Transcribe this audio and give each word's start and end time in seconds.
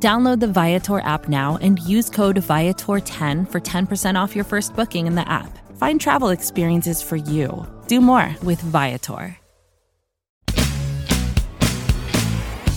Download 0.00 0.38
the 0.38 0.46
Viator 0.46 1.00
app 1.00 1.28
now 1.28 1.58
and 1.60 1.80
use 1.80 2.08
code 2.08 2.36
Viator10 2.36 3.50
for 3.50 3.60
10% 3.60 4.14
off 4.14 4.36
your 4.36 4.44
first 4.44 4.76
booking 4.76 5.08
in 5.08 5.16
the 5.16 5.28
app. 5.28 5.58
Find 5.76 6.00
travel 6.00 6.28
experiences 6.28 7.02
for 7.02 7.16
you. 7.16 7.66
Do 7.88 8.00
more 8.00 8.32
with 8.44 8.60
Viator. 8.60 9.36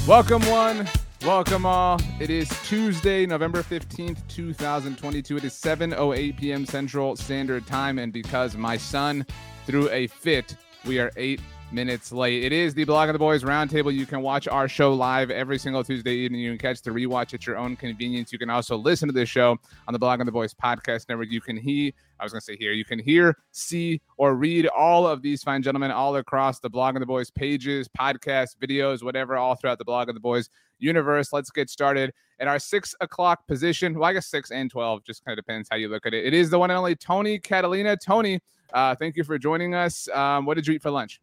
Welcome, 0.07 0.41
one. 0.47 0.87
Welcome, 1.23 1.67
all. 1.67 1.99
It 2.19 2.31
is 2.31 2.49
Tuesday, 2.63 3.27
November 3.27 3.61
15th, 3.61 4.17
2022. 4.27 5.37
It 5.37 5.43
is 5.43 5.53
7.08 5.53 6.37
p.m. 6.37 6.65
Central 6.65 7.15
Standard 7.15 7.67
Time. 7.67 7.99
And 7.99 8.11
because 8.11 8.57
my 8.57 8.77
son 8.77 9.27
threw 9.67 9.87
a 9.91 10.07
fit, 10.07 10.55
we 10.85 10.97
are 10.97 11.11
eight 11.17 11.39
minutes 11.71 12.11
late. 12.11 12.43
It 12.43 12.51
is 12.51 12.73
the 12.73 12.83
Blog 12.83 13.09
of 13.09 13.13
the 13.13 13.19
Boys 13.19 13.43
Roundtable. 13.43 13.93
You 13.93 14.05
can 14.05 14.21
watch 14.21 14.47
our 14.47 14.67
show 14.67 14.93
live 14.93 15.31
every 15.31 15.57
single 15.57 15.83
Tuesday 15.83 16.13
evening. 16.13 16.41
You 16.41 16.51
can 16.51 16.57
catch 16.57 16.81
the 16.81 16.91
rewatch 16.91 17.33
at 17.33 17.47
your 17.47 17.57
own 17.57 17.75
convenience. 17.75 18.31
You 18.31 18.39
can 18.39 18.49
also 18.49 18.77
listen 18.77 19.07
to 19.07 19.13
this 19.13 19.29
show 19.29 19.57
on 19.87 19.93
the 19.93 19.99
Blog 19.99 20.19
of 20.19 20.25
the 20.25 20.31
Boys 20.31 20.53
podcast 20.53 21.07
network. 21.07 21.31
You 21.31 21.41
can 21.41 21.57
hear, 21.57 21.91
I 22.19 22.23
was 22.23 22.33
going 22.33 22.41
to 22.41 22.45
say 22.45 22.57
here, 22.57 22.73
you 22.73 22.85
can 22.85 22.99
hear, 22.99 23.37
see, 23.51 24.01
or 24.17 24.35
read 24.35 24.67
all 24.67 25.07
of 25.07 25.21
these 25.21 25.43
fine 25.43 25.61
gentlemen 25.61 25.91
all 25.91 26.15
across 26.17 26.59
the 26.59 26.69
Blog 26.69 26.95
of 26.95 26.99
the 26.99 27.05
Boys 27.05 27.31
pages, 27.31 27.87
podcasts, 27.87 28.55
videos, 28.57 29.03
whatever, 29.03 29.37
all 29.37 29.55
throughout 29.55 29.77
the 29.77 29.85
Blog 29.85 30.09
of 30.09 30.15
the 30.15 30.21
Boys 30.21 30.49
universe. 30.79 31.31
Let's 31.31 31.51
get 31.51 31.69
started 31.69 32.13
at 32.39 32.47
our 32.47 32.59
six 32.59 32.93
o'clock 32.99 33.47
position. 33.47 33.93
Well, 33.97 34.09
I 34.09 34.13
guess 34.13 34.27
six 34.27 34.51
and 34.51 34.69
12, 34.69 35.03
just 35.03 35.23
kind 35.23 35.37
of 35.37 35.45
depends 35.45 35.69
how 35.71 35.77
you 35.77 35.87
look 35.87 36.05
at 36.05 36.13
it. 36.13 36.25
It 36.25 36.33
is 36.33 36.49
the 36.49 36.59
one 36.59 36.69
and 36.69 36.77
only 36.77 36.95
Tony 36.95 37.39
Catalina. 37.39 37.95
Tony, 37.97 38.39
uh, 38.73 38.95
thank 38.95 39.15
you 39.15 39.23
for 39.23 39.37
joining 39.37 39.73
us. 39.73 40.09
Um, 40.09 40.45
what 40.45 40.55
did 40.55 40.67
you 40.67 40.73
eat 40.73 40.81
for 40.81 40.91
lunch? 40.91 41.21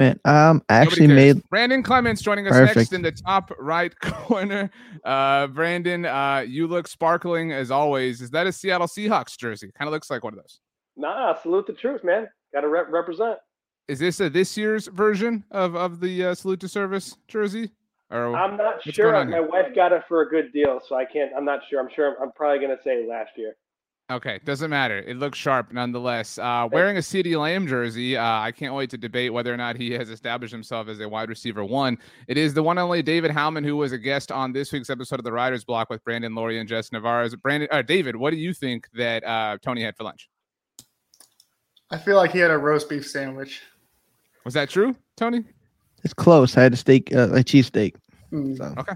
Man, 0.00 0.18
um, 0.24 0.62
I 0.70 0.76
actually 0.76 1.08
made 1.08 1.46
Brandon 1.50 1.82
Clements 1.82 2.22
joining 2.22 2.46
us 2.46 2.54
Perfect. 2.54 2.76
next 2.76 2.92
in 2.94 3.02
the 3.02 3.12
top 3.12 3.52
right 3.58 3.94
corner. 4.00 4.70
Uh, 5.04 5.46
Brandon, 5.48 6.06
uh, 6.06 6.42
you 6.48 6.66
look 6.66 6.88
sparkling 6.88 7.52
as 7.52 7.70
always. 7.70 8.22
Is 8.22 8.30
that 8.30 8.46
a 8.46 8.52
Seattle 8.52 8.86
Seahawks 8.86 9.36
jersey? 9.36 9.70
Kind 9.76 9.88
of 9.88 9.92
looks 9.92 10.08
like 10.10 10.24
one 10.24 10.32
of 10.32 10.38
those. 10.38 10.60
Nah, 10.96 11.34
salute 11.34 11.66
the 11.66 11.74
truth, 11.74 12.02
man. 12.02 12.26
Got 12.54 12.62
to 12.62 12.68
rep- 12.68 12.86
represent. 12.88 13.40
Is 13.88 13.98
this 13.98 14.20
a 14.20 14.30
this 14.30 14.56
year's 14.56 14.86
version 14.86 15.44
of 15.50 15.76
of 15.76 16.00
the 16.00 16.28
uh, 16.28 16.34
salute 16.34 16.60
to 16.60 16.68
service 16.68 17.18
jersey? 17.28 17.70
Or 18.10 18.34
I'm 18.34 18.56
not 18.56 18.82
sure. 18.82 19.22
My 19.26 19.40
wife 19.40 19.74
got 19.74 19.92
it 19.92 20.04
for 20.08 20.22
a 20.22 20.28
good 20.30 20.50
deal, 20.54 20.80
so 20.88 20.96
I 20.96 21.04
can't. 21.04 21.30
I'm 21.36 21.44
not 21.44 21.60
sure. 21.68 21.78
I'm 21.78 21.90
sure. 21.94 22.16
I'm 22.22 22.32
probably 22.32 22.66
gonna 22.66 22.80
say 22.82 23.06
last 23.06 23.32
year. 23.36 23.54
Okay, 24.10 24.40
doesn't 24.44 24.70
matter. 24.70 24.98
It 24.98 25.18
looks 25.18 25.38
sharp 25.38 25.72
nonetheless. 25.72 26.36
Uh, 26.36 26.68
wearing 26.70 26.96
a 26.96 27.00
CeeDee 27.00 27.38
Lamb 27.38 27.68
jersey, 27.68 28.16
uh, 28.16 28.40
I 28.40 28.50
can't 28.50 28.74
wait 28.74 28.90
to 28.90 28.98
debate 28.98 29.32
whether 29.32 29.54
or 29.54 29.56
not 29.56 29.76
he 29.76 29.92
has 29.92 30.10
established 30.10 30.50
himself 30.52 30.88
as 30.88 30.98
a 30.98 31.08
wide 31.08 31.28
receiver 31.28 31.64
one. 31.64 31.96
It 32.26 32.36
is 32.36 32.52
the 32.52 32.62
one 32.62 32.76
and 32.76 32.84
only 32.84 33.02
David 33.02 33.30
Howman 33.30 33.64
who 33.64 33.76
was 33.76 33.92
a 33.92 33.98
guest 33.98 34.32
on 34.32 34.52
this 34.52 34.72
week's 34.72 34.90
episode 34.90 35.20
of 35.20 35.24
the 35.24 35.32
Riders 35.32 35.64
Block 35.64 35.90
with 35.90 36.02
Brandon 36.02 36.32
Loree 36.32 36.58
and 36.58 36.68
Jess 36.68 36.90
Navarro. 36.90 37.28
Brandon, 37.40 37.68
uh, 37.70 37.82
David, 37.82 38.16
what 38.16 38.32
do 38.32 38.36
you 38.36 38.52
think 38.52 38.88
that 38.94 39.24
uh, 39.24 39.58
Tony 39.62 39.82
had 39.82 39.96
for 39.96 40.02
lunch? 40.02 40.28
I 41.92 41.98
feel 41.98 42.16
like 42.16 42.32
he 42.32 42.40
had 42.40 42.50
a 42.50 42.58
roast 42.58 42.88
beef 42.88 43.06
sandwich. 43.06 43.62
Was 44.44 44.54
that 44.54 44.70
true, 44.70 44.96
Tony? 45.16 45.44
It's 46.02 46.14
close. 46.14 46.56
I 46.56 46.62
had 46.62 46.72
a 46.72 46.76
steak, 46.76 47.14
uh, 47.14 47.30
a 47.30 47.44
cheesesteak. 47.44 47.94
Mm. 48.32 48.56
So. 48.56 48.74
Okay 48.78 48.94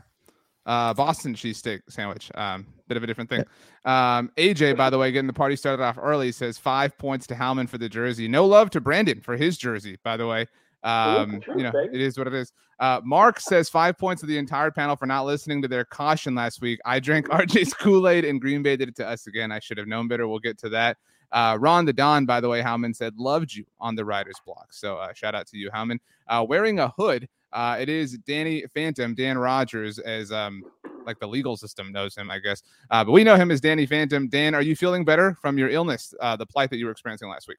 uh, 0.67 0.95
Boston 0.95 1.35
cheesesteak 1.35 1.81
sandwich. 1.89 2.31
Um, 2.35 2.67
bit 2.89 2.97
of 2.97 3.03
a 3.03 3.07
different 3.07 3.31
thing. 3.31 3.45
Um, 3.85 4.31
AJ, 4.37 4.77
by 4.77 4.91
the 4.91 4.99
way, 4.99 5.13
getting 5.13 5.27
the 5.27 5.33
party 5.33 5.57
started 5.57 5.83
off 5.83 5.99
early, 6.01 6.33
says 6.33 6.59
five 6.59 6.97
points 6.99 7.27
to 7.29 7.35
Howman 7.35 7.69
for 7.69 7.79
the 7.79 7.89
jersey. 7.89 8.29
No 8.29 8.47
love 8.47 8.71
to 8.71 8.81
Brandon 8.81 9.21
for 9.21 9.37
his 9.37 9.57
jersey, 9.57 9.99
by 10.03 10.17
the 10.17 10.27
way. 10.27 10.47
Um, 10.83 11.41
you 11.57 11.63
know, 11.63 11.73
it 11.75 12.01
is 12.01 12.19
what 12.19 12.27
it 12.27 12.35
is. 12.35 12.53
Uh, 12.79 13.01
Mark 13.03 13.41
says 13.41 13.69
five 13.69 13.97
points 13.97 14.21
to 14.21 14.27
the 14.27 14.37
entire 14.37 14.71
panel 14.71 14.97
for 14.97 15.07
not 15.07 15.25
listening 15.25 15.63
to 15.63 15.69
their 15.69 15.85
caution 15.85 16.35
last 16.35 16.61
week. 16.61 16.79
I 16.85 17.01
drank 17.01 17.29
RJ's 17.31 17.73
Kool 17.73 18.07
Aid 18.09 18.25
and 18.25 18.41
Green 18.41 18.63
Bay 18.63 18.77
did 18.77 18.89
it 18.89 18.97
to 18.97 19.07
us 19.07 19.27
again. 19.27 19.51
I 19.51 19.61
should 19.61 19.79
have 19.79 19.89
known 19.89 20.09
better. 20.09 20.29
We'll 20.29 20.41
get 20.41 20.59
to 20.59 20.69
that. 20.71 20.99
Uh, 21.33 21.57
Ron 21.59 21.85
the 21.85 21.93
Don, 21.93 22.27
by 22.27 22.41
the 22.41 22.49
way, 22.49 22.63
Howman 22.63 22.95
said 22.95 23.17
loved 23.17 23.55
you 23.55 23.65
on 23.81 23.95
the 23.95 24.05
writer's 24.05 24.41
block. 24.45 24.73
So 24.73 24.99
uh, 24.99 25.13
shout 25.15 25.35
out 25.35 25.47
to 25.49 25.57
you, 25.57 25.71
Howman. 25.71 25.99
Uh, 26.29 26.45
wearing 26.47 26.79
a 26.79 26.89
hood 26.97 27.29
uh, 27.55 27.77
it 27.79 27.89
is 27.89 28.19
Danny 28.19 28.65
Phantom, 28.75 29.15
Dan 29.15 29.39
Rogers, 29.39 30.01
as 30.01 30.33
um, 30.33 30.65
like 31.07 31.19
the 31.19 31.29
legal 31.29 31.57
system 31.57 31.93
knows 31.93 32.17
him, 32.17 32.31
I 32.31 32.39
guess. 32.39 32.63
Uh, 32.91 33.05
but 33.05 33.13
we 33.13 33.25
know 33.25 33.37
him 33.37 33.51
as 33.51 33.61
Danny 33.61 33.87
Phantom. 33.87 34.29
Dan, 34.29 34.55
are 34.55 34.63
you 34.63 34.77
feeling 34.77 35.05
better 35.05 35.37
from 35.41 35.59
your 35.59 35.69
illness, 35.69 36.15
uh, 36.21 36.37
the 36.37 36.47
plight 36.47 36.71
that 36.71 36.77
you 36.77 36.87
were 36.87 36.93
experiencing 36.93 37.29
last 37.29 37.49
week? 37.49 37.59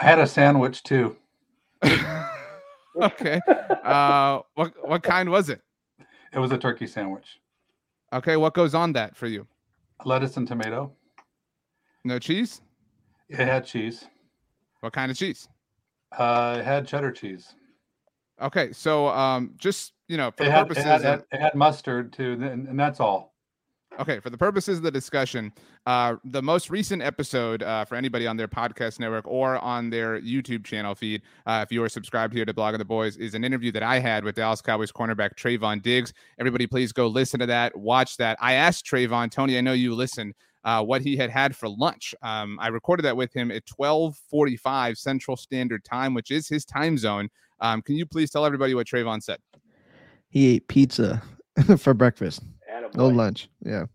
I 0.00 0.04
had 0.04 0.18
a 0.18 0.26
sandwich 0.26 0.82
too. 0.82 1.16
okay. 3.00 3.40
Uh, 3.82 4.40
what 4.54 4.72
what 4.88 5.02
kind 5.02 5.28
was 5.28 5.48
it? 5.48 5.60
It 6.32 6.38
was 6.38 6.52
a 6.52 6.58
turkey 6.58 6.86
sandwich. 6.86 7.40
Okay. 8.12 8.36
What 8.36 8.54
goes 8.54 8.74
on 8.74 8.92
that 8.94 9.16
for 9.16 9.26
you? 9.26 9.46
Lettuce 10.04 10.36
and 10.36 10.46
tomato. 10.46 10.92
No 12.04 12.18
cheese. 12.18 12.62
It 13.28 13.38
had 13.38 13.64
cheese. 13.64 14.06
What 14.80 14.92
kind 14.92 15.10
of 15.10 15.16
cheese? 15.16 15.48
Uh, 16.16 16.56
it 16.58 16.64
had 16.64 16.86
cheddar 16.86 17.12
cheese. 17.12 17.54
Okay, 18.42 18.72
so 18.72 19.08
um, 19.08 19.54
just 19.56 19.92
you 20.08 20.16
know, 20.16 20.30
for 20.30 20.42
it 20.42 20.46
the 20.46 20.52
had, 20.52 20.68
purposes, 20.68 20.84
it 20.84 20.88
had, 20.88 21.04
of, 21.04 21.24
it 21.30 21.40
had 21.40 21.54
mustard 21.54 22.12
too, 22.12 22.32
and, 22.32 22.68
and, 22.68 22.78
that's 22.78 22.98
all. 22.98 23.32
Okay, 24.00 24.20
for 24.20 24.30
the 24.30 24.38
purposes 24.38 24.78
of 24.78 24.82
the 24.82 24.90
discussion, 24.90 25.52
uh, 25.86 26.16
the 26.24 26.42
most 26.42 26.70
recent 26.70 27.02
episode 27.02 27.62
uh, 27.62 27.84
for 27.84 27.94
anybody 27.94 28.26
on 28.26 28.36
their 28.36 28.48
podcast 28.48 28.98
network 28.98 29.26
or 29.28 29.58
on 29.58 29.90
their 29.90 30.20
YouTube 30.20 30.64
channel 30.64 30.94
feed, 30.94 31.22
uh, 31.46 31.64
if 31.64 31.70
you 31.70 31.84
are 31.84 31.88
subscribed 31.88 32.34
here 32.34 32.44
to 32.44 32.54
Blog 32.54 32.74
of 32.74 32.78
the 32.78 32.84
Boys, 32.84 33.16
is 33.16 33.34
an 33.34 33.44
interview 33.44 33.70
that 33.70 33.82
I 33.82 33.98
had 33.98 34.24
with 34.24 34.34
Dallas 34.34 34.60
Cowboys 34.60 34.90
cornerback 34.90 35.36
Trevon 35.36 35.82
Diggs. 35.82 36.12
Everybody, 36.40 36.66
please 36.66 36.90
go 36.90 37.06
listen 37.06 37.38
to 37.40 37.46
that, 37.46 37.76
watch 37.76 38.16
that. 38.16 38.38
I 38.40 38.54
asked 38.54 38.86
Trevon, 38.86 39.30
Tony, 39.30 39.56
I 39.56 39.60
know 39.60 39.72
you 39.72 39.94
listen. 39.94 40.34
Uh, 40.64 40.80
what 40.80 41.02
he 41.02 41.16
had 41.16 41.28
had 41.28 41.56
for 41.56 41.68
lunch. 41.68 42.14
Um, 42.22 42.56
I 42.60 42.68
recorded 42.68 43.02
that 43.02 43.16
with 43.16 43.34
him 43.34 43.50
at 43.50 43.66
12:45 43.66 44.96
Central 44.96 45.36
Standard 45.36 45.84
Time, 45.84 46.14
which 46.14 46.30
is 46.30 46.48
his 46.48 46.64
time 46.64 46.96
zone. 46.96 47.28
Um, 47.62 47.80
can 47.80 47.94
you 47.94 48.04
please 48.04 48.30
tell 48.30 48.44
everybody 48.44 48.74
what 48.74 48.86
Trevon 48.86 49.22
said? 49.22 49.38
He 50.28 50.54
ate 50.54 50.68
pizza 50.68 51.22
for 51.78 51.94
breakfast. 51.94 52.42
Attaboy. 52.70 52.94
No 52.96 53.08
lunch. 53.08 53.48
Yeah. 53.64 53.86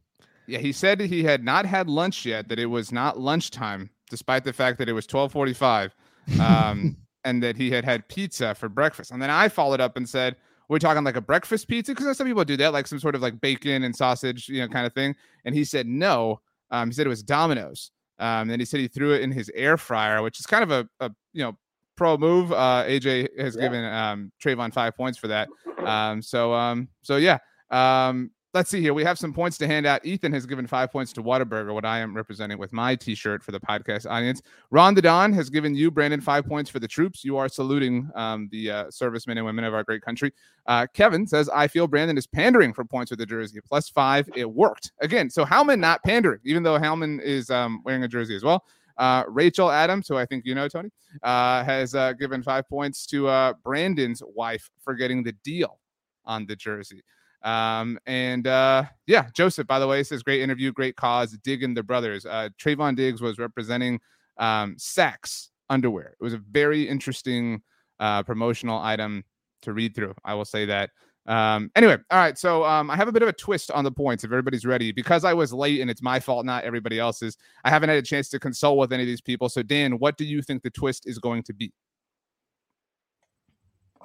Yeah, 0.47 0.59
he 0.59 0.71
said 0.71 1.01
he 1.01 1.23
had 1.23 1.43
not 1.43 1.65
had 1.65 1.89
lunch 1.89 2.25
yet, 2.25 2.47
that 2.47 2.57
it 2.57 2.67
was 2.67 2.91
not 2.91 3.19
lunchtime, 3.19 3.89
despite 4.09 4.45
the 4.45 4.53
fact 4.53 4.77
that 4.79 4.87
it 4.87 4.93
was 4.93 5.03
1245, 5.03 5.93
um, 6.39 6.95
and 7.25 7.43
that 7.43 7.57
he 7.57 7.69
had 7.69 7.83
had 7.83 8.07
pizza 8.07 8.55
for 8.55 8.69
breakfast. 8.69 9.11
And 9.11 9.21
then 9.21 9.29
I 9.29 9.49
followed 9.49 9.81
up 9.81 9.97
and 9.97 10.07
said, 10.07 10.37
we're 10.69 10.79
talking 10.79 11.03
like 11.03 11.17
a 11.17 11.21
breakfast 11.21 11.67
pizza 11.67 11.93
because 11.93 12.17
some 12.17 12.27
people 12.27 12.45
do 12.45 12.57
that, 12.57 12.71
like 12.71 12.87
some 12.87 12.99
sort 12.99 13.15
of 13.15 13.21
like 13.21 13.39
bacon 13.41 13.83
and 13.83 13.95
sausage, 13.95 14.47
you 14.47 14.61
know, 14.61 14.67
kind 14.69 14.85
of 14.85 14.93
thing. 14.93 15.15
And 15.43 15.53
he 15.53 15.65
said 15.65 15.85
no. 15.85 16.41
Um, 16.71 16.89
he 16.89 16.93
said 16.93 17.05
it 17.05 17.09
was 17.09 17.23
Domino's. 17.23 17.91
Um, 18.19 18.49
and 18.49 18.59
he 18.59 18.65
said 18.65 18.79
he 18.79 18.87
threw 18.87 19.13
it 19.13 19.21
in 19.21 19.31
his 19.31 19.51
air 19.53 19.77
fryer, 19.77 20.21
which 20.21 20.39
is 20.39 20.45
kind 20.45 20.63
of 20.63 20.71
a, 20.71 20.89
a 20.99 21.11
you 21.33 21.43
know 21.43 21.55
pro 21.97 22.17
move. 22.17 22.51
Uh, 22.51 22.83
AJ 22.85 23.39
has 23.39 23.55
yeah. 23.55 23.61
given 23.63 23.83
um, 23.85 24.31
Trevon 24.41 24.73
five 24.73 24.95
points 24.95 25.17
for 25.17 25.27
that. 25.27 25.49
Um, 25.85 26.21
so 26.21 26.53
um, 26.53 26.87
so 27.01 27.17
yeah. 27.17 27.39
Um, 27.69 28.31
let's 28.53 28.71
see 28.71 28.81
here. 28.81 28.93
We 28.93 29.03
have 29.03 29.19
some 29.19 29.33
points 29.33 29.57
to 29.59 29.67
hand 29.67 29.85
out. 29.85 30.03
Ethan 30.05 30.33
has 30.33 30.45
given 30.45 30.65
five 30.65 30.91
points 30.91 31.13
to 31.13 31.23
Whataburger, 31.23 31.73
what 31.73 31.85
I 31.85 31.99
am 31.99 32.15
representing 32.15 32.57
with 32.57 32.73
my 32.73 32.95
T-shirt 32.95 33.43
for 33.43 33.51
the 33.51 33.59
podcast 33.59 34.09
audience. 34.09 34.41
Ron 34.71 34.95
the 34.95 35.01
Don 35.01 35.31
has 35.33 35.49
given 35.49 35.75
you, 35.75 35.91
Brandon, 35.91 36.21
five 36.21 36.45
points 36.45 36.69
for 36.69 36.79
the 36.79 36.87
troops. 36.87 37.23
You 37.23 37.37
are 37.37 37.47
saluting 37.47 38.09
um, 38.15 38.49
the 38.51 38.71
uh, 38.71 38.85
servicemen 38.89 39.37
and 39.37 39.45
women 39.45 39.63
of 39.63 39.73
our 39.73 39.83
great 39.83 40.01
country. 40.01 40.33
Uh, 40.65 40.87
Kevin 40.93 41.27
says, 41.27 41.49
I 41.49 41.67
feel 41.67 41.87
Brandon 41.87 42.17
is 42.17 42.25
pandering 42.25 42.73
for 42.73 42.83
points 42.83 43.11
with 43.11 43.19
the 43.19 43.25
jersey. 43.25 43.59
Plus 43.63 43.89
five. 43.89 44.27
It 44.35 44.49
worked 44.49 44.91
again. 45.01 45.29
So 45.29 45.45
Howman 45.45 45.79
not 45.79 46.03
pandering, 46.03 46.39
even 46.43 46.63
though 46.63 46.79
Howman 46.79 47.21
is 47.21 47.49
um, 47.51 47.81
wearing 47.85 48.03
a 48.03 48.07
jersey 48.07 48.35
as 48.35 48.43
well. 48.43 48.63
Uh, 48.97 49.23
Rachel 49.27 49.69
Adams, 49.69 50.07
who 50.07 50.17
I 50.17 50.25
think 50.25 50.45
you 50.45 50.55
know, 50.55 50.67
Tony, 50.67 50.89
uh, 51.23 51.63
has 51.63 51.93
uh, 51.95 52.13
given 52.13 52.41
five 52.41 52.67
points 52.67 53.05
to 53.07 53.27
uh, 53.27 53.53
Brandon's 53.63 54.21
wife 54.25 54.69
for 54.83 54.93
getting 54.93 55.23
the 55.23 55.33
deal 55.43 55.79
on 56.25 56.45
the 56.45 56.55
jersey. 56.55 57.03
Um, 57.43 57.99
and 58.05 58.47
uh, 58.47 58.83
yeah, 59.05 59.27
Joseph, 59.33 59.67
by 59.67 59.79
the 59.79 59.87
way, 59.87 60.03
says 60.03 60.23
great 60.23 60.41
interview, 60.41 60.71
great 60.71 60.95
cause, 60.95 61.37
digging 61.43 61.73
the 61.73 61.83
brothers. 61.83 62.25
Uh, 62.25 62.49
Trevon 62.59 62.95
Diggs 62.95 63.21
was 63.21 63.37
representing 63.37 63.99
um, 64.37 64.75
Saxx 64.77 65.49
underwear. 65.69 66.15
It 66.19 66.23
was 66.23 66.33
a 66.33 66.41
very 66.51 66.87
interesting 66.87 67.61
promotional 67.99 68.79
item 68.79 69.23
to 69.61 69.73
read 69.73 69.95
through. 69.95 70.15
I 70.25 70.33
will 70.33 70.45
say 70.45 70.65
that. 70.65 70.89
Um, 71.27 71.71
anyway, 71.75 71.97
all 72.09 72.19
right. 72.19 72.37
So 72.37 72.63
um, 72.63 72.89
I 72.89 72.95
have 72.95 73.07
a 73.07 73.11
bit 73.11 73.21
of 73.21 73.27
a 73.27 73.33
twist 73.33 73.69
on 73.71 73.83
the 73.83 73.91
points 73.91 74.23
if 74.23 74.31
everybody's 74.31 74.65
ready. 74.65 74.91
Because 74.91 75.25
I 75.25 75.33
was 75.33 75.53
late 75.53 75.81
and 75.81 75.89
it's 75.89 76.01
my 76.01 76.19
fault, 76.19 76.45
not 76.45 76.63
everybody 76.63 76.99
else's. 76.99 77.37
I 77.63 77.69
haven't 77.69 77.89
had 77.89 77.97
a 77.97 78.01
chance 78.01 78.29
to 78.29 78.39
consult 78.39 78.77
with 78.77 78.93
any 78.93 79.03
of 79.03 79.07
these 79.07 79.21
people. 79.21 79.49
So 79.49 79.61
Dan, 79.61 79.99
what 79.99 80.17
do 80.17 80.25
you 80.25 80.41
think 80.41 80.63
the 80.63 80.69
twist 80.69 81.07
is 81.07 81.19
going 81.19 81.43
to 81.43 81.53
be? 81.53 81.71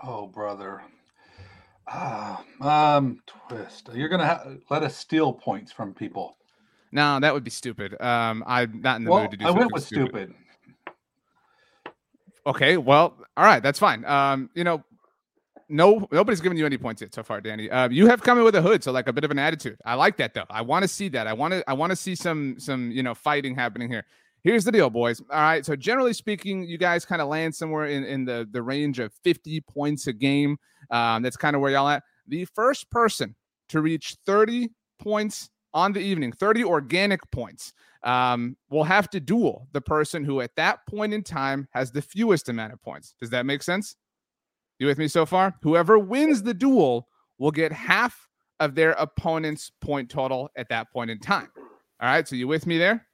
Oh, 0.03 0.27
brother. 0.27 0.83
Ah, 1.89 2.45
um, 2.61 3.21
twist. 3.49 3.91
You're 3.93 4.09
gonna 4.09 4.27
ha- 4.27 4.45
let 4.71 4.83
us 4.83 4.97
steal 4.97 5.33
points 5.33 5.73
from 5.73 5.93
people. 5.93 6.37
No, 6.93 7.19
that 7.21 7.33
would 7.33 7.45
be 7.45 7.51
stupid. 7.51 8.01
Um, 8.01 8.45
I'm 8.47 8.81
not 8.81 8.97
in 8.97 9.05
the 9.05 9.11
well, 9.11 9.23
mood 9.23 9.33
to 9.33 9.37
do. 9.37 9.47
I 9.47 9.51
went 9.51 9.73
with 9.73 9.85
stupid. 9.85 10.09
stupid. 10.09 10.35
Okay, 12.47 12.77
well, 12.77 13.17
all 13.37 13.45
right, 13.45 13.63
that's 13.63 13.79
fine. 13.79 14.05
Um, 14.05 14.51
you 14.55 14.65
know, 14.65 14.83
no, 15.73 16.07
nobody's 16.13 16.41
giving 16.41 16.59
you 16.59 16.67
any 16.67 16.77
points 16.77 17.01
yet 17.01 17.15
so 17.15 17.23
far, 17.23 17.41
Danny. 17.41 17.71
Uh, 17.71 17.89
you 17.89 18.07
have 18.07 18.23
come 18.23 18.37
in 18.37 18.45
with 18.45 18.55
a 18.55 18.63
hood, 18.63 18.85
so 18.85 18.93
like 18.93 19.09
a 19.09 19.13
bit 19.13 19.25
of 19.25 19.31
an 19.31 19.39
attitude. 19.39 19.79
I 19.85 19.95
like 19.95 20.19
that 20.19 20.35
though. 20.35 20.45
I 20.51 20.61
want 20.61 20.83
to 20.83 20.89
see 20.89 21.09
that. 21.09 21.27
I 21.27 21.33
want 21.33 21.53
to. 21.55 21.69
I 21.69 21.73
want 21.73 21.91
to 21.91 21.97
see 21.97 22.15
some 22.15 22.57
some 22.59 22.91
you 22.91 23.03
know 23.03 23.15
fighting 23.15 23.55
happening 23.55 23.89
here. 23.89 24.05
Here's 24.45 24.65
the 24.65 24.73
deal, 24.73 24.91
boys. 24.91 25.21
All 25.31 25.41
right. 25.41 25.65
So 25.65 25.75
generally 25.75 26.13
speaking, 26.13 26.65
you 26.65 26.77
guys 26.77 27.05
kind 27.05 27.23
of 27.23 27.29
land 27.29 27.55
somewhere 27.55 27.87
in, 27.87 28.05
in 28.05 28.25
the, 28.25 28.47
the 28.51 28.61
range 28.61 28.99
of 28.99 29.13
50 29.23 29.61
points 29.61 30.09
a 30.09 30.13
game. 30.13 30.57
Um, 30.91 31.23
that's 31.23 31.37
kind 31.37 31.55
of 31.55 31.63
where 31.63 31.71
y'all 31.71 31.89
at. 31.89 32.03
The 32.27 32.45
first 32.47 32.91
person 32.91 33.37
to 33.69 33.81
reach 33.81 34.17
30 34.27 34.71
points 35.01 35.49
on 35.73 35.93
the 35.93 36.01
evening, 36.01 36.33
30 36.33 36.65
organic 36.65 37.21
points, 37.31 37.73
um, 38.03 38.57
will 38.69 38.83
have 38.83 39.09
to 39.11 39.21
duel 39.21 39.69
the 39.73 39.81
person 39.81 40.25
who 40.25 40.41
at 40.41 40.57
that 40.57 40.81
point 40.89 41.15
in 41.15 41.23
time 41.23 41.69
has 41.71 41.93
the 41.93 42.03
fewest 42.03 42.49
amount 42.49 42.73
of 42.73 42.83
points. 42.83 43.15
Does 43.21 43.31
that 43.31 43.47
make 43.47 43.63
sense? 43.63 43.95
You 44.83 44.89
with 44.89 44.99
me 44.99 45.07
so 45.07 45.25
far? 45.25 45.55
Whoever 45.63 45.97
wins 45.97 46.43
the 46.43 46.53
duel 46.53 47.07
will 47.39 47.53
get 47.53 47.71
half 47.71 48.29
of 48.59 48.75
their 48.75 48.95
opponent's 48.95 49.71
point 49.81 50.11
total 50.11 50.51
at 50.57 50.69
that 50.71 50.91
point 50.93 51.09
in 51.09 51.21
time. 51.21 51.47
All 51.57 52.09
right. 52.09 52.27
So 52.27 52.35
you 52.35 52.49
with 52.49 52.67
me 52.67 52.79
there? 52.79 53.07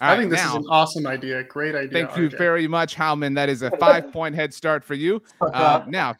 All 0.00 0.08
I 0.08 0.12
right, 0.12 0.18
think 0.18 0.30
this 0.30 0.40
now, 0.40 0.48
is 0.48 0.54
an 0.54 0.64
awesome 0.70 1.06
idea. 1.06 1.44
Great 1.44 1.74
idea. 1.74 2.06
Thank 2.06 2.16
you 2.16 2.30
very 2.30 2.66
much, 2.66 2.96
Howman. 2.96 3.34
That 3.34 3.50
is 3.50 3.60
a 3.60 3.70
five 3.76 4.10
point 4.14 4.34
head 4.34 4.54
start 4.54 4.82
for 4.82 4.94
you. 4.94 5.20
Uh, 5.42 5.84
now, 5.86 6.14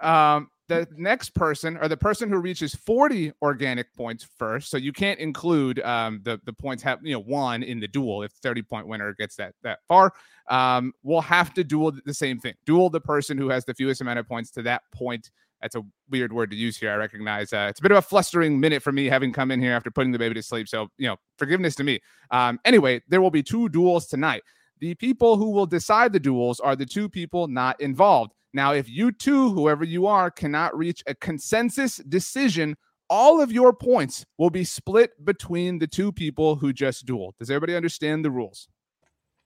um, 0.00 0.50
the 0.70 0.86
next 0.96 1.34
person 1.34 1.76
or 1.76 1.88
the 1.88 1.96
person 1.96 2.28
who 2.28 2.38
reaches 2.38 2.74
40 2.74 3.32
organic 3.42 3.92
points 3.94 4.26
first 4.38 4.70
so 4.70 4.76
you 4.76 4.92
can't 4.92 5.18
include 5.18 5.80
um, 5.80 6.20
the 6.22 6.40
the 6.44 6.52
points 6.52 6.82
have 6.82 7.00
you 7.02 7.12
know 7.12 7.20
one 7.20 7.62
in 7.62 7.80
the 7.80 7.88
duel 7.88 8.22
if 8.22 8.32
30 8.42 8.62
point 8.62 8.86
winner 8.86 9.14
gets 9.14 9.36
that 9.36 9.54
that 9.62 9.80
far 9.88 10.12
um, 10.48 10.92
will 11.02 11.20
have 11.20 11.52
to 11.54 11.64
duel 11.64 11.92
the 12.04 12.14
same 12.14 12.38
thing 12.38 12.54
duel 12.64 12.88
the 12.88 13.00
person 13.00 13.36
who 13.36 13.48
has 13.48 13.64
the 13.64 13.74
fewest 13.74 14.00
amount 14.00 14.18
of 14.18 14.28
points 14.28 14.50
to 14.50 14.62
that 14.62 14.82
point 14.94 15.30
that's 15.60 15.74
a 15.74 15.82
weird 16.08 16.32
word 16.32 16.50
to 16.50 16.56
use 16.56 16.78
here. 16.78 16.90
I 16.90 16.94
recognize 16.94 17.52
uh, 17.52 17.66
it's 17.68 17.80
a 17.80 17.82
bit 17.82 17.90
of 17.90 17.98
a 17.98 18.02
flustering 18.02 18.58
minute 18.58 18.82
for 18.82 18.92
me 18.92 19.06
having 19.06 19.30
come 19.30 19.50
in 19.50 19.60
here 19.60 19.72
after 19.72 19.90
putting 19.90 20.10
the 20.10 20.18
baby 20.18 20.34
to 20.34 20.42
sleep. 20.42 20.68
So, 20.68 20.88
you 20.96 21.06
know, 21.06 21.16
forgiveness 21.36 21.74
to 21.76 21.84
me. 21.84 22.00
Um, 22.30 22.58
anyway, 22.64 23.02
there 23.08 23.20
will 23.20 23.30
be 23.30 23.42
two 23.42 23.68
duels 23.68 24.06
tonight. 24.06 24.42
The 24.78 24.94
people 24.94 25.36
who 25.36 25.50
will 25.50 25.66
decide 25.66 26.12
the 26.12 26.20
duels 26.20 26.60
are 26.60 26.74
the 26.74 26.86
two 26.86 27.08
people 27.08 27.46
not 27.46 27.78
involved. 27.80 28.32
Now, 28.52 28.72
if 28.72 28.88
you 28.88 29.12
two, 29.12 29.52
whoever 29.52 29.84
you 29.84 30.06
are, 30.06 30.30
cannot 30.30 30.76
reach 30.76 31.02
a 31.06 31.14
consensus 31.14 31.96
decision, 31.96 32.76
all 33.08 33.40
of 33.40 33.52
your 33.52 33.72
points 33.72 34.24
will 34.38 34.50
be 34.50 34.64
split 34.64 35.24
between 35.24 35.78
the 35.78 35.86
two 35.86 36.12
people 36.12 36.56
who 36.56 36.72
just 36.72 37.06
dueled. 37.06 37.32
Does 37.38 37.50
everybody 37.50 37.76
understand 37.76 38.24
the 38.24 38.30
rules? 38.30 38.68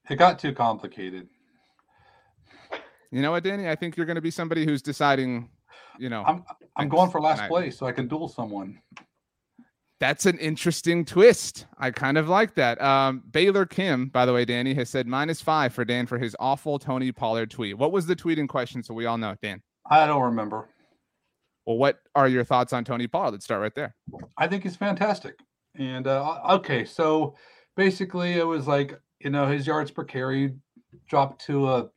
It 0.09 0.15
got 0.15 0.39
too 0.39 0.53
complicated. 0.53 1.27
You 3.11 3.21
know 3.21 3.31
what, 3.31 3.43
Danny? 3.43 3.69
I 3.69 3.75
think 3.75 3.95
you're 3.97 4.05
going 4.05 4.15
to 4.15 4.21
be 4.21 4.31
somebody 4.31 4.65
who's 4.65 4.81
deciding 4.81 5.49
you 5.99 6.09
know, 6.09 6.23
I'm 6.25 6.43
I'm 6.75 6.89
going 6.89 7.09
for 7.09 7.21
last 7.21 7.47
place 7.47 7.77
so 7.77 7.85
I 7.85 7.91
can 7.91 8.07
duel 8.07 8.27
someone. 8.27 8.79
That's 9.99 10.25
an 10.25 10.37
interesting 10.39 11.05
twist. 11.05 11.67
I 11.77 11.91
kind 11.91 12.17
of 12.17 12.27
like 12.27 12.55
that. 12.55 12.81
Um, 12.81 13.23
Baylor 13.31 13.65
Kim, 13.65 14.07
by 14.09 14.25
the 14.25 14.33
way, 14.33 14.43
Danny 14.43 14.73
has 14.73 14.89
said 14.89 15.07
minus 15.07 15.41
five 15.41 15.73
for 15.73 15.85
Dan 15.85 16.05
for 16.05 16.17
his 16.17 16.35
awful 16.39 16.77
Tony 16.77 17.11
Pollard 17.13 17.49
tweet. 17.49 17.77
What 17.77 17.93
was 17.93 18.05
the 18.05 18.15
tweet 18.15 18.37
in 18.37 18.47
question? 18.47 18.83
So 18.83 18.93
we 18.93 19.05
all 19.05 19.17
know, 19.17 19.35
Dan. 19.41 19.61
I 19.89 20.05
don't 20.05 20.21
remember. 20.21 20.67
Well, 21.65 21.77
what 21.77 21.99
are 22.13 22.27
your 22.27 22.43
thoughts 22.43 22.73
on 22.73 22.83
Tony 22.83 23.07
Pollard? 23.07 23.31
Let's 23.31 23.45
start 23.45 23.61
right 23.61 23.73
there. 23.73 23.95
I 24.37 24.47
think 24.47 24.63
he's 24.63 24.75
fantastic. 24.75 25.39
And 25.77 26.07
uh, 26.07 26.41
okay, 26.51 26.83
so 26.83 27.35
basically, 27.77 28.33
it 28.33 28.45
was 28.45 28.67
like 28.67 28.99
you 29.19 29.29
know 29.29 29.47
his 29.47 29.65
yards 29.65 29.91
per 29.91 30.03
carry 30.03 30.55
dropped 31.07 31.45
to 31.45 31.69
a 31.69 31.89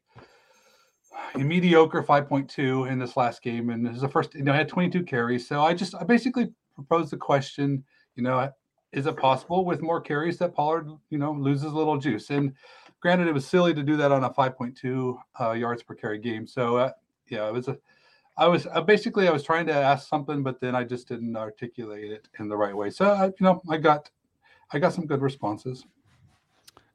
a 1.34 1.38
mediocre 1.38 2.02
5.2 2.02 2.90
in 2.90 2.98
this 2.98 3.16
last 3.16 3.42
game, 3.42 3.70
and 3.70 3.84
this 3.84 3.96
is 3.96 4.02
the 4.02 4.08
first. 4.08 4.34
You 4.34 4.42
know, 4.42 4.52
I 4.52 4.56
had 4.56 4.68
22 4.68 5.02
carries, 5.02 5.48
so 5.48 5.62
I 5.62 5.74
just 5.74 5.94
I 5.94 6.04
basically 6.04 6.48
proposed 6.78 7.10
the 7.10 7.16
question. 7.16 7.84
You 8.14 8.22
know, 8.22 8.50
is 8.92 9.06
it 9.06 9.16
possible 9.16 9.64
with 9.64 9.82
more 9.82 10.00
carries 10.00 10.38
that 10.38 10.54
Pollard, 10.54 10.88
you 11.10 11.18
know, 11.18 11.32
loses 11.32 11.72
a 11.72 11.76
little 11.76 11.98
juice? 11.98 12.30
And 12.30 12.54
granted, 13.00 13.28
it 13.28 13.34
was 13.34 13.46
silly 13.46 13.74
to 13.74 13.82
do 13.82 13.96
that 13.96 14.12
on 14.12 14.24
a 14.24 14.30
5.2 14.30 15.18
uh, 15.40 15.52
yards 15.52 15.82
per 15.82 15.94
carry 15.94 16.18
game. 16.18 16.46
So 16.46 16.76
uh, 16.76 16.92
yeah, 17.28 17.48
it 17.48 17.52
was 17.52 17.68
a. 17.68 17.78
I 18.36 18.46
was 18.46 18.68
uh, 18.72 18.80
basically 18.82 19.26
I 19.26 19.32
was 19.32 19.42
trying 19.42 19.66
to 19.66 19.74
ask 19.74 20.08
something, 20.08 20.44
but 20.44 20.60
then 20.60 20.76
I 20.76 20.84
just 20.84 21.08
didn't 21.08 21.36
articulate 21.36 22.12
it 22.12 22.28
in 22.38 22.48
the 22.48 22.56
right 22.56 22.76
way. 22.76 22.90
So 22.90 23.10
I, 23.10 23.26
you 23.26 23.34
know, 23.40 23.60
I 23.68 23.78
got, 23.78 24.08
I 24.72 24.78
got 24.78 24.92
some 24.92 25.06
good 25.06 25.22
responses. 25.22 25.84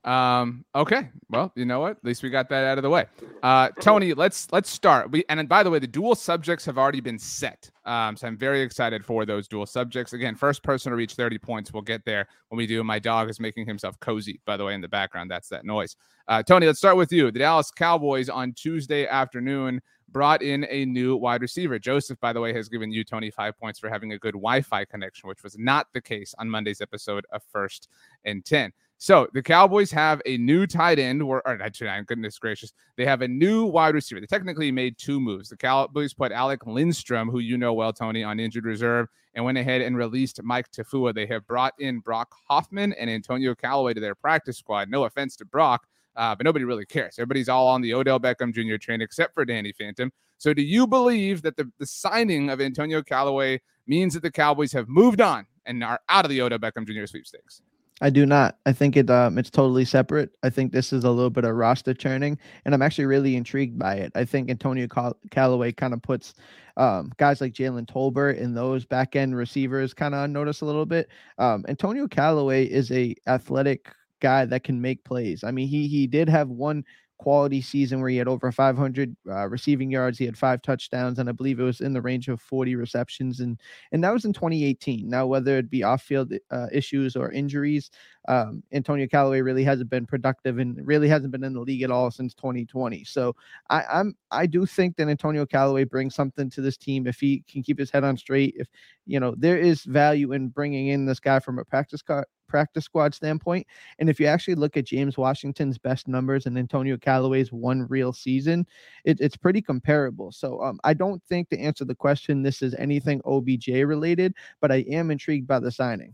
Um, 0.04 0.66
okay. 0.76 1.10
Well, 1.30 1.52
you 1.56 1.66
know 1.66 1.80
what? 1.80 1.92
At 1.92 2.04
least 2.04 2.24
we 2.24 2.30
got 2.30 2.50
that 2.50 2.66
out 2.66 2.78
of 2.78 2.82
the 2.82 2.90
way. 2.90 3.06
Uh, 3.42 3.70
Tony, 3.80 4.14
let's 4.14 4.52
let's 4.52 4.70
start. 4.70 5.12
We 5.12 5.24
and 5.30 5.48
by 5.48 5.64
the 5.64 5.70
way, 5.70 5.80
the 5.80 5.88
duel 5.88 6.16
subjects 6.16 6.66
have 6.66 6.78
already 6.78 7.00
been 7.00 7.18
set. 7.18 7.70
Um, 7.86 8.16
so 8.18 8.28
I'm 8.28 8.38
very 8.38 8.62
excited 8.62 9.06
for 9.06 9.26
those 9.26 9.48
duel 9.48 9.66
subjects. 9.66 10.14
Again, 10.14 10.36
first 10.36 10.64
person 10.64 10.92
to 10.92 10.96
reach 10.96 11.14
30 11.14 11.38
points, 11.38 11.74
we'll 11.74 11.82
get 11.82 12.06
there 12.06 12.28
when 12.50 12.58
we 12.58 12.68
do. 12.68 12.84
My 12.84 13.00
dog 13.00 13.30
is 13.30 13.40
making 13.40 13.66
himself 13.66 14.00
cozy, 14.00 14.40
by 14.46 14.58
the 14.58 14.66
way, 14.66 14.74
in 14.74 14.82
the 14.82 14.88
background. 14.88 15.30
That's 15.32 15.50
that 15.50 15.66
noise. 15.66 15.96
Uh, 16.28 16.44
Tony, 16.44 16.66
let's 16.66 16.80
start 16.80 16.96
with 16.96 17.12
you. 17.12 17.32
The 17.32 17.40
Dallas 17.40 17.72
Cowboys 17.72 18.30
on 18.30 18.54
Tuesday 18.54 19.06
afternoon 19.06 19.82
brought 20.10 20.42
in 20.42 20.66
a 20.70 20.86
new 20.86 21.18
wide 21.18 21.42
receiver. 21.42 21.80
Joseph, 21.80 22.20
by 22.20 22.32
the 22.32 22.40
way, 22.40 22.54
has 22.54 22.70
given 22.70 22.92
you 22.92 23.04
Tony 23.04 23.32
five 23.32 23.58
points 23.60 23.80
for 23.80 23.90
having 23.90 24.14
a 24.14 24.20
good 24.20 24.34
Wi-Fi 24.34 24.86
connection, 24.86 25.28
which 25.28 25.44
was 25.44 25.58
not 25.58 25.88
the 25.94 26.02
case 26.02 26.34
on 26.38 26.50
Monday's 26.50 26.80
episode 26.80 27.26
of 27.32 27.42
First 27.52 27.90
and 28.24 28.46
Ten. 28.46 28.72
So 29.04 29.28
the 29.34 29.44
Cowboys 29.44 29.92
have 29.92 30.22
a 30.26 30.38
new 30.38 30.66
tight 30.66 30.98
end, 30.98 31.22
or, 31.22 31.46
or 31.46 31.58
goodness 31.58 32.40
gracious, 32.40 32.72
they 32.96 33.06
have 33.06 33.22
a 33.22 33.28
new 33.28 33.66
wide 33.66 33.96
receiver. 33.96 34.22
They 34.22 34.28
technically 34.28 34.72
made 34.72 34.98
two 34.98 35.20
moves. 35.20 35.50
The 35.50 35.58
Cowboys 35.58 36.14
put 36.14 36.32
Alec 36.32 36.66
Lindstrom, 36.66 37.30
who 37.30 37.40
you 37.40 37.58
know 37.58 37.74
well, 37.74 37.92
Tony, 37.92 38.24
on 38.24 38.40
injured 38.40 38.64
reserve, 38.64 39.10
and 39.34 39.44
went 39.44 39.58
ahead 39.58 39.82
and 39.82 39.98
released 39.98 40.42
Mike 40.42 40.72
Tafua. 40.72 41.14
They 41.14 41.26
have 41.26 41.46
brought 41.46 41.74
in 41.80 42.00
Brock 42.00 42.34
Hoffman 42.48 42.94
and 42.94 43.10
Antonio 43.10 43.54
Callaway 43.54 43.94
to 43.94 44.00
their 44.00 44.16
practice 44.16 44.58
squad. 44.58 44.90
No 44.90 45.04
offense 45.04 45.36
to 45.36 45.46
Brock, 45.46 45.86
uh, 46.16 46.34
but 46.34 46.46
nobody 46.46 46.64
really 46.64 46.86
cares. 46.86 47.16
Everybody's 47.20 47.50
all 47.50 47.68
on 47.68 47.82
the 47.82 47.94
Odell 47.94 48.22
Beckham 48.22 48.54
Jr. 48.54 48.78
train 48.78 49.02
except 49.02 49.34
for 49.34 49.44
Danny 49.44 49.74
Phantom. 49.74 50.14
So, 50.38 50.54
do 50.54 50.62
you 50.62 50.88
believe 50.88 51.42
that 51.42 51.58
the, 51.58 51.70
the 51.78 51.86
signing 51.86 52.50
of 52.50 52.62
Antonio 52.62 53.04
Callaway 53.04 53.60
means 53.86 54.14
that 54.14 54.24
the 54.24 54.32
Cowboys 54.32 54.72
have 54.72 54.88
moved 54.88 55.20
on 55.20 55.46
and 55.66 55.84
are 55.84 56.00
out 56.08 56.24
of 56.24 56.30
the 56.30 56.42
Odell 56.42 56.60
Beckham 56.60 56.88
Jr. 56.88 57.06
sweepstakes? 57.06 57.62
I 58.02 58.10
do 58.10 58.26
not. 58.26 58.58
I 58.66 58.74
think 58.74 58.98
it 58.98 59.10
um 59.10 59.38
it's 59.38 59.50
totally 59.50 59.86
separate. 59.86 60.32
I 60.44 60.50
think 60.50 60.72
this 60.72 60.92
is 60.92 61.04
a 61.04 61.12
little 61.12 61.30
bit 61.30 61.46
of 61.46 61.56
roster 61.56 61.94
churning, 61.94 62.38
and 62.66 62.74
I'm 62.74 62.82
actually 62.82 63.06
really 63.06 63.36
intrigued 63.36 63.78
by 63.80 63.96
it. 63.96 64.12
I 64.16 64.26
think 64.26 64.50
Antonio 64.50 64.88
Call- 64.88 65.18
Callaway 65.32 65.72
kind 65.72 65.94
of 65.94 66.02
puts 66.02 66.34
um, 66.76 67.12
guys 67.18 67.40
like 67.40 67.54
Jalen 67.54 67.86
Tolbert 67.86 68.42
and 68.42 68.58
those 68.58 68.84
back 68.86 69.16
end 69.16 69.36
receivers 69.38 69.94
kind 69.94 70.16
of 70.16 70.30
notice 70.32 70.62
a 70.62 70.66
little 70.66 70.88
bit. 70.88 71.08
Um, 71.38 71.64
Antonio 71.68 72.08
Callaway 72.08 72.66
is 72.66 72.92
a 72.92 73.16
athletic 73.28 73.90
guy 74.20 74.46
that 74.46 74.64
can 74.64 74.82
make 74.82 75.04
plays. 75.04 75.44
I 75.44 75.52
mean, 75.52 75.68
he 75.68 75.88
he 75.88 76.08
did 76.08 76.28
have 76.30 76.50
one 76.50 76.84
quality 77.24 77.62
season 77.62 78.02
where 78.02 78.10
he 78.10 78.18
had 78.18 78.28
over 78.28 78.52
500 78.52 79.16
uh, 79.30 79.48
receiving 79.48 79.90
yards. 79.90 80.18
He 80.18 80.26
had 80.26 80.38
five 80.38 80.62
touchdowns, 80.62 81.20
and 81.20 81.30
I 81.30 81.32
believe 81.32 81.58
it 81.58 81.64
was 81.64 81.80
in 81.80 81.94
the 81.94 82.02
range 82.02 82.28
of 82.28 82.42
40 82.42 82.76
receptions. 82.76 83.40
And 83.40 83.58
and 83.94 84.04
that 84.04 84.12
was 84.12 84.26
in 84.26 84.34
2018. 84.34 85.10
Now, 85.10 85.26
whether 85.26 85.58
it 85.58 85.70
be 85.70 85.84
off-field 85.84 86.34
uh, 86.52 86.68
issues 86.74 87.16
or 87.16 87.32
injuries, 87.32 87.92
um, 88.28 88.62
Antonio 88.74 89.08
Callaway 89.08 89.40
really 89.40 89.64
hasn't 89.64 89.90
been 89.90 90.06
productive 90.06 90.60
and 90.60 90.86
really 90.86 91.08
hasn't 91.08 91.32
been 91.32 91.46
in 91.46 91.54
the 91.54 91.62
league 91.62 91.84
at 91.84 91.92
all 91.92 92.12
since 92.12 92.34
2020. 92.34 93.06
So 93.06 93.38
I, 93.70 93.84
I'm 93.90 94.18
I 94.30 94.46
do 94.46 94.66
think 94.66 94.98
that 94.98 95.08
Antonio 95.08 95.46
Callaway 95.46 95.86
brings 95.86 96.16
something 96.16 96.50
to 96.50 96.62
this 96.62 96.76
team 96.76 97.08
if 97.08 97.22
he 97.22 97.42
can 97.50 97.64
keep 97.64 97.80
his 97.80 97.90
head 97.90 98.04
on 98.04 98.18
straight. 98.18 98.54
If 98.58 98.68
you 99.06 99.22
know 99.22 99.34
there 99.38 99.58
is 99.58 99.84
value 99.84 100.34
in 100.34 100.50
bringing 100.50 100.88
in 100.88 101.06
this 101.06 101.22
guy 101.22 101.40
from 101.40 101.58
a 101.58 101.64
practice 101.64 102.02
car 102.02 102.28
practice 102.54 102.86
squad 102.86 103.16
standpoint. 103.16 103.66
And 103.98 104.12
if 104.12 104.20
you 104.20 104.28
actually 104.28 104.54
look 104.54 104.78
at 104.78 104.86
James 104.86 105.18
Washington's 105.18 105.80
best 105.80 106.08
numbers 106.08 106.46
and 106.46 106.56
Antonio 106.56 106.98
Callaway's 106.98 107.52
one 107.52 107.88
real 107.88 108.14
season, 108.14 108.68
it, 109.06 109.20
it's 109.20 109.36
pretty 109.36 109.60
comparable. 109.60 110.32
So 110.32 110.62
um, 110.62 110.80
I 110.84 110.94
don't 110.94 111.24
think 111.24 111.50
to 111.50 111.60
answer 111.60 111.84
the 111.84 111.96
question, 111.96 112.44
this 112.44 112.62
is 112.62 112.76
anything 112.76 113.22
OBJ 113.26 113.70
related, 113.70 114.36
but 114.62 114.72
I 114.72 114.86
am 114.88 115.10
intrigued 115.10 115.48
by 115.48 115.58
the 115.58 115.72
signing. 115.72 116.14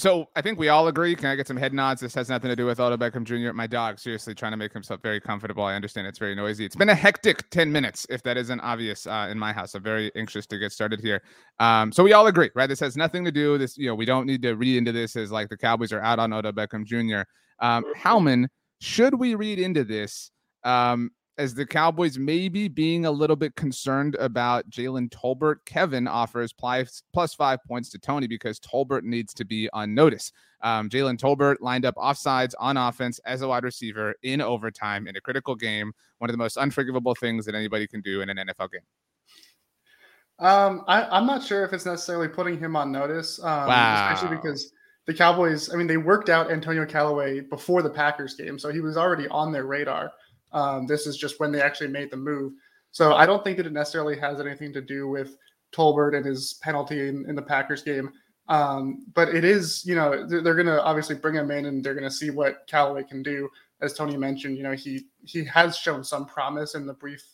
So 0.00 0.24
I 0.34 0.40
think 0.40 0.58
we 0.58 0.70
all 0.70 0.88
agree. 0.88 1.14
Can 1.14 1.26
I 1.26 1.36
get 1.36 1.46
some 1.46 1.58
head 1.58 1.74
nods? 1.74 2.00
This 2.00 2.14
has 2.14 2.30
nothing 2.30 2.48
to 2.48 2.56
do 2.56 2.64
with 2.64 2.80
Odell 2.80 2.96
Beckham 2.96 3.22
Jr. 3.22 3.52
My 3.52 3.66
dog, 3.66 3.98
seriously, 3.98 4.34
trying 4.34 4.52
to 4.52 4.56
make 4.56 4.72
himself 4.72 5.02
very 5.02 5.20
comfortable. 5.20 5.62
I 5.62 5.74
understand 5.74 6.06
it's 6.06 6.18
very 6.18 6.34
noisy. 6.34 6.64
It's 6.64 6.74
been 6.74 6.88
a 6.88 6.94
hectic 6.94 7.50
10 7.50 7.70
minutes, 7.70 8.06
if 8.08 8.22
that 8.22 8.38
isn't 8.38 8.60
obvious 8.60 9.06
uh, 9.06 9.28
in 9.30 9.38
my 9.38 9.52
house. 9.52 9.74
I'm 9.74 9.82
very 9.82 10.10
anxious 10.16 10.46
to 10.46 10.58
get 10.58 10.72
started 10.72 11.00
here. 11.00 11.20
Um, 11.58 11.92
so 11.92 12.02
we 12.02 12.14
all 12.14 12.28
agree, 12.28 12.48
right? 12.54 12.66
This 12.66 12.80
has 12.80 12.96
nothing 12.96 13.26
to 13.26 13.30
do. 13.30 13.58
This, 13.58 13.76
you 13.76 13.88
know, 13.88 13.94
we 13.94 14.06
don't 14.06 14.24
need 14.24 14.40
to 14.40 14.54
read 14.54 14.78
into 14.78 14.90
this 14.90 15.16
as 15.16 15.30
like 15.30 15.50
the 15.50 15.58
Cowboys 15.58 15.92
are 15.92 16.00
out 16.00 16.18
on 16.18 16.32
Odell 16.32 16.52
Beckham 16.52 16.86
Jr. 16.86 17.28
Um, 17.62 17.84
Howman, 17.94 18.46
should 18.80 19.12
we 19.12 19.34
read 19.34 19.58
into 19.58 19.84
this 19.84 20.30
um, 20.64 21.10
as 21.40 21.54
the 21.54 21.64
Cowboys 21.64 22.18
maybe 22.18 22.68
being 22.68 23.06
a 23.06 23.10
little 23.10 23.34
bit 23.34 23.56
concerned 23.56 24.14
about 24.16 24.68
Jalen 24.68 25.08
Tolbert. 25.08 25.56
Kevin 25.64 26.06
offers 26.06 26.52
plus, 26.52 27.02
plus 27.14 27.32
five 27.32 27.64
points 27.64 27.88
to 27.90 27.98
Tony 27.98 28.26
because 28.26 28.60
Tolbert 28.60 29.04
needs 29.04 29.32
to 29.32 29.46
be 29.46 29.66
on 29.72 29.94
notice. 29.94 30.32
Um, 30.60 30.90
Jalen 30.90 31.16
Tolbert 31.16 31.56
lined 31.60 31.86
up 31.86 31.94
offsides 31.96 32.52
on 32.60 32.76
offense 32.76 33.20
as 33.24 33.40
a 33.40 33.48
wide 33.48 33.64
receiver 33.64 34.14
in 34.22 34.42
overtime 34.42 35.08
in 35.08 35.16
a 35.16 35.20
critical 35.22 35.54
game. 35.54 35.94
One 36.18 36.28
of 36.28 36.34
the 36.34 36.38
most 36.38 36.58
unforgivable 36.58 37.14
things 37.14 37.46
that 37.46 37.54
anybody 37.54 37.86
can 37.86 38.02
do 38.02 38.20
in 38.20 38.28
an 38.28 38.36
NFL 38.36 38.72
game. 38.72 40.46
Um, 40.46 40.84
I, 40.88 41.16
am 41.16 41.26
not 41.26 41.42
sure 41.42 41.64
if 41.64 41.72
it's 41.72 41.86
necessarily 41.86 42.28
putting 42.28 42.58
him 42.58 42.76
on 42.76 42.92
notice, 42.92 43.42
um, 43.42 43.66
wow. 43.66 44.12
especially 44.12 44.36
because 44.36 44.72
the 45.06 45.14
Cowboys. 45.14 45.72
I 45.72 45.76
mean, 45.76 45.86
they 45.86 45.96
worked 45.96 46.28
out 46.28 46.50
Antonio 46.50 46.84
Callaway 46.84 47.40
before 47.40 47.80
the 47.80 47.90
Packers 47.90 48.34
game, 48.34 48.58
so 48.58 48.70
he 48.70 48.80
was 48.80 48.98
already 48.98 49.26
on 49.28 49.52
their 49.52 49.64
radar. 49.64 50.12
Um, 50.52 50.86
this 50.86 51.06
is 51.06 51.16
just 51.16 51.40
when 51.40 51.52
they 51.52 51.60
actually 51.60 51.88
made 51.88 52.10
the 52.10 52.16
move. 52.16 52.52
So 52.92 53.14
I 53.14 53.26
don't 53.26 53.44
think 53.44 53.56
that 53.56 53.66
it 53.66 53.72
necessarily 53.72 54.18
has 54.18 54.40
anything 54.40 54.72
to 54.72 54.80
do 54.80 55.08
with 55.08 55.36
Tolbert 55.72 56.16
and 56.16 56.26
his 56.26 56.54
penalty 56.62 57.08
in, 57.08 57.24
in 57.28 57.34
the 57.34 57.42
Packers 57.42 57.82
game. 57.82 58.12
Um, 58.48 59.06
but 59.14 59.28
it 59.28 59.44
is, 59.44 59.84
you 59.86 59.94
know, 59.94 60.26
they're, 60.26 60.42
they're 60.42 60.54
going 60.54 60.66
to 60.66 60.82
obviously 60.82 61.14
bring 61.14 61.36
him 61.36 61.52
in 61.52 61.66
and 61.66 61.84
they're 61.84 61.94
going 61.94 62.08
to 62.08 62.10
see 62.14 62.30
what 62.30 62.66
Callaway 62.66 63.04
can 63.04 63.22
do. 63.22 63.48
As 63.80 63.94
Tony 63.94 64.16
mentioned, 64.16 64.56
you 64.56 64.62
know, 64.62 64.72
he 64.72 65.06
he 65.24 65.44
has 65.44 65.76
shown 65.76 66.04
some 66.04 66.26
promise 66.26 66.74
in 66.74 66.84
the 66.84 66.92
brief 66.92 67.24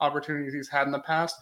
opportunities 0.00 0.52
he's 0.52 0.68
had 0.68 0.86
in 0.86 0.92
the 0.92 0.98
past. 0.98 1.36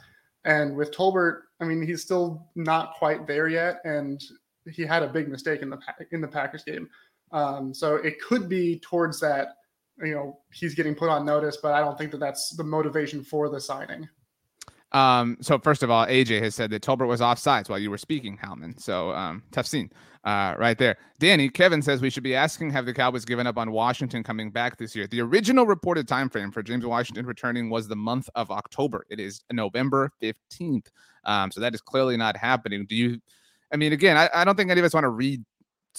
And 0.45 0.77
with 0.77 0.91
Tolbert, 0.91 1.43
I 1.61 1.65
mean, 1.65 1.87
he's 1.87 2.03
still 2.03 2.47
not 2.57 2.95
quite 2.95 3.27
there 3.27 3.49
yet, 3.49 3.81
and 3.85 4.23
he 4.71 4.83
had 4.83 5.03
a 5.03 5.09
big 5.09 5.29
mistake 5.29 5.63
in 5.63 5.71
the 5.71 5.79
in 6.11 6.21
the 6.21 6.29
Packers 6.29 6.65
game. 6.65 6.89
Um, 7.33 7.73
so 7.73 7.97
it 7.97 8.21
could 8.21 8.49
be 8.49 8.81
towards 8.81 9.21
that 9.21 9.57
you 10.03 10.15
know 10.15 10.39
he's 10.53 10.75
getting 10.75 10.95
put 10.95 11.09
on 11.09 11.25
notice, 11.25 11.59
but 11.63 11.73
I 11.73 11.81
don't 11.81 11.97
think 11.99 12.11
that 12.13 12.21
that's 12.21 12.57
the 12.57 12.65
motivation 12.65 13.23
for 13.23 13.49
the 13.49 13.61
signing. 13.61 14.09
Um, 14.93 15.37
so 15.41 15.59
first 15.59 15.83
of 15.83 15.91
all, 15.91 16.07
AJ 16.07 16.43
has 16.43 16.55
said 16.55 16.71
that 16.71 16.83
Tolbert 16.83 17.07
was 17.07 17.21
off 17.21 17.39
offsides 17.39 17.69
while 17.69 17.79
you 17.79 17.91
were 17.91 17.99
speaking, 17.99 18.37
Howman. 18.39 18.81
So 18.81 19.13
um, 19.13 19.43
tough 19.53 19.67
scene, 19.67 19.91
uh, 20.25 20.55
right 20.59 20.77
there. 20.77 20.97
Danny 21.21 21.49
Kevin 21.49 21.81
says 21.81 22.01
we 22.01 22.11
should 22.11 22.25
be 22.25 22.35
asking 22.35 22.71
have 22.71 22.87
the 22.87 22.93
Cowboys 22.93 23.25
given 23.25 23.47
up 23.47 23.57
on 23.57 23.71
Washington 23.71 24.23
coming 24.23 24.51
back 24.51 24.79
this 24.79 24.97
year. 24.97 25.07
The 25.07 25.21
original 25.21 25.65
reported 25.65 26.09
time 26.09 26.29
frame 26.29 26.51
for 26.51 26.63
James 26.63 26.85
Washington 26.85 27.25
returning 27.25 27.71
was 27.71 27.87
the 27.87 27.97
month 27.97 28.29
of 28.35 28.51
October. 28.51 29.07
It 29.11 29.21
is 29.21 29.43
November 29.53 30.11
fifteenth. 30.21 30.91
Um, 31.25 31.51
so 31.53 31.61
that 31.61 31.75
is 31.75 31.81
clearly 31.81 32.17
not 32.17 32.37
happening. 32.37 32.87
Do 32.87 32.97
you? 32.97 33.21
I 33.73 33.77
mean, 33.77 33.93
again, 33.93 34.17
I, 34.17 34.29
I 34.35 34.45
don't 34.45 34.57
think 34.57 34.71
any 34.71 34.81
of 34.81 34.87
us 34.87 34.95
want 34.95 35.05
to 35.05 35.11
read 35.11 35.45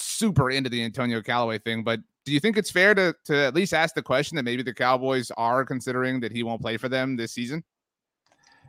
super 0.02 0.50
into 0.50 0.70
the 0.70 0.84
Antonio 0.84 1.22
Callaway 1.22 1.60
thing, 1.60 1.84
but 1.84 2.00
do 2.26 2.32
you 2.32 2.40
think 2.40 2.58
it's 2.58 2.72
fair 2.72 2.94
to 2.94 3.16
to 3.26 3.36
at 3.36 3.56
least 3.56 3.74
ask 3.74 3.96
the 3.96 4.02
question 4.02 4.36
that 4.36 4.44
maybe 4.44 4.64
the 4.64 4.74
Cowboys 4.74 5.32
are 5.38 5.66
considering 5.66 6.20
that 6.20 6.32
he 6.32 6.44
won't 6.44 6.62
play 6.62 6.78
for 6.78 6.90
them 6.90 7.16
this 7.16 7.32
season? 7.32 7.64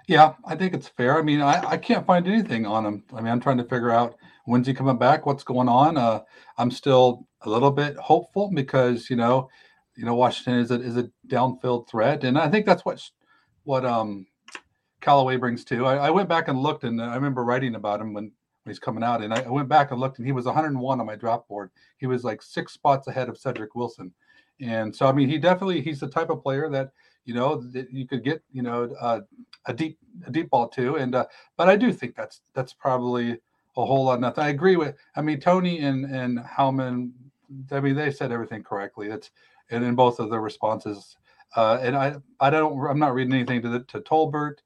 Yeah, 0.08 0.34
I 0.44 0.56
think 0.56 0.74
it's 0.74 0.88
fair. 0.88 1.18
I 1.18 1.22
mean, 1.22 1.40
I, 1.40 1.64
I 1.64 1.76
can't 1.76 2.06
find 2.06 2.26
anything 2.26 2.66
on 2.66 2.84
him. 2.84 3.04
I 3.14 3.20
mean, 3.20 3.30
I'm 3.30 3.40
trying 3.40 3.58
to 3.58 3.64
figure 3.64 3.90
out 3.90 4.16
when's 4.46 4.66
he 4.66 4.74
coming 4.74 4.98
back, 4.98 5.26
what's 5.26 5.44
going 5.44 5.68
on. 5.68 5.96
Uh, 5.96 6.22
I'm 6.58 6.70
still 6.70 7.28
a 7.42 7.48
little 7.50 7.70
bit 7.70 7.96
hopeful 7.96 8.50
because 8.52 9.08
you 9.10 9.16
know, 9.16 9.48
you 9.96 10.04
know, 10.04 10.14
Washington 10.14 10.58
is 10.58 10.70
a 10.70 10.80
is 10.80 10.96
a 10.96 11.10
downfield 11.28 11.88
threat, 11.88 12.24
and 12.24 12.38
I 12.38 12.48
think 12.48 12.66
that's 12.66 12.84
what 12.84 13.02
what 13.64 13.84
um 13.84 14.26
Callaway 15.00 15.36
brings 15.36 15.64
too. 15.64 15.86
I, 15.86 16.06
I 16.06 16.10
went 16.10 16.28
back 16.28 16.48
and 16.48 16.58
looked, 16.58 16.84
and 16.84 17.00
I 17.00 17.14
remember 17.14 17.44
writing 17.44 17.74
about 17.74 18.00
him 18.00 18.12
when 18.12 18.32
when 18.32 18.32
he's 18.66 18.78
coming 18.78 19.02
out. 19.02 19.22
And 19.22 19.32
I, 19.34 19.42
I, 19.42 19.48
went 19.48 19.68
back 19.68 19.90
and 19.90 20.00
looked, 20.00 20.18
and 20.18 20.26
he 20.26 20.32
was 20.32 20.46
101 20.46 21.00
on 21.00 21.06
my 21.06 21.16
drop 21.16 21.48
board. 21.48 21.70
He 21.98 22.06
was 22.06 22.24
like 22.24 22.42
six 22.42 22.72
spots 22.72 23.08
ahead 23.08 23.28
of 23.28 23.38
Cedric 23.38 23.74
Wilson. 23.74 24.12
And 24.60 24.94
so, 24.94 25.06
I 25.06 25.12
mean, 25.12 25.28
he 25.28 25.38
definitely 25.38 25.80
he's 25.80 26.00
the 26.00 26.08
type 26.08 26.30
of 26.30 26.42
player 26.42 26.68
that 26.70 26.90
you 27.24 27.34
know 27.34 27.60
that 27.72 27.92
you 27.92 28.06
could 28.06 28.24
get 28.24 28.42
you 28.52 28.62
know 28.62 28.94
uh, 29.00 29.20
a 29.66 29.74
deep 29.74 29.98
a 30.26 30.30
deep 30.30 30.50
ball 30.50 30.68
to. 30.68 30.96
And 30.96 31.14
uh, 31.14 31.26
but 31.56 31.68
I 31.68 31.76
do 31.76 31.92
think 31.92 32.14
that's 32.14 32.42
that's 32.54 32.72
probably 32.72 33.32
a 33.76 33.84
whole 33.84 34.04
lot 34.04 34.20
nothing. 34.20 34.44
I 34.44 34.50
agree 34.50 34.76
with. 34.76 34.94
I 35.16 35.22
mean, 35.22 35.40
Tony 35.40 35.80
and 35.80 36.04
and 36.04 36.38
Howman. 36.40 37.12
I 37.70 37.80
mean, 37.80 37.96
they 37.96 38.10
said 38.10 38.32
everything 38.32 38.62
correctly. 38.62 39.08
That's 39.08 39.30
and 39.70 39.84
in 39.84 39.94
both 39.94 40.20
of 40.20 40.30
their 40.30 40.40
responses. 40.40 41.16
Uh, 41.56 41.78
and 41.82 41.96
I 41.96 42.16
I 42.40 42.50
don't 42.50 42.78
I'm 42.86 42.98
not 42.98 43.14
reading 43.14 43.34
anything 43.34 43.62
to 43.62 43.68
the, 43.68 43.80
to 43.80 44.00
Tolbert 44.00 44.56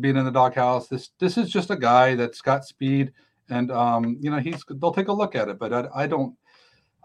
being 0.00 0.16
in 0.16 0.24
the 0.24 0.30
doghouse. 0.30 0.88
This 0.88 1.10
this 1.18 1.36
is 1.36 1.50
just 1.50 1.70
a 1.70 1.76
guy 1.76 2.14
that's 2.14 2.40
got 2.40 2.64
speed 2.64 3.12
and 3.50 3.70
um, 3.70 4.16
you 4.20 4.30
know 4.30 4.38
he's 4.38 4.64
they'll 4.68 4.92
take 4.92 5.08
a 5.08 5.12
look 5.12 5.34
at 5.34 5.48
it, 5.48 5.58
but 5.58 5.72
I, 5.72 5.88
I 5.94 6.06
don't 6.06 6.36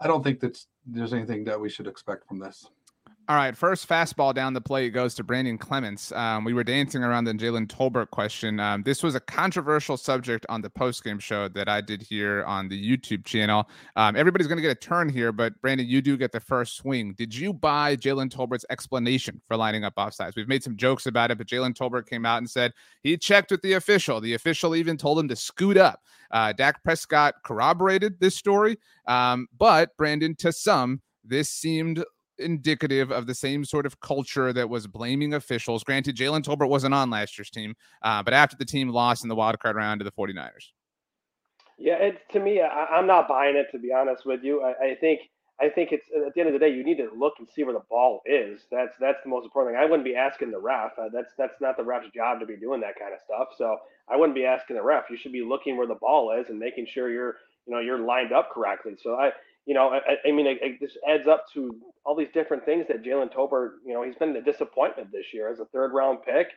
I 0.00 0.06
don't 0.06 0.22
think 0.22 0.40
that 0.40 0.58
there's 0.86 1.12
anything 1.12 1.44
that 1.44 1.60
we 1.60 1.68
should 1.68 1.86
expect 1.86 2.26
from 2.26 2.38
this. 2.38 2.66
All 3.30 3.36
right, 3.36 3.56
first 3.56 3.88
fastball 3.88 4.34
down 4.34 4.54
the 4.54 4.60
plate 4.60 4.92
goes 4.92 5.14
to 5.14 5.22
Brandon 5.22 5.56
Clements. 5.56 6.10
Um, 6.10 6.42
we 6.42 6.52
were 6.52 6.64
dancing 6.64 7.04
around 7.04 7.26
the 7.26 7.32
Jalen 7.32 7.68
Tolbert 7.68 8.10
question. 8.10 8.58
Um, 8.58 8.82
this 8.82 9.04
was 9.04 9.14
a 9.14 9.20
controversial 9.20 9.96
subject 9.96 10.44
on 10.48 10.62
the 10.62 10.68
postgame 10.68 11.20
show 11.20 11.46
that 11.46 11.68
I 11.68 11.80
did 11.80 12.02
here 12.02 12.42
on 12.42 12.68
the 12.68 12.76
YouTube 12.76 13.24
channel. 13.24 13.68
Um, 13.94 14.16
everybody's 14.16 14.48
going 14.48 14.56
to 14.56 14.62
get 14.62 14.72
a 14.72 14.74
turn 14.74 15.08
here, 15.08 15.30
but 15.30 15.52
Brandon, 15.62 15.86
you 15.86 16.02
do 16.02 16.16
get 16.16 16.32
the 16.32 16.40
first 16.40 16.76
swing. 16.76 17.14
Did 17.16 17.32
you 17.32 17.52
buy 17.52 17.94
Jalen 17.94 18.34
Tolbert's 18.34 18.64
explanation 18.68 19.40
for 19.46 19.56
lining 19.56 19.84
up 19.84 19.94
offsides? 19.94 20.34
We've 20.34 20.48
made 20.48 20.64
some 20.64 20.76
jokes 20.76 21.06
about 21.06 21.30
it, 21.30 21.38
but 21.38 21.46
Jalen 21.46 21.74
Tolbert 21.74 22.08
came 22.08 22.26
out 22.26 22.38
and 22.38 22.50
said 22.50 22.72
he 23.04 23.16
checked 23.16 23.52
with 23.52 23.62
the 23.62 23.74
official. 23.74 24.20
The 24.20 24.34
official 24.34 24.74
even 24.74 24.96
told 24.96 25.20
him 25.20 25.28
to 25.28 25.36
scoot 25.36 25.76
up. 25.76 26.02
Uh, 26.32 26.52
Dak 26.52 26.82
Prescott 26.82 27.36
corroborated 27.44 28.18
this 28.18 28.34
story, 28.34 28.76
um, 29.06 29.46
but 29.56 29.96
Brandon, 29.96 30.34
to 30.34 30.50
some, 30.50 31.00
this 31.24 31.48
seemed 31.48 32.04
indicative 32.40 33.10
of 33.12 33.26
the 33.26 33.34
same 33.34 33.64
sort 33.64 33.86
of 33.86 34.00
culture 34.00 34.52
that 34.52 34.68
was 34.68 34.86
blaming 34.86 35.34
officials. 35.34 35.84
Granted, 35.84 36.16
Jalen 36.16 36.42
Tolbert 36.42 36.68
wasn't 36.68 36.94
on 36.94 37.10
last 37.10 37.38
year's 37.38 37.50
team, 37.50 37.74
uh, 38.02 38.22
but 38.22 38.34
after 38.34 38.56
the 38.56 38.64
team 38.64 38.88
lost 38.88 39.22
in 39.22 39.28
the 39.28 39.36
wild 39.36 39.58
card 39.58 39.76
round 39.76 40.00
to 40.00 40.04
the 40.04 40.12
49ers. 40.12 40.72
Yeah, 41.78 41.94
it's 41.94 42.20
to 42.32 42.40
me, 42.40 42.60
I, 42.60 42.98
am 42.98 43.06
not 43.06 43.26
buying 43.26 43.56
it 43.56 43.68
to 43.72 43.78
be 43.78 43.90
honest 43.90 44.26
with 44.26 44.42
you. 44.42 44.62
I, 44.62 44.90
I, 44.90 44.94
think 44.96 45.20
I 45.58 45.70
think 45.70 45.92
it's 45.92 46.04
at 46.14 46.34
the 46.34 46.40
end 46.40 46.48
of 46.48 46.52
the 46.52 46.58
day, 46.58 46.68
you 46.68 46.84
need 46.84 46.98
to 46.98 47.08
look 47.16 47.34
and 47.38 47.48
see 47.48 47.64
where 47.64 47.72
the 47.72 47.82
ball 47.88 48.20
is. 48.26 48.60
That's 48.70 48.92
that's 49.00 49.18
the 49.24 49.30
most 49.30 49.44
important 49.44 49.74
thing. 49.74 49.82
I 49.82 49.86
wouldn't 49.86 50.04
be 50.04 50.14
asking 50.14 50.50
the 50.50 50.60
ref. 50.60 50.92
Uh, 50.98 51.08
that's 51.10 51.32
that's 51.38 51.58
not 51.58 51.78
the 51.78 51.82
ref's 51.82 52.10
job 52.14 52.38
to 52.40 52.46
be 52.46 52.56
doing 52.56 52.82
that 52.82 52.98
kind 52.98 53.14
of 53.14 53.20
stuff. 53.24 53.48
So 53.56 53.78
I 54.10 54.16
wouldn't 54.16 54.36
be 54.36 54.44
asking 54.44 54.76
the 54.76 54.82
ref. 54.82 55.04
You 55.08 55.16
should 55.16 55.32
be 55.32 55.42
looking 55.42 55.78
where 55.78 55.86
the 55.86 55.94
ball 55.94 56.38
is 56.38 56.50
and 56.50 56.58
making 56.58 56.86
sure 56.86 57.10
you're 57.10 57.36
you 57.66 57.74
know 57.74 57.80
you're 57.80 57.98
lined 57.98 58.32
up 58.32 58.50
correctly. 58.50 58.96
So 59.02 59.14
I 59.14 59.30
you 59.70 59.74
know, 59.74 59.90
I, 59.90 60.28
I 60.28 60.32
mean, 60.32 60.48
it, 60.48 60.58
it, 60.60 60.80
this 60.80 60.96
adds 61.08 61.28
up 61.28 61.44
to 61.54 61.70
all 62.04 62.16
these 62.16 62.34
different 62.34 62.64
things 62.64 62.86
that 62.88 63.04
Jalen 63.04 63.32
Tolbert, 63.32 63.74
you 63.86 63.94
know, 63.94 64.02
he's 64.02 64.16
been 64.16 64.34
a 64.34 64.42
disappointment 64.42 65.12
this 65.12 65.26
year 65.32 65.48
as 65.48 65.60
a 65.60 65.64
third 65.66 65.92
round 65.94 66.24
pick. 66.24 66.48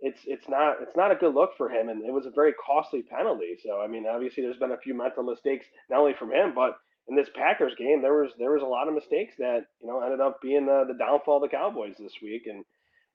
It's 0.00 0.20
it's 0.24 0.48
not 0.48 0.76
it's 0.80 0.96
not 0.96 1.12
a 1.12 1.14
good 1.14 1.34
look 1.34 1.50
for 1.58 1.68
him, 1.68 1.90
and 1.90 2.02
it 2.02 2.10
was 2.10 2.24
a 2.24 2.30
very 2.30 2.54
costly 2.54 3.02
penalty. 3.02 3.58
So 3.62 3.82
I 3.82 3.88
mean, 3.88 4.06
obviously, 4.10 4.42
there's 4.42 4.56
been 4.56 4.72
a 4.72 4.78
few 4.78 4.94
mental 4.94 5.22
mistakes 5.22 5.66
not 5.90 6.00
only 6.00 6.14
from 6.18 6.32
him, 6.32 6.54
but 6.54 6.78
in 7.08 7.14
this 7.14 7.28
Packers 7.34 7.74
game, 7.76 8.00
there 8.00 8.14
was 8.14 8.30
there 8.38 8.52
was 8.52 8.62
a 8.62 8.66
lot 8.66 8.88
of 8.88 8.94
mistakes 8.94 9.34
that 9.36 9.66
you 9.82 9.86
know 9.86 10.00
ended 10.00 10.22
up 10.22 10.40
being 10.40 10.64
the, 10.64 10.86
the 10.88 10.96
downfall 10.98 11.44
of 11.44 11.50
the 11.50 11.54
Cowboys 11.54 11.96
this 11.98 12.14
week. 12.22 12.44
And 12.46 12.64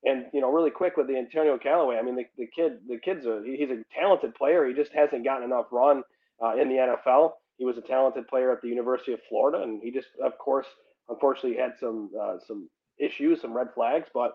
and 0.04 0.28
you 0.34 0.40
know, 0.40 0.52
really 0.52 0.70
quick 0.70 0.98
with 0.98 1.08
the 1.08 1.18
Antonio 1.18 1.58
Callaway, 1.58 1.98
I 1.98 2.04
mean, 2.04 2.16
the, 2.16 2.26
the 2.38 2.48
kid 2.56 2.74
the 2.88 3.00
kid's 3.00 3.26
a 3.26 3.42
he's 3.44 3.72
a 3.72 3.82
talented 4.00 4.36
player. 4.36 4.68
He 4.68 4.76
just 4.76 4.94
hasn't 4.94 5.26
gotten 5.26 5.46
enough 5.46 5.66
run 5.72 6.04
uh, 6.46 6.54
in 6.62 6.70
the 6.70 6.76
NFL. 6.76 7.32
He 7.58 7.66
was 7.66 7.78
a 7.78 7.82
talented 7.82 8.28
player 8.28 8.52
at 8.52 8.62
the 8.62 8.68
University 8.68 9.14
of 9.14 9.20
Florida, 9.28 9.64
and 9.64 9.82
he 9.82 9.92
just, 9.92 10.08
of 10.24 10.38
course, 10.38 10.68
unfortunately 11.10 11.58
had 11.58 11.74
some 11.80 12.12
uh, 12.20 12.36
some 12.48 12.70
issues, 13.00 13.42
some 13.42 13.56
red 13.56 13.68
flags. 13.74 14.08
But 14.14 14.34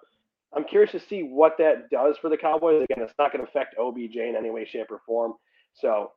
I'm 0.55 0.65
curious 0.65 0.93
to 0.93 1.01
see 1.01 1.23
what 1.23 1.57
that 1.59 1.89
does 1.91 2.17
for 2.21 2.29
the 2.29 2.37
Cowboys. 2.37 2.85
Again, 2.85 3.03
it's 3.05 3.15
not 3.19 3.33
going 3.33 3.45
to 3.45 3.51
affect 3.51 3.77
OBJ 3.79 4.17
in 4.17 4.35
any 4.37 4.51
way, 4.51 4.65
shape, 4.65 4.91
or 4.91 5.01
form. 5.07 5.35
So, 5.75 6.13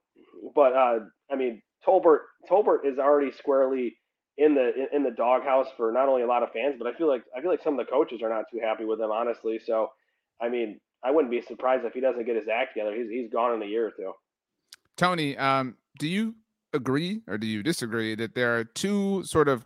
but 0.54 0.74
uh, 0.74 1.00
I 1.32 1.36
mean, 1.36 1.62
Tolbert 1.86 2.20
Tolbert 2.50 2.86
is 2.86 2.98
already 2.98 3.32
squarely 3.38 3.96
in 4.38 4.54
the 4.54 4.88
in 4.94 5.04
the 5.04 5.12
doghouse 5.12 5.68
for 5.78 5.92
not 5.92 6.10
only 6.10 6.24
a 6.24 6.28
lot 6.28 6.44
of 6.44 6.52
fans, 6.52 6.76
but 6.78 6.88
I 6.88 6.98
feel 6.98 7.08
like 7.08 7.24
I 7.38 7.42
feel 7.42 7.52
like 7.52 7.64
some 7.64 7.80
of 7.80 7.86
the 7.86 7.92
coaches 7.92 8.22
are 8.22 8.30
not 8.30 8.46
too 8.52 8.60
happy 8.64 8.86
with 8.86 9.00
him, 9.00 9.12
honestly. 9.12 9.60
So, 9.66 9.92
I 10.42 10.50
mean, 10.50 10.80
I 11.04 11.12
wouldn't 11.12 11.32
be 11.32 11.42
surprised 11.42 11.86
if 11.86 11.94
he 11.94 12.02
doesn't 12.02 12.26
get 12.26 12.36
his 12.36 12.48
act 12.52 12.74
together. 12.74 12.96
He's 12.96 13.10
he's 13.10 13.32
gone 13.32 13.54
in 13.54 13.62
a 13.62 13.66
year 13.66 13.88
or 13.88 13.92
two. 13.92 14.12
Tony, 14.98 15.38
um, 15.38 15.76
do 16.00 16.08
you 16.08 16.36
agree 16.76 17.22
or 17.28 17.38
do 17.38 17.48
you 17.48 17.64
disagree 17.64 18.16
that 18.16 18.36
there 18.36 18.58
are 18.58 18.64
two 18.64 19.24
sort 19.24 19.48
of 19.48 19.66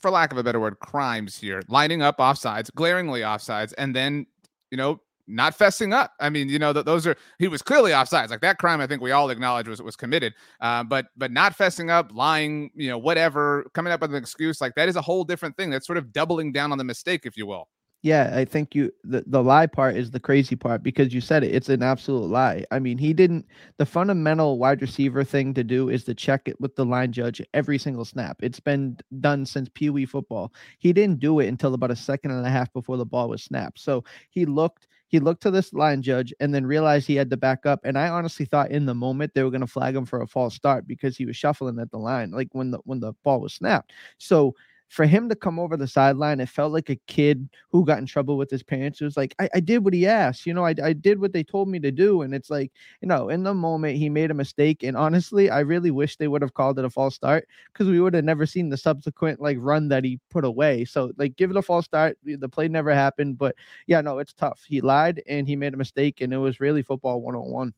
for 0.00 0.10
lack 0.10 0.30
of 0.30 0.38
a 0.38 0.42
better 0.42 0.60
word 0.60 0.78
crimes 0.80 1.36
here 1.38 1.62
lining 1.68 2.02
up 2.02 2.18
offsides 2.18 2.70
glaringly 2.74 3.20
offsides 3.20 3.72
and 3.78 3.96
then 3.96 4.26
you 4.70 4.76
know 4.76 5.00
not 5.26 5.58
fessing 5.58 5.92
up. 5.92 6.12
I 6.20 6.30
mean, 6.30 6.48
you 6.48 6.58
know, 6.58 6.72
th- 6.72 6.84
those 6.84 7.06
are 7.06 7.16
he 7.38 7.48
was 7.48 7.62
clearly 7.62 7.90
offsides. 7.90 8.30
Like 8.30 8.40
that 8.40 8.58
crime, 8.58 8.80
I 8.80 8.86
think 8.86 9.02
we 9.02 9.10
all 9.10 9.30
acknowledge 9.30 9.68
was 9.68 9.82
was 9.82 9.96
committed. 9.96 10.34
Uh, 10.60 10.84
but 10.84 11.06
but 11.16 11.30
not 11.30 11.56
fessing 11.56 11.90
up, 11.90 12.10
lying, 12.14 12.70
you 12.74 12.88
know, 12.88 12.98
whatever, 12.98 13.66
coming 13.74 13.92
up 13.92 14.00
with 14.00 14.10
an 14.10 14.16
excuse 14.16 14.60
like 14.60 14.74
that 14.76 14.88
is 14.88 14.96
a 14.96 15.02
whole 15.02 15.24
different 15.24 15.56
thing. 15.56 15.70
That's 15.70 15.86
sort 15.86 15.98
of 15.98 16.12
doubling 16.12 16.52
down 16.52 16.72
on 16.72 16.78
the 16.78 16.84
mistake, 16.84 17.22
if 17.24 17.36
you 17.36 17.46
will. 17.46 17.68
Yeah, 18.06 18.30
I 18.38 18.44
think 18.44 18.76
you 18.76 18.92
the, 19.02 19.24
the 19.26 19.42
lie 19.42 19.66
part 19.66 19.96
is 19.96 20.12
the 20.12 20.20
crazy 20.20 20.54
part 20.54 20.84
because 20.84 21.12
you 21.12 21.20
said 21.20 21.42
it. 21.42 21.52
It's 21.52 21.68
an 21.68 21.82
absolute 21.82 22.30
lie. 22.30 22.64
I 22.70 22.78
mean, 22.78 22.98
he 22.98 23.12
didn't 23.12 23.46
the 23.78 23.86
fundamental 23.86 24.58
wide 24.58 24.80
receiver 24.80 25.24
thing 25.24 25.52
to 25.54 25.64
do 25.64 25.88
is 25.88 26.04
to 26.04 26.14
check 26.14 26.42
it 26.46 26.60
with 26.60 26.76
the 26.76 26.84
line 26.84 27.10
judge 27.10 27.42
every 27.52 27.78
single 27.78 28.04
snap. 28.04 28.36
It's 28.42 28.60
been 28.60 28.96
done 29.20 29.44
since 29.44 29.68
Pee 29.74 29.90
Wee 29.90 30.06
football. 30.06 30.52
He 30.78 30.92
didn't 30.92 31.18
do 31.18 31.40
it 31.40 31.48
until 31.48 31.74
about 31.74 31.90
a 31.90 31.96
second 31.96 32.30
and 32.30 32.46
a 32.46 32.50
half 32.50 32.72
before 32.72 32.96
the 32.96 33.04
ball 33.04 33.28
was 33.28 33.42
snapped. 33.42 33.80
So 33.80 34.04
he 34.30 34.46
looked 34.46 34.86
he 35.08 35.18
looked 35.18 35.42
to 35.42 35.50
this 35.50 35.72
line 35.72 36.00
judge 36.02 36.32
and 36.38 36.54
then 36.54 36.64
realized 36.64 37.08
he 37.08 37.16
had 37.16 37.30
to 37.30 37.36
back 37.36 37.66
up. 37.66 37.80
And 37.84 37.98
I 37.98 38.08
honestly 38.08 38.46
thought 38.46 38.70
in 38.70 38.86
the 38.86 38.94
moment 38.94 39.32
they 39.34 39.42
were 39.42 39.50
going 39.50 39.60
to 39.62 39.66
flag 39.66 39.96
him 39.96 40.04
for 40.06 40.22
a 40.22 40.26
false 40.28 40.54
start 40.54 40.86
because 40.86 41.16
he 41.16 41.26
was 41.26 41.36
shuffling 41.36 41.78
at 41.80 41.90
the 41.90 41.98
line, 41.98 42.30
like 42.30 42.48
when 42.52 42.70
the 42.70 42.78
when 42.84 43.00
the 43.00 43.14
ball 43.24 43.40
was 43.40 43.54
snapped. 43.54 43.92
So 44.18 44.54
for 44.88 45.04
him 45.04 45.28
to 45.28 45.34
come 45.34 45.58
over 45.58 45.76
the 45.76 45.88
sideline, 45.88 46.40
it 46.40 46.48
felt 46.48 46.72
like 46.72 46.90
a 46.90 47.00
kid 47.06 47.48
who 47.70 47.84
got 47.84 47.98
in 47.98 48.06
trouble 48.06 48.36
with 48.36 48.50
his 48.50 48.62
parents. 48.62 49.00
It 49.00 49.04
was 49.04 49.16
like, 49.16 49.34
I, 49.38 49.48
I 49.54 49.60
did 49.60 49.84
what 49.84 49.94
he 49.94 50.06
asked, 50.06 50.46
you 50.46 50.54
know, 50.54 50.64
I, 50.64 50.74
I 50.82 50.92
did 50.92 51.20
what 51.20 51.32
they 51.32 51.42
told 51.42 51.68
me 51.68 51.80
to 51.80 51.90
do. 51.90 52.22
And 52.22 52.34
it's 52.34 52.50
like, 52.50 52.72
you 53.00 53.08
know, 53.08 53.28
in 53.28 53.42
the 53.42 53.54
moment 53.54 53.98
he 53.98 54.08
made 54.08 54.30
a 54.30 54.34
mistake. 54.34 54.82
And 54.82 54.96
honestly, 54.96 55.50
I 55.50 55.60
really 55.60 55.90
wish 55.90 56.16
they 56.16 56.28
would 56.28 56.42
have 56.42 56.54
called 56.54 56.78
it 56.78 56.84
a 56.84 56.90
false 56.90 57.16
start 57.16 57.48
because 57.72 57.88
we 57.88 58.00
would 58.00 58.14
have 58.14 58.24
never 58.24 58.46
seen 58.46 58.68
the 58.68 58.76
subsequent 58.76 59.40
like 59.40 59.58
run 59.60 59.88
that 59.88 60.04
he 60.04 60.20
put 60.30 60.44
away. 60.44 60.84
So 60.84 61.12
like 61.16 61.36
give 61.36 61.50
it 61.50 61.56
a 61.56 61.62
false 61.62 61.86
start. 61.86 62.16
The 62.24 62.48
play 62.48 62.68
never 62.68 62.94
happened. 62.94 63.38
But 63.38 63.56
yeah, 63.86 64.00
no, 64.00 64.18
it's 64.18 64.34
tough. 64.34 64.62
He 64.66 64.80
lied 64.80 65.22
and 65.26 65.48
he 65.48 65.56
made 65.56 65.74
a 65.74 65.78
mistake. 65.78 66.20
And 66.20 66.32
it 66.32 66.38
was 66.38 66.60
really 66.60 66.82
football 66.82 67.20
101. 67.20 67.74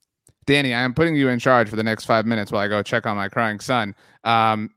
Danny, 0.46 0.72
I 0.72 0.80
am 0.80 0.94
putting 0.94 1.14
you 1.14 1.28
in 1.28 1.38
charge 1.38 1.68
for 1.68 1.76
the 1.76 1.82
next 1.82 2.04
five 2.04 2.24
minutes 2.26 2.52
while 2.52 2.62
I 2.62 2.68
go 2.68 2.82
check 2.82 3.06
on 3.06 3.16
my 3.16 3.28
crying 3.28 3.60
son. 3.60 3.94
Um, 4.24 4.70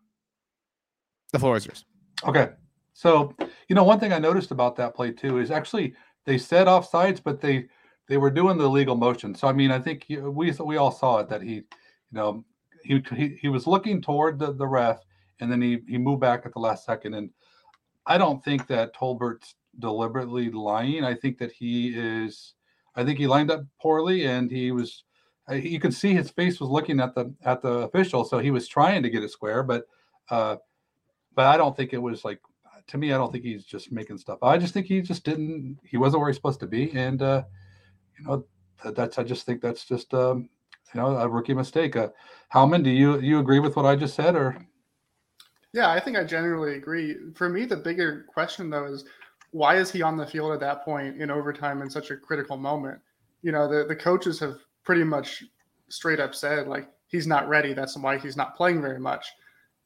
the 1.31 1.39
floor 1.39 1.55
is 1.55 1.65
yours. 1.65 1.85
Okay. 2.24 2.50
So, 2.94 3.36
you 3.68 3.75
know, 3.75 3.84
one 3.84 4.00
thing 4.00 4.13
I 4.13 4.20
noticed 4.20 4.51
about 4.51 4.75
that 4.75 4.94
play 4.96 5.12
too 5.12 5.40
is 5.40 5.50
actually 5.50 5.96
they 6.25 6.38
said 6.38 6.68
offsides, 6.68 7.22
but 7.24 7.42
they 7.42 7.68
they 8.08 8.18
were 8.18 8.30
doing 8.30 8.58
the 8.58 8.68
legal 8.68 8.96
motion. 8.96 9.34
So, 9.34 9.48
I 9.48 9.54
mean, 9.54 9.72
I 9.72 9.80
think 9.80 10.06
we 10.10 10.51
we 10.51 10.78
all 10.78 10.92
saw 10.92 11.20
it 11.20 11.30
that 11.30 11.42
he, 11.42 11.56
you 11.56 11.63
know, 12.12 12.44
he 12.84 13.04
he, 13.16 13.38
he 13.42 13.48
was 13.48 13.66
looking 13.66 14.01
toward 14.01 14.38
the, 14.38 14.54
the 14.54 14.68
ref 14.68 15.00
and 15.40 15.51
then 15.51 15.62
he 15.62 15.80
he 15.88 15.98
moved 15.98 16.22
back 16.22 16.46
at 16.46 16.54
the 16.54 16.60
last 16.60 16.86
second. 16.86 17.13
And 17.13 17.32
I 18.06 18.18
don't 18.18 18.44
think 18.44 18.68
that 18.68 18.94
Tolbert's 18.94 19.56
deliberately 19.80 20.51
lying. 20.51 21.04
I 21.04 21.16
think 21.16 21.38
that 21.40 21.51
he 21.51 21.94
is. 21.96 22.54
I 22.96 23.06
think 23.06 23.18
he 23.18 23.25
lined 23.25 23.51
up 23.51 23.62
poorly 23.82 24.25
and 24.28 24.51
he 24.51 24.72
was. 24.72 25.06
You 25.50 25.80
could 25.80 25.94
see 25.94 26.13
his 26.13 26.30
face 26.30 26.60
was 26.60 26.70
looking 26.70 27.00
at 27.00 27.16
the 27.16 27.34
at 27.44 27.62
the 27.62 27.80
official, 27.80 28.25
so 28.25 28.38
he 28.38 28.51
was 28.51 28.68
trying 28.68 29.01
to 29.04 29.10
get 29.10 29.24
it 29.24 29.32
square, 29.32 29.63
but. 29.63 29.86
uh 30.30 30.58
but 31.35 31.45
I 31.45 31.57
don't 31.57 31.75
think 31.75 31.93
it 31.93 32.01
was 32.01 32.23
like 32.25 32.39
to 32.88 32.97
me. 32.97 33.13
I 33.13 33.17
don't 33.17 33.31
think 33.31 33.43
he's 33.43 33.65
just 33.65 33.91
making 33.91 34.17
stuff. 34.17 34.39
I 34.41 34.57
just 34.57 34.73
think 34.73 34.85
he 34.85 35.01
just 35.01 35.23
didn't. 35.23 35.79
He 35.83 35.97
wasn't 35.97 36.21
where 36.21 36.29
he's 36.29 36.35
supposed 36.35 36.59
to 36.61 36.67
be, 36.67 36.91
and 36.91 37.21
uh, 37.21 37.43
you 38.17 38.25
know 38.25 38.45
that, 38.83 38.95
that's. 38.95 39.17
I 39.17 39.23
just 39.23 39.45
think 39.45 39.61
that's 39.61 39.85
just 39.85 40.13
um, 40.13 40.50
you 40.93 41.01
know 41.01 41.17
a 41.17 41.27
rookie 41.27 41.53
mistake. 41.53 41.95
Uh, 41.95 42.09
Howman, 42.53 42.83
do 42.83 42.89
you 42.89 43.19
you 43.19 43.39
agree 43.39 43.59
with 43.59 43.75
what 43.75 43.85
I 43.85 43.95
just 43.95 44.15
said, 44.15 44.35
or? 44.35 44.65
Yeah, 45.73 45.89
I 45.89 46.01
think 46.01 46.17
I 46.17 46.23
generally 46.25 46.75
agree. 46.75 47.15
For 47.35 47.47
me, 47.47 47.65
the 47.65 47.77
bigger 47.77 48.25
question 48.33 48.69
though 48.69 48.85
is 48.85 49.05
why 49.51 49.77
is 49.77 49.91
he 49.91 50.01
on 50.01 50.17
the 50.17 50.25
field 50.25 50.51
at 50.51 50.59
that 50.59 50.83
point 50.83 51.21
in 51.21 51.31
overtime 51.31 51.81
in 51.81 51.89
such 51.89 52.11
a 52.11 52.17
critical 52.17 52.57
moment? 52.57 53.00
You 53.41 53.51
know, 53.51 53.67
the 53.67 53.85
the 53.85 53.95
coaches 53.95 54.39
have 54.39 54.57
pretty 54.83 55.03
much 55.03 55.43
straight 55.89 56.19
up 56.19 56.33
said 56.33 56.67
like 56.67 56.89
he's 57.07 57.27
not 57.27 57.47
ready. 57.47 57.73
That's 57.73 57.97
why 57.97 58.17
he's 58.17 58.38
not 58.38 58.55
playing 58.55 58.81
very 58.81 59.00
much. 59.00 59.27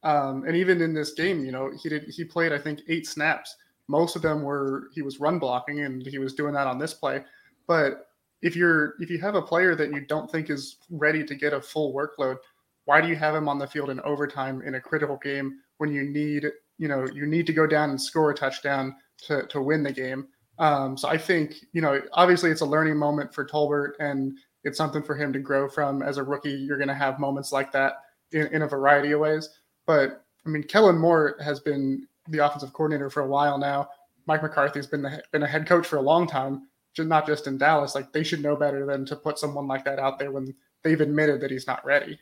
Um, 0.05 0.43
and 0.45 0.55
even 0.55 0.81
in 0.81 0.93
this 0.93 1.13
game, 1.13 1.43
you 1.43 1.51
know, 1.51 1.71
he 1.81 1.89
did 1.89 2.03
he 2.03 2.23
played 2.23 2.53
I 2.53 2.59
think 2.59 2.81
eight 2.87 3.07
snaps. 3.07 3.55
Most 3.87 4.15
of 4.15 4.21
them 4.21 4.43
were 4.43 4.89
he 4.93 5.01
was 5.01 5.19
run 5.19 5.39
blocking, 5.39 5.81
and 5.81 6.05
he 6.05 6.19
was 6.19 6.33
doing 6.33 6.53
that 6.53 6.67
on 6.67 6.77
this 6.77 6.93
play. 6.93 7.23
But 7.67 8.07
if 8.41 8.55
you're 8.55 8.93
if 8.99 9.09
you 9.09 9.19
have 9.19 9.35
a 9.35 9.41
player 9.41 9.75
that 9.75 9.91
you 9.91 10.01
don't 10.01 10.31
think 10.31 10.49
is 10.49 10.77
ready 10.91 11.23
to 11.25 11.35
get 11.35 11.53
a 11.53 11.61
full 11.61 11.93
workload, 11.93 12.37
why 12.85 13.01
do 13.01 13.07
you 13.07 13.15
have 13.15 13.33
him 13.33 13.49
on 13.49 13.57
the 13.57 13.67
field 13.67 13.89
in 13.89 13.99
overtime 14.01 14.61
in 14.61 14.75
a 14.75 14.81
critical 14.81 15.17
game 15.23 15.57
when 15.77 15.91
you 15.91 16.03
need 16.03 16.45
you 16.77 16.87
know 16.87 17.07
you 17.11 17.25
need 17.25 17.47
to 17.47 17.53
go 17.53 17.65
down 17.65 17.89
and 17.89 17.99
score 17.99 18.29
a 18.29 18.35
touchdown 18.35 18.95
to 19.25 19.47
to 19.47 19.61
win 19.61 19.81
the 19.81 19.91
game? 19.91 20.27
Um, 20.59 20.95
so 20.97 21.09
I 21.09 21.17
think 21.17 21.55
you 21.73 21.81
know 21.81 21.99
obviously 22.13 22.51
it's 22.51 22.61
a 22.61 22.65
learning 22.65 22.97
moment 22.97 23.33
for 23.33 23.43
Tolbert 23.43 23.93
and 23.99 24.37
it's 24.63 24.77
something 24.77 25.01
for 25.03 25.15
him 25.15 25.33
to 25.33 25.39
grow 25.39 25.67
from 25.67 26.03
as 26.03 26.17
a 26.17 26.23
rookie. 26.23 26.51
You're 26.51 26.77
going 26.77 26.87
to 26.87 26.93
have 26.93 27.19
moments 27.19 27.51
like 27.51 27.71
that 27.71 27.93
in, 28.31 28.47
in 28.47 28.61
a 28.63 28.67
variety 28.67 29.11
of 29.11 29.19
ways. 29.19 29.49
But 29.85 30.23
I 30.45 30.49
mean, 30.49 30.63
Kellen 30.63 30.97
Moore 30.97 31.37
has 31.43 31.59
been 31.59 32.07
the 32.27 32.45
offensive 32.45 32.73
coordinator 32.73 33.09
for 33.09 33.21
a 33.21 33.27
while 33.27 33.57
now. 33.57 33.89
Mike 34.27 34.41
McCarthy's 34.41 34.87
been 34.87 35.01
the, 35.01 35.21
been 35.31 35.43
a 35.43 35.47
head 35.47 35.67
coach 35.67 35.85
for 35.85 35.97
a 35.97 36.01
long 36.01 36.27
time, 36.27 36.67
not 36.97 37.27
just 37.27 37.47
in 37.47 37.57
Dallas. 37.57 37.93
Like 37.95 38.11
they 38.11 38.23
should 38.23 38.41
know 38.41 38.55
better 38.55 38.85
than 38.85 39.05
to 39.05 39.15
put 39.15 39.37
someone 39.37 39.67
like 39.67 39.85
that 39.85 39.99
out 39.99 40.17
there 40.17 40.31
when 40.31 40.53
they've 40.83 41.01
admitted 41.01 41.41
that 41.41 41.51
he's 41.51 41.67
not 41.67 41.85
ready. 41.85 42.19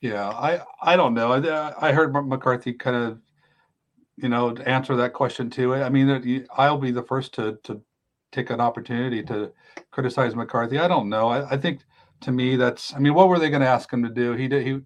Yeah, 0.00 0.28
I 0.28 0.60
I 0.80 0.96
don't 0.96 1.14
know. 1.14 1.32
I 1.32 1.88
I 1.88 1.92
heard 1.92 2.12
McCarthy 2.12 2.72
kind 2.72 2.96
of, 2.96 3.18
you 4.16 4.28
know, 4.28 4.54
answer 4.58 4.94
that 4.96 5.12
question 5.12 5.50
too. 5.50 5.74
I 5.74 5.88
mean, 5.88 6.46
I'll 6.56 6.78
be 6.78 6.92
the 6.92 7.02
first 7.02 7.34
to 7.34 7.58
to 7.64 7.80
take 8.30 8.50
an 8.50 8.60
opportunity 8.60 9.22
to 9.24 9.52
criticize 9.90 10.36
McCarthy. 10.36 10.78
I 10.78 10.88
don't 10.88 11.08
know. 11.08 11.28
I, 11.28 11.50
I 11.50 11.56
think 11.56 11.80
to 12.20 12.32
me 12.32 12.56
that's. 12.56 12.94
I 12.94 12.98
mean, 12.98 13.14
what 13.14 13.28
were 13.28 13.38
they 13.38 13.50
going 13.50 13.62
to 13.62 13.68
ask 13.68 13.92
him 13.92 14.02
to 14.04 14.08
do? 14.08 14.32
He 14.32 14.48
did. 14.48 14.66
He 14.66 14.80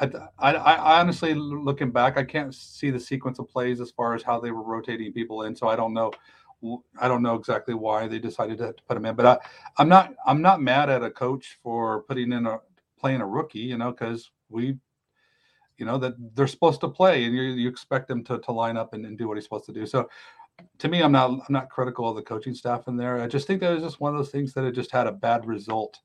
I, 0.00 0.10
I, 0.38 0.54
I, 0.54 1.00
honestly, 1.00 1.34
looking 1.34 1.90
back, 1.90 2.16
I 2.16 2.24
can't 2.24 2.54
see 2.54 2.90
the 2.90 3.00
sequence 3.00 3.38
of 3.38 3.48
plays 3.48 3.80
as 3.80 3.90
far 3.90 4.14
as 4.14 4.22
how 4.22 4.40
they 4.40 4.50
were 4.50 4.62
rotating 4.62 5.12
people 5.12 5.42
in. 5.42 5.56
So 5.56 5.68
I 5.68 5.76
don't 5.76 5.92
know. 5.92 6.12
I 7.00 7.06
don't 7.06 7.22
know 7.22 7.36
exactly 7.36 7.74
why 7.74 8.08
they 8.08 8.18
decided 8.18 8.58
to 8.58 8.74
put 8.88 8.96
him 8.96 9.06
in, 9.06 9.14
but 9.14 9.26
I, 9.26 9.38
I'm 9.76 9.88
not. 9.88 10.14
I'm 10.26 10.42
not 10.42 10.60
mad 10.60 10.90
at 10.90 11.04
a 11.04 11.10
coach 11.10 11.58
for 11.62 12.02
putting 12.02 12.32
in 12.32 12.46
a 12.46 12.58
playing 12.98 13.20
a 13.20 13.26
rookie. 13.26 13.60
You 13.60 13.78
know, 13.78 13.92
because 13.92 14.30
we, 14.48 14.76
you 15.76 15.86
know, 15.86 15.98
that 15.98 16.14
they're 16.34 16.48
supposed 16.48 16.80
to 16.80 16.88
play, 16.88 17.24
and 17.24 17.34
you, 17.34 17.42
you 17.42 17.68
expect 17.68 18.08
them 18.08 18.24
to, 18.24 18.38
to 18.38 18.52
line 18.52 18.76
up 18.76 18.92
and, 18.92 19.06
and 19.06 19.16
do 19.16 19.28
what 19.28 19.36
he's 19.36 19.44
supposed 19.44 19.66
to 19.66 19.72
do. 19.72 19.86
So, 19.86 20.08
to 20.78 20.88
me, 20.88 21.00
I'm 21.00 21.12
not. 21.12 21.30
I'm 21.30 21.40
not 21.48 21.70
critical 21.70 22.08
of 22.08 22.16
the 22.16 22.22
coaching 22.22 22.54
staff 22.54 22.88
in 22.88 22.96
there. 22.96 23.20
I 23.20 23.28
just 23.28 23.46
think 23.46 23.60
that 23.60 23.72
was 23.72 23.82
just 23.82 24.00
one 24.00 24.12
of 24.12 24.18
those 24.18 24.30
things 24.30 24.52
that 24.54 24.64
it 24.64 24.72
just 24.72 24.90
had 24.90 25.06
a 25.06 25.12
bad 25.12 25.46
result 25.46 26.00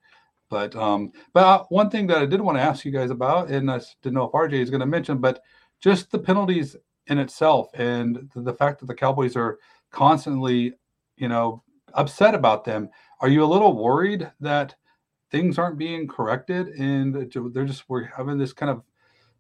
but 0.54 0.76
um, 0.76 1.12
but 1.34 1.44
uh, 1.44 1.64
one 1.70 1.90
thing 1.90 2.06
that 2.06 2.20
I 2.20 2.28
did 2.28 2.40
want 2.40 2.60
to 2.60 2.62
ask 2.62 2.86
you 2.86 2.92
guys 2.92 3.10
about, 3.10 3.50
and 3.50 3.72
I 3.72 3.82
didn't 4.04 4.14
know 4.14 4.26
if 4.26 4.34
RJ 4.34 4.54
is 4.54 4.70
going 4.70 4.82
to 4.82 4.86
mention, 4.86 5.18
but 5.18 5.42
just 5.82 6.12
the 6.12 6.20
penalties 6.20 6.76
in 7.08 7.18
itself, 7.18 7.70
and 7.74 8.30
the, 8.36 8.54
fact 8.54 8.80
that 8.80 8.86
the 8.86 8.94
Cowboys 8.94 9.36
are 9.36 9.58
constantly, 9.90 10.74
you 11.18 11.28
know, 11.28 11.64
upset 11.96 12.36
about 12.36 12.64
them. 12.64 12.88
Are 13.20 13.30
you 13.30 13.44
a 13.44 13.52
little 13.54 13.84
worried 13.84 14.32
that 14.42 14.76
things 15.32 15.58
aren't 15.58 15.80
being 15.80 16.08
corrected, 16.08 16.68
and 16.68 17.16
they're 17.16 17.66
just 17.66 17.86
we're 17.90 18.06
having 18.06 18.38
this 18.38 18.54
kind 18.54 18.70
of 18.70 18.84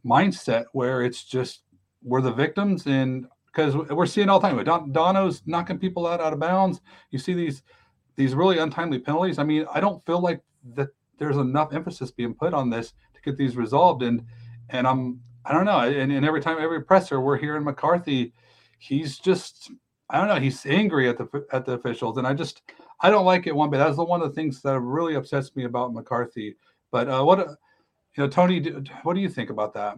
mindset 0.04 0.65
where 0.71 1.04
it's 1.04 1.23
just 1.23 1.62
we're 2.02 2.21
the 2.21 2.32
victims, 2.32 2.88
and 2.88 3.28
because 3.45 3.76
we're 3.76 4.08
seeing 4.08 4.30
all 4.30 4.39
the 4.39 4.49
time, 4.49 4.63
Don, 4.63 4.91
Dono's 4.91 5.43
knocking 5.45 5.78
people 5.78 6.08
out 6.08 6.21
out 6.21 6.34
of 6.34 6.39
bounds. 6.39 6.82
You 7.12 7.19
see 7.19 7.36
these 7.36 7.62
these 8.15 8.34
really 8.34 8.58
untimely 8.58 8.97
penalties. 8.97 9.38
I 9.38 9.43
mean, 9.43 9.67
I 9.71 9.80
don't 9.80 10.04
feel 10.08 10.19
like 10.19 10.41
that 10.76 10.89
there's 11.17 11.38
enough 11.38 11.73
emphasis 11.73 12.12
being 12.12 12.34
put 12.34 12.54
on 12.54 12.69
this 12.69 12.93
to 13.13 13.21
get 13.21 13.38
these 13.38 13.56
resolved. 13.56 14.04
And 14.04 14.26
and 14.69 14.88
I'm 14.88 15.21
I 15.45 15.54
don't 15.54 15.65
know. 15.65 15.80
And, 15.80 16.12
and 16.12 16.26
every 16.26 16.41
time 16.41 16.58
every 16.60 16.84
presser 16.84 17.19
we're 17.19 17.38
hearing 17.38 17.63
McCarthy, 17.63 18.34
he's 18.80 19.19
just 19.19 19.71
I 20.10 20.17
don't 20.19 20.28
know. 20.28 20.39
He's 20.39 20.65
angry 20.65 21.10
at 21.10 21.17
the 21.17 21.45
at 21.52 21.65
the 21.65 21.73
officials, 21.73 22.17
and 22.17 22.28
I 22.28 22.34
just 22.34 22.62
I 23.02 23.10
don't 23.10 23.26
like 23.26 23.47
it 23.47 23.56
one 23.56 23.69
bit. 23.69 23.78
That's 23.78 23.95
the 23.95 24.04
one 24.04 24.21
of 24.21 24.30
the 24.30 24.36
things 24.36 24.62
that 24.62 24.80
really 24.80 25.15
upsets 25.15 25.56
me 25.56 25.63
about 25.65 25.93
McCarthy. 25.93 26.56
But 26.91 27.10
uh, 27.10 27.23
what 27.23 27.39
you 28.15 28.23
know, 28.23 28.28
Tony, 28.28 28.62
what 29.04 29.15
do 29.15 29.21
you 29.21 29.30
think 29.30 29.49
about 29.49 29.73
that? 29.73 29.97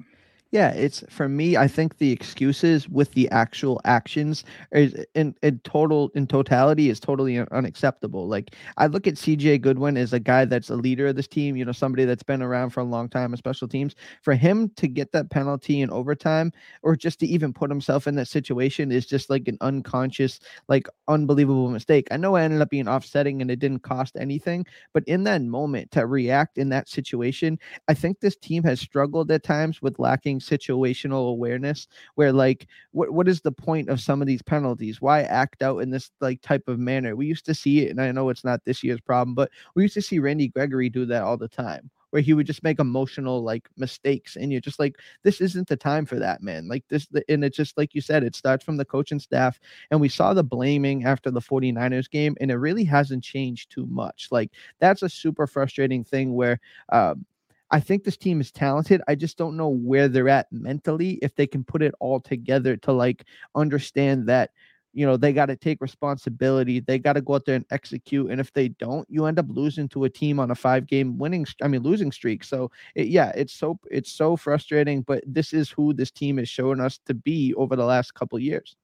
Yeah, 0.56 0.70
it's 0.70 1.04
for 1.10 1.28
me. 1.28 1.58
I 1.58 1.68
think 1.68 1.98
the 1.98 2.14
excuses 2.14 2.88
with 2.88 3.12
the 3.12 3.30
actual 3.32 3.82
actions 3.84 4.46
is 4.72 4.96
in, 5.14 5.36
in 5.44 5.60
total 5.66 6.12
in 6.16 6.28
totality 6.28 6.90
is 6.90 6.98
totally 7.02 7.38
unacceptable. 7.52 8.26
Like 8.30 8.56
I 8.78 8.88
look 8.88 9.06
at 9.06 9.18
CJ 9.18 9.58
Goodwin 9.58 9.98
as 9.98 10.14
a 10.14 10.20
guy 10.20 10.46
that's 10.46 10.70
a 10.70 10.78
leader 10.78 11.08
of 11.08 11.18
this 11.18 11.28
team. 11.28 11.58
You 11.58 11.66
know, 11.66 11.74
somebody 11.74 12.06
that's 12.06 12.24
been 12.24 12.42
around 12.42 12.70
for 12.70 12.80
a 12.80 12.86
long 12.86 13.10
time 13.10 13.34
in 13.34 13.38
special 13.38 13.68
teams. 13.68 13.96
For 14.22 14.34
him 14.34 14.70
to 14.78 14.88
get 14.88 15.12
that 15.12 15.30
penalty 15.30 15.82
in 15.82 15.90
overtime, 15.92 16.54
or 16.84 16.96
just 16.96 17.20
to 17.20 17.28
even 17.28 17.52
put 17.52 17.70
himself 17.70 18.08
in 18.08 18.16
that 18.16 18.30
situation, 18.30 18.94
is 18.94 19.06
just 19.06 19.30
like 19.30 19.50
an 19.50 19.58
unconscious, 19.60 20.40
like 20.70 20.88
unbelievable 21.10 21.70
mistake. 21.70 22.08
I 22.12 22.18
know 22.18 22.36
I 22.38 22.44
ended 22.44 22.62
up 22.62 22.70
being 22.70 22.88
offsetting 22.88 23.42
and 23.42 23.52
it 23.52 23.60
didn't 23.60 23.80
cost 23.84 24.16
anything, 24.18 24.66
but 24.94 25.04
in 25.06 25.26
that 25.26 25.42
moment 25.42 25.92
to 25.92 26.06
react 26.08 26.58
in 26.58 26.70
that 26.70 26.88
situation, 26.88 27.60
I 27.90 27.94
think 27.94 28.20
this 28.20 28.38
team 28.38 28.64
has 28.64 28.80
struggled 28.80 29.32
at 29.32 29.44
times 29.44 29.82
with 29.82 30.00
lacking 30.00 30.40
situational 30.46 31.30
awareness 31.30 31.88
where 32.16 32.32
like 32.32 32.68
what 32.92 33.12
what 33.12 33.28
is 33.28 33.42
the 33.42 33.52
point 33.52 33.90
of 33.90 34.02
some 34.02 34.22
of 34.22 34.28
these 34.28 34.42
penalties? 34.42 35.02
Why 35.02 35.22
act 35.22 35.64
out 35.64 35.80
in 35.80 35.90
this 35.92 36.12
like 36.22 36.42
type 36.42 36.68
of 36.68 36.80
manner? 36.80 37.16
We 37.16 37.28
used 37.28 37.46
to 37.46 37.56
see 37.56 37.86
it, 37.86 37.92
and 37.92 38.02
I 38.02 38.12
know 38.12 38.30
it's 38.30 38.44
not 38.44 38.64
this 38.66 38.84
year's 38.84 39.02
problem, 39.02 39.36
but 39.36 39.52
we 39.76 39.84
used 39.84 39.96
to 39.96 40.02
see 40.02 40.20
Randy 40.20 40.48
Gregory 40.48 40.90
do 40.90 41.06
that 41.08 41.24
all 41.24 41.38
the 41.38 41.48
time 41.48 41.90
where 42.16 42.22
he 42.22 42.34
would 42.34 42.48
just 42.48 42.64
make 42.64 42.80
emotional 42.80 43.44
like 43.44 43.68
mistakes 43.76 44.38
and 44.38 44.50
you're 44.50 44.62
just 44.62 44.80
like 44.80 44.96
this 45.24 45.42
isn't 45.42 45.68
the 45.68 45.76
time 45.76 46.06
for 46.06 46.18
that 46.18 46.42
man 46.42 46.66
like 46.66 46.86
this 46.88 47.06
and 47.28 47.44
it's 47.44 47.58
just 47.58 47.78
like 47.78 47.94
you 47.94 48.00
said 48.00 48.24
it 48.24 48.34
starts 48.38 48.64
from 48.64 48.78
the 48.78 48.86
coaching 48.86 49.20
staff 49.20 49.60
and 49.92 50.00
we 50.00 50.08
saw 50.08 50.34
the 50.34 50.42
blaming 50.42 51.04
after 51.04 51.30
the 51.30 51.42
49ers 51.42 52.10
game 52.10 52.34
and 52.40 52.52
it 52.52 52.56
really 52.56 52.86
hasn't 52.86 53.22
changed 53.22 53.70
too 53.70 53.86
much 53.88 54.30
like 54.32 54.50
that's 54.80 55.02
a 55.02 55.10
super 55.10 55.46
frustrating 55.46 56.06
thing 56.06 56.34
where 56.34 56.58
um, 56.94 57.26
I 57.76 57.82
think 57.82 58.06
this 58.06 58.16
team 58.16 58.40
is 58.40 58.54
talented. 58.54 59.02
I 59.06 59.16
just 59.16 59.38
don't 59.38 59.58
know 59.58 59.68
where 59.68 60.08
they're 60.08 60.30
at 60.30 60.50
mentally 60.50 61.20
if 61.22 61.36
they 61.36 61.46
can 61.46 61.66
put 61.66 61.82
it 61.82 61.94
all 62.00 62.22
together 62.22 62.78
to 62.78 62.94
like 62.94 63.26
understand 63.54 64.28
that 64.30 64.52
you 64.94 65.06
know 65.06 65.18
they 65.18 65.34
got 65.34 65.48
to 65.48 65.58
take 65.58 65.82
responsibility 65.82 66.80
they 66.80 66.98
got 66.98 67.14
to 67.14 67.22
go 67.22 67.36
out 67.36 67.44
there 67.44 67.58
and 67.58 67.66
execute 67.72 68.32
and 68.32 68.40
if 68.40 68.54
they 68.54 68.70
don't 68.70 69.06
you 69.10 69.26
end 69.26 69.38
up 69.38 69.48
losing 69.50 69.90
to 69.90 70.06
a 70.06 70.10
team 70.10 70.40
on 70.40 70.52
a 70.52 70.56
five 70.56 70.88
game 70.88 71.18
winning 71.18 71.46
i 71.62 71.68
mean 71.68 71.82
losing 71.82 72.14
streak 72.14 72.46
so 72.46 72.72
it, 72.96 73.08
yeah 73.08 73.34
it's 73.36 73.52
so 73.52 73.78
it's 73.92 74.14
so 74.14 74.38
frustrating 74.38 75.02
but 75.02 75.22
this 75.28 75.52
is 75.52 75.70
who 75.70 75.94
this 75.94 76.12
team 76.12 76.40
is 76.40 76.48
showing 76.48 76.80
us 76.80 76.98
to 77.06 77.14
be 77.14 77.54
over 77.56 77.76
the 77.76 77.84
last 77.84 78.14
couple 78.14 78.40
years 78.40 78.78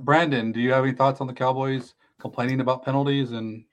brandon 0.00 0.52
do 0.52 0.60
you 0.60 0.70
have 0.70 0.84
any 0.84 0.92
thoughts 0.92 1.22
on 1.22 1.26
the 1.26 1.32
cowboys 1.32 1.94
complaining 2.20 2.60
about 2.60 2.84
penalties 2.84 3.32
and 3.32 3.64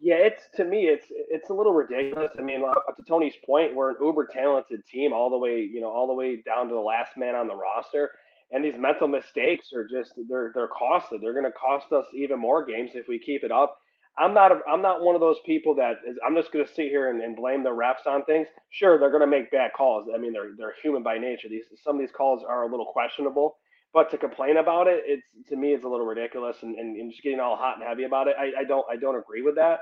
yeah, 0.00 0.16
it's 0.16 0.42
to 0.56 0.64
me, 0.64 0.86
it's 0.86 1.06
it's 1.10 1.50
a 1.50 1.54
little 1.54 1.72
ridiculous. 1.72 2.32
I 2.38 2.42
mean, 2.42 2.60
to 2.60 3.02
Tony's 3.08 3.34
point, 3.44 3.74
we're 3.74 3.90
an 3.90 3.96
uber 4.00 4.28
talented 4.32 4.86
team, 4.86 5.12
all 5.12 5.30
the 5.30 5.38
way, 5.38 5.60
you 5.60 5.80
know, 5.80 5.90
all 5.90 6.06
the 6.06 6.14
way 6.14 6.42
down 6.42 6.68
to 6.68 6.74
the 6.74 6.80
last 6.80 7.16
man 7.16 7.34
on 7.34 7.48
the 7.48 7.56
roster. 7.56 8.10
And 8.50 8.64
these 8.64 8.74
mental 8.78 9.08
mistakes 9.08 9.72
are 9.74 9.86
just 9.86 10.12
they're 10.28 10.52
they're 10.54 10.68
costly. 10.68 11.18
They're 11.20 11.32
going 11.34 11.44
to 11.44 11.52
cost 11.52 11.92
us 11.92 12.06
even 12.14 12.38
more 12.38 12.64
games 12.64 12.92
if 12.94 13.06
we 13.08 13.18
keep 13.18 13.44
it 13.44 13.52
up. 13.52 13.78
I'm 14.18 14.34
not 14.34 14.52
a, 14.52 14.60
I'm 14.68 14.82
not 14.82 15.02
one 15.02 15.14
of 15.14 15.20
those 15.20 15.38
people 15.46 15.74
that 15.76 15.96
is, 16.06 16.16
I'm 16.26 16.34
just 16.34 16.52
going 16.52 16.66
to 16.66 16.72
sit 16.72 16.88
here 16.88 17.10
and, 17.10 17.22
and 17.22 17.36
blame 17.36 17.62
the 17.62 17.70
refs 17.70 18.06
on 18.06 18.24
things. 18.24 18.48
Sure, 18.70 18.98
they're 18.98 19.10
going 19.10 19.20
to 19.20 19.26
make 19.28 19.50
bad 19.50 19.70
calls. 19.76 20.08
I 20.12 20.18
mean, 20.18 20.32
they're 20.32 20.52
they're 20.56 20.74
human 20.82 21.02
by 21.02 21.18
nature. 21.18 21.48
These 21.48 21.64
some 21.82 21.96
of 21.96 22.00
these 22.00 22.14
calls 22.16 22.42
are 22.48 22.64
a 22.64 22.70
little 22.70 22.86
questionable. 22.86 23.56
But 23.94 24.10
to 24.10 24.18
complain 24.18 24.58
about 24.58 24.86
it, 24.86 25.02
it's 25.06 25.48
to 25.48 25.56
me, 25.56 25.72
it's 25.72 25.84
a 25.84 25.88
little 25.88 26.06
ridiculous, 26.06 26.58
and, 26.62 26.76
and, 26.76 26.96
and 26.96 27.10
just 27.10 27.22
getting 27.22 27.40
all 27.40 27.56
hot 27.56 27.78
and 27.78 27.88
heavy 27.88 28.04
about 28.04 28.28
it. 28.28 28.36
I, 28.38 28.60
I 28.60 28.64
don't, 28.64 28.84
I 28.90 28.96
don't 28.96 29.16
agree 29.16 29.42
with 29.42 29.54
that. 29.56 29.80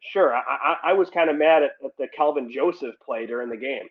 Sure, 0.00 0.34
I, 0.34 0.40
I, 0.40 0.90
I 0.90 0.92
was 0.92 1.08
kind 1.08 1.30
of 1.30 1.38
mad 1.38 1.62
at, 1.62 1.70
at 1.84 1.92
the 1.98 2.08
Kelvin 2.14 2.50
Joseph 2.52 2.94
play 3.04 3.26
during 3.26 3.48
the 3.48 3.56
game, 3.56 3.86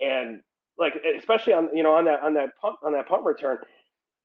and 0.00 0.40
like 0.78 0.94
especially 1.18 1.52
on 1.52 1.68
you 1.74 1.82
know 1.82 1.94
on 1.94 2.04
that 2.06 2.22
on 2.22 2.34
that 2.34 2.50
punt 2.60 2.76
on 2.82 2.92
that 2.92 3.08
punt 3.08 3.24
return, 3.24 3.58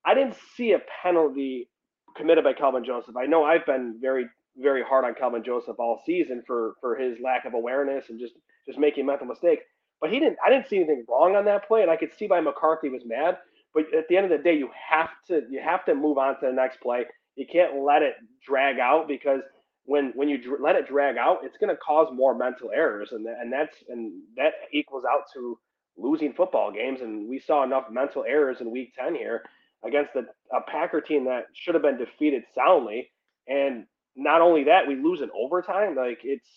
I 0.06 0.14
didn't 0.14 0.36
see 0.56 0.74
a 0.74 0.80
penalty 1.02 1.70
committed 2.16 2.44
by 2.44 2.54
Kelvin 2.54 2.86
Joseph. 2.86 3.18
I 3.18 3.26
know 3.26 3.44
I've 3.44 3.66
been 3.66 3.98
very 4.00 4.26
very 4.58 4.84
hard 4.84 5.04
on 5.04 5.16
Kelvin 5.16 5.44
Joseph 5.44 5.76
all 5.80 6.02
season 6.06 6.44
for 6.46 6.76
for 6.80 6.96
his 6.96 7.18
lack 7.22 7.46
of 7.46 7.56
awareness 7.56 8.06
and 8.10 8.20
just 8.20 8.36
just 8.68 8.80
making 8.80 9.06
mental 9.06 9.28
mistakes. 9.28 9.64
But 10.00 10.12
he 10.12 10.20
didn't. 10.20 10.38
I 10.46 10.50
didn't 10.50 10.68
see 10.68 10.78
anything 10.78 11.06
wrong 11.10 11.36
on 11.36 11.46
that 11.46 11.68
play, 11.68 11.82
and 11.82 11.90
I 11.92 11.96
could 11.96 12.14
see 12.14 12.28
why 12.28 12.40
McCarthy 12.42 12.90
was 12.90 13.04
mad. 13.06 13.38
But 13.74 13.94
at 13.94 14.08
the 14.10 14.18
end 14.18 14.32
of 14.32 14.38
the 14.38 14.44
day, 14.44 14.56
you 14.58 14.70
have 14.90 15.10
to 15.28 15.44
you 15.50 15.62
have 15.64 15.86
to 15.86 15.96
move 15.96 16.18
on 16.18 16.40
to 16.40 16.48
the 16.48 16.54
next 16.54 16.82
play. 16.82 17.06
You 17.36 17.46
can't 17.52 17.84
let 17.84 18.02
it 18.02 18.16
drag 18.46 18.80
out 18.80 19.08
because 19.08 19.42
when 19.86 20.12
when 20.16 20.30
you 20.30 20.38
dr- 20.42 20.62
let 20.62 20.76
it 20.76 20.88
drag 20.88 21.18
out, 21.18 21.40
it's 21.44 21.58
going 21.58 21.70
to 21.70 21.78
cause 21.78 22.08
more 22.14 22.38
mental 22.38 22.72
errors, 22.74 23.12
and 23.12 23.26
and 23.28 23.52
that's 23.52 23.76
and 23.90 24.14
that 24.38 24.54
equals 24.72 25.04
out 25.10 25.24
to 25.34 25.60
losing 25.98 26.34
football 26.34 26.72
games. 26.72 27.02
And 27.02 27.30
we 27.30 27.40
saw 27.40 27.64
enough 27.64 27.86
mental 27.92 28.24
errors 28.28 28.62
in 28.62 28.72
Week 28.72 28.94
Ten 28.98 29.16
here 29.16 29.44
against 29.86 30.14
the, 30.14 30.22
a 30.56 30.62
Packer 30.70 31.02
team 31.02 31.26
that 31.26 31.46
should 31.54 31.76
have 31.76 31.84
been 31.84 31.98
defeated 31.98 32.44
soundly. 32.56 33.12
And 33.48 33.86
not 34.16 34.42
only 34.42 34.66
that, 34.66 34.88
we 34.88 34.96
lose 34.96 35.22
in 35.22 35.30
overtime. 35.36 35.96
Like 35.96 36.20
it's 36.24 36.50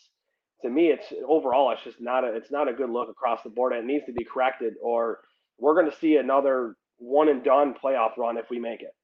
to 0.62 0.70
me, 0.70 0.88
it's 0.88 1.12
overall, 1.26 1.72
it's 1.72 1.84
just 1.84 2.00
not 2.00 2.24
a 2.24 2.34
it's 2.34 2.50
not 2.50 2.68
a 2.68 2.74
good 2.74 2.90
look 2.90 3.08
across 3.10 3.42
the 3.42 3.50
board. 3.50 3.72
And 3.72 3.88
it 3.88 3.92
needs 3.92 4.06
to 4.06 4.12
be 4.12 4.24
corrected, 4.24 4.74
or 4.82 5.20
we're 5.58 5.74
going 5.74 5.90
to 5.90 5.98
see 5.98 6.16
another 6.16 6.76
one 6.98 7.28
and 7.28 7.44
done 7.44 7.74
playoff 7.82 8.16
run 8.16 8.36
if 8.36 8.46
we 8.50 8.58
make 8.58 8.82
it. 8.82 8.94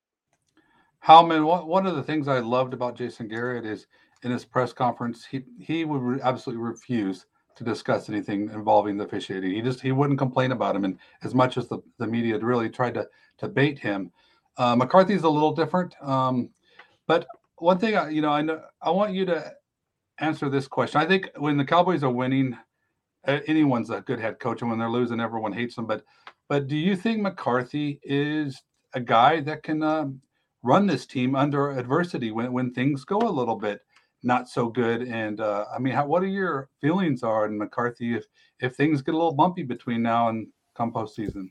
Howman, 1.06 1.66
one 1.66 1.86
of 1.86 1.96
the 1.96 2.02
things 2.02 2.28
I 2.28 2.38
loved 2.38 2.74
about 2.74 2.96
Jason 2.96 3.28
Garrett 3.28 3.66
is 3.66 3.86
in 4.22 4.30
his 4.30 4.44
press 4.44 4.72
conference, 4.72 5.24
he 5.24 5.42
he 5.58 5.84
would 5.84 6.00
re- 6.00 6.20
absolutely 6.22 6.64
refuse 6.64 7.26
to 7.56 7.64
discuss 7.64 8.08
anything 8.08 8.50
involving 8.50 8.96
the 8.96 9.04
officiating. 9.04 9.50
He 9.50 9.60
just 9.60 9.80
he 9.80 9.92
wouldn't 9.92 10.18
complain 10.18 10.52
about 10.52 10.76
him, 10.76 10.84
and 10.84 10.98
as 11.22 11.34
much 11.34 11.56
as 11.56 11.68
the, 11.68 11.78
the 11.98 12.06
media 12.06 12.34
had 12.34 12.44
really 12.44 12.70
tried 12.70 12.94
to 12.94 13.08
to 13.38 13.48
bait 13.48 13.78
him, 13.78 14.12
uh, 14.56 14.76
McCarthy's 14.76 15.24
a 15.24 15.28
little 15.28 15.52
different. 15.52 15.94
Um, 16.00 16.50
but 17.06 17.26
one 17.56 17.78
thing, 17.78 17.96
I, 17.96 18.10
you 18.10 18.22
know, 18.22 18.30
I 18.30 18.42
know 18.42 18.62
I 18.80 18.90
want 18.90 19.12
you 19.12 19.24
to 19.26 19.52
answer 20.18 20.48
this 20.48 20.68
question. 20.68 21.00
I 21.00 21.06
think 21.06 21.30
when 21.36 21.56
the 21.56 21.64
Cowboys 21.64 22.04
are 22.04 22.10
winning, 22.10 22.56
anyone's 23.26 23.90
a 23.90 24.00
good 24.02 24.20
head 24.20 24.38
coach, 24.38 24.62
and 24.62 24.70
when 24.70 24.78
they're 24.78 24.88
losing, 24.88 25.20
everyone 25.20 25.52
hates 25.52 25.74
them. 25.74 25.86
But 25.86 26.04
but 26.52 26.68
do 26.68 26.76
you 26.76 26.96
think 26.96 27.22
McCarthy 27.22 27.98
is 28.02 28.60
a 28.92 29.00
guy 29.00 29.40
that 29.40 29.62
can 29.62 29.82
uh, 29.82 30.08
run 30.62 30.86
this 30.86 31.06
team 31.06 31.34
under 31.34 31.70
adversity 31.70 32.30
when, 32.30 32.52
when 32.52 32.74
things 32.74 33.06
go 33.06 33.16
a 33.20 33.36
little 33.38 33.56
bit 33.56 33.80
not 34.22 34.50
so 34.50 34.68
good? 34.68 35.00
And 35.00 35.40
uh, 35.40 35.64
I 35.74 35.78
mean, 35.78 35.94
how, 35.94 36.04
what 36.04 36.22
are 36.22 36.26
your 36.26 36.68
feelings 36.82 37.22
are 37.22 37.46
on 37.46 37.56
McCarthy 37.56 38.16
if 38.16 38.26
if 38.60 38.76
things 38.76 39.00
get 39.00 39.14
a 39.14 39.16
little 39.16 39.32
bumpy 39.32 39.62
between 39.62 40.02
now 40.02 40.28
and 40.28 40.46
come 40.74 40.92
postseason? 40.92 41.50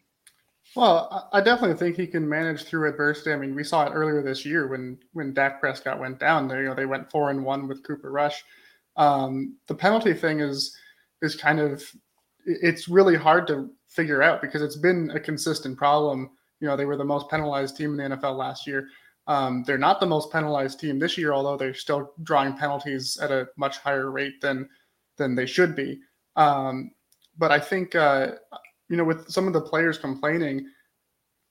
Well, 0.76 1.30
I 1.34 1.42
definitely 1.42 1.78
think 1.78 1.96
he 1.96 2.06
can 2.06 2.30
manage 2.30 2.66
through 2.66 2.88
adversity. 2.88 3.34
I 3.34 3.38
mean, 3.38 3.56
we 3.56 3.64
saw 3.64 3.88
it 3.88 3.96
earlier 3.96 4.22
this 4.22 4.46
year 4.46 4.68
when 4.68 5.00
when 5.14 5.34
Dak 5.34 5.60
Prescott 5.60 6.00
went 6.00 6.20
down. 6.20 6.48
There, 6.48 6.62
you 6.62 6.70
know, 6.70 6.76
they 6.76 6.86
went 6.86 7.10
four 7.10 7.32
and 7.32 7.44
one 7.44 7.68
with 7.68 7.82
Cooper 7.82 8.12
Rush. 8.12 8.44
Um, 8.98 9.58
the 9.66 9.74
penalty 9.74 10.14
thing 10.14 10.42
is 10.42 10.78
is 11.24 11.36
kind 11.36 11.60
of 11.60 11.84
it's 12.46 12.88
really 12.88 13.16
hard 13.16 13.48
to 13.48 13.72
figure 13.92 14.24
out 14.24 14.42
because 14.42 14.62
it's 14.62 14.78
been 14.78 15.12
a 15.12 15.20
consistent 15.20 15.78
problem. 15.78 16.32
You 16.60 16.68
know, 16.68 16.78
they 16.78 16.86
were 16.86 16.98
the 16.98 17.04
most 17.04 17.30
penalized 17.30 17.76
team 17.76 18.00
in 18.00 18.10
the 18.10 18.16
NFL 18.16 18.38
last 18.38 18.66
year. 18.66 18.88
Um, 19.28 19.64
they're 19.68 19.78
not 19.78 20.00
the 20.00 20.06
most 20.06 20.32
penalized 20.32 20.80
team 20.80 20.98
this 20.98 21.18
year, 21.18 21.34
although 21.34 21.58
they're 21.58 21.74
still 21.74 22.14
drawing 22.24 22.54
penalties 22.54 23.18
at 23.22 23.32
a 23.32 23.48
much 23.58 23.78
higher 23.78 24.10
rate 24.10 24.42
than 24.42 24.68
than 25.18 25.36
they 25.36 25.46
should 25.46 25.76
be. 25.76 26.00
Um, 26.36 26.92
but 27.38 27.52
I 27.52 27.60
think 27.60 27.96
uh, 27.96 28.34
you 28.90 28.98
know, 28.98 29.04
with 29.04 29.30
some 29.30 29.48
of 29.48 29.54
the 29.54 29.62
players 29.62 29.98
complaining, 29.98 30.66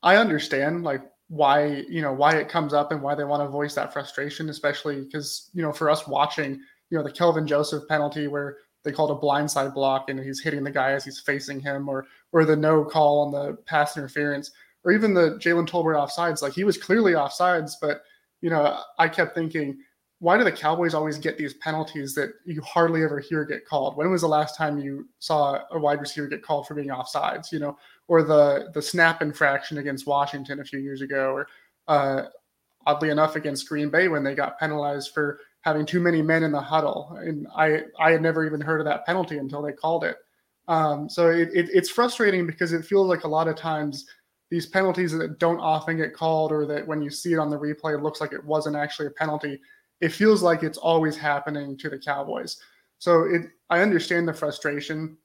I 0.02 0.16
understand 0.16 0.82
like 0.82 1.02
why 1.28 1.84
you 1.88 2.02
know 2.02 2.12
why 2.12 2.36
it 2.36 2.48
comes 2.48 2.74
up 2.74 2.90
and 2.90 3.02
why 3.02 3.14
they 3.14 3.24
want 3.24 3.42
to 3.42 3.48
voice 3.48 3.74
that 3.74 3.92
frustration, 3.92 4.48
especially 4.48 5.04
because 5.04 5.50
you 5.52 5.62
know 5.62 5.72
for 5.72 5.90
us 5.90 6.08
watching, 6.08 6.60
you 6.90 6.98
know, 6.98 7.04
the 7.04 7.12
Kelvin 7.12 7.46
Joseph 7.46 7.84
penalty 7.88 8.26
where 8.26 8.56
they 8.82 8.92
called 8.92 9.10
a 9.10 9.26
blindside 9.26 9.74
block 9.74 10.08
and 10.08 10.18
he's 10.18 10.40
hitting 10.40 10.64
the 10.64 10.70
guy 10.70 10.92
as 10.92 11.04
he's 11.04 11.20
facing 11.20 11.60
him, 11.60 11.88
or 11.88 12.06
or 12.32 12.44
the 12.44 12.56
no 12.56 12.84
call 12.84 13.20
on 13.26 13.32
the 13.32 13.54
pass 13.64 13.96
interference, 13.96 14.50
or 14.84 14.92
even 14.92 15.14
the 15.14 15.38
Jalen 15.38 15.68
Tolbert 15.68 15.96
offsides. 15.96 16.42
Like 16.42 16.52
he 16.52 16.64
was 16.64 16.78
clearly 16.78 17.12
offsides, 17.12 17.72
but 17.80 18.02
you 18.40 18.50
know, 18.50 18.78
I 18.98 19.08
kept 19.08 19.34
thinking, 19.34 19.78
why 20.20 20.36
do 20.36 20.44
the 20.44 20.52
Cowboys 20.52 20.94
always 20.94 21.18
get 21.18 21.38
these 21.38 21.54
penalties 21.54 22.14
that 22.14 22.30
you 22.44 22.60
hardly 22.62 23.02
ever 23.02 23.20
hear 23.20 23.44
get 23.44 23.66
called? 23.66 23.96
When 23.96 24.10
was 24.10 24.20
the 24.20 24.28
last 24.28 24.56
time 24.56 24.78
you 24.78 25.08
saw 25.18 25.62
a 25.70 25.78
wide 25.78 26.00
receiver 26.00 26.26
get 26.26 26.42
called 26.42 26.66
for 26.66 26.74
being 26.74 26.88
offsides? 26.88 27.52
You 27.52 27.58
know, 27.58 27.78
or 28.08 28.22
the 28.22 28.70
the 28.74 28.82
snap 28.82 29.22
infraction 29.22 29.78
against 29.78 30.06
Washington 30.06 30.60
a 30.60 30.64
few 30.64 30.78
years 30.78 31.00
ago, 31.00 31.32
or 31.32 31.48
uh, 31.88 32.24
oddly 32.86 33.10
enough 33.10 33.36
against 33.36 33.68
Green 33.68 33.90
Bay 33.90 34.08
when 34.08 34.24
they 34.24 34.34
got 34.34 34.58
penalized 34.58 35.12
for 35.12 35.40
having 35.62 35.84
too 35.84 36.00
many 36.00 36.22
men 36.22 36.42
in 36.42 36.52
the 36.52 36.60
huddle. 36.60 37.18
And 37.20 37.46
I 37.54 37.82
I 37.98 38.12
had 38.12 38.22
never 38.22 38.46
even 38.46 38.60
heard 38.60 38.80
of 38.80 38.86
that 38.86 39.06
penalty 39.06 39.38
until 39.38 39.62
they 39.62 39.72
called 39.72 40.04
it. 40.04 40.16
Um, 40.68 41.08
so 41.08 41.30
it, 41.30 41.48
it, 41.52 41.68
it's 41.72 41.90
frustrating 41.90 42.46
because 42.46 42.72
it 42.72 42.84
feels 42.84 43.08
like 43.08 43.24
a 43.24 43.28
lot 43.28 43.48
of 43.48 43.56
times 43.56 44.06
these 44.50 44.66
penalties 44.66 45.12
that 45.12 45.38
don't 45.38 45.60
often 45.60 45.96
get 45.96 46.14
called 46.14 46.52
or 46.52 46.66
that 46.66 46.86
when 46.86 47.00
you 47.00 47.10
see 47.10 47.32
it 47.32 47.38
on 47.38 47.50
the 47.50 47.58
replay 47.58 47.94
it 47.94 48.02
looks 48.02 48.20
like 48.20 48.32
it 48.32 48.44
wasn't 48.44 48.76
actually 48.76 49.06
a 49.06 49.10
penalty 49.10 49.60
it 50.00 50.10
feels 50.10 50.42
like 50.42 50.62
it's 50.62 50.78
always 50.78 51.16
happening 51.16 51.76
to 51.76 51.88
the 51.88 51.98
cowboys 51.98 52.58
so 52.98 53.22
it 53.22 53.42
i 53.70 53.80
understand 53.80 54.26
the 54.26 54.34
frustration 54.34 55.16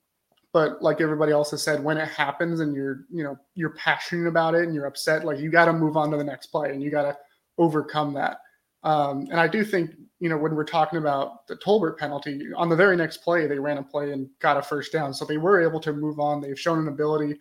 but 0.53 0.81
like 0.81 1.01
everybody 1.01 1.31
else 1.31 1.51
has 1.51 1.61
said 1.61 1.83
when 1.83 1.97
it 1.97 2.07
happens 2.07 2.59
and 2.59 2.73
you're 2.73 3.05
you 3.11 3.23
know 3.23 3.37
you're 3.55 3.71
passionate 3.71 4.27
about 4.27 4.55
it 4.55 4.63
and 4.63 4.73
you're 4.73 4.85
upset 4.85 5.25
like 5.25 5.39
you 5.39 5.49
got 5.49 5.65
to 5.65 5.73
move 5.73 5.97
on 5.97 6.11
to 6.11 6.17
the 6.17 6.23
next 6.23 6.47
play 6.47 6.71
and 6.71 6.81
you 6.81 6.89
got 6.89 7.03
to 7.03 7.17
overcome 7.57 8.13
that 8.13 8.39
um, 8.83 9.27
and 9.31 9.39
i 9.39 9.47
do 9.47 9.63
think 9.63 9.91
you 10.19 10.29
know, 10.29 10.37
when 10.37 10.55
we're 10.55 10.63
talking 10.63 10.97
about 10.97 11.45
the 11.47 11.55
Tolbert 11.57 11.97
penalty, 11.97 12.47
on 12.55 12.69
the 12.69 12.75
very 12.75 12.95
next 12.95 13.17
play, 13.17 13.47
they 13.47 13.59
ran 13.59 13.77
a 13.77 13.83
play 13.83 14.11
and 14.11 14.29
got 14.39 14.57
a 14.57 14.61
first 14.61 14.91
down. 14.91 15.13
So 15.13 15.25
they 15.25 15.37
were 15.37 15.61
able 15.61 15.79
to 15.81 15.93
move 15.93 16.19
on. 16.19 16.41
They've 16.41 16.59
shown 16.59 16.79
an 16.79 16.87
ability 16.87 17.37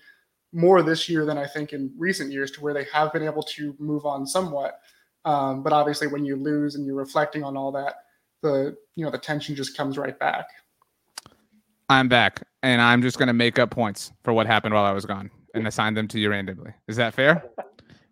more 0.52 0.82
this 0.82 1.08
year 1.08 1.24
than 1.24 1.38
I 1.38 1.46
think 1.46 1.72
in 1.72 1.92
recent 1.96 2.32
years 2.32 2.50
to 2.52 2.60
where 2.60 2.74
they 2.74 2.86
have 2.92 3.12
been 3.12 3.22
able 3.22 3.42
to 3.42 3.76
move 3.78 4.06
on 4.06 4.26
somewhat. 4.26 4.80
Um, 5.24 5.62
but 5.62 5.72
obviously, 5.72 6.06
when 6.06 6.24
you 6.24 6.36
lose 6.36 6.74
and 6.74 6.84
you're 6.84 6.96
reflecting 6.96 7.42
on 7.42 7.56
all 7.56 7.72
that, 7.72 7.94
the 8.42 8.76
you 8.94 9.04
know 9.04 9.10
the 9.10 9.18
tension 9.18 9.54
just 9.54 9.76
comes 9.76 9.96
right 9.96 10.18
back. 10.18 10.46
I'm 11.88 12.08
back, 12.08 12.42
and 12.62 12.80
I'm 12.80 13.02
just 13.02 13.18
going 13.18 13.28
to 13.28 13.34
make 13.34 13.58
up 13.58 13.70
points 13.70 14.12
for 14.22 14.32
what 14.32 14.46
happened 14.46 14.74
while 14.74 14.84
I 14.84 14.92
was 14.92 15.06
gone 15.06 15.30
and 15.54 15.66
assign 15.66 15.94
them 15.94 16.08
to 16.08 16.18
you 16.18 16.30
randomly. 16.30 16.72
Is 16.88 16.96
that 16.96 17.14
fair? 17.14 17.44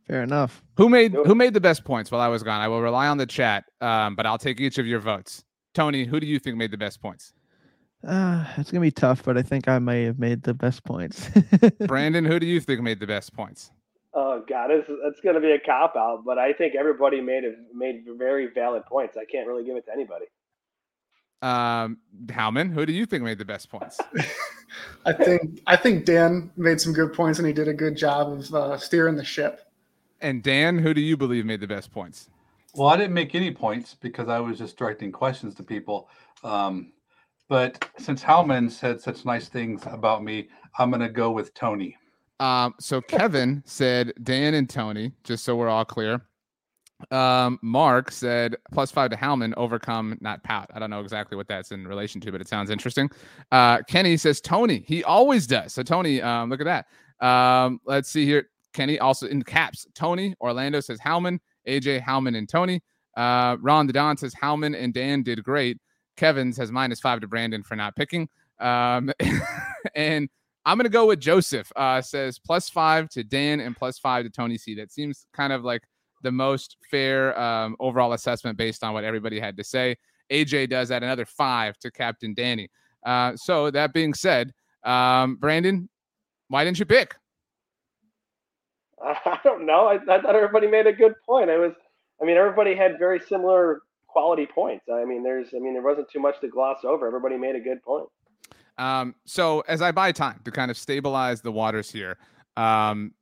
Fair 0.07 0.23
enough. 0.23 0.63
Who 0.77 0.89
made 0.89 1.13
who 1.13 1.35
made 1.35 1.55
the 1.55 1.61
best 1.61 1.85
points 1.85 2.11
while 2.11 2.21
I 2.21 2.29
was 2.29 2.43
gone? 2.43 2.61
I 2.61 2.69
will 2.69 2.83
rely 2.83 3.09
on 3.09 3.19
the 3.19 3.27
chat, 3.27 3.65
um, 3.81 4.17
but 4.17 4.27
I'll 4.27 4.39
take 4.39 4.61
each 4.61 4.79
of 4.79 4.87
your 4.87 4.99
votes. 4.99 5.45
Tony, 5.75 6.05
who 6.05 6.21
do 6.21 6.27
you 6.27 6.39
think 6.39 6.57
made 6.57 6.71
the 6.71 6.79
best 6.79 7.01
points? 7.01 7.33
Uh, 8.07 8.45
it's 8.57 8.71
gonna 8.71 8.81
be 8.81 8.91
tough, 8.91 9.23
but 9.23 9.39
I 9.39 9.43
think 9.43 9.69
I 9.69 9.79
may 9.79 10.05
have 10.05 10.19
made 10.19 10.43
the 10.43 10.55
best 10.55 10.85
points. 10.85 11.31
Brandon, 11.87 12.25
who 12.25 12.41
do 12.41 12.47
you 12.47 12.61
think 12.61 12.81
made 12.81 12.99
the 12.99 13.07
best 13.07 13.33
points? 13.33 13.71
Oh 14.15 14.45
God, 14.47 14.71
it's 14.71 14.87
it's 14.89 15.21
going 15.21 15.37
to 15.37 15.41
be 15.41 15.53
a 15.53 15.59
cop 15.59 15.97
out, 15.97 16.23
but 16.25 16.39
I 16.39 16.53
think 16.53 16.75
everybody 16.75 17.21
made 17.23 17.45
it 17.45 17.57
made 17.75 18.05
very 18.19 18.49
valid 18.53 18.85
points. 18.85 19.17
I 19.17 19.25
can't 19.25 19.47
really 19.47 19.65
give 19.65 19.77
it 19.77 19.87
to 19.87 19.93
anybody. 19.93 20.27
Um, 21.41 21.99
Howman, 22.27 22.73
who 22.73 22.85
do 22.85 22.93
you 22.93 23.07
think 23.07 23.25
made 23.25 23.39
the 23.39 23.45
best 23.45 23.71
points? 23.71 23.99
I 25.07 25.13
think 25.13 25.61
I 25.67 25.77
think 25.77 26.05
Dan 26.05 26.51
made 26.57 26.81
some 26.81 26.93
good 26.93 27.15
points 27.15 27.39
and 27.39 27.49
he 27.49 27.55
did 27.55 27.69
a 27.69 27.75
good 27.75 27.97
job 27.97 28.33
of 28.33 28.55
uh, 28.55 28.77
steering 28.77 29.17
the 29.17 29.25
ship. 29.25 29.61
And 30.23 30.43
Dan, 30.43 30.79
who 30.79 30.95
do 30.95 31.01
you 31.01 31.17
believe 31.17 31.45
made 31.45 31.61
the 31.61 31.67
best 31.67 31.93
points? 31.93 32.31
Well, 32.75 32.89
I 32.89 32.97
didn't 32.97 33.13
make 33.13 33.35
any 33.35 33.51
points 33.51 33.97
because 34.01 34.29
I 34.29 34.39
was 34.39 34.57
just 34.57 34.77
directing 34.77 35.13
questions 35.13 35.55
to 35.57 35.63
people. 35.63 36.09
Um, 36.43 36.93
but 37.49 37.87
since 37.99 38.23
Howman 38.23 38.71
said 38.71 39.01
such 39.01 39.27
nice 39.27 39.49
things 39.49 39.83
about 39.85 40.25
me, 40.25 40.49
I'm 40.79 40.91
going 40.91 41.03
to 41.03 41.11
go 41.11 41.31
with 41.31 41.53
Tony. 41.53 41.99
Um, 42.41 42.75
so 42.81 43.01
Kevin 43.01 43.63
said 43.67 44.13
Dan 44.23 44.55
and 44.55 44.71
Tony, 44.71 45.13
just 45.23 45.45
so 45.45 45.55
we're 45.55 45.69
all 45.69 45.85
clear. 45.85 46.23
Um, 47.11 47.59
Mark 47.63 48.11
said 48.13 48.57
plus 48.73 48.91
five 48.91 49.11
to 49.11 49.17
Howman, 49.17 49.55
overcome, 49.57 50.17
not 50.21 50.43
pout. 50.45 50.71
I 50.73 50.79
don't 50.79 50.91
know 50.91 51.01
exactly 51.01 51.37
what 51.37 51.49
that's 51.49 51.73
in 51.73 51.87
relation 51.87 52.21
to, 52.23 52.33
but 52.33 52.41
it 52.41 52.49
sounds 52.49 52.71
interesting. 52.71 53.11
Uh, 53.51 53.83
Kenny 53.89 54.17
says 54.17 54.41
Tony, 54.41 54.85
he 54.87 55.03
always 55.05 55.47
does. 55.47 55.73
So 55.73 55.83
Tony, 55.83 56.23
um, 56.23 56.49
look 56.49 56.61
at 56.61 56.87
that. 57.21 57.27
Um, 57.27 57.81
let's 57.85 58.09
see 58.09 58.25
here. 58.25 58.49
Kenny 58.73 58.99
also 58.99 59.27
in 59.27 59.43
caps. 59.43 59.87
Tony 59.95 60.35
Orlando 60.41 60.81
says 60.81 61.01
Howman, 61.01 61.39
AJ 61.69 62.03
Howman 62.03 62.37
and 62.37 62.49
Tony. 62.49 62.83
Uh, 63.17 63.57
Ron 63.61 63.87
the 63.87 63.93
Don 63.93 64.17
says 64.17 64.35
Howman 64.35 64.77
and 64.79 64.95
Dan 64.95 65.23
did 65.23 65.43
great. 65.45 65.79
Kevin 66.17 66.53
says 66.53 66.71
minus 66.73 67.01
five 67.01 67.21
to 67.21 67.29
Brandon 67.29 67.63
for 67.63 67.77
not 67.77 67.97
picking. 67.97 68.29
Um, 68.61 69.11
and 69.95 70.29
I'm 70.65 70.77
gonna 70.77 70.89
go 70.89 71.07
with 71.07 71.21
Joseph. 71.21 71.71
Uh, 71.77 72.01
says 72.01 72.39
plus 72.39 72.69
five 72.69 73.09
to 73.11 73.25
Dan 73.25 73.61
and 73.61 73.77
plus 73.77 73.99
five 73.99 74.25
to 74.25 74.31
Tony 74.31 74.57
C. 74.57 74.75
That 74.75 74.93
seems 74.93 75.27
kind 75.33 75.53
of 75.53 75.65
like 75.65 75.83
the 76.23 76.33
most 76.33 76.77
fair 76.91 77.39
um, 77.39 77.77
overall 77.81 78.13
assessment 78.13 78.57
based 78.57 78.85
on 78.85 78.95
what 78.95 79.05
everybody 79.05 79.41
had 79.41 79.57
to 79.57 79.65
say. 79.65 79.97
AJ 80.31 80.71
does 80.71 80.91
add 80.91 81.03
another 81.03 81.27
five 81.27 81.77
to 81.79 81.91
Captain 81.91 82.33
Danny. 82.33 82.71
Uh, 83.05 83.37
so 83.37 83.71
that 83.71 83.93
being 83.93 84.15
said, 84.15 84.53
um, 84.85 85.37
Brandon, 85.37 85.89
why 86.49 86.65
didn't 86.65 86.79
you 86.79 86.87
pick? 86.87 87.17
I 89.25 89.39
don't 89.43 89.67
know. 89.67 89.87
I, 89.87 89.95
I 89.95 90.21
thought 90.21 90.37
everybody 90.37 90.67
made 90.67 90.87
a 90.87 90.93
good 90.93 91.15
point. 91.27 91.51
I 91.51 91.59
was, 91.59 91.73
I 92.21 92.25
mean, 92.25 92.37
everybody 92.37 92.75
had 92.75 92.99
very 92.99 93.21
similar 93.21 93.81
quality 94.07 94.47
points. 94.47 94.87
I 94.93 95.05
mean, 95.05 95.23
there's, 95.23 95.49
I 95.55 95.59
mean, 95.59 95.73
there 95.73 95.83
wasn't 95.83 96.11
too 96.11 96.21
much 96.21 96.41
to 96.41 96.49
gloss 96.49 96.85
over. 96.85 97.07
Everybody 97.07 97.37
made 97.37 97.57
a 97.57 97.61
good 97.61 97.83
point. 97.83 98.09
Um, 98.79 99.15
so 99.27 99.61
as 99.69 99.83
I 99.83 99.93
buy 99.93 100.13
time 100.13 100.41
to 100.45 100.51
kind 100.51 100.71
of 100.71 100.79
stabilize 100.79 101.43
the 101.43 101.53
waters 101.53 101.91
here, 101.91 102.19
um, 102.57 103.13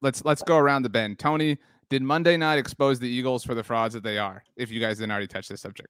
let's 0.00 0.24
let's 0.24 0.42
go 0.42 0.56
around 0.56 0.82
the 0.82 0.88
bend. 0.88 1.18
Tony, 1.18 1.58
did 1.90 2.02
Monday 2.02 2.36
night 2.36 2.58
expose 2.58 2.98
the 2.98 3.08
Eagles 3.08 3.44
for 3.44 3.54
the 3.54 3.64
frauds 3.64 3.94
that 3.94 4.02
they 4.02 4.18
are? 4.18 4.44
If 4.56 4.70
you 4.70 4.80
guys 4.80 4.98
didn't 4.98 5.12
already 5.12 5.26
touch 5.26 5.48
this 5.48 5.60
subject, 5.60 5.88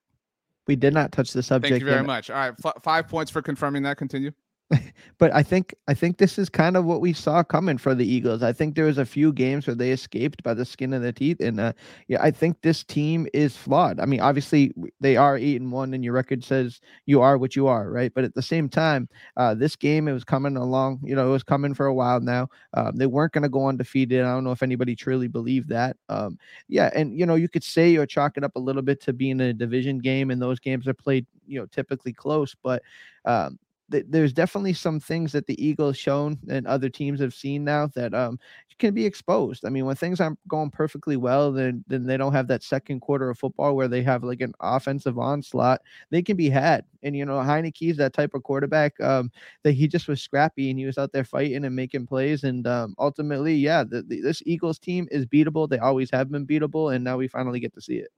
we 0.66 0.76
did 0.76 0.94
not 0.94 1.12
touch 1.12 1.32
the 1.32 1.42
subject. 1.42 1.70
Thank 1.70 1.80
you 1.80 1.88
very 1.88 2.04
much. 2.04 2.30
All 2.30 2.36
right, 2.36 2.54
f- 2.64 2.82
five 2.82 3.08
points 3.08 3.30
for 3.30 3.42
confirming 3.42 3.82
that. 3.82 3.98
Continue. 3.98 4.32
but 5.18 5.32
I 5.34 5.42
think 5.42 5.74
I 5.88 5.94
think 5.94 6.18
this 6.18 6.38
is 6.38 6.48
kind 6.48 6.76
of 6.76 6.84
what 6.84 7.00
we 7.00 7.12
saw 7.12 7.42
coming 7.42 7.78
for 7.78 7.94
the 7.94 8.06
Eagles. 8.06 8.42
I 8.42 8.52
think 8.52 8.74
there 8.74 8.86
was 8.86 8.98
a 8.98 9.04
few 9.04 9.32
games 9.32 9.66
where 9.66 9.76
they 9.76 9.90
escaped 9.90 10.42
by 10.42 10.54
the 10.54 10.64
skin 10.64 10.92
of 10.92 11.02
their 11.02 11.12
teeth, 11.12 11.38
and 11.40 11.60
uh, 11.60 11.72
yeah, 12.08 12.22
I 12.22 12.30
think 12.30 12.60
this 12.62 12.82
team 12.84 13.26
is 13.34 13.56
flawed. 13.56 14.00
I 14.00 14.06
mean, 14.06 14.20
obviously 14.20 14.72
they 15.00 15.16
are 15.16 15.36
eight 15.36 15.60
and 15.60 15.70
one, 15.70 15.94
and 15.94 16.02
your 16.04 16.14
record 16.14 16.42
says 16.42 16.80
you 17.06 17.20
are 17.20 17.36
what 17.36 17.54
you 17.54 17.66
are, 17.66 17.90
right? 17.90 18.12
But 18.14 18.24
at 18.24 18.34
the 18.34 18.42
same 18.42 18.68
time, 18.68 19.08
uh, 19.36 19.54
this 19.54 19.76
game 19.76 20.08
it 20.08 20.12
was 20.12 20.24
coming 20.24 20.56
along. 20.56 21.00
You 21.04 21.16
know, 21.16 21.28
it 21.28 21.32
was 21.32 21.42
coming 21.44 21.74
for 21.74 21.86
a 21.86 21.94
while 21.94 22.20
now. 22.20 22.48
Um, 22.74 22.96
they 22.96 23.06
weren't 23.06 23.32
going 23.32 23.42
to 23.42 23.48
go 23.48 23.68
undefeated. 23.68 24.22
I 24.24 24.32
don't 24.32 24.44
know 24.44 24.52
if 24.52 24.62
anybody 24.62 24.96
truly 24.96 25.28
believed 25.28 25.68
that. 25.70 25.96
Um, 26.08 26.38
yeah, 26.68 26.90
and 26.94 27.18
you 27.18 27.26
know, 27.26 27.34
you 27.34 27.48
could 27.48 27.64
say 27.64 27.96
or 27.96 28.06
chalk 28.06 28.36
it 28.36 28.44
up 28.44 28.56
a 28.56 28.60
little 28.60 28.82
bit 28.82 29.00
to 29.02 29.12
being 29.12 29.40
a 29.40 29.52
division 29.52 29.98
game, 29.98 30.30
and 30.30 30.40
those 30.40 30.60
games 30.60 30.88
are 30.88 30.94
played, 30.94 31.26
you 31.46 31.60
know, 31.60 31.66
typically 31.66 32.12
close, 32.12 32.56
but 32.62 32.82
um, 33.24 33.58
there's 33.92 34.32
definitely 34.32 34.72
some 34.72 34.98
things 34.98 35.32
that 35.32 35.46
the 35.46 35.64
Eagles 35.64 35.96
shown 35.96 36.38
and 36.48 36.66
other 36.66 36.88
teams 36.88 37.20
have 37.20 37.34
seen 37.34 37.64
now 37.64 37.88
that 37.94 38.14
um 38.14 38.38
can 38.82 38.92
be 38.92 39.06
exposed. 39.06 39.64
I 39.64 39.68
mean, 39.68 39.86
when 39.86 39.94
things 39.94 40.20
aren't 40.20 40.38
going 40.48 40.70
perfectly 40.70 41.16
well, 41.16 41.52
then 41.52 41.84
then 41.86 42.04
they 42.04 42.16
don't 42.16 42.32
have 42.32 42.48
that 42.48 42.64
second 42.64 43.00
quarter 43.00 43.30
of 43.30 43.38
football 43.38 43.76
where 43.76 43.88
they 43.88 44.02
have 44.02 44.24
like 44.24 44.40
an 44.40 44.52
offensive 44.60 45.18
onslaught. 45.18 45.80
They 46.10 46.20
can 46.20 46.36
be 46.36 46.50
had, 46.50 46.84
and 47.02 47.16
you 47.16 47.24
know 47.24 47.34
Heinicke's 47.34 47.96
that 47.98 48.12
type 48.12 48.34
of 48.34 48.42
quarterback. 48.42 49.00
Um, 49.00 49.30
that 49.62 49.72
he 49.72 49.86
just 49.86 50.08
was 50.08 50.20
scrappy 50.20 50.68
and 50.68 50.78
he 50.78 50.84
was 50.84 50.98
out 50.98 51.12
there 51.12 51.24
fighting 51.24 51.64
and 51.64 51.76
making 51.76 52.06
plays, 52.08 52.42
and 52.42 52.66
um, 52.66 52.94
ultimately, 52.98 53.54
yeah, 53.54 53.84
the, 53.84 54.02
the, 54.02 54.20
this 54.20 54.42
Eagles 54.44 54.78
team 54.78 55.06
is 55.10 55.26
beatable. 55.26 55.68
They 55.68 55.78
always 55.78 56.10
have 56.10 56.30
been 56.30 56.46
beatable, 56.46 56.94
and 56.94 57.04
now 57.04 57.16
we 57.16 57.28
finally 57.28 57.60
get 57.60 57.72
to 57.74 57.80
see 57.80 57.96
it. 57.96 58.10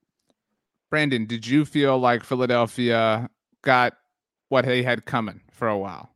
Brandon, 0.90 1.26
did 1.26 1.46
you 1.46 1.66
feel 1.66 1.98
like 1.98 2.24
Philadelphia 2.24 3.28
got 3.62 3.94
what 4.54 4.64
they 4.64 4.84
had 4.84 5.04
coming 5.04 5.40
for 5.52 5.66
a 5.66 5.76
while. 5.76 6.10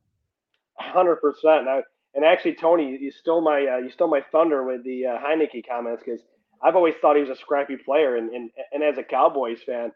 Hundred 0.79 1.17
percent. 1.17 1.67
And 2.15 2.25
actually, 2.25 2.55
Tony, 2.55 2.97
you 3.01 3.11
stole 3.11 3.41
my 3.41 3.67
uh, 3.67 3.79
you 3.79 3.91
stole 3.91 4.09
my 4.09 4.23
thunder 4.33 4.65
with 4.65 4.85
the 4.85 5.07
uh, 5.07 5.19
Heinicke 5.19 5.67
comments 5.69 6.03
because 6.07 6.21
I've 6.63 6.77
always 6.77 6.95
thought 7.03 7.17
he 7.17 7.23
was 7.23 7.37
a 7.37 7.41
scrappy 7.41 7.77
player, 7.77 8.17
and, 8.17 8.31
and 8.31 8.51
and 8.73 8.83
as 8.83 8.97
a 8.97 9.03
Cowboys 9.03 9.59
fan, 9.67 9.91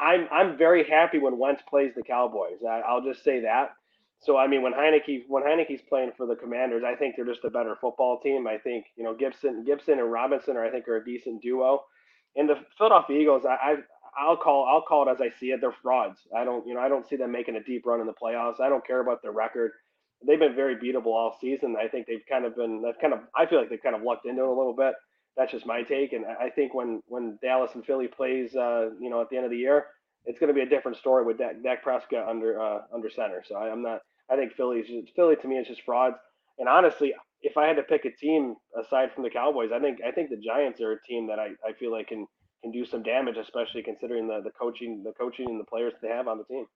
I'm 0.00 0.26
I'm 0.32 0.56
very 0.56 0.82
happy 0.88 1.18
when 1.18 1.38
Wentz 1.38 1.62
plays 1.68 1.92
the 1.94 2.02
Cowboys. 2.02 2.58
I, 2.68 2.94
will 2.94 3.04
just 3.12 3.22
say 3.22 3.40
that. 3.42 3.74
So 4.20 4.38
I 4.38 4.48
mean, 4.48 4.62
when 4.62 4.72
Heinicke 4.72 5.24
when 5.28 5.42
Heinicke's 5.42 5.82
playing 5.88 6.12
for 6.16 6.26
the 6.26 6.36
Commanders, 6.36 6.84
I 6.86 6.96
think 6.96 7.16
they're 7.16 7.26
just 7.26 7.44
a 7.44 7.50
better 7.50 7.76
football 7.80 8.18
team. 8.20 8.46
I 8.48 8.56
think 8.56 8.86
you 8.96 9.04
know 9.04 9.14
Gibson 9.14 9.64
Gibson 9.64 9.98
and 9.98 10.10
Robinson 10.10 10.56
are 10.56 10.64
I 10.64 10.70
think 10.70 10.88
are 10.88 10.96
a 10.96 11.04
decent 11.04 11.42
duo. 11.42 11.82
And 12.34 12.48
the 12.48 12.56
Philadelphia 12.76 13.18
Eagles, 13.18 13.42
I, 13.44 13.72
I've 13.72 13.84
I'll 14.18 14.36
call 14.36 14.66
I'll 14.66 14.82
call 14.82 15.08
it 15.08 15.12
as 15.12 15.20
I 15.20 15.30
see 15.38 15.46
it. 15.46 15.60
They're 15.60 15.74
frauds. 15.82 16.20
I 16.36 16.44
don't 16.44 16.66
you 16.66 16.74
know 16.74 16.80
I 16.80 16.88
don't 16.88 17.08
see 17.08 17.16
them 17.16 17.32
making 17.32 17.56
a 17.56 17.62
deep 17.62 17.86
run 17.86 18.00
in 18.00 18.06
the 18.06 18.12
playoffs. 18.12 18.60
I 18.60 18.68
don't 18.68 18.86
care 18.86 19.00
about 19.00 19.22
their 19.22 19.32
record. 19.32 19.72
They've 20.26 20.38
been 20.38 20.56
very 20.56 20.76
beatable 20.76 21.06
all 21.06 21.36
season. 21.40 21.76
I 21.80 21.88
think 21.88 22.06
they've 22.06 22.24
kind 22.28 22.44
of 22.44 22.56
been 22.56 22.82
kind 23.00 23.12
of 23.12 23.20
I 23.36 23.46
feel 23.46 23.58
like 23.58 23.70
they've 23.70 23.82
kind 23.82 23.96
of 23.96 24.02
lucked 24.02 24.26
into 24.26 24.42
it 24.42 24.48
a 24.48 24.52
little 24.52 24.74
bit. 24.74 24.94
That's 25.36 25.52
just 25.52 25.66
my 25.66 25.82
take. 25.82 26.12
And 26.12 26.26
I 26.26 26.50
think 26.50 26.74
when 26.74 27.00
when 27.06 27.38
Dallas 27.40 27.70
and 27.74 27.86
Philly 27.86 28.08
plays, 28.08 28.54
uh, 28.56 28.90
you 29.00 29.08
know, 29.08 29.20
at 29.22 29.30
the 29.30 29.36
end 29.36 29.44
of 29.44 29.52
the 29.52 29.56
year, 29.56 29.86
it's 30.24 30.38
going 30.38 30.48
to 30.48 30.54
be 30.54 30.62
a 30.62 30.68
different 30.68 30.98
story 30.98 31.24
with 31.24 31.38
Dak, 31.38 31.62
Dak 31.62 31.82
Prescott 31.82 32.28
under 32.28 32.60
uh, 32.60 32.80
under 32.92 33.08
center. 33.08 33.42
So 33.46 33.54
I, 33.54 33.70
am 33.70 33.82
not. 33.82 34.00
I 34.30 34.36
think 34.36 34.52
Philly's 34.54 34.86
just, 34.86 35.14
Philly 35.14 35.36
to 35.36 35.48
me 35.48 35.56
is 35.56 35.68
just 35.68 35.82
frauds. 35.82 36.16
And 36.58 36.68
honestly, 36.68 37.14
if 37.42 37.56
I 37.56 37.66
had 37.66 37.76
to 37.76 37.82
pick 37.82 38.04
a 38.04 38.10
team 38.10 38.56
aside 38.78 39.10
from 39.14 39.22
the 39.22 39.30
Cowboys, 39.30 39.70
I 39.72 39.78
think 39.78 39.98
I 40.06 40.10
think 40.10 40.30
the 40.30 40.36
Giants 40.36 40.80
are 40.80 40.92
a 40.92 41.02
team 41.02 41.28
that 41.28 41.38
I, 41.38 41.50
I 41.66 41.72
feel 41.78 41.92
like 41.92 42.08
can 42.08 42.26
can 42.62 42.72
do 42.72 42.84
some 42.86 43.02
damage, 43.02 43.36
especially 43.36 43.82
considering 43.82 44.28
the 44.28 44.40
the 44.42 44.50
coaching, 44.50 45.02
the 45.04 45.12
coaching 45.12 45.48
and 45.48 45.60
the 45.60 45.64
players 45.64 45.92
they 46.02 46.08
have 46.08 46.28
on 46.28 46.38
the 46.38 46.44
team. 46.44 46.66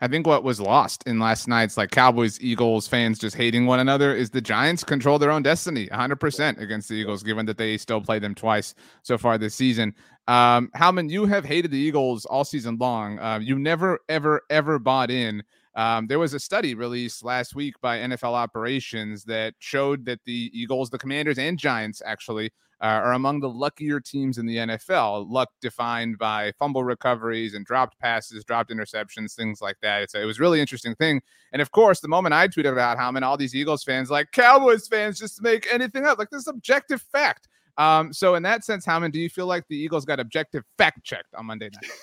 I 0.00 0.08
think 0.08 0.26
what 0.26 0.44
was 0.44 0.60
lost 0.60 1.04
in 1.06 1.18
last 1.18 1.46
night's 1.46 1.76
like 1.76 1.90
Cowboys 1.90 2.40
Eagles 2.40 2.88
fans 2.88 3.18
just 3.18 3.36
hating 3.36 3.66
one 3.66 3.80
another 3.80 4.14
is 4.14 4.30
the 4.30 4.40
Giants 4.40 4.82
control 4.82 5.18
their 5.18 5.30
own 5.30 5.42
destiny 5.42 5.86
100% 5.88 6.60
against 6.60 6.88
the 6.88 6.94
Eagles, 6.94 7.22
given 7.22 7.46
that 7.46 7.58
they 7.58 7.76
still 7.76 8.00
play 8.00 8.18
them 8.18 8.34
twice 8.34 8.74
so 9.02 9.16
far 9.16 9.38
this 9.38 9.54
season. 9.54 9.94
Um, 10.26 10.70
Howman, 10.76 11.10
you 11.10 11.26
have 11.26 11.44
hated 11.44 11.70
the 11.70 11.78
Eagles 11.78 12.24
all 12.24 12.44
season 12.44 12.76
long. 12.78 13.18
Uh, 13.18 13.38
you 13.40 13.58
never, 13.58 14.00
ever, 14.08 14.42
ever 14.50 14.78
bought 14.78 15.10
in. 15.10 15.42
Um, 15.76 16.06
there 16.06 16.18
was 16.18 16.34
a 16.34 16.40
study 16.40 16.74
released 16.74 17.24
last 17.24 17.54
week 17.54 17.74
by 17.80 17.98
NFL 17.98 18.34
Operations 18.34 19.24
that 19.24 19.54
showed 19.58 20.04
that 20.06 20.20
the 20.24 20.50
Eagles, 20.52 20.88
the 20.90 20.98
Commanders, 20.98 21.38
and 21.38 21.58
Giants 21.58 22.00
actually 22.04 22.50
are 22.92 23.14
among 23.14 23.40
the 23.40 23.48
luckier 23.48 23.98
teams 23.98 24.36
in 24.36 24.46
the 24.46 24.56
NFL. 24.56 25.30
Luck 25.30 25.48
defined 25.60 26.18
by 26.18 26.52
fumble 26.58 26.84
recoveries 26.84 27.54
and 27.54 27.64
dropped 27.64 27.98
passes, 27.98 28.44
dropped 28.44 28.70
interceptions, 28.70 29.34
things 29.34 29.62
like 29.62 29.76
that. 29.80 30.02
It's 30.02 30.14
a, 30.14 30.22
it 30.22 30.26
was 30.26 30.38
really 30.38 30.60
interesting 30.60 30.94
thing. 30.94 31.22
And 31.52 31.62
of 31.62 31.70
course, 31.70 32.00
the 32.00 32.08
moment 32.08 32.34
I 32.34 32.46
tweeted 32.46 32.72
about 32.72 32.98
many 33.12 33.24
all 33.24 33.36
these 33.36 33.54
Eagles 33.54 33.84
fans, 33.84 34.10
like 34.10 34.32
Cowboys 34.32 34.86
fans, 34.86 35.18
just 35.18 35.40
make 35.42 35.66
anything 35.72 36.04
up, 36.04 36.18
like 36.18 36.30
this 36.30 36.46
objective 36.46 37.00
fact. 37.00 37.48
Um, 37.78 38.12
so 38.12 38.34
in 38.34 38.42
that 38.42 38.64
sense, 38.64 38.84
Howman, 38.84 39.12
do 39.12 39.18
you 39.18 39.30
feel 39.30 39.46
like 39.46 39.66
the 39.68 39.76
Eagles 39.76 40.04
got 40.04 40.20
objective 40.20 40.64
fact 40.76 41.04
checked 41.04 41.34
on 41.34 41.46
Monday 41.46 41.70
night? 41.72 41.90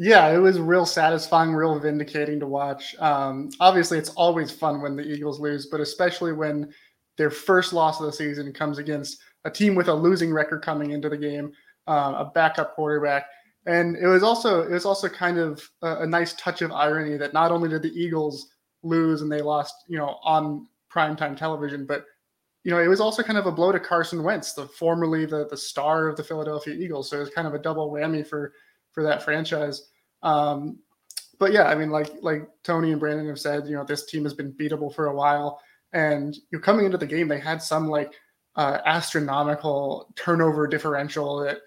Yeah, 0.00 0.28
it 0.28 0.38
was 0.38 0.60
real 0.60 0.86
satisfying, 0.86 1.52
real 1.52 1.76
vindicating 1.80 2.38
to 2.38 2.46
watch. 2.46 2.94
Um, 3.00 3.50
obviously, 3.58 3.98
it's 3.98 4.10
always 4.10 4.48
fun 4.48 4.80
when 4.80 4.94
the 4.94 5.02
Eagles 5.02 5.40
lose, 5.40 5.66
but 5.66 5.80
especially 5.80 6.32
when 6.32 6.72
their 7.16 7.30
first 7.30 7.72
loss 7.72 7.98
of 7.98 8.06
the 8.06 8.12
season 8.12 8.52
comes 8.52 8.78
against 8.78 9.18
a 9.48 9.50
team 9.50 9.74
with 9.74 9.88
a 9.88 9.94
losing 9.94 10.32
record 10.32 10.62
coming 10.62 10.90
into 10.90 11.08
the 11.08 11.16
game, 11.16 11.52
uh, 11.86 12.14
a 12.18 12.30
backup 12.34 12.74
quarterback, 12.74 13.26
and 13.66 13.96
it 13.96 14.06
was 14.06 14.22
also 14.22 14.62
it 14.62 14.70
was 14.70 14.84
also 14.84 15.08
kind 15.08 15.38
of 15.38 15.68
a, 15.82 16.02
a, 16.02 16.06
nice 16.06 16.34
touch 16.34 16.62
of 16.62 16.70
irony 16.70 17.16
that 17.16 17.32
not 17.32 17.50
only 17.50 17.68
did 17.68 17.82
the 17.82 18.00
Eagles 18.00 18.50
lose 18.82 19.22
and 19.22 19.32
they 19.32 19.40
lost, 19.40 19.74
you 19.88 19.98
know, 19.98 20.18
on 20.22 20.68
primetime 20.94 21.36
television. 21.36 21.86
But 21.86 22.04
you 22.64 22.70
know, 22.70 22.78
it 22.78 22.88
was 22.88 23.00
also 23.00 23.22
kind 23.22 23.38
of 23.38 23.46
a 23.46 23.52
blow 23.52 23.72
to 23.72 23.80
Carson 23.80 24.22
Wentz, 24.22 24.52
the 24.52 24.66
formerly 24.66 25.24
the 25.24 25.48
the 25.48 25.56
star 25.56 26.08
of 26.08 26.16
the 26.16 26.24
Philadelphia 26.24 26.74
Eagles. 26.74 27.10
So 27.10 27.16
it 27.16 27.20
was 27.20 27.30
kind 27.30 27.48
of 27.48 27.54
a 27.54 27.58
double 27.58 27.90
whammy 27.90 28.26
for 28.26 28.52
for 28.92 29.02
that 29.02 29.22
franchise. 29.22 29.88
Um, 30.22 30.78
but 31.38 31.52
yeah, 31.52 31.64
I 31.64 31.74
mean, 31.74 31.90
like 31.90 32.10
like 32.20 32.48
Tony 32.64 32.90
and 32.92 33.00
Brandon 33.00 33.28
have 33.28 33.40
said, 33.40 33.66
you 33.66 33.76
know, 33.76 33.84
this 33.84 34.06
team 34.06 34.24
has 34.24 34.34
been 34.34 34.52
beatable 34.52 34.94
for 34.94 35.06
a 35.06 35.14
while, 35.14 35.60
and 35.92 36.36
you're 36.50 36.60
coming 36.60 36.84
into 36.84 36.98
the 36.98 37.06
game, 37.06 37.28
they 37.28 37.40
had 37.40 37.62
some 37.62 37.88
like 37.88 38.14
uh, 38.58 38.80
astronomical 38.84 40.12
turnover 40.16 40.66
differential 40.66 41.38
that 41.38 41.58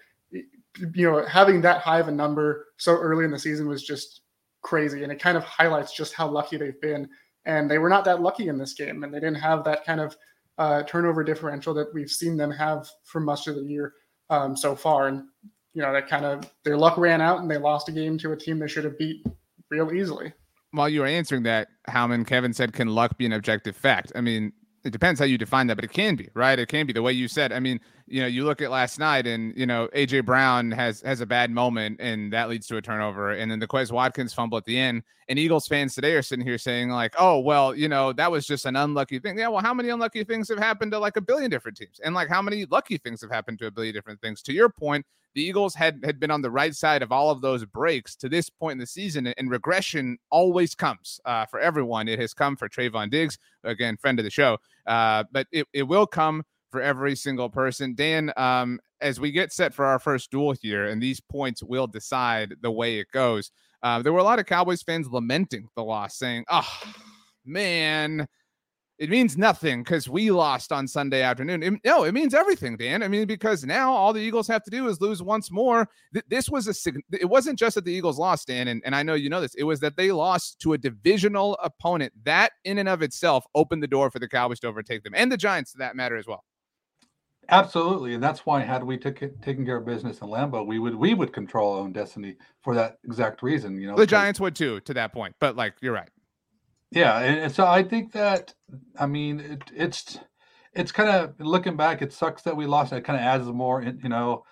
you 0.94 1.10
know 1.10 1.24
having 1.24 1.62
that 1.62 1.80
high 1.80 1.98
of 1.98 2.08
a 2.08 2.12
number 2.12 2.66
so 2.76 2.92
early 2.92 3.24
in 3.24 3.30
the 3.30 3.38
season 3.38 3.66
was 3.66 3.82
just 3.82 4.20
crazy, 4.60 5.02
and 5.02 5.10
it 5.10 5.20
kind 5.20 5.36
of 5.36 5.42
highlights 5.42 5.96
just 5.96 6.12
how 6.12 6.28
lucky 6.28 6.56
they've 6.56 6.80
been. 6.80 7.08
And 7.44 7.68
they 7.68 7.78
were 7.78 7.88
not 7.88 8.04
that 8.04 8.20
lucky 8.22 8.46
in 8.46 8.58
this 8.58 8.74
game, 8.74 9.02
and 9.02 9.12
they 9.12 9.18
didn't 9.18 9.40
have 9.40 9.64
that 9.64 9.84
kind 9.84 10.00
of 10.00 10.16
uh, 10.58 10.82
turnover 10.84 11.24
differential 11.24 11.74
that 11.74 11.92
we've 11.92 12.10
seen 12.10 12.36
them 12.36 12.50
have 12.52 12.86
for 13.04 13.20
much 13.20 13.48
of 13.48 13.56
the 13.56 13.62
year 13.62 13.94
um, 14.30 14.54
so 14.54 14.76
far. 14.76 15.08
And 15.08 15.24
you 15.72 15.80
know 15.82 15.92
that 15.94 16.08
kind 16.08 16.26
of 16.26 16.44
their 16.62 16.76
luck 16.76 16.98
ran 16.98 17.22
out, 17.22 17.40
and 17.40 17.50
they 17.50 17.56
lost 17.58 17.88
a 17.88 17.92
game 17.92 18.18
to 18.18 18.32
a 18.32 18.36
team 18.36 18.58
they 18.58 18.68
should 18.68 18.84
have 18.84 18.98
beat 18.98 19.24
real 19.70 19.92
easily. 19.92 20.34
While 20.72 20.90
you 20.90 21.00
were 21.00 21.06
answering 21.06 21.42
that, 21.44 21.68
Howman, 21.88 22.26
Kevin 22.26 22.52
said, 22.52 22.74
"Can 22.74 22.88
luck 22.88 23.16
be 23.16 23.24
an 23.24 23.32
objective 23.32 23.76
fact?" 23.76 24.12
I 24.14 24.20
mean, 24.20 24.52
it 24.84 24.90
depends 24.90 25.20
how 25.20 25.26
you 25.26 25.38
define 25.38 25.66
that, 25.68 25.76
but 25.76 25.84
it 25.84 25.92
can 25.92 26.16
be, 26.16 26.28
right? 26.34 26.58
It 26.58 26.66
can 26.68 26.86
be 26.86 26.92
the 26.92 27.02
way 27.02 27.12
you 27.12 27.28
said. 27.28 27.52
I 27.52 27.60
mean, 27.60 27.80
you 28.12 28.20
know, 28.20 28.26
you 28.26 28.44
look 28.44 28.60
at 28.60 28.70
last 28.70 28.98
night 28.98 29.26
and, 29.26 29.56
you 29.56 29.64
know, 29.64 29.88
AJ 29.96 30.26
Brown 30.26 30.70
has 30.70 31.00
has 31.00 31.22
a 31.22 31.26
bad 31.26 31.50
moment 31.50 31.96
and 31.98 32.30
that 32.34 32.50
leads 32.50 32.66
to 32.66 32.76
a 32.76 32.82
turnover. 32.82 33.30
And 33.30 33.50
then 33.50 33.58
the 33.58 33.66
Quez 33.66 33.90
Watkins 33.90 34.34
fumble 34.34 34.58
at 34.58 34.66
the 34.66 34.78
end. 34.78 35.02
And 35.30 35.38
Eagles 35.38 35.66
fans 35.66 35.94
today 35.94 36.12
are 36.12 36.20
sitting 36.20 36.44
here 36.44 36.58
saying, 36.58 36.90
like, 36.90 37.14
oh, 37.18 37.38
well, 37.38 37.74
you 37.74 37.88
know, 37.88 38.12
that 38.12 38.30
was 38.30 38.46
just 38.46 38.66
an 38.66 38.76
unlucky 38.76 39.18
thing. 39.18 39.38
Yeah, 39.38 39.48
well, 39.48 39.62
how 39.62 39.72
many 39.72 39.88
unlucky 39.88 40.24
things 40.24 40.50
have 40.50 40.58
happened 40.58 40.92
to 40.92 40.98
like 40.98 41.16
a 41.16 41.22
billion 41.22 41.50
different 41.50 41.78
teams? 41.78 42.00
And 42.04 42.14
like 42.14 42.28
how 42.28 42.42
many 42.42 42.66
lucky 42.66 42.98
things 42.98 43.22
have 43.22 43.30
happened 43.30 43.58
to 43.60 43.66
a 43.68 43.70
billion 43.70 43.94
different 43.94 44.20
things? 44.20 44.42
To 44.42 44.52
your 44.52 44.68
point, 44.68 45.06
the 45.34 45.42
Eagles 45.42 45.74
had 45.74 45.98
had 46.04 46.20
been 46.20 46.30
on 46.30 46.42
the 46.42 46.50
right 46.50 46.74
side 46.74 47.02
of 47.02 47.12
all 47.12 47.30
of 47.30 47.40
those 47.40 47.64
breaks 47.64 48.14
to 48.16 48.28
this 48.28 48.50
point 48.50 48.72
in 48.72 48.78
the 48.78 48.86
season, 48.86 49.26
and 49.26 49.50
regression 49.50 50.18
always 50.30 50.74
comes 50.74 51.18
uh, 51.24 51.46
for 51.46 51.60
everyone. 51.60 52.08
It 52.08 52.18
has 52.18 52.34
come 52.34 52.56
for 52.56 52.68
Trevon 52.68 53.10
Diggs, 53.10 53.38
again, 53.64 53.96
friend 53.96 54.18
of 54.18 54.24
the 54.26 54.30
show, 54.30 54.58
uh, 54.86 55.24
but 55.32 55.46
it, 55.50 55.66
it 55.72 55.84
will 55.84 56.06
come 56.06 56.44
for 56.72 56.80
every 56.82 57.14
single 57.14 57.48
person. 57.48 57.94
Dan, 57.94 58.32
um, 58.36 58.80
as 59.00 59.20
we 59.20 59.30
get 59.30 59.52
set 59.52 59.72
for 59.72 59.84
our 59.84 59.98
first 60.00 60.30
duel 60.30 60.54
here, 60.60 60.86
and 60.86 61.00
these 61.00 61.20
points 61.20 61.62
will 61.62 61.86
decide 61.86 62.54
the 62.62 62.70
way 62.70 62.98
it 62.98 63.06
goes. 63.12 63.52
Uh, 63.82 64.02
there 64.02 64.12
were 64.12 64.18
a 64.18 64.24
lot 64.24 64.38
of 64.38 64.46
Cowboys 64.46 64.82
fans 64.82 65.08
lamenting 65.10 65.68
the 65.76 65.84
loss, 65.84 66.16
saying, 66.16 66.44
"Oh 66.48 66.82
man." 67.44 68.26
it 69.02 69.10
means 69.10 69.36
nothing 69.36 69.82
because 69.82 70.08
we 70.08 70.30
lost 70.30 70.70
on 70.70 70.86
Sunday 70.86 71.22
afternoon. 71.22 71.60
It, 71.60 71.74
no, 71.84 72.04
it 72.04 72.12
means 72.12 72.34
everything, 72.34 72.76
Dan. 72.76 73.02
I 73.02 73.08
mean, 73.08 73.26
because 73.26 73.64
now 73.64 73.92
all 73.92 74.12
the 74.12 74.20
Eagles 74.20 74.46
have 74.46 74.62
to 74.62 74.70
do 74.70 74.86
is 74.86 75.00
lose 75.00 75.20
once 75.20 75.50
more. 75.50 75.88
Th- 76.12 76.24
this 76.28 76.48
was 76.48 76.68
a 76.68 76.92
it 77.10 77.28
wasn't 77.28 77.58
just 77.58 77.74
that 77.74 77.84
the 77.84 77.92
Eagles 77.92 78.16
lost, 78.16 78.46
Dan, 78.46 78.68
and, 78.68 78.80
and 78.84 78.94
I 78.94 79.02
know 79.02 79.14
you 79.14 79.28
know 79.28 79.40
this. 79.40 79.56
It 79.56 79.64
was 79.64 79.80
that 79.80 79.96
they 79.96 80.12
lost 80.12 80.60
to 80.60 80.74
a 80.74 80.78
divisional 80.78 81.58
opponent. 81.64 82.12
That 82.22 82.52
in 82.64 82.78
and 82.78 82.88
of 82.88 83.02
itself 83.02 83.44
opened 83.56 83.82
the 83.82 83.88
door 83.88 84.08
for 84.08 84.20
the 84.20 84.28
Cowboys 84.28 84.60
to 84.60 84.68
overtake 84.68 85.02
them 85.02 85.14
and 85.16 85.32
the 85.32 85.36
Giants, 85.36 85.72
to 85.72 85.78
that 85.78 85.96
matter 85.96 86.16
as 86.16 86.28
well. 86.28 86.44
Absolutely, 87.48 88.14
and 88.14 88.22
that's 88.22 88.46
why 88.46 88.60
had 88.60 88.84
we 88.84 88.96
took 88.96 89.18
taken 89.42 89.66
care 89.66 89.76
of 89.76 89.84
business 89.84 90.20
in 90.20 90.28
Lambeau, 90.28 90.64
we 90.64 90.78
would 90.78 90.94
we 90.94 91.12
would 91.12 91.32
control 91.32 91.74
our 91.74 91.80
own 91.80 91.92
destiny 91.92 92.36
for 92.62 92.74
that 92.74 92.98
exact 93.04 93.42
reason. 93.42 93.80
You 93.80 93.88
know, 93.88 93.96
the 93.96 94.06
Giants 94.06 94.38
would 94.40 94.54
too 94.54 94.80
to 94.80 94.94
that 94.94 95.12
point. 95.12 95.34
But 95.40 95.56
like, 95.56 95.74
you're 95.80 95.92
right. 95.92 96.08
Yeah, 96.92 97.18
and 97.18 97.52
so 97.52 97.66
I 97.66 97.82
think 97.82 98.12
that 98.12 98.54
I 98.98 99.06
mean 99.06 99.40
it, 99.40 99.62
it's 99.74 100.18
it's 100.72 100.92
kind 100.92 101.10
of 101.10 101.34
looking 101.40 101.76
back. 101.76 102.00
It 102.00 102.12
sucks 102.12 102.42
that 102.42 102.56
we 102.56 102.66
lost. 102.66 102.92
It 102.92 103.04
kind 103.04 103.18
of 103.18 103.24
adds 103.24 103.46
more. 103.46 103.82
You 103.82 104.08
know, 104.08 104.44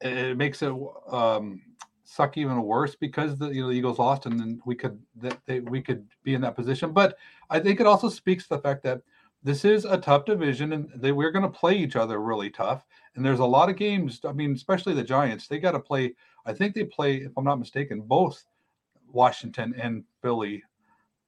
it, 0.00 0.16
it 0.16 0.36
makes 0.36 0.62
it 0.62 0.72
um, 1.10 1.60
suck 2.04 2.36
even 2.38 2.62
worse 2.62 2.94
because 2.94 3.38
the 3.38 3.48
you 3.48 3.62
know 3.62 3.68
the 3.68 3.74
Eagles 3.74 3.98
lost, 3.98 4.26
and 4.26 4.38
then 4.38 4.60
we 4.64 4.74
could 4.74 4.98
that 5.16 5.38
they, 5.46 5.60
we 5.60 5.82
could 5.82 6.06
be 6.22 6.34
in 6.34 6.40
that 6.42 6.54
position. 6.54 6.92
But 6.92 7.16
I 7.50 7.60
think 7.60 7.80
it 7.80 7.86
also 7.86 8.08
speaks 8.08 8.44
to 8.44 8.50
the 8.50 8.62
fact 8.62 8.82
that 8.84 9.02
this 9.42 9.64
is 9.64 9.84
a 9.84 9.98
tough 9.98 10.24
division, 10.24 10.72
and 10.72 10.90
they, 10.96 11.12
we're 11.12 11.30
going 11.30 11.44
to 11.44 11.58
play 11.58 11.76
each 11.76 11.96
other 11.96 12.20
really 12.20 12.50
tough. 12.50 12.84
And 13.14 13.24
there's 13.24 13.38
a 13.40 13.44
lot 13.44 13.68
of 13.68 13.76
games. 13.76 14.20
I 14.24 14.32
mean, 14.32 14.52
especially 14.52 14.94
the 14.94 15.02
Giants. 15.02 15.46
They 15.46 15.58
got 15.58 15.72
to 15.72 15.80
play. 15.80 16.14
I 16.46 16.52
think 16.52 16.74
they 16.74 16.84
play, 16.84 17.16
if 17.16 17.32
I'm 17.36 17.44
not 17.44 17.58
mistaken, 17.58 18.00
both 18.00 18.44
Washington 19.12 19.74
and 19.78 20.04
Philly 20.22 20.62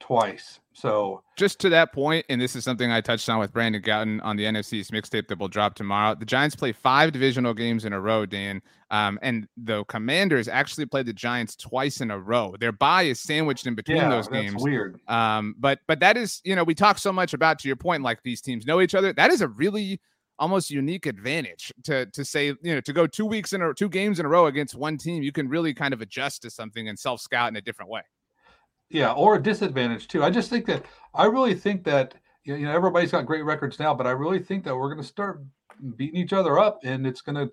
twice. 0.00 0.58
So 0.72 1.22
just 1.36 1.60
to 1.60 1.68
that 1.70 1.92
point, 1.92 2.24
and 2.28 2.40
this 2.40 2.56
is 2.56 2.64
something 2.64 2.90
I 2.90 3.00
touched 3.00 3.28
on 3.28 3.38
with 3.38 3.52
Brandon 3.52 3.82
Gowton 3.82 4.20
on 4.24 4.36
the 4.36 4.44
NFC's 4.44 4.90
mixtape 4.90 5.28
that 5.28 5.38
will 5.38 5.48
drop 5.48 5.74
tomorrow. 5.74 6.14
The 6.14 6.24
Giants 6.24 6.56
play 6.56 6.72
five 6.72 7.12
divisional 7.12 7.54
games 7.54 7.84
in 7.84 7.92
a 7.92 8.00
row, 8.00 8.24
Dan. 8.24 8.62
Um, 8.90 9.18
and 9.22 9.46
the 9.56 9.84
Commanders 9.84 10.48
actually 10.48 10.86
played 10.86 11.06
the 11.06 11.12
Giants 11.12 11.54
twice 11.54 12.00
in 12.00 12.10
a 12.10 12.18
row. 12.18 12.56
Their 12.58 12.72
bye 12.72 13.02
is 13.02 13.20
sandwiched 13.20 13.66
in 13.66 13.74
between 13.74 13.98
yeah, 13.98 14.08
those 14.08 14.26
games. 14.26 14.62
Weird. 14.62 14.98
Um, 15.06 15.54
but 15.58 15.80
but 15.86 16.00
that 16.00 16.16
is, 16.16 16.40
you 16.44 16.56
know, 16.56 16.64
we 16.64 16.74
talk 16.74 16.98
so 16.98 17.12
much 17.12 17.34
about 17.34 17.58
to 17.60 17.68
your 17.68 17.76
point, 17.76 18.02
like 18.02 18.22
these 18.22 18.40
teams 18.40 18.66
know 18.66 18.80
each 18.80 18.94
other. 18.94 19.12
That 19.12 19.30
is 19.30 19.42
a 19.42 19.48
really 19.48 20.00
almost 20.40 20.70
unique 20.70 21.04
advantage 21.04 21.70
to 21.84 22.06
to 22.06 22.24
say 22.24 22.46
you 22.46 22.74
know 22.74 22.80
to 22.80 22.94
go 22.94 23.06
two 23.06 23.26
weeks 23.26 23.52
in 23.52 23.60
or 23.60 23.74
two 23.74 23.90
games 23.90 24.18
in 24.18 24.24
a 24.24 24.28
row 24.28 24.46
against 24.46 24.74
one 24.74 24.96
team 24.96 25.22
you 25.22 25.32
can 25.32 25.46
really 25.46 25.74
kind 25.74 25.92
of 25.92 26.00
adjust 26.00 26.40
to 26.40 26.48
something 26.48 26.88
and 26.88 26.98
self 26.98 27.20
scout 27.20 27.50
in 27.50 27.56
a 27.56 27.60
different 27.60 27.90
way 27.90 28.00
yeah, 28.90 29.12
or 29.12 29.36
a 29.36 29.42
disadvantage 29.42 30.08
too. 30.08 30.22
I 30.22 30.30
just 30.30 30.50
think 30.50 30.66
that 30.66 30.84
I 31.14 31.24
really 31.26 31.54
think 31.54 31.84
that 31.84 32.14
you 32.44 32.58
know 32.58 32.72
everybody's 32.72 33.12
got 33.12 33.26
great 33.26 33.44
records 33.44 33.78
now, 33.78 33.94
but 33.94 34.06
I 34.06 34.10
really 34.10 34.40
think 34.40 34.64
that 34.64 34.76
we're 34.76 34.88
going 34.92 35.02
to 35.02 35.08
start 35.08 35.42
beating 35.96 36.20
each 36.20 36.32
other 36.32 36.58
up, 36.58 36.80
and 36.84 37.06
it's 37.06 37.20
going 37.20 37.36
to, 37.36 37.52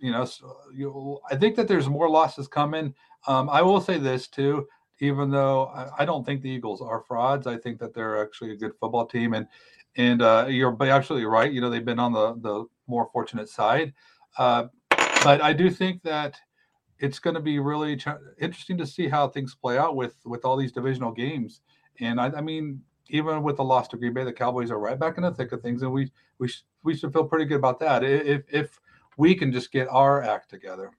you 0.00 0.12
know, 0.12 0.24
so, 0.24 0.56
you, 0.74 1.18
I 1.30 1.36
think 1.36 1.56
that 1.56 1.66
there's 1.66 1.88
more 1.88 2.08
losses 2.08 2.46
coming. 2.46 2.94
Um, 3.26 3.48
I 3.48 3.62
will 3.62 3.80
say 3.80 3.98
this 3.98 4.28
too, 4.28 4.66
even 5.00 5.30
though 5.30 5.66
I, 5.66 6.02
I, 6.02 6.04
don't 6.04 6.24
think 6.24 6.42
the 6.42 6.50
Eagles 6.50 6.80
are 6.80 7.02
frauds, 7.08 7.46
I 7.46 7.56
think 7.56 7.78
that 7.80 7.94
they're 7.94 8.22
actually 8.22 8.52
a 8.52 8.56
good 8.56 8.72
football 8.78 9.06
team, 9.06 9.32
and 9.34 9.46
and 9.96 10.20
uh, 10.22 10.46
you're 10.48 10.76
absolutely 10.80 11.26
right. 11.26 11.50
You 11.50 11.60
know, 11.60 11.70
they've 11.70 11.84
been 11.84 11.98
on 11.98 12.12
the 12.12 12.34
the 12.34 12.66
more 12.86 13.08
fortunate 13.12 13.48
side, 13.48 13.94
uh, 14.36 14.66
but 15.24 15.40
I 15.40 15.54
do 15.54 15.70
think 15.70 16.02
that 16.02 16.38
it's 17.00 17.18
going 17.18 17.34
to 17.34 17.40
be 17.40 17.58
really 17.58 17.96
ch- 17.96 18.08
interesting 18.38 18.78
to 18.78 18.86
see 18.86 19.08
how 19.08 19.26
things 19.26 19.54
play 19.54 19.78
out 19.78 19.96
with 19.96 20.14
with 20.24 20.44
all 20.44 20.56
these 20.56 20.72
divisional 20.72 21.10
games. 21.10 21.60
And 21.98 22.20
I, 22.20 22.26
I, 22.26 22.40
mean, 22.40 22.82
even 23.08 23.42
with 23.42 23.56
the 23.56 23.64
loss 23.64 23.88
to 23.88 23.96
Green 23.96 24.12
Bay, 24.12 24.24
the 24.24 24.32
Cowboys 24.32 24.70
are 24.70 24.78
right 24.78 24.98
back 24.98 25.16
in 25.16 25.22
the 25.22 25.32
thick 25.32 25.52
of 25.52 25.62
things, 25.62 25.82
and 25.82 25.92
we 25.92 26.10
we 26.38 26.48
sh- 26.48 26.64
we 26.84 26.94
should 26.94 27.12
feel 27.12 27.24
pretty 27.24 27.46
good 27.46 27.56
about 27.56 27.80
that 27.80 28.04
if 28.04 28.42
if 28.52 28.78
we 29.16 29.34
can 29.34 29.52
just 29.52 29.72
get 29.72 29.88
our 29.90 30.22
act 30.22 30.50
together. 30.50 30.92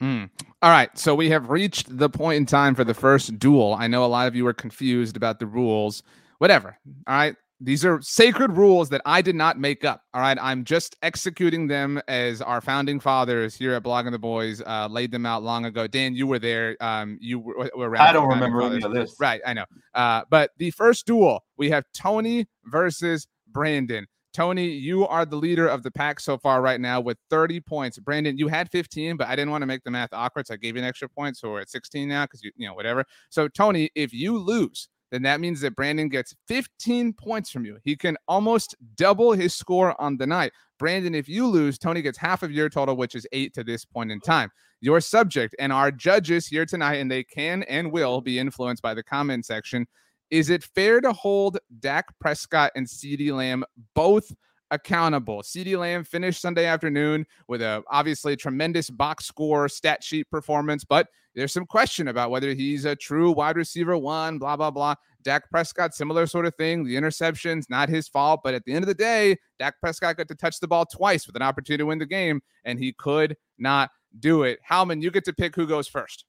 Mm. 0.00 0.30
All 0.62 0.70
right, 0.70 0.96
so 0.98 1.14
we 1.14 1.30
have 1.30 1.48
reached 1.48 1.98
the 1.98 2.10
point 2.10 2.36
in 2.36 2.46
time 2.46 2.74
for 2.74 2.84
the 2.84 2.94
first 2.94 3.38
duel. 3.38 3.74
I 3.78 3.86
know 3.86 4.04
a 4.04 4.06
lot 4.06 4.28
of 4.28 4.36
you 4.36 4.46
are 4.46 4.52
confused 4.52 5.16
about 5.16 5.38
the 5.38 5.46
rules. 5.46 6.02
Whatever. 6.38 6.78
All 7.06 7.16
right, 7.16 7.34
these 7.60 7.84
are 7.84 8.00
sacred 8.02 8.52
rules 8.52 8.88
that 8.90 9.00
I 9.06 9.22
did 9.22 9.34
not 9.34 9.58
make 9.58 9.84
up. 9.84 10.02
All 10.12 10.20
right. 10.20 10.36
I'm 10.40 10.64
just 10.64 10.96
executing 11.02 11.66
them 11.66 12.00
as 12.06 12.42
our 12.42 12.60
founding 12.60 13.00
fathers 13.00 13.54
here 13.54 13.72
at 13.72 13.82
Blogging 13.82 14.12
the 14.12 14.18
Boys 14.18 14.60
uh, 14.66 14.88
laid 14.90 15.10
them 15.10 15.24
out 15.24 15.42
long 15.42 15.64
ago. 15.64 15.86
Dan, 15.86 16.14
you 16.14 16.26
were 16.26 16.38
there. 16.38 16.76
Um, 16.80 17.18
you 17.20 17.38
were, 17.38 17.70
were 17.74 17.88
around. 17.88 18.06
I 18.06 18.12
don't 18.12 18.28
remember 18.28 18.62
any 18.62 18.82
of 18.82 18.92
this. 18.92 19.16
Right. 19.18 19.40
I 19.46 19.54
know. 19.54 19.64
Uh, 19.94 20.22
but 20.28 20.50
the 20.58 20.70
first 20.72 21.06
duel, 21.06 21.44
we 21.56 21.70
have 21.70 21.84
Tony 21.94 22.46
versus 22.66 23.26
Brandon. 23.48 24.06
Tony, 24.34 24.66
you 24.66 25.06
are 25.06 25.24
the 25.24 25.36
leader 25.36 25.66
of 25.66 25.82
the 25.82 25.90
pack 25.90 26.20
so 26.20 26.36
far 26.36 26.60
right 26.60 26.78
now 26.78 27.00
with 27.00 27.16
30 27.30 27.58
points. 27.60 27.98
Brandon, 27.98 28.36
you 28.36 28.48
had 28.48 28.70
15, 28.70 29.16
but 29.16 29.28
I 29.28 29.34
didn't 29.34 29.50
want 29.50 29.62
to 29.62 29.66
make 29.66 29.82
the 29.82 29.90
math 29.90 30.12
awkward, 30.12 30.46
so 30.46 30.52
I 30.52 30.56
gave 30.58 30.76
you 30.76 30.82
an 30.82 30.86
extra 30.86 31.08
point. 31.08 31.38
So 31.38 31.52
we're 31.52 31.60
at 31.60 31.70
16 31.70 32.06
now 32.06 32.26
because 32.26 32.42
you, 32.42 32.52
you 32.54 32.68
know, 32.68 32.74
whatever. 32.74 33.06
So 33.30 33.48
Tony, 33.48 33.88
if 33.94 34.12
you 34.12 34.36
lose, 34.36 34.88
then 35.10 35.22
that 35.22 35.40
means 35.40 35.60
that 35.60 35.76
Brandon 35.76 36.08
gets 36.08 36.34
15 36.48 37.12
points 37.12 37.50
from 37.50 37.64
you. 37.64 37.78
He 37.84 37.96
can 37.96 38.16
almost 38.26 38.74
double 38.96 39.32
his 39.32 39.54
score 39.54 40.00
on 40.00 40.16
the 40.16 40.26
night. 40.26 40.52
Brandon, 40.78 41.14
if 41.14 41.28
you 41.28 41.46
lose, 41.46 41.78
Tony 41.78 42.02
gets 42.02 42.18
half 42.18 42.42
of 42.42 42.50
your 42.50 42.68
total, 42.68 42.96
which 42.96 43.14
is 43.14 43.26
eight 43.32 43.54
to 43.54 43.64
this 43.64 43.84
point 43.84 44.10
in 44.10 44.20
time. 44.20 44.50
Your 44.80 45.00
subject 45.00 45.54
and 45.58 45.72
our 45.72 45.90
judges 45.90 46.46
here 46.46 46.66
tonight, 46.66 46.96
and 46.96 47.10
they 47.10 47.24
can 47.24 47.62
and 47.64 47.90
will 47.90 48.20
be 48.20 48.38
influenced 48.38 48.82
by 48.82 48.94
the 48.94 49.02
comment 49.02 49.46
section. 49.46 49.86
Is 50.30 50.50
it 50.50 50.64
fair 50.64 51.00
to 51.00 51.12
hold 51.12 51.58
Dak 51.80 52.06
Prescott 52.18 52.72
and 52.74 52.86
CeeDee 52.86 53.32
Lamb 53.32 53.64
both 53.94 54.32
accountable. 54.70 55.42
CeeDee 55.42 55.78
Lamb 55.78 56.04
finished 56.04 56.40
Sunday 56.40 56.66
afternoon 56.66 57.26
with 57.48 57.62
a 57.62 57.82
obviously 57.90 58.36
tremendous 58.36 58.90
box 58.90 59.26
score 59.26 59.68
stat 59.68 60.02
sheet 60.02 60.30
performance, 60.30 60.84
but 60.84 61.08
there's 61.34 61.52
some 61.52 61.66
question 61.66 62.08
about 62.08 62.30
whether 62.30 62.54
he's 62.54 62.86
a 62.86 62.96
true 62.96 63.30
wide 63.30 63.56
receiver 63.56 63.96
one, 63.96 64.38
blah, 64.38 64.56
blah, 64.56 64.70
blah. 64.70 64.94
Dak 65.22 65.50
Prescott, 65.50 65.94
similar 65.94 66.26
sort 66.26 66.46
of 66.46 66.54
thing. 66.54 66.84
The 66.84 66.96
interceptions, 66.96 67.68
not 67.68 67.90
his 67.90 68.08
fault. 68.08 68.40
But 68.42 68.54
at 68.54 68.64
the 68.64 68.72
end 68.72 68.84
of 68.84 68.86
the 68.86 68.94
day, 68.94 69.36
Dak 69.58 69.74
Prescott 69.80 70.16
got 70.16 70.28
to 70.28 70.34
touch 70.34 70.60
the 70.60 70.68
ball 70.68 70.86
twice 70.86 71.26
with 71.26 71.36
an 71.36 71.42
opportunity 71.42 71.82
to 71.82 71.86
win 71.86 71.98
the 71.98 72.06
game, 72.06 72.40
and 72.64 72.78
he 72.78 72.92
could 72.92 73.36
not 73.58 73.90
do 74.18 74.44
it. 74.44 74.60
Howman, 74.68 75.02
you 75.02 75.10
get 75.10 75.24
to 75.24 75.32
pick 75.34 75.54
who 75.54 75.66
goes 75.66 75.86
first. 75.86 76.24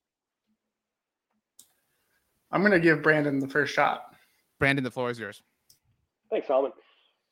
I'm 2.51 2.61
going 2.61 2.73
to 2.73 2.79
give 2.79 3.01
Brandon 3.01 3.39
the 3.39 3.47
first 3.47 3.73
shot. 3.73 4.13
Brandon, 4.59 4.83
the 4.83 4.91
floor 4.91 5.09
is 5.09 5.19
yours. 5.19 5.41
Thanks, 6.29 6.47
Salman. 6.47 6.71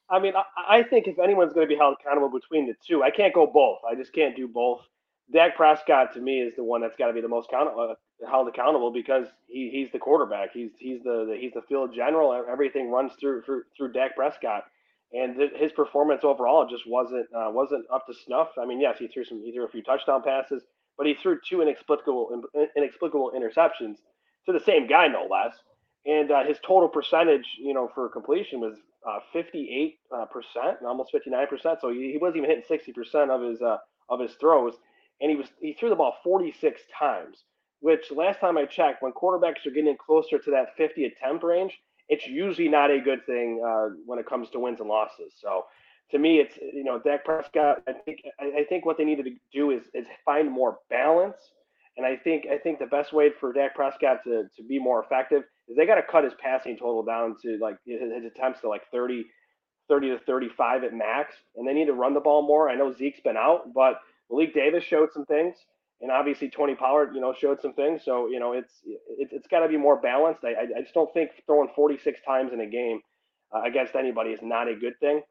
I 0.09 0.19
mean, 0.19 0.33
I, 0.35 0.79
I 0.79 0.83
think 0.83 1.07
if 1.07 1.19
anyone's 1.19 1.53
going 1.53 1.67
to 1.67 1.73
be 1.73 1.77
held 1.79 1.97
accountable 1.99 2.29
between 2.29 2.67
the 2.67 2.75
two, 2.87 3.03
I 3.03 3.11
can't 3.11 3.33
go 3.33 3.47
both. 3.47 3.79
I 3.89 3.95
just 3.95 4.13
can't 4.13 4.35
do 4.35 4.47
both. 4.47 4.81
Dak 5.33 5.55
Prescott 5.55 6.13
to 6.13 6.21
me 6.21 6.41
is 6.41 6.55
the 6.55 6.63
one 6.63 6.81
that's 6.81 6.95
got 6.97 7.07
to 7.07 7.13
be 7.13 7.21
the 7.21 7.27
most 7.27 7.49
count, 7.49 7.69
uh, 7.79 7.95
held 8.29 8.47
accountable 8.47 8.91
because 8.93 9.27
he, 9.47 9.71
he's 9.73 9.91
the 9.91 9.99
quarterback. 9.99 10.51
He's 10.53 10.71
he's 10.79 11.01
the, 11.03 11.25
the, 11.31 11.37
he's 11.39 11.53
the 11.53 11.63
field 11.67 11.93
general. 11.95 12.33
Everything 12.49 12.91
runs 12.91 13.13
through 13.19 13.41
through, 13.43 13.63
through 13.75 13.93
Dak 13.93 14.15
Prescott, 14.15 14.65
and 15.13 15.35
th- 15.37 15.53
his 15.55 15.71
performance 15.71 16.23
overall 16.23 16.67
just 16.69 16.83
wasn't 16.87 17.27
uh, 17.35 17.49
wasn't 17.51 17.85
up 17.91 18.05
to 18.07 18.13
snuff. 18.13 18.49
I 18.61 18.65
mean, 18.67 18.79
yes, 18.79 18.97
he 18.99 19.07
threw 19.07 19.25
some 19.25 19.41
he 19.43 19.51
threw 19.51 19.65
a 19.65 19.69
few 19.69 19.81
touchdown 19.83 20.21
passes, 20.23 20.63
but 20.97 21.07
he 21.07 21.15
threw 21.15 21.39
two 21.49 21.63
inexplicable 21.63 22.43
inexplicable 22.77 23.33
interceptions 23.35 23.95
to 24.45 24.53
the 24.53 24.59
same 24.59 24.87
guy, 24.87 25.07
no 25.07 25.27
less. 25.29 25.55
And 26.05 26.31
uh, 26.31 26.43
his 26.45 26.59
total 26.65 26.89
percentage, 26.89 27.47
you 27.59 27.73
know, 27.73 27.89
for 27.95 28.09
completion 28.09 28.59
was 28.59 28.77
uh, 29.07 29.19
58 29.33 29.99
uh, 30.11 30.25
percent, 30.25 30.77
almost 30.85 31.11
59 31.11 31.47
percent. 31.47 31.79
So 31.81 31.91
he, 31.91 32.11
he, 32.11 32.17
wasn't 32.17 32.37
even 32.37 32.49
hitting 32.49 32.65
60 32.67 32.91
percent 32.93 33.31
of 33.31 33.41
his 33.41 33.61
uh, 33.61 33.77
of 34.09 34.19
his 34.19 34.33
throws, 34.33 34.73
and 35.21 35.29
he 35.29 35.37
was 35.37 35.47
he 35.59 35.73
threw 35.73 35.89
the 35.89 35.95
ball 35.95 36.15
46 36.23 36.81
times. 36.97 37.43
Which 37.81 38.11
last 38.11 38.39
time 38.39 38.57
I 38.57 38.65
checked, 38.65 39.03
when 39.03 39.11
quarterbacks 39.11 39.65
are 39.67 39.71
getting 39.71 39.95
closer 39.97 40.39
to 40.39 40.51
that 40.51 40.75
50 40.75 41.05
attempt 41.05 41.43
range, 41.43 41.77
it's 42.09 42.25
usually 42.25 42.69
not 42.69 42.89
a 42.89 42.99
good 42.99 43.25
thing 43.25 43.61
uh, 43.65 43.89
when 44.05 44.17
it 44.17 44.25
comes 44.25 44.49
to 44.51 44.59
wins 44.59 44.79
and 44.79 44.89
losses. 44.89 45.33
So 45.39 45.65
to 46.11 46.19
me, 46.19 46.39
it's 46.39 46.57
you 46.57 46.83
know 46.83 46.99
Dak 46.99 47.25
Prescott. 47.25 47.83
I 47.87 47.93
think 47.93 48.21
I, 48.39 48.59
I 48.59 48.63
think 48.67 48.85
what 48.85 48.97
they 48.97 49.05
needed 49.05 49.25
to 49.25 49.35
do 49.53 49.71
is 49.71 49.83
is 49.93 50.05
find 50.23 50.51
more 50.51 50.79
balance. 50.89 51.37
And 51.97 52.05
I 52.05 52.17
think 52.17 52.45
I 52.51 52.57
think 52.57 52.79
the 52.79 52.85
best 52.85 53.13
way 53.13 53.29
for 53.39 53.53
Dak 53.53 53.75
Prescott 53.75 54.19
to, 54.25 54.43
to 54.57 54.63
be 54.67 54.79
more 54.79 55.03
effective 55.03 55.43
is 55.67 55.77
they 55.77 55.85
got 55.85 55.95
to 55.95 56.03
cut 56.03 56.23
his 56.23 56.33
passing 56.41 56.77
total 56.77 57.03
down 57.03 57.35
to 57.41 57.57
like 57.61 57.77
his, 57.85 58.01
attempts 58.25 58.61
to 58.61 58.69
like 58.69 58.81
30, 58.91 59.25
30 59.89 60.09
to 60.09 60.19
35 60.25 60.83
at 60.83 60.93
max. 60.93 61.35
And 61.55 61.67
they 61.67 61.73
need 61.73 61.85
to 61.85 61.93
run 61.93 62.13
the 62.13 62.19
ball 62.19 62.45
more. 62.45 62.69
I 62.69 62.75
know 62.75 62.91
Zeke's 62.91 63.21
been 63.21 63.37
out, 63.37 63.73
but 63.73 64.01
Malik 64.29 64.53
Davis 64.53 64.83
showed 64.83 65.09
some 65.13 65.25
things. 65.25 65.55
And 66.01 66.11
obviously 66.11 66.49
Tony 66.49 66.75
Pollard, 66.75 67.11
you 67.15 67.21
know, 67.21 67.33
showed 67.33 67.61
some 67.61 67.73
things. 67.73 68.01
So, 68.03 68.27
you 68.27 68.39
know, 68.39 68.51
it's 68.51 68.73
it, 68.85 69.29
it's 69.31 69.47
got 69.47 69.61
to 69.61 69.69
be 69.69 69.77
more 69.77 69.99
balanced. 70.01 70.43
I, 70.43 70.77
I 70.77 70.81
just 70.81 70.93
don't 70.93 71.13
think 71.13 71.31
throwing 71.45 71.69
46 71.73 72.19
times 72.27 72.51
in 72.51 72.59
a 72.59 72.67
game 72.67 72.99
uh, 73.55 73.61
against 73.61 73.95
anybody 73.95 74.31
is 74.31 74.41
not 74.43 74.67
a 74.67 74.75
good 74.75 74.99
thing. 74.99 75.21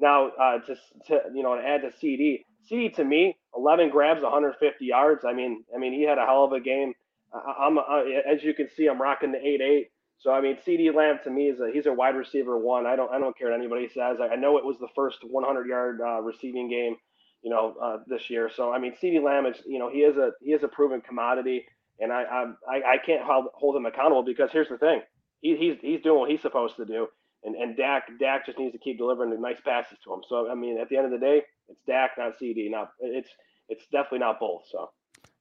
Now, 0.00 0.28
uh, 0.40 0.58
to, 0.60 0.74
to, 1.06 1.20
you 1.34 1.42
know, 1.42 1.56
to 1.56 1.62
add 1.62 1.82
to 1.82 1.92
CD, 1.98 2.44
CD 2.66 2.88
to 2.90 3.04
me, 3.04 3.36
11 3.56 3.90
grabs, 3.90 4.22
150 4.22 4.84
yards. 4.84 5.24
I 5.24 5.32
mean, 5.32 5.64
I 5.74 5.78
mean, 5.78 5.92
he 5.92 6.02
had 6.02 6.18
a 6.18 6.26
hell 6.26 6.44
of 6.44 6.52
a 6.52 6.60
game 6.60 6.94
I'm 7.34 7.78
as 7.78 8.42
you 8.42 8.54
can 8.54 8.68
see, 8.68 8.86
I'm 8.86 9.00
rocking 9.00 9.32
the 9.32 9.44
eight 9.44 9.60
eight. 9.60 9.88
So 10.18 10.32
I 10.32 10.40
mean, 10.40 10.56
C.D. 10.64 10.90
Lamb 10.92 11.18
to 11.24 11.30
me 11.30 11.48
is 11.48 11.60
a 11.60 11.70
he's 11.72 11.86
a 11.86 11.92
wide 11.92 12.16
receiver 12.16 12.58
one. 12.58 12.86
I 12.86 12.96
don't 12.96 13.12
I 13.12 13.18
don't 13.18 13.36
care 13.36 13.50
what 13.50 13.58
anybody 13.58 13.88
says. 13.88 14.18
I, 14.20 14.28
I 14.28 14.36
know 14.36 14.56
it 14.56 14.64
was 14.64 14.78
the 14.78 14.88
first 14.94 15.18
100 15.22 15.66
yard 15.66 16.00
uh, 16.00 16.20
receiving 16.20 16.70
game, 16.70 16.96
you 17.42 17.50
know, 17.50 17.74
uh, 17.82 17.98
this 18.06 18.30
year. 18.30 18.50
So 18.54 18.72
I 18.72 18.78
mean, 18.78 18.94
C.D. 19.00 19.18
Lamb 19.20 19.46
is 19.46 19.56
you 19.66 19.78
know 19.78 19.90
he 19.90 19.98
is 19.98 20.16
a 20.16 20.30
he 20.40 20.52
is 20.52 20.62
a 20.62 20.68
proven 20.68 21.00
commodity, 21.00 21.64
and 21.98 22.12
I 22.12 22.22
I 22.68 22.76
I 22.76 22.96
can't 23.04 23.22
hold, 23.22 23.46
hold 23.54 23.76
him 23.76 23.86
accountable 23.86 24.22
because 24.22 24.50
here's 24.52 24.68
the 24.68 24.78
thing, 24.78 25.02
he, 25.40 25.56
he's 25.56 25.76
he's 25.80 26.00
doing 26.02 26.20
what 26.20 26.30
he's 26.30 26.42
supposed 26.42 26.76
to 26.76 26.84
do, 26.84 27.08
and 27.44 27.54
and 27.54 27.76
Dak 27.76 28.04
Dak 28.18 28.46
just 28.46 28.58
needs 28.58 28.72
to 28.72 28.78
keep 28.78 28.98
delivering 28.98 29.30
the 29.30 29.38
nice 29.38 29.60
passes 29.64 29.98
to 30.04 30.12
him. 30.12 30.20
So 30.28 30.50
I 30.50 30.54
mean, 30.54 30.78
at 30.78 30.88
the 30.88 30.96
end 30.96 31.06
of 31.06 31.12
the 31.12 31.24
day, 31.24 31.42
it's 31.68 31.80
Dak, 31.86 32.12
not 32.18 32.38
CD. 32.38 32.68
Not 32.68 32.90
it's 33.00 33.30
it's 33.68 33.86
definitely 33.86 34.20
not 34.20 34.40
both. 34.40 34.62
So. 34.70 34.90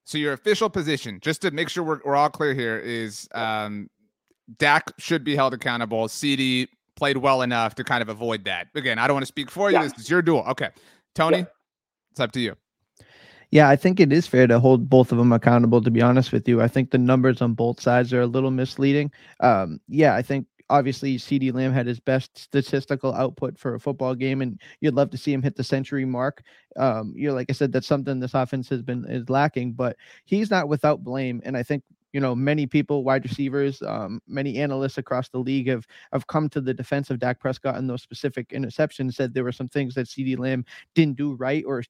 So 0.06 0.18
your 0.18 0.34
official 0.34 0.70
position, 0.70 1.20
just 1.22 1.42
to 1.44 1.52
make 1.52 1.70
sure 1.70 1.82
we're, 1.82 2.02
we're 2.04 2.18
all 2.18 2.30
clear 2.30 2.54
here, 2.54 2.78
is 2.78 3.26
um, 3.34 3.90
Dak 4.58 4.92
should 4.98 5.24
be 5.24 5.34
held 5.34 5.54
accountable. 5.54 6.10
CD 6.10 6.68
played 6.98 7.18
well 7.18 7.42
enough 7.42 7.76
to 7.76 7.86
kind 7.86 8.02
of 8.02 8.10
avoid 8.10 8.44
that. 8.46 8.68
Again, 8.76 9.00
I 9.00 9.08
don't 9.08 9.16
want 9.16 9.24
to 9.24 9.28
speak 9.28 9.50
for 9.50 9.72
you. 9.72 9.78
Yeah. 9.78 9.84
This 9.84 9.94
is 9.98 10.10
your 10.10 10.22
duel. 10.22 10.44
Okay, 10.50 10.70
Tony, 11.16 11.40
yeah. 11.40 11.46
it's 12.12 12.20
up 12.20 12.34
to 12.34 12.42
you. 12.42 12.56
Yeah, 13.52 13.70
I 13.70 13.76
think 13.76 14.00
it 14.00 14.12
is 14.12 14.26
fair 14.26 14.48
to 14.48 14.60
hold 14.60 14.90
both 14.90 15.12
of 15.12 15.20
them 15.20 15.32
accountable. 15.32 15.82
To 15.82 15.92
be 15.92 16.02
honest 16.02 16.32
with 16.32 16.48
you, 16.48 16.62
I 16.62 16.68
think 16.68 16.90
the 16.90 16.98
numbers 16.98 17.42
on 17.42 17.54
both 17.54 17.80
sides 17.80 18.12
are 18.12 18.22
a 18.22 18.28
little 18.28 18.52
misleading. 18.52 19.12
Um, 19.42 19.80
yeah, 19.88 20.16
I 20.16 20.22
think 20.22 20.48
obviously 20.74 21.20
CD 21.20 21.52
Lamb 21.52 21.72
had 21.72 21.86
his 21.86 22.00
best 22.00 22.36
statistical 22.36 23.14
output 23.14 23.60
for 23.60 23.76
a 23.76 23.80
football 23.80 24.16
game, 24.16 24.42
and 24.42 24.60
you'd 24.82 24.96
love 24.96 25.12
to 25.12 25.18
see 25.18 25.32
him 25.32 25.44
hit 25.44 25.56
the 25.56 25.64
century 25.64 26.04
mark. 26.04 26.42
Um, 26.78 27.14
you 27.16 27.28
know, 27.30 27.36
like 27.36 27.48
I 27.50 27.54
said, 27.54 27.72
that's 27.72 27.86
something 27.86 28.20
this 28.20 28.34
offense 28.34 28.70
has 28.70 28.82
been 28.82 29.06
is 29.06 29.30
lacking, 29.30 29.74
but 29.74 29.96
he's 30.26 30.50
not 30.50 30.68
without 30.68 31.04
blame. 31.04 31.42
And 31.46 31.56
I 31.56 31.62
think 31.62 31.84
you 32.14 32.20
know 32.20 32.36
many 32.36 32.66
people, 32.66 33.04
wide 33.04 33.26
receivers, 33.26 33.82
um, 33.82 34.22
many 34.28 34.58
analysts 34.60 34.98
across 34.98 35.30
the 35.30 35.40
league 35.40 35.68
have 35.68 35.86
have 36.12 36.28
come 36.28 36.48
to 36.50 36.62
the 36.62 36.74
defense 36.74 37.10
of 37.10 37.20
Dak 37.20 37.40
Prescott 37.40 37.76
and 37.76 37.90
those 37.90 38.02
specific 38.02 38.50
interceptions. 38.50 39.16
Said 39.16 39.34
there 39.34 39.44
were 39.44 39.52
some 39.52 39.68
things 39.68 39.96
that 39.96 40.08
C.D. 40.08 40.36
Lamb 40.38 40.64
didn't 40.96 41.18
do 41.18 41.34
right 41.34 41.64
or 41.66 41.84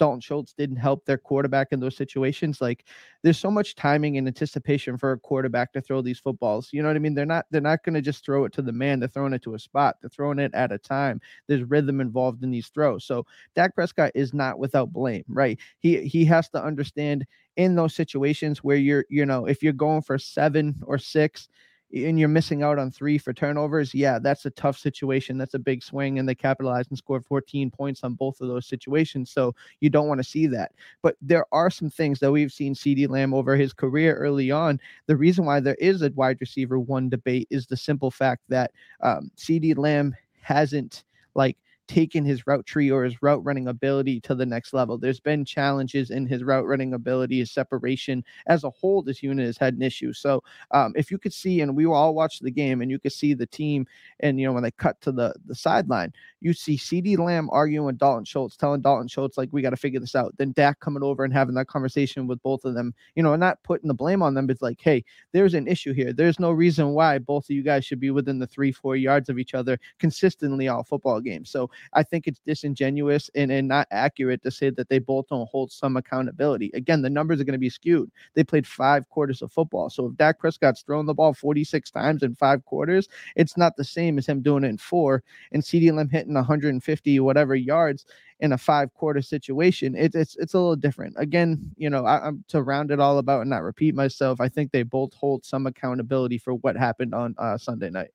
Dalton 0.00 0.20
Schultz 0.20 0.54
didn't 0.54 0.76
help 0.76 1.04
their 1.04 1.18
quarterback 1.18 1.68
in 1.70 1.78
those 1.78 1.96
situations. 1.96 2.60
Like 2.60 2.86
there's 3.22 3.38
so 3.38 3.50
much 3.50 3.74
timing 3.74 4.16
and 4.16 4.26
anticipation 4.26 4.96
for 4.96 5.12
a 5.12 5.18
quarterback 5.18 5.72
to 5.74 5.80
throw 5.80 6.00
these 6.00 6.18
footballs. 6.18 6.70
You 6.72 6.82
know 6.82 6.88
what 6.88 6.96
I 6.96 7.00
mean? 7.00 7.14
They're 7.14 7.26
not 7.26 7.44
they're 7.50 7.60
not 7.60 7.84
going 7.84 7.94
to 7.94 8.00
just 8.00 8.24
throw 8.24 8.44
it 8.44 8.52
to 8.54 8.62
the 8.62 8.72
man. 8.72 8.98
They're 8.98 9.08
throwing 9.08 9.34
it 9.34 9.42
to 9.42 9.54
a 9.54 9.58
spot. 9.58 9.96
They're 10.00 10.10
throwing 10.10 10.38
it 10.38 10.54
at 10.54 10.72
a 10.72 10.78
time. 10.78 11.20
There's 11.46 11.62
rhythm 11.62 12.00
involved 12.00 12.42
in 12.42 12.50
these 12.50 12.68
throws. 12.68 13.04
So 13.04 13.26
Dak 13.54 13.74
Prescott 13.74 14.12
is 14.14 14.32
not 14.32 14.58
without 14.58 14.92
blame, 14.92 15.24
right? 15.28 15.58
He 15.78 16.02
he 16.06 16.24
has 16.24 16.48
to 16.50 16.64
understand 16.64 17.26
in 17.60 17.74
those 17.74 17.94
situations 17.94 18.64
where 18.64 18.78
you're, 18.78 19.04
you 19.10 19.26
know, 19.26 19.44
if 19.44 19.62
you're 19.62 19.74
going 19.74 20.00
for 20.00 20.18
seven 20.18 20.74
or 20.86 20.96
six 20.96 21.46
and 21.94 22.18
you're 22.18 22.28
missing 22.28 22.62
out 22.62 22.78
on 22.78 22.90
three 22.90 23.18
for 23.18 23.34
turnovers, 23.34 23.92
yeah, 23.92 24.18
that's 24.18 24.46
a 24.46 24.50
tough 24.50 24.78
situation. 24.78 25.36
That's 25.36 25.52
a 25.52 25.58
big 25.58 25.82
swing, 25.82 26.18
and 26.18 26.26
they 26.26 26.34
capitalized 26.34 26.90
and 26.90 26.96
scored 26.96 27.26
14 27.26 27.70
points 27.70 28.02
on 28.02 28.14
both 28.14 28.40
of 28.40 28.48
those 28.48 28.66
situations. 28.66 29.30
So 29.30 29.54
you 29.80 29.90
don't 29.90 30.08
want 30.08 30.20
to 30.20 30.28
see 30.28 30.46
that. 30.46 30.72
But 31.02 31.16
there 31.20 31.44
are 31.52 31.68
some 31.68 31.90
things 31.90 32.18
that 32.20 32.32
we've 32.32 32.50
seen 32.50 32.74
CD 32.74 33.06
Lamb 33.06 33.34
over 33.34 33.56
his 33.56 33.74
career 33.74 34.14
early 34.14 34.50
on. 34.50 34.80
The 35.06 35.16
reason 35.16 35.44
why 35.44 35.60
there 35.60 35.74
is 35.74 36.00
a 36.00 36.12
wide 36.14 36.38
receiver 36.40 36.80
one 36.80 37.10
debate 37.10 37.46
is 37.50 37.66
the 37.66 37.76
simple 37.76 38.10
fact 38.10 38.42
that 38.48 38.70
um, 39.02 39.30
CeeDee 39.36 39.76
Lamb 39.76 40.16
hasn't 40.40 41.04
like 41.34 41.58
taken 41.90 42.24
his 42.24 42.46
route 42.46 42.64
tree 42.66 42.88
or 42.88 43.02
his 43.02 43.20
route 43.20 43.44
running 43.44 43.66
ability 43.66 44.20
to 44.20 44.32
the 44.32 44.46
next 44.46 44.72
level. 44.72 44.96
There's 44.96 45.18
been 45.18 45.44
challenges 45.44 46.10
in 46.10 46.24
his 46.24 46.44
route 46.44 46.64
running 46.64 46.94
ability, 46.94 47.40
his 47.40 47.50
separation 47.50 48.24
as 48.46 48.62
a 48.62 48.70
whole. 48.70 49.02
This 49.02 49.24
unit 49.24 49.44
has 49.44 49.58
had 49.58 49.74
an 49.74 49.82
issue. 49.82 50.12
So 50.12 50.44
um, 50.70 50.92
if 50.94 51.10
you 51.10 51.18
could 51.18 51.32
see, 51.32 51.62
and 51.62 51.76
we 51.76 51.86
all 51.86 52.14
watched 52.14 52.44
the 52.44 52.50
game, 52.52 52.80
and 52.80 52.92
you 52.92 53.00
could 53.00 53.12
see 53.12 53.34
the 53.34 53.44
team, 53.44 53.88
and 54.20 54.38
you 54.38 54.46
know 54.46 54.52
when 54.52 54.62
they 54.62 54.70
cut 54.70 55.00
to 55.00 55.10
the 55.10 55.34
the 55.46 55.54
sideline, 55.54 56.12
you 56.40 56.52
see 56.52 56.76
C.D. 56.76 57.16
Lamb 57.16 57.48
arguing 57.50 57.86
with 57.86 57.98
Dalton 57.98 58.24
Schultz, 58.24 58.56
telling 58.56 58.82
Dalton 58.82 59.08
Schultz 59.08 59.36
like 59.36 59.48
we 59.50 59.60
got 59.60 59.70
to 59.70 59.76
figure 59.76 59.98
this 59.98 60.14
out. 60.14 60.32
Then 60.38 60.52
Dak 60.52 60.78
coming 60.78 61.02
over 61.02 61.24
and 61.24 61.32
having 61.32 61.56
that 61.56 61.66
conversation 61.66 62.28
with 62.28 62.40
both 62.44 62.64
of 62.64 62.74
them. 62.74 62.94
You 63.16 63.24
know, 63.24 63.34
not 63.34 63.60
putting 63.64 63.88
the 63.88 63.94
blame 63.94 64.22
on 64.22 64.34
them, 64.34 64.46
but 64.46 64.62
like, 64.62 64.80
hey, 64.80 65.04
there's 65.32 65.54
an 65.54 65.66
issue 65.66 65.92
here. 65.92 66.12
There's 66.12 66.38
no 66.38 66.52
reason 66.52 66.90
why 66.90 67.18
both 67.18 67.46
of 67.46 67.50
you 67.50 67.64
guys 67.64 67.84
should 67.84 67.98
be 67.98 68.12
within 68.12 68.38
the 68.38 68.46
three 68.46 68.70
four 68.70 68.94
yards 68.94 69.28
of 69.28 69.40
each 69.40 69.54
other 69.54 69.76
consistently 69.98 70.68
all 70.68 70.84
football 70.84 71.20
games. 71.20 71.50
So 71.50 71.68
I 71.92 72.02
think 72.02 72.26
it's 72.26 72.40
disingenuous 72.46 73.30
and, 73.34 73.50
and 73.50 73.68
not 73.68 73.88
accurate 73.90 74.42
to 74.42 74.50
say 74.50 74.70
that 74.70 74.88
they 74.88 74.98
both 74.98 75.28
don't 75.28 75.48
hold 75.48 75.72
some 75.72 75.96
accountability. 75.96 76.70
Again, 76.74 77.02
the 77.02 77.10
numbers 77.10 77.40
are 77.40 77.44
going 77.44 77.52
to 77.52 77.58
be 77.58 77.70
skewed. 77.70 78.10
They 78.34 78.44
played 78.44 78.66
five 78.66 79.08
quarters 79.08 79.42
of 79.42 79.52
football. 79.52 79.90
So 79.90 80.06
if 80.06 80.16
Dak 80.16 80.38
Prescott's 80.38 80.82
thrown 80.82 81.06
the 81.06 81.14
ball 81.14 81.34
46 81.34 81.90
times 81.90 82.22
in 82.22 82.34
five 82.34 82.64
quarters, 82.64 83.08
it's 83.36 83.56
not 83.56 83.76
the 83.76 83.84
same 83.84 84.18
as 84.18 84.26
him 84.26 84.42
doing 84.42 84.64
it 84.64 84.68
in 84.68 84.78
four 84.78 85.22
and 85.52 85.62
CeeDee 85.62 85.92
Lamb 85.92 86.08
hitting 86.08 86.34
150 86.34 87.20
whatever 87.20 87.54
yards 87.54 88.06
in 88.40 88.52
a 88.52 88.58
five 88.58 88.92
quarter 88.94 89.22
situation. 89.22 89.94
It, 89.94 90.14
it's 90.14 90.36
it's 90.36 90.54
a 90.54 90.58
little 90.58 90.76
different. 90.76 91.14
Again, 91.18 91.70
you 91.76 91.90
know, 91.90 92.04
I, 92.04 92.28
am 92.28 92.44
to 92.48 92.62
round 92.62 92.90
it 92.90 93.00
all 93.00 93.18
about 93.18 93.42
and 93.42 93.50
not 93.50 93.62
repeat 93.62 93.94
myself. 93.94 94.40
I 94.40 94.48
think 94.48 94.72
they 94.72 94.82
both 94.82 95.12
hold 95.14 95.44
some 95.44 95.66
accountability 95.66 96.38
for 96.38 96.54
what 96.54 96.76
happened 96.76 97.14
on 97.14 97.34
uh, 97.38 97.58
Sunday 97.58 97.90
night. 97.90 98.10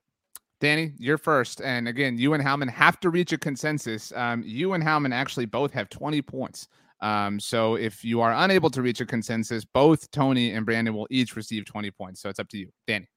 Danny, 0.59 0.93
you're 0.97 1.17
first. 1.17 1.61
And 1.61 1.87
again, 1.87 2.17
you 2.17 2.33
and 2.33 2.43
Howman 2.43 2.69
have 2.69 2.99
to 3.01 3.09
reach 3.09 3.33
a 3.33 3.37
consensus. 3.37 4.13
Um, 4.15 4.43
you 4.45 4.73
and 4.73 4.83
Howman 4.83 5.13
actually 5.13 5.45
both 5.45 5.71
have 5.73 5.89
20 5.89 6.21
points. 6.21 6.67
Um, 7.01 7.39
so 7.39 7.75
if 7.75 8.05
you 8.05 8.21
are 8.21 8.33
unable 8.33 8.69
to 8.69 8.81
reach 8.81 9.01
a 9.01 9.05
consensus, 9.05 9.65
both 9.65 10.09
Tony 10.11 10.51
and 10.51 10.65
Brandon 10.65 10.93
will 10.93 11.07
each 11.09 11.35
receive 11.35 11.65
20 11.65 11.91
points. 11.91 12.21
So 12.21 12.29
it's 12.29 12.39
up 12.39 12.49
to 12.49 12.57
you, 12.57 12.69
Danny. 12.87 13.07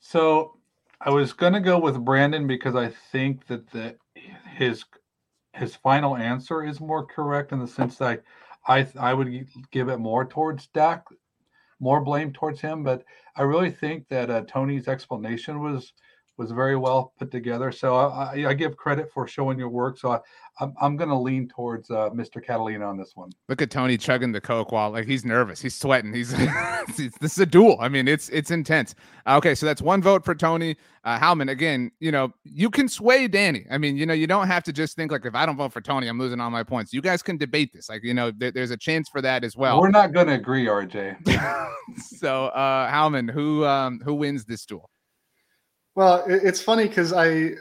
So 0.00 0.58
I 1.00 1.10
was 1.10 1.32
gonna 1.32 1.60
go 1.60 1.78
with 1.78 2.04
Brandon 2.04 2.46
because 2.46 2.74
I 2.74 2.88
think 3.12 3.46
that 3.46 3.70
the 3.70 3.96
his 4.56 4.84
his 5.52 5.76
final 5.76 6.16
answer 6.16 6.64
is 6.64 6.80
more 6.80 7.06
correct 7.06 7.52
in 7.52 7.60
the 7.60 7.66
sense 7.66 7.98
that 7.98 8.22
I 8.66 8.80
I, 8.80 8.86
I 8.98 9.14
would 9.14 9.48
give 9.70 9.88
it 9.88 9.98
more 9.98 10.24
towards 10.26 10.66
Dak, 10.68 11.04
more 11.80 12.00
blame 12.00 12.32
towards 12.32 12.60
him. 12.60 12.82
But 12.82 13.04
I 13.36 13.42
really 13.42 13.70
think 13.70 14.08
that 14.08 14.28
uh, 14.28 14.42
Tony's 14.42 14.88
explanation 14.88 15.60
was 15.60 15.92
was 16.38 16.52
very 16.52 16.76
well 16.76 17.12
put 17.18 17.30
together. 17.30 17.72
So 17.72 17.96
I, 17.96 18.06
I, 18.06 18.48
I 18.50 18.54
give 18.54 18.76
credit 18.76 19.10
for 19.12 19.26
showing 19.26 19.58
your 19.58 19.68
work. 19.68 19.98
So 19.98 20.12
I, 20.12 20.20
I'm, 20.60 20.74
I'm 20.80 20.96
going 20.96 21.10
to 21.10 21.16
lean 21.16 21.48
towards 21.48 21.90
uh, 21.90 22.10
Mr. 22.10 22.44
Catalina 22.44 22.86
on 22.86 22.96
this 22.96 23.12
one. 23.14 23.30
Look 23.48 23.60
at 23.60 23.70
Tony 23.70 23.96
chugging 23.96 24.32
the 24.32 24.40
coke 24.40 24.72
while 24.72 24.90
like 24.90 25.06
he's 25.06 25.24
nervous, 25.24 25.60
he's 25.60 25.74
sweating. 25.74 26.12
He's 26.12 26.34
this 26.96 27.32
is 27.32 27.38
a 27.38 27.46
duel. 27.46 27.76
I 27.80 27.88
mean, 27.88 28.08
it's 28.08 28.28
it's 28.30 28.50
intense. 28.50 28.94
Uh, 29.26 29.36
okay, 29.36 29.54
so 29.54 29.66
that's 29.66 29.82
one 29.82 30.00
vote 30.00 30.24
for 30.24 30.34
Tony 30.34 30.76
uh, 31.04 31.18
Howman. 31.18 31.50
Again, 31.50 31.90
you 32.00 32.12
know, 32.12 32.32
you 32.44 32.70
can 32.70 32.88
sway 32.88 33.28
Danny. 33.28 33.66
I 33.70 33.78
mean, 33.78 33.96
you 33.96 34.06
know, 34.06 34.14
you 34.14 34.26
don't 34.26 34.46
have 34.46 34.64
to 34.64 34.72
just 34.72 34.96
think 34.96 35.12
like 35.12 35.26
if 35.26 35.34
I 35.34 35.46
don't 35.46 35.56
vote 35.56 35.72
for 35.72 35.80
Tony, 35.80 36.08
I'm 36.08 36.18
losing 36.18 36.40
all 36.40 36.50
my 36.50 36.62
points. 36.62 36.92
You 36.92 37.02
guys 37.02 37.22
can 37.22 37.36
debate 37.36 37.72
this. 37.72 37.88
Like, 37.88 38.02
you 38.02 38.14
know, 38.14 38.30
there, 38.30 38.50
there's 38.50 38.70
a 38.70 38.76
chance 38.76 39.08
for 39.08 39.20
that 39.22 39.44
as 39.44 39.56
well. 39.56 39.80
We're 39.80 39.90
not 39.90 40.12
going 40.12 40.28
to 40.28 40.34
agree, 40.34 40.66
RJ. 40.66 41.68
so, 42.18 42.46
uh, 42.46 42.90
Howman, 42.90 43.30
who 43.30 43.64
um, 43.64 44.00
who 44.04 44.14
wins 44.14 44.44
this 44.44 44.64
duel? 44.64 44.90
Well, 45.98 46.22
it's 46.28 46.62
funny 46.62 46.86
because 46.86 47.12
I, 47.12 47.54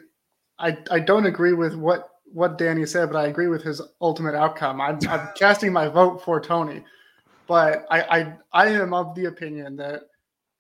I 0.60 0.78
I 0.92 1.00
don't 1.00 1.26
agree 1.26 1.54
with 1.54 1.74
what 1.74 2.08
what 2.26 2.60
Danny 2.60 2.86
said, 2.86 3.12
but 3.12 3.18
I 3.18 3.30
agree 3.30 3.48
with 3.48 3.64
his 3.64 3.82
ultimate 4.00 4.36
outcome. 4.36 4.80
I'm, 4.80 5.00
I'm 5.10 5.30
casting 5.36 5.74
my 5.74 5.88
vote 5.88 6.24
for 6.24 6.40
Tony, 6.40 6.84
but 7.48 7.88
I, 7.90 8.02
I 8.02 8.34
I 8.54 8.68
am 8.68 8.94
of 8.94 9.16
the 9.16 9.26
opinion 9.26 9.76
that 9.78 10.02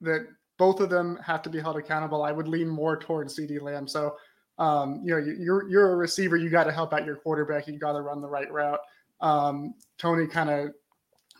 that 0.01 0.25
both 0.57 0.79
of 0.79 0.89
them 0.89 1.19
have 1.23 1.43
to 1.43 1.51
be 1.51 1.59
held 1.59 1.77
accountable. 1.77 2.23
I 2.23 2.31
would 2.31 2.47
lean 2.47 2.67
more 2.67 2.97
towards 2.97 3.35
CD 3.35 3.59
Lamb. 3.59 3.87
So, 3.87 4.15
um, 4.57 5.03
you 5.03 5.11
know, 5.11 5.19
you're 5.19 5.69
you're 5.69 5.91
a 5.91 5.95
receiver. 5.97 6.35
You 6.35 6.49
got 6.49 6.63
to 6.63 6.71
help 6.71 6.93
out 6.93 7.05
your 7.05 7.17
quarterback. 7.17 7.67
You 7.67 7.77
got 7.77 7.91
to 7.91 8.01
run 8.01 8.21
the 8.21 8.27
right 8.27 8.51
route. 8.51 8.79
Um, 9.21 9.75
Tony 9.99 10.25
kind 10.25 10.49
of 10.49 10.71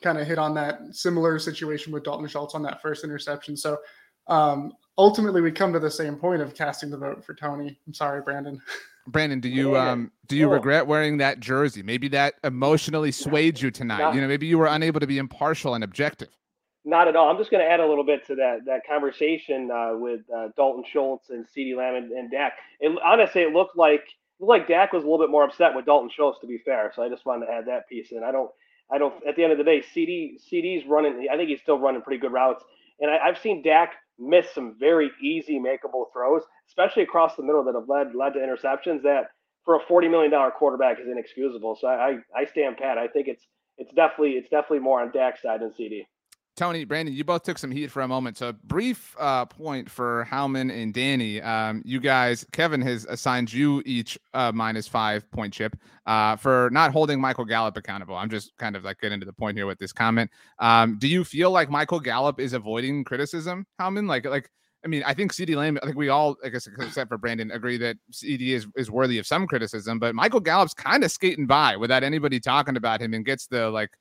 kind 0.03 0.19
of 0.19 0.27
hit 0.27 0.37
on 0.37 0.53
that 0.53 0.81
similar 0.91 1.39
situation 1.39 1.91
with 1.91 2.03
Dalton 2.03 2.27
Schultz 2.27 2.53
on 2.53 2.61
that 2.61 2.79
first 2.79 3.03
interception. 3.03 3.57
So, 3.57 3.79
um, 4.27 4.73
ultimately, 4.97 5.41
we 5.41 5.51
come 5.51 5.73
to 5.73 5.79
the 5.79 5.91
same 5.91 6.15
point 6.15 6.41
of 6.41 6.55
casting 6.55 6.89
the 6.89 6.97
vote 6.97 7.23
for 7.23 7.33
Tony. 7.33 7.77
I'm 7.87 7.93
sorry, 7.93 8.21
Brandon. 8.21 8.61
Brandon, 9.07 9.39
do 9.39 9.47
you 9.49 9.73
yeah. 9.73 9.91
um 9.91 10.11
do 10.27 10.35
you 10.35 10.49
regret 10.49 10.85
wearing 10.85 11.17
that 11.17 11.39
jersey? 11.39 11.81
Maybe 11.81 12.09
that 12.09 12.35
emotionally 12.43 13.11
swayed 13.11 13.59
you 13.61 13.71
tonight. 13.71 13.99
Not, 13.99 14.15
you 14.15 14.21
know, 14.21 14.27
maybe 14.27 14.47
you 14.47 14.57
were 14.57 14.67
unable 14.67 14.99
to 14.99 15.07
be 15.07 15.17
impartial 15.17 15.75
and 15.75 15.83
objective. 15.83 16.29
Not 16.83 17.07
at 17.07 17.15
all. 17.15 17.29
I'm 17.29 17.37
just 17.37 17.51
going 17.51 17.63
to 17.63 17.69
add 17.69 17.79
a 17.79 17.85
little 17.85 18.03
bit 18.03 18.25
to 18.27 18.35
that 18.35 18.65
that 18.65 18.81
conversation 18.87 19.71
uh, 19.71 19.91
with 19.93 20.21
uh, 20.35 20.49
Dalton 20.57 20.83
Schultz 20.91 21.29
and 21.29 21.45
CeeDee 21.45 21.75
Lamb 21.75 21.95
and, 21.95 22.11
and 22.11 22.31
Dak. 22.31 22.53
It, 22.79 22.97
honestly, 23.03 23.41
it 23.41 23.53
looked 23.53 23.77
like 23.77 24.01
it 24.01 24.43
looked 24.43 24.49
like 24.49 24.67
Dak 24.67 24.93
was 24.93 25.03
a 25.03 25.05
little 25.05 25.25
bit 25.25 25.31
more 25.31 25.43
upset 25.43 25.73
with 25.73 25.85
Dalton 25.85 26.09
Schultz. 26.13 26.39
To 26.41 26.47
be 26.47 26.57
fair, 26.57 26.91
so 26.95 27.01
I 27.01 27.09
just 27.09 27.25
wanted 27.25 27.45
to 27.45 27.51
add 27.53 27.65
that 27.67 27.87
piece 27.87 28.11
in. 28.11 28.23
I 28.23 28.31
don't, 28.31 28.51
I 28.91 28.97
don't. 28.97 29.13
At 29.25 29.35
the 29.35 29.43
end 29.43 29.53
of 29.53 29.57
the 29.57 29.63
day, 29.63 29.83
CD 29.93 30.37
CD's 30.49 30.85
running. 30.85 31.27
I 31.31 31.37
think 31.37 31.49
he's 31.49 31.61
still 31.61 31.79
running 31.79 32.01
pretty 32.01 32.19
good 32.19 32.33
routes, 32.33 32.63
and 32.99 33.09
I, 33.09 33.17
I've 33.17 33.37
seen 33.37 33.61
Dak 33.61 33.95
miss 34.19 34.51
some 34.53 34.75
very 34.79 35.11
easy 35.21 35.59
makeable 35.59 36.05
throws, 36.13 36.41
especially 36.67 37.03
across 37.03 37.35
the 37.35 37.43
middle 37.43 37.63
that 37.63 37.75
have 37.75 37.87
led 37.87 38.15
led 38.15 38.33
to 38.33 38.39
interceptions 38.39 39.03
that 39.03 39.27
for 39.65 39.75
a 39.75 39.79
forty 39.87 40.07
million 40.07 40.31
dollar 40.31 40.51
quarterback 40.51 40.99
is 40.99 41.07
inexcusable. 41.07 41.77
So 41.79 41.87
I, 41.87 42.17
I 42.35 42.45
stand 42.45 42.77
pat. 42.77 42.97
I 42.97 43.07
think 43.07 43.27
it's 43.27 43.45
it's 43.77 43.93
definitely 43.93 44.31
it's 44.31 44.49
definitely 44.49 44.79
more 44.79 45.01
on 45.01 45.11
Dak's 45.11 45.41
side 45.41 45.61
than 45.61 45.73
CD. 45.75 46.07
Tony, 46.57 46.85
Brandon, 46.85 47.13
you 47.13 47.23
both 47.23 47.43
took 47.43 47.59
some 47.59 47.69
heat 47.69 47.91
for 47.91 48.01
a 48.01 48.07
moment. 48.07 48.35
So, 48.35 48.51
brief 48.63 49.15
uh, 49.19 49.45
point 49.45 49.87
for 49.89 50.27
Howman 50.29 50.71
and 50.71 50.91
Danny. 50.91 51.39
Um, 51.39 51.83
you 51.85 51.99
guys, 51.99 52.45
Kevin 52.51 52.81
has 52.81 53.05
assigned 53.05 53.53
you 53.53 53.83
each 53.85 54.17
uh, 54.33 54.51
minus 54.51 54.87
five 54.87 55.29
point 55.29 55.53
chip 55.53 55.77
uh, 56.07 56.35
for 56.35 56.69
not 56.71 56.91
holding 56.91 57.21
Michael 57.21 57.45
Gallup 57.45 57.77
accountable. 57.77 58.15
I'm 58.15 58.29
just 58.29 58.57
kind 58.57 58.75
of 58.75 58.83
like 58.83 58.99
getting 58.99 59.19
to 59.19 59.25
the 59.25 59.33
point 59.33 59.55
here 59.55 59.67
with 59.67 59.77
this 59.77 59.93
comment. 59.93 60.31
Um, 60.57 60.97
do 60.97 61.07
you 61.07 61.23
feel 61.23 61.51
like 61.51 61.69
Michael 61.69 61.99
Gallup 61.99 62.39
is 62.39 62.53
avoiding 62.53 63.03
criticism, 63.03 63.67
Howman? 63.79 64.09
Like, 64.09 64.25
like, 64.25 64.49
I 64.83 64.87
mean, 64.87 65.03
I 65.05 65.13
think 65.13 65.33
CD 65.33 65.55
Lamb, 65.55 65.77
I 65.83 65.85
think 65.85 65.97
we 65.97 66.09
all, 66.09 66.37
I 66.43 66.49
guess, 66.49 66.65
except 66.65 67.09
for 67.09 67.19
Brandon, 67.19 67.51
agree 67.51 67.77
that 67.77 67.97
CD 68.11 68.53
is, 68.53 68.65
is 68.75 68.89
worthy 68.89 69.19
of 69.19 69.27
some 69.27 69.45
criticism, 69.45 69.99
but 69.99 70.15
Michael 70.15 70.39
Gallup's 70.39 70.73
kind 70.73 71.03
of 71.03 71.11
skating 71.11 71.45
by 71.45 71.77
without 71.77 72.03
anybody 72.03 72.39
talking 72.39 72.77
about 72.77 72.99
him 72.99 73.13
and 73.13 73.23
gets 73.23 73.45
the 73.45 73.69
like 73.69 73.91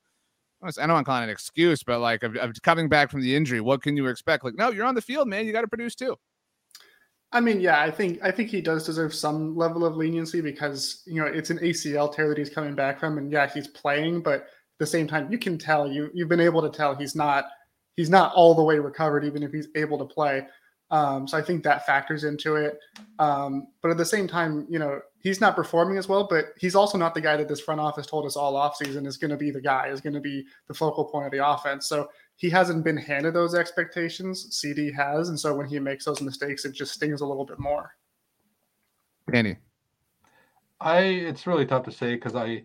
I 0.63 0.69
don't 0.69 0.93
want 0.93 1.05
to 1.05 1.09
call 1.09 1.21
it 1.21 1.25
an 1.25 1.29
excuse, 1.29 1.83
but 1.83 1.99
like 1.99 2.23
of, 2.23 2.35
of 2.35 2.53
coming 2.63 2.89
back 2.89 3.11
from 3.11 3.21
the 3.21 3.35
injury, 3.35 3.61
what 3.61 3.81
can 3.81 3.95
you 3.95 4.07
expect? 4.07 4.43
Like, 4.43 4.55
no, 4.55 4.71
you're 4.71 4.85
on 4.85 4.95
the 4.95 5.01
field, 5.01 5.27
man. 5.27 5.45
You 5.45 5.53
got 5.53 5.61
to 5.61 5.67
produce 5.67 5.95
too. 5.95 6.15
I 7.31 7.41
mean, 7.41 7.59
yeah, 7.59 7.81
I 7.81 7.91
think 7.91 8.19
I 8.23 8.31
think 8.31 8.49
he 8.49 8.61
does 8.61 8.85
deserve 8.85 9.13
some 9.13 9.55
level 9.55 9.85
of 9.85 9.95
leniency 9.95 10.41
because 10.41 11.03
you 11.05 11.21
know 11.21 11.27
it's 11.27 11.49
an 11.49 11.59
ACL 11.59 12.13
tear 12.13 12.29
that 12.29 12.37
he's 12.37 12.49
coming 12.49 12.73
back 12.73 12.99
from, 12.99 13.17
and 13.17 13.31
yeah, 13.31 13.47
he's 13.47 13.67
playing, 13.67 14.21
but 14.21 14.41
at 14.41 14.47
the 14.79 14.85
same 14.85 15.07
time, 15.07 15.31
you 15.31 15.37
can 15.37 15.57
tell 15.57 15.91
you 15.91 16.09
you've 16.13 16.29
been 16.29 16.39
able 16.39 16.61
to 16.61 16.75
tell 16.75 16.95
he's 16.95 17.15
not 17.15 17.45
he's 17.97 18.09
not 18.09 18.33
all 18.33 18.55
the 18.55 18.63
way 18.63 18.79
recovered, 18.79 19.25
even 19.25 19.43
if 19.43 19.51
he's 19.51 19.67
able 19.75 19.97
to 19.97 20.05
play. 20.05 20.47
Um, 20.89 21.27
so 21.27 21.37
I 21.37 21.41
think 21.41 21.63
that 21.63 21.85
factors 21.85 22.23
into 22.23 22.55
it. 22.55 22.79
Um, 23.19 23.67
but 23.81 23.91
at 23.91 23.97
the 23.97 24.05
same 24.05 24.27
time, 24.27 24.65
you 24.69 24.79
know, 24.79 25.01
he's 25.27 25.41
not 25.41 25.55
performing 25.55 25.97
as 25.97 26.07
well, 26.07 26.25
but 26.25 26.53
he's 26.57 26.73
also 26.73 26.97
not 26.97 27.13
the 27.13 27.21
guy 27.21 27.35
that 27.35 27.49
this 27.49 27.59
front 27.59 27.81
office 27.81 28.07
told 28.07 28.25
us 28.25 28.37
all 28.37 28.53
offseason 28.53 29.05
is 29.05 29.17
going 29.17 29.31
to 29.31 29.37
be 29.37 29.51
the 29.51 29.59
guy, 29.59 29.87
is 29.87 29.99
going 29.99 30.13
to 30.13 30.21
be 30.21 30.45
the 30.67 30.73
focal 30.73 31.03
point 31.03 31.25
of 31.25 31.31
the 31.33 31.45
offense. 31.45 31.87
So 31.87 32.07
he 32.37 32.49
hasn't 32.49 32.85
been 32.85 32.95
handed 32.95 33.33
those 33.33 33.53
expectations. 33.53 34.55
CD 34.55 34.89
has. 34.93 35.27
And 35.27 35.37
so 35.37 35.53
when 35.53 35.67
he 35.67 35.79
makes 35.79 36.05
those 36.05 36.21
mistakes, 36.21 36.63
it 36.63 36.71
just 36.71 36.93
stings 36.93 37.19
a 37.19 37.25
little 37.25 37.45
bit 37.45 37.59
more. 37.59 37.91
Danny. 39.29 39.57
I, 40.79 40.99
it's 40.99 41.45
really 41.45 41.65
tough 41.65 41.83
to 41.85 41.91
say 41.91 42.15
because 42.15 42.35
I, 42.35 42.63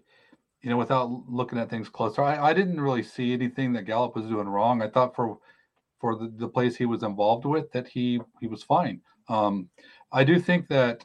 you 0.61 0.71
know, 0.71 0.77
without 0.77 1.11
looking 1.29 1.59
at 1.59 1.69
things 1.69 1.89
closer, 1.89 2.23
I, 2.23 2.51
I 2.51 2.55
didn't 2.55 2.81
really 2.81 3.03
see 3.03 3.33
anything 3.33 3.73
that 3.73 3.87
Gallup 3.87 4.15
was 4.15 4.27
doing 4.27 4.49
wrong. 4.49 4.83
I 4.83 4.89
thought 4.89 5.17
for, 5.17 5.39
for 6.01 6.17
the, 6.17 6.33
the 6.37 6.49
plays 6.49 6.77
he 6.77 6.87
was 6.87 7.03
involved 7.03 7.45
with 7.45 7.73
that 7.73 7.89
he 7.89 8.21
he 8.41 8.47
was 8.47 8.63
fine. 8.63 9.01
Um, 9.29 9.69
I 10.13 10.23
do 10.25 10.39
think 10.39 10.69
that 10.69 11.05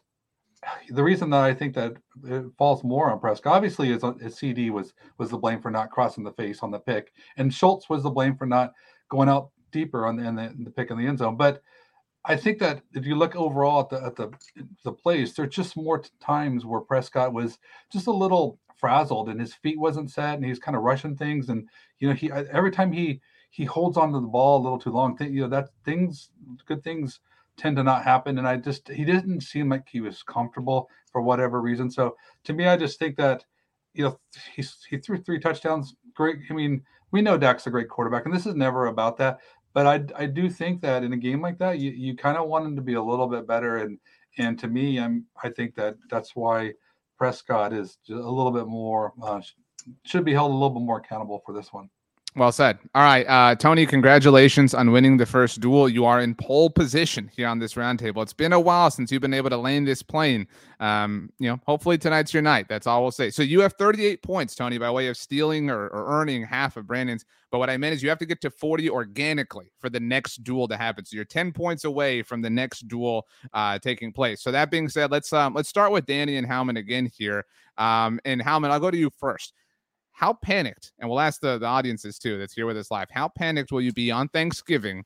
the 0.90 1.04
reason 1.04 1.30
that 1.30 1.42
I 1.42 1.54
think 1.54 1.76
that 1.76 1.94
it 2.26 2.46
falls 2.58 2.84
more 2.84 3.12
on 3.12 3.20
Prescott 3.20 3.56
obviously 3.56 3.92
is 3.92 4.04
CD 4.36 4.70
was 4.70 4.94
was 5.18 5.30
the 5.30 5.38
blame 5.38 5.62
for 5.62 5.72
not 5.72 5.92
crossing 5.92 6.24
the 6.24 6.32
face 6.32 6.60
on 6.62 6.72
the 6.72 6.80
pick, 6.80 7.14
and 7.38 7.54
Schultz 7.54 7.90
was 7.90 8.04
the 8.04 8.10
blame 8.10 8.36
for 8.36 8.46
not 8.46 8.74
going 9.10 9.30
out 9.30 9.50
deeper 9.72 10.06
on 10.06 10.16
the, 10.16 10.28
in 10.28 10.36
the, 10.36 10.44
in 10.44 10.64
the 10.64 10.72
pick 10.72 10.92
in 10.92 10.98
the 10.98 11.06
end 11.06 11.20
zone. 11.20 11.38
But 11.38 11.62
I 12.26 12.36
think 12.36 12.60
that 12.60 12.82
if 12.94 13.06
you 13.06 13.16
look 13.16 13.36
overall 13.36 13.82
at 13.82 13.90
the 13.90 14.04
at 14.04 14.16
the 14.16 14.32
the 14.84 14.92
plays, 14.92 15.34
there's 15.34 15.56
just 15.56 15.78
more 15.78 16.04
times 16.20 16.66
where 16.66 16.82
Prescott 16.82 17.34
was 17.34 17.60
just 17.92 18.08
a 18.08 18.12
little 18.12 18.60
frazzled 18.78 19.30
and 19.30 19.40
his 19.40 19.56
feet 19.56 19.80
wasn't 19.80 20.12
set 20.12 20.36
and 20.36 20.46
he's 20.46 20.60
kind 20.60 20.78
of 20.78 20.84
rushing 20.84 21.16
things 21.16 21.50
and 21.50 21.68
you 22.00 22.08
know 22.08 22.14
he 22.14 22.32
every 22.32 22.70
time 22.70 22.92
he 22.92 23.20
he 23.50 23.66
holds 23.66 23.98
onto 23.98 24.22
the 24.22 24.28
ball 24.28 24.60
a 24.60 24.64
little 24.64 24.80
too 24.80 24.92
long. 24.92 25.18
You 25.20 25.42
know 25.42 25.48
that 25.50 25.70
things, 25.84 26.30
good 26.66 26.84
things 26.84 27.20
tend 27.58 27.76
to 27.78 27.84
not 27.84 28.04
happen. 28.04 28.38
And 28.38 28.48
I 28.48 28.58
just 28.58 28.88
he 28.90 29.04
didn't 29.04 29.42
seem 29.42 29.70
like 29.70 29.88
he 29.90 30.02
was 30.02 30.24
comfortable 30.24 30.90
for 31.12 31.22
whatever 31.22 31.62
reason. 31.62 31.90
So 31.90 32.16
to 32.46 32.54
me, 32.54 32.68
I 32.68 32.78
just 32.78 33.00
think 33.00 33.18
that 33.18 33.44
you 33.94 34.04
know 34.04 34.20
he 34.56 34.64
he 34.90 34.98
threw 34.98 35.18
three 35.18 35.40
touchdowns. 35.40 35.96
Great. 36.16 36.38
I 36.50 36.54
mean, 36.54 36.84
we 37.12 37.22
know 37.22 37.38
Dak's 37.38 37.68
a 37.68 37.72
great 37.72 37.90
quarterback, 37.90 38.26
and 38.26 38.34
this 38.34 38.46
is 38.46 38.56
never 38.56 38.88
about 38.88 39.18
that. 39.18 39.40
But 39.74 39.88
I 39.88 40.24
I 40.24 40.26
do 40.26 40.50
think 40.50 40.82
that 40.82 41.04
in 41.04 41.14
a 41.14 41.18
game 41.18 41.42
like 41.42 41.58
that, 41.60 41.80
you 41.80 41.92
you 41.92 42.16
kind 42.16 42.38
of 42.38 42.48
want 42.48 42.66
him 42.66 42.76
to 42.76 42.82
be 42.82 42.94
a 42.94 43.04
little 43.04 43.28
bit 43.28 43.48
better. 43.48 43.78
And 43.78 44.00
and 44.38 44.58
to 44.60 44.68
me, 44.68 45.00
I'm 45.00 45.26
I 45.44 45.50
think 45.50 45.76
that 45.76 45.96
that's 46.10 46.36
why 46.36 46.74
Prescott 47.18 47.74
is 47.74 47.98
a 48.10 48.14
little 48.14 48.52
bit 48.52 48.68
more 48.68 49.14
uh, 49.24 49.42
should 50.04 50.26
be 50.26 50.34
held 50.34 50.52
a 50.52 50.54
little 50.54 50.70
bit 50.70 50.84
more 50.84 50.98
accountable 51.00 51.42
for 51.46 51.54
this 51.54 51.74
one. 51.74 51.90
Well 52.36 52.52
said. 52.52 52.78
All 52.94 53.02
right, 53.02 53.26
uh, 53.26 53.56
Tony, 53.56 53.88
congratulations 53.88 54.76
on 54.76 54.92
winning 54.92 55.18
the 55.18 55.26
first 55.26 55.60
duel. 55.60 55.90
You 55.90 56.06
are 56.06 56.22
in 56.22 56.36
pole 56.36 56.70
position 56.70 57.32
here 57.36 57.48
on 57.48 57.58
this 57.58 57.74
roundtable. 57.74 58.22
It's 58.22 58.34
been 58.34 58.54
a 58.54 58.60
while 58.60 58.92
since 58.92 59.12
you've 59.12 59.24
been 59.24 59.34
able 59.34 59.50
to 59.50 59.58
land 59.58 59.88
this 59.88 60.04
plane. 60.04 60.48
Um, 60.80 61.32
you 61.40 61.50
know, 61.50 61.60
hopefully 61.66 61.98
tonight's 61.98 62.36
your 62.36 62.44
night. 62.44 62.68
That's 62.70 62.86
all 62.86 63.02
we'll 63.02 63.10
say. 63.10 63.32
So 63.32 63.42
you 63.42 63.62
have 63.62 63.74
38 63.74 64.22
points, 64.22 64.54
Tony, 64.54 64.78
by 64.78 64.92
way 64.92 65.08
of 65.08 65.18
stealing 65.18 65.72
or, 65.72 65.88
or 65.88 66.22
earning 66.22 66.44
half 66.44 66.78
of 66.78 66.86
Brandon's. 66.86 67.26
But 67.50 67.58
what 67.58 67.72
I 67.72 67.78
meant 67.78 67.96
is 67.96 68.04
you 68.04 68.10
have 68.10 68.20
to 68.20 68.26
get 68.28 68.40
to 68.42 68.52
40 68.52 68.88
organically 68.92 69.72
for 69.80 69.90
the 69.90 70.00
next 70.00 70.44
duel 70.44 70.68
to 70.68 70.78
happen. 70.78 71.06
So 71.06 71.16
you're 71.16 71.26
10 71.26 71.54
points 71.54 71.86
away 71.86 72.22
from 72.22 72.44
the 72.44 72.52
next 72.52 72.88
duel 72.88 73.26
uh, 73.54 73.80
taking 73.80 74.12
place. 74.14 74.44
So 74.44 74.52
that 74.52 74.70
being 74.70 74.90
said, 74.90 75.10
let's 75.10 75.34
um, 75.34 75.56
let's 75.56 75.70
start 75.70 75.92
with 75.92 76.06
Danny 76.06 76.38
and 76.38 76.48
Howman 76.48 76.78
again 76.78 77.10
here. 77.18 77.46
Um, 77.80 78.20
and 78.26 78.42
Howman, 78.42 78.70
I'll 78.70 78.80
go 78.80 78.92
to 78.92 78.98
you 78.98 79.10
first 79.18 79.54
how 80.18 80.34
panicked, 80.34 80.94
and 80.98 81.08
we'll 81.08 81.20
ask 81.20 81.42
the, 81.42 81.60
the 81.60 81.66
audiences 81.68 82.18
too 82.18 82.40
that's 82.40 82.56
here 82.56 82.66
with 82.66 82.76
us 82.76 82.90
live, 82.90 83.08
how 83.12 83.28
panicked 83.28 83.72
will 83.72 83.84
you 83.84 83.94
be 83.94 84.10
on 84.10 84.28
Thanksgiving 84.30 85.04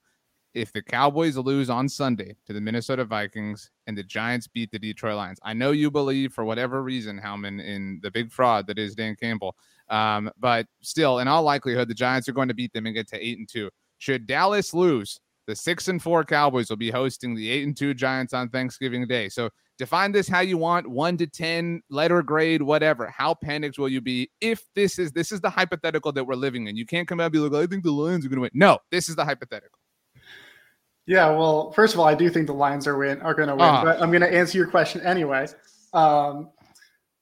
if 0.53 0.71
the 0.71 0.81
Cowboys 0.81 1.35
lose 1.35 1.69
on 1.69 1.89
Sunday 1.89 2.33
to 2.47 2.53
the 2.53 2.61
Minnesota 2.61 3.03
Vikings 3.03 3.71
and 3.87 3.97
the 3.97 4.03
Giants 4.03 4.47
beat 4.47 4.71
the 4.71 4.79
Detroit 4.79 5.17
Lions? 5.17 5.37
I 5.43 5.51
know 5.51 5.71
you 5.71 5.91
believe, 5.91 6.31
for 6.31 6.45
whatever 6.45 6.81
reason, 6.81 7.19
Howman, 7.19 7.61
in 7.61 7.99
the 8.01 8.09
big 8.09 8.31
fraud 8.31 8.67
that 8.67 8.79
is 8.79 8.95
Dan 8.95 9.17
Campbell. 9.19 9.53
Um, 9.89 10.31
but 10.39 10.65
still, 10.81 11.19
in 11.19 11.27
all 11.27 11.43
likelihood, 11.43 11.89
the 11.89 11.93
Giants 11.93 12.29
are 12.29 12.33
going 12.33 12.47
to 12.47 12.53
beat 12.53 12.71
them 12.71 12.85
and 12.85 12.95
get 12.95 13.09
to 13.09 13.19
eight 13.19 13.37
and 13.37 13.49
two. 13.49 13.69
Should 13.97 14.27
Dallas 14.27 14.73
lose, 14.73 15.19
the 15.45 15.57
six 15.57 15.89
and 15.89 16.01
four 16.01 16.23
Cowboys 16.23 16.69
will 16.69 16.77
be 16.77 16.89
hosting 16.89 17.35
the 17.35 17.49
eight 17.49 17.67
and 17.67 17.75
two 17.75 17.93
Giants 17.93 18.33
on 18.33 18.47
Thanksgiving 18.47 19.05
Day. 19.07 19.27
So 19.27 19.49
Define 19.81 20.11
this 20.11 20.27
how 20.27 20.41
you 20.41 20.59
want, 20.59 20.87
one 20.87 21.17
to 21.17 21.25
10, 21.25 21.81
letter 21.89 22.21
grade, 22.21 22.61
whatever. 22.61 23.07
How 23.07 23.33
panicked 23.33 23.79
will 23.79 23.89
you 23.89 23.99
be 23.99 24.29
if 24.39 24.61
this 24.75 24.99
is 24.99 25.11
this 25.11 25.31
is 25.31 25.41
the 25.41 25.49
hypothetical 25.49 26.11
that 26.11 26.23
we're 26.23 26.35
living 26.35 26.67
in? 26.67 26.75
You 26.77 26.85
can't 26.85 27.07
come 27.07 27.19
out 27.19 27.23
and 27.25 27.33
be 27.33 27.39
like, 27.39 27.51
I 27.51 27.65
think 27.65 27.83
the 27.83 27.89
Lions 27.91 28.23
are 28.23 28.29
gonna 28.29 28.41
win. 28.41 28.51
No, 28.53 28.77
this 28.91 29.09
is 29.09 29.15
the 29.15 29.25
hypothetical. 29.25 29.79
Yeah, 31.07 31.29
well, 31.31 31.71
first 31.71 31.95
of 31.95 31.99
all, 31.99 32.05
I 32.05 32.13
do 32.13 32.29
think 32.29 32.45
the 32.45 32.53
Lions 32.53 32.85
are 32.85 32.95
win 32.95 33.21
are 33.23 33.33
going 33.33 33.47
to 33.47 33.55
win, 33.55 33.65
Ah. 33.65 33.83
but 33.83 33.99
I'm 33.99 34.11
going 34.11 34.21
to 34.21 34.31
answer 34.31 34.55
your 34.55 34.67
question 34.67 35.01
anyway. 35.01 35.47
Um, 35.93 36.51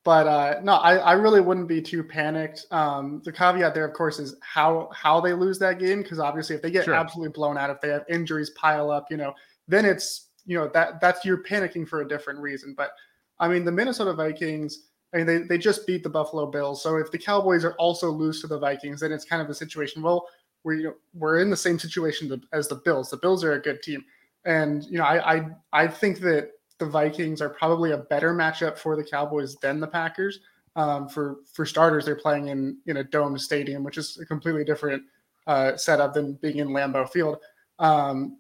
but 0.04 0.28
uh, 0.28 0.60
no, 0.62 0.74
I, 0.74 0.98
I 0.98 1.12
really 1.14 1.40
wouldn't 1.40 1.70
be 1.70 1.82
too 1.82 2.04
panicked. 2.04 2.66
Um, 2.72 3.22
the 3.24 3.32
caveat 3.32 3.74
there, 3.74 3.86
of 3.86 3.94
course, 3.94 4.20
is 4.20 4.36
how 4.42 4.90
how 4.94 5.22
they 5.22 5.32
lose 5.32 5.60
that 5.60 5.80
game 5.80 6.02
because 6.02 6.20
obviously, 6.20 6.58
if 6.58 6.62
they 6.62 6.72
get 6.72 6.84
Sure. 6.86 6.94
absolutely 6.94 7.32
blown 7.32 7.58
out, 7.58 7.70
if 7.70 7.80
they 7.80 7.88
have 7.88 8.04
injuries 8.10 8.50
pile 8.52 8.92
up, 8.92 9.08
you 9.10 9.16
know, 9.16 9.34
then 9.70 9.86
it's 9.86 10.29
you 10.50 10.58
know 10.58 10.68
that 10.74 11.00
that's 11.00 11.24
you're 11.24 11.44
panicking 11.44 11.88
for 11.88 12.02
a 12.02 12.08
different 12.08 12.40
reason. 12.40 12.74
But 12.76 12.92
I 13.40 13.48
mean, 13.48 13.64
the 13.64 13.72
Minnesota 13.72 14.14
Vikings. 14.14 14.88
I 15.14 15.18
mean, 15.18 15.26
they, 15.26 15.38
they 15.40 15.58
just 15.58 15.88
beat 15.88 16.04
the 16.04 16.10
Buffalo 16.10 16.46
Bills. 16.46 16.84
So 16.84 16.98
if 16.98 17.10
the 17.10 17.18
Cowboys 17.18 17.66
are 17.66 17.74
also 17.74 18.12
lose 18.12 18.42
to 18.42 18.48
the 18.48 18.60
Vikings, 18.60 19.00
then 19.00 19.12
it's 19.12 19.26
kind 19.26 19.42
of 19.42 19.50
a 19.50 19.56
situation. 19.56 20.04
Well, 20.04 20.28
we're 20.64 20.74
you 20.74 20.84
know, 20.84 20.94
we're 21.16 21.40
in 21.40 21.50
the 21.50 21.58
same 21.58 21.80
situation 21.80 22.42
as 22.52 22.68
the 22.68 22.76
Bills. 22.76 23.10
The 23.10 23.18
Bills 23.18 23.44
are 23.44 23.54
a 23.54 23.62
good 23.62 23.82
team, 23.84 24.04
and 24.46 24.84
you 24.86 24.98
know 24.98 25.04
I 25.04 25.36
I, 25.36 25.48
I 25.72 25.88
think 25.88 26.20
that 26.22 26.52
the 26.80 26.86
Vikings 26.88 27.42
are 27.42 27.50
probably 27.50 27.92
a 27.92 27.98
better 27.98 28.34
matchup 28.34 28.78
for 28.78 28.96
the 28.96 29.04
Cowboys 29.04 29.56
than 29.58 29.80
the 29.80 29.88
Packers. 29.88 30.40
Um, 30.76 31.08
for 31.10 31.38
for 31.54 31.66
starters, 31.66 32.06
they're 32.06 32.16
playing 32.16 32.48
in 32.48 32.78
in 32.88 32.98
a 32.98 33.04
dome 33.04 33.38
stadium, 33.38 33.84
which 33.84 34.00
is 34.00 34.18
a 34.20 34.26
completely 34.26 34.64
different 34.64 35.04
uh, 35.46 35.78
setup 35.78 36.16
than 36.16 36.34
being 36.34 36.58
in 36.58 36.70
Lambeau 36.70 37.08
Field. 37.08 37.38
Um, 37.78 38.40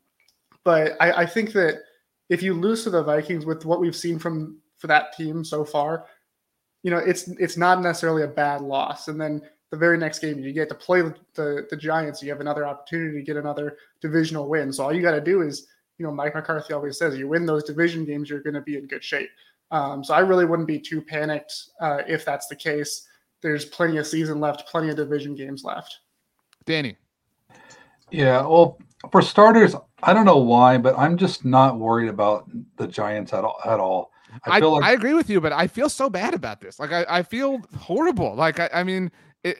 but 0.63 0.93
I, 0.99 1.23
I 1.23 1.25
think 1.25 1.51
that 1.53 1.81
if 2.29 2.41
you 2.41 2.53
lose 2.53 2.83
to 2.83 2.89
the 2.89 3.03
Vikings 3.03 3.45
with 3.45 3.65
what 3.65 3.79
we've 3.79 3.95
seen 3.95 4.19
from 4.19 4.59
for 4.77 4.87
that 4.87 5.13
team 5.17 5.43
so 5.43 5.65
far, 5.65 6.05
you 6.83 6.91
know 6.91 6.97
it's 6.97 7.27
it's 7.27 7.57
not 7.57 7.81
necessarily 7.81 8.23
a 8.23 8.27
bad 8.27 8.61
loss. 8.61 9.07
And 9.07 9.19
then 9.19 9.41
the 9.71 9.77
very 9.77 9.97
next 9.97 10.19
game 10.19 10.39
you 10.39 10.51
get 10.51 10.69
to 10.69 10.75
play 10.75 11.01
the, 11.01 11.15
the, 11.35 11.67
the 11.69 11.77
Giants, 11.77 12.23
you 12.23 12.29
have 12.29 12.41
another 12.41 12.65
opportunity 12.65 13.19
to 13.19 13.23
get 13.23 13.37
another 13.37 13.77
divisional 14.01 14.49
win. 14.49 14.73
So 14.73 14.83
all 14.83 14.93
you 14.93 15.01
got 15.01 15.11
to 15.11 15.21
do 15.21 15.41
is, 15.41 15.67
you 15.97 16.05
know, 16.05 16.11
Mike 16.11 16.33
McCarthy 16.33 16.73
always 16.73 16.97
says, 16.97 17.17
you 17.17 17.27
win 17.27 17.45
those 17.45 17.63
division 17.63 18.05
games, 18.05 18.29
you're 18.29 18.41
going 18.41 18.55
to 18.55 18.61
be 18.61 18.77
in 18.77 18.87
good 18.87 19.03
shape. 19.03 19.29
Um, 19.71 20.03
so 20.03 20.15
I 20.15 20.19
really 20.21 20.45
wouldn't 20.45 20.67
be 20.67 20.79
too 20.79 21.01
panicked 21.01 21.53
uh, 21.81 21.99
if 22.07 22.25
that's 22.25 22.47
the 22.47 22.55
case. 22.55 23.07
There's 23.41 23.65
plenty 23.65 23.97
of 23.97 24.07
season 24.07 24.39
left, 24.39 24.67
plenty 24.67 24.89
of 24.89 24.95
division 24.95 25.35
games 25.35 25.63
left. 25.63 25.99
Danny. 26.65 26.97
Yeah, 28.11 28.41
well, 28.41 28.79
for 29.11 29.21
starters, 29.21 29.75
I 30.03 30.13
don't 30.13 30.25
know 30.25 30.37
why, 30.37 30.77
but 30.77 30.97
I'm 30.97 31.17
just 31.17 31.45
not 31.45 31.77
worried 31.77 32.09
about 32.09 32.49
the 32.77 32.87
Giants 32.87 33.33
at 33.33 33.43
all. 33.43 33.59
At 33.65 33.79
all. 33.79 34.11
I, 34.45 34.57
I 34.57 34.59
like 34.59 34.83
I 34.83 34.91
agree 34.93 35.13
with 35.13 35.29
you, 35.29 35.41
but 35.41 35.51
I 35.51 35.67
feel 35.67 35.89
so 35.89 36.09
bad 36.09 36.33
about 36.33 36.61
this. 36.61 36.79
Like 36.79 36.91
I, 36.91 37.05
I 37.09 37.23
feel 37.23 37.61
horrible. 37.77 38.35
Like 38.35 38.59
I, 38.59 38.69
I 38.73 38.83
mean, 38.83 39.11
it 39.43 39.57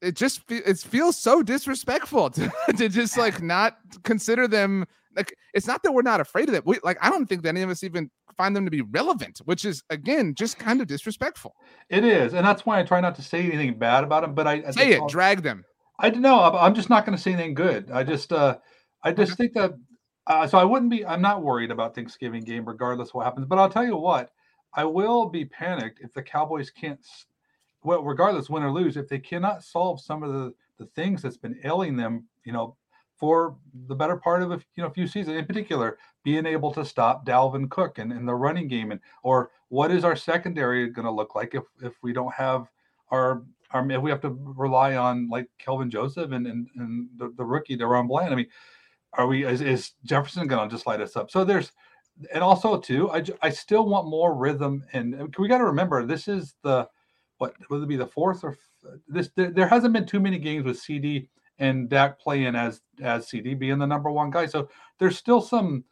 it 0.00 0.14
just 0.16 0.42
it 0.50 0.78
feels 0.78 1.16
so 1.16 1.42
disrespectful 1.42 2.30
to, 2.30 2.52
to 2.76 2.88
just 2.88 3.16
like 3.18 3.42
not 3.42 3.76
consider 4.04 4.46
them 4.46 4.86
like 5.16 5.34
it's 5.52 5.66
not 5.66 5.82
that 5.82 5.92
we're 5.92 6.02
not 6.02 6.20
afraid 6.20 6.48
of 6.48 6.54
them. 6.54 6.62
We 6.66 6.78
like 6.82 6.98
I 7.00 7.10
don't 7.10 7.26
think 7.26 7.42
that 7.42 7.50
any 7.50 7.62
of 7.62 7.70
us 7.70 7.82
even 7.82 8.10
find 8.36 8.54
them 8.54 8.64
to 8.64 8.70
be 8.70 8.82
relevant, 8.82 9.40
which 9.44 9.64
is 9.64 9.82
again 9.90 10.34
just 10.34 10.58
kind 10.58 10.80
of 10.80 10.86
disrespectful. 10.86 11.54
it 11.88 12.04
is, 12.04 12.34
and 12.34 12.46
that's 12.46 12.64
why 12.66 12.80
I 12.80 12.82
try 12.82 13.00
not 13.00 13.14
to 13.16 13.22
say 13.22 13.40
anything 13.40 13.78
bad 13.78 14.04
about 14.04 14.22
them. 14.22 14.34
But 14.34 14.46
I 14.46 14.70
Say 14.70 14.92
it, 14.92 15.02
drag 15.08 15.42
them. 15.42 15.64
I 15.98 16.10
don't 16.10 16.22
know. 16.22 16.40
I'm- 16.40 16.56
I'm 16.56 16.74
just 16.74 16.90
not 16.90 17.06
going 17.06 17.16
to 17.16 17.22
say 17.22 17.32
anything 17.32 17.54
good. 17.54 17.90
I 17.92 18.02
just, 18.02 18.32
uh, 18.32 18.58
I 19.04 19.12
just 19.12 19.36
think 19.36 19.52
that. 19.54 19.74
Uh, 20.26 20.46
so 20.46 20.56
I 20.56 20.64
wouldn't 20.64 20.90
be. 20.90 21.04
I'm 21.04 21.20
not 21.20 21.42
worried 21.42 21.70
about 21.70 21.94
Thanksgiving 21.94 22.42
game, 22.42 22.64
regardless 22.64 23.12
what 23.12 23.24
happens. 23.24 23.46
But 23.46 23.58
I'll 23.58 23.68
tell 23.68 23.84
you 23.84 23.96
what, 23.96 24.30
I 24.74 24.84
will 24.84 25.26
be 25.26 25.44
panicked 25.44 26.00
if 26.00 26.12
the 26.14 26.22
Cowboys 26.22 26.70
can't. 26.70 26.98
Well, 27.82 28.02
regardless, 28.02 28.48
win 28.48 28.62
or 28.62 28.72
lose, 28.72 28.96
if 28.96 29.08
they 29.08 29.18
cannot 29.18 29.62
solve 29.62 30.00
some 30.00 30.22
of 30.22 30.32
the 30.32 30.54
the 30.78 30.86
things 30.96 31.22
that's 31.22 31.36
been 31.36 31.60
ailing 31.64 31.96
them, 31.96 32.24
you 32.44 32.52
know, 32.52 32.76
for 33.18 33.56
the 33.86 33.94
better 33.94 34.16
part 34.16 34.42
of 34.42 34.50
a 34.50 34.60
you 34.76 34.82
know 34.82 34.90
few 34.90 35.06
seasons, 35.06 35.36
in 35.36 35.44
particular, 35.44 35.98
being 36.24 36.46
able 36.46 36.72
to 36.72 36.84
stop 36.84 37.26
Dalvin 37.26 37.68
Cook 37.70 37.98
and 37.98 38.12
in 38.12 38.24
the 38.24 38.34
running 38.34 38.68
game, 38.68 38.90
and 38.90 39.00
or 39.22 39.50
what 39.68 39.90
is 39.90 40.04
our 40.04 40.16
secondary 40.16 40.88
going 40.88 41.04
to 41.04 41.10
look 41.10 41.34
like 41.34 41.54
if 41.54 41.64
if 41.82 41.92
we 42.02 42.12
don't 42.12 42.32
have 42.32 42.68
our 43.10 43.42
our 43.70 43.88
if 43.90 44.00
we 44.00 44.10
have 44.10 44.20
to 44.22 44.36
rely 44.56 44.96
on 44.96 45.28
like 45.28 45.48
Kelvin 45.58 45.90
Joseph 45.90 46.32
and 46.32 46.46
and, 46.46 46.68
and 46.76 47.08
the, 47.16 47.32
the 47.36 47.44
rookie 47.44 47.76
DaRon 47.76 48.08
Bland. 48.08 48.32
I 48.32 48.36
mean, 48.36 48.48
are 49.16 49.26
we 49.26 49.44
is, 49.44 49.60
is 49.60 49.92
Jefferson 50.04 50.46
going 50.46 50.68
to 50.68 50.74
just 50.74 50.86
light 50.86 51.00
us 51.00 51.16
up? 51.16 51.30
So 51.30 51.44
there's 51.44 51.72
and 52.32 52.42
also 52.42 52.78
too, 52.78 53.10
I 53.10 53.24
I 53.42 53.50
still 53.50 53.86
want 53.86 54.08
more 54.08 54.34
rhythm 54.34 54.84
and, 54.92 55.34
we 55.38 55.48
got 55.48 55.58
to 55.58 55.64
remember 55.64 56.04
this 56.04 56.28
is 56.28 56.54
the 56.62 56.88
what 57.38 57.54
would 57.70 57.82
it 57.82 57.88
be 57.88 57.96
the 57.96 58.06
fourth 58.06 58.44
or 58.44 58.56
this 59.08 59.30
there, 59.34 59.50
there 59.50 59.68
hasn't 59.68 59.92
been 59.92 60.06
too 60.06 60.20
many 60.20 60.38
games 60.38 60.64
with 60.64 60.78
CD 60.78 61.28
and 61.58 61.88
Dak 61.88 62.18
playing 62.18 62.54
as 62.54 62.80
as 63.02 63.28
CD 63.28 63.54
being 63.54 63.78
the 63.78 63.86
number 63.86 64.10
one 64.10 64.30
guy. 64.30 64.46
So 64.46 64.68
there's 64.98 65.18
still 65.18 65.40
some 65.40 65.84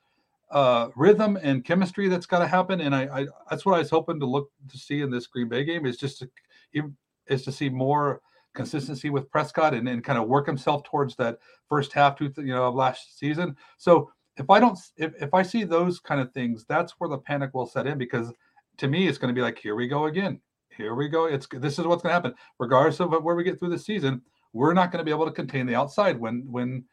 uh 0.51 0.91
rhythm 0.97 1.39
and 1.43 1.65
chemistry 1.65 2.09
that's 2.09 2.27
got 2.27 2.41
to 2.41 2.47
happen 2.47 2.83
and 2.83 2.95
I, 2.95 3.21
I 3.21 3.27
that's 3.49 3.65
what 3.65 3.75
i 3.75 3.79
was 3.79 3.89
hoping 3.89 4.21
to 4.21 4.27
look 4.27 4.51
to 4.69 4.77
see 4.77 5.01
in 5.01 5.11
this 5.11 5.27
green 5.27 5.49
bay 5.49 5.65
game 5.65 5.87
is 5.87 5.97
just 5.97 6.19
to 6.19 6.93
is 7.27 7.43
to 7.45 7.53
see 7.53 7.71
more 7.71 8.21
consistency 8.55 9.11
with 9.11 9.31
prescott 9.31 9.75
and, 9.75 9.89
and 9.89 10.05
kind 10.05 10.19
of 10.19 10.29
work 10.29 10.47
himself 10.47 10.83
towards 10.85 11.17
that 11.17 11.39
first 11.69 11.93
half 11.93 12.17
to 12.17 12.33
you 12.37 12.55
know 12.55 12.65
of 12.65 12.75
last 12.75 13.19
season. 13.19 13.57
So 13.79 14.11
if 14.39 14.49
i 14.49 14.59
don't 14.59 14.79
if, 14.97 15.13
if 15.21 15.35
i 15.35 15.43
see 15.43 15.63
those 15.63 16.01
kind 16.01 16.19
of 16.19 16.33
things 16.33 16.65
that's 16.67 16.93
where 16.93 17.11
the 17.11 17.19
panic 17.19 17.53
will 17.53 17.67
set 17.67 17.87
in 17.87 17.99
because 17.99 18.33
to 18.79 18.89
me 18.89 19.07
it's 19.07 19.19
going 19.19 19.29
to 19.29 19.39
be 19.39 19.43
like 19.43 19.59
here 19.59 19.75
we 19.75 19.89
go 19.89 20.07
again. 20.07 20.41
Here 20.75 20.95
we 20.95 21.09
go. 21.09 21.27
It's 21.27 21.47
this 21.47 21.79
is 21.79 21.87
what's 21.87 22.03
going 22.03 22.11
to 22.11 22.15
happen. 22.15 22.35
Regardless 22.59 23.01
of 23.01 23.11
where 23.23 23.35
we 23.35 23.45
get 23.45 23.59
through 23.59 23.71
the 23.71 23.79
season 23.79 24.23
we're 24.53 24.75
not 24.75 24.93
going 24.93 24.99
to 24.99 25.05
be 25.05 25.11
able 25.11 25.27
to 25.27 25.33
contain 25.33 25.67
the 25.67 25.75
outside 25.75 26.19
when 26.19 26.45
when 26.51 26.85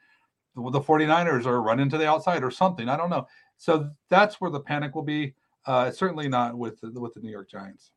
the 0.55 0.81
49ers 0.81 1.45
are 1.45 1.61
running 1.61 1.89
to 1.89 1.97
the 1.97 2.07
outside 2.07 2.43
or 2.43 2.51
something. 2.51 2.89
I 2.89 2.97
don't 2.97 3.09
know. 3.09 3.27
So 3.57 3.91
that's 4.09 4.41
where 4.41 4.51
the 4.51 4.59
panic 4.59 4.95
will 4.95 5.03
be. 5.03 5.35
Uh, 5.65 5.91
certainly 5.91 6.27
not 6.27 6.57
with 6.57 6.81
the, 6.81 6.99
with 6.99 7.13
the 7.13 7.19
New 7.19 7.29
York 7.29 7.49
Giants. 7.49 7.91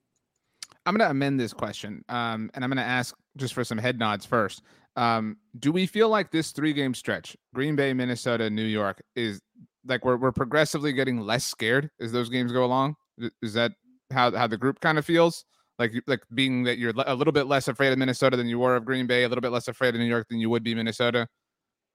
I'm 0.85 0.95
going 0.95 1.07
to 1.07 1.11
amend 1.11 1.41
this 1.41 1.53
question, 1.53 2.05
um, 2.09 2.51
and 2.55 2.63
I'm 2.63 2.71
going 2.71 2.77
to 2.77 2.83
ask 2.83 3.17
just 3.37 3.55
for 3.55 3.65
some 3.65 3.79
head 3.79 3.99
nods 3.99 4.27
first. 4.27 4.63
Um, 4.97 5.39
do 5.59 5.73
we 5.73 5.87
feel 5.87 6.09
like 6.09 6.31
this 6.31 6.53
three 6.53 6.73
game 6.73 6.95
stretch, 6.95 7.37
Green 7.55 7.77
Bay, 7.77 7.93
Minnesota, 7.93 8.51
New 8.51 8.65
York, 8.65 9.03
is 9.17 9.41
like 9.87 10.05
we're, 10.05 10.17
we're 10.17 10.33
progressively 10.33 10.93
getting 10.93 11.21
less 11.21 11.45
scared 11.45 11.91
as 12.01 12.13
those 12.13 12.29
games 12.29 12.53
go 12.53 12.65
along? 12.65 12.95
Is- 13.43 13.55
that 13.55 13.73
how, 14.13 14.31
how 14.33 14.47
the 14.47 14.59
group 14.59 14.81
kind 14.81 14.99
of 14.99 15.07
feels? 15.07 15.45
Like, 15.79 15.93
like 16.07 16.21
being 16.35 16.65
that 16.65 16.79
you're 16.79 16.93
a 17.07 17.15
little 17.15 17.33
bit 17.33 17.47
less 17.47 17.67
afraid 17.67 17.93
of 17.93 17.99
Minnesota 17.99 18.37
than 18.37 18.47
you 18.47 18.59
were 18.59 18.77
of 18.77 18.85
Green 18.85 19.07
Bay, 19.07 19.25
a 19.25 19.29
little 19.29 19.41
bit 19.41 19.53
less 19.53 19.69
afraid 19.69 19.95
of 19.95 20.01
New 20.01 20.07
York 20.07 20.29
than 20.29 20.39
you 20.39 20.51
would 20.51 20.63
be 20.63 20.75
Minnesota. 20.75 21.27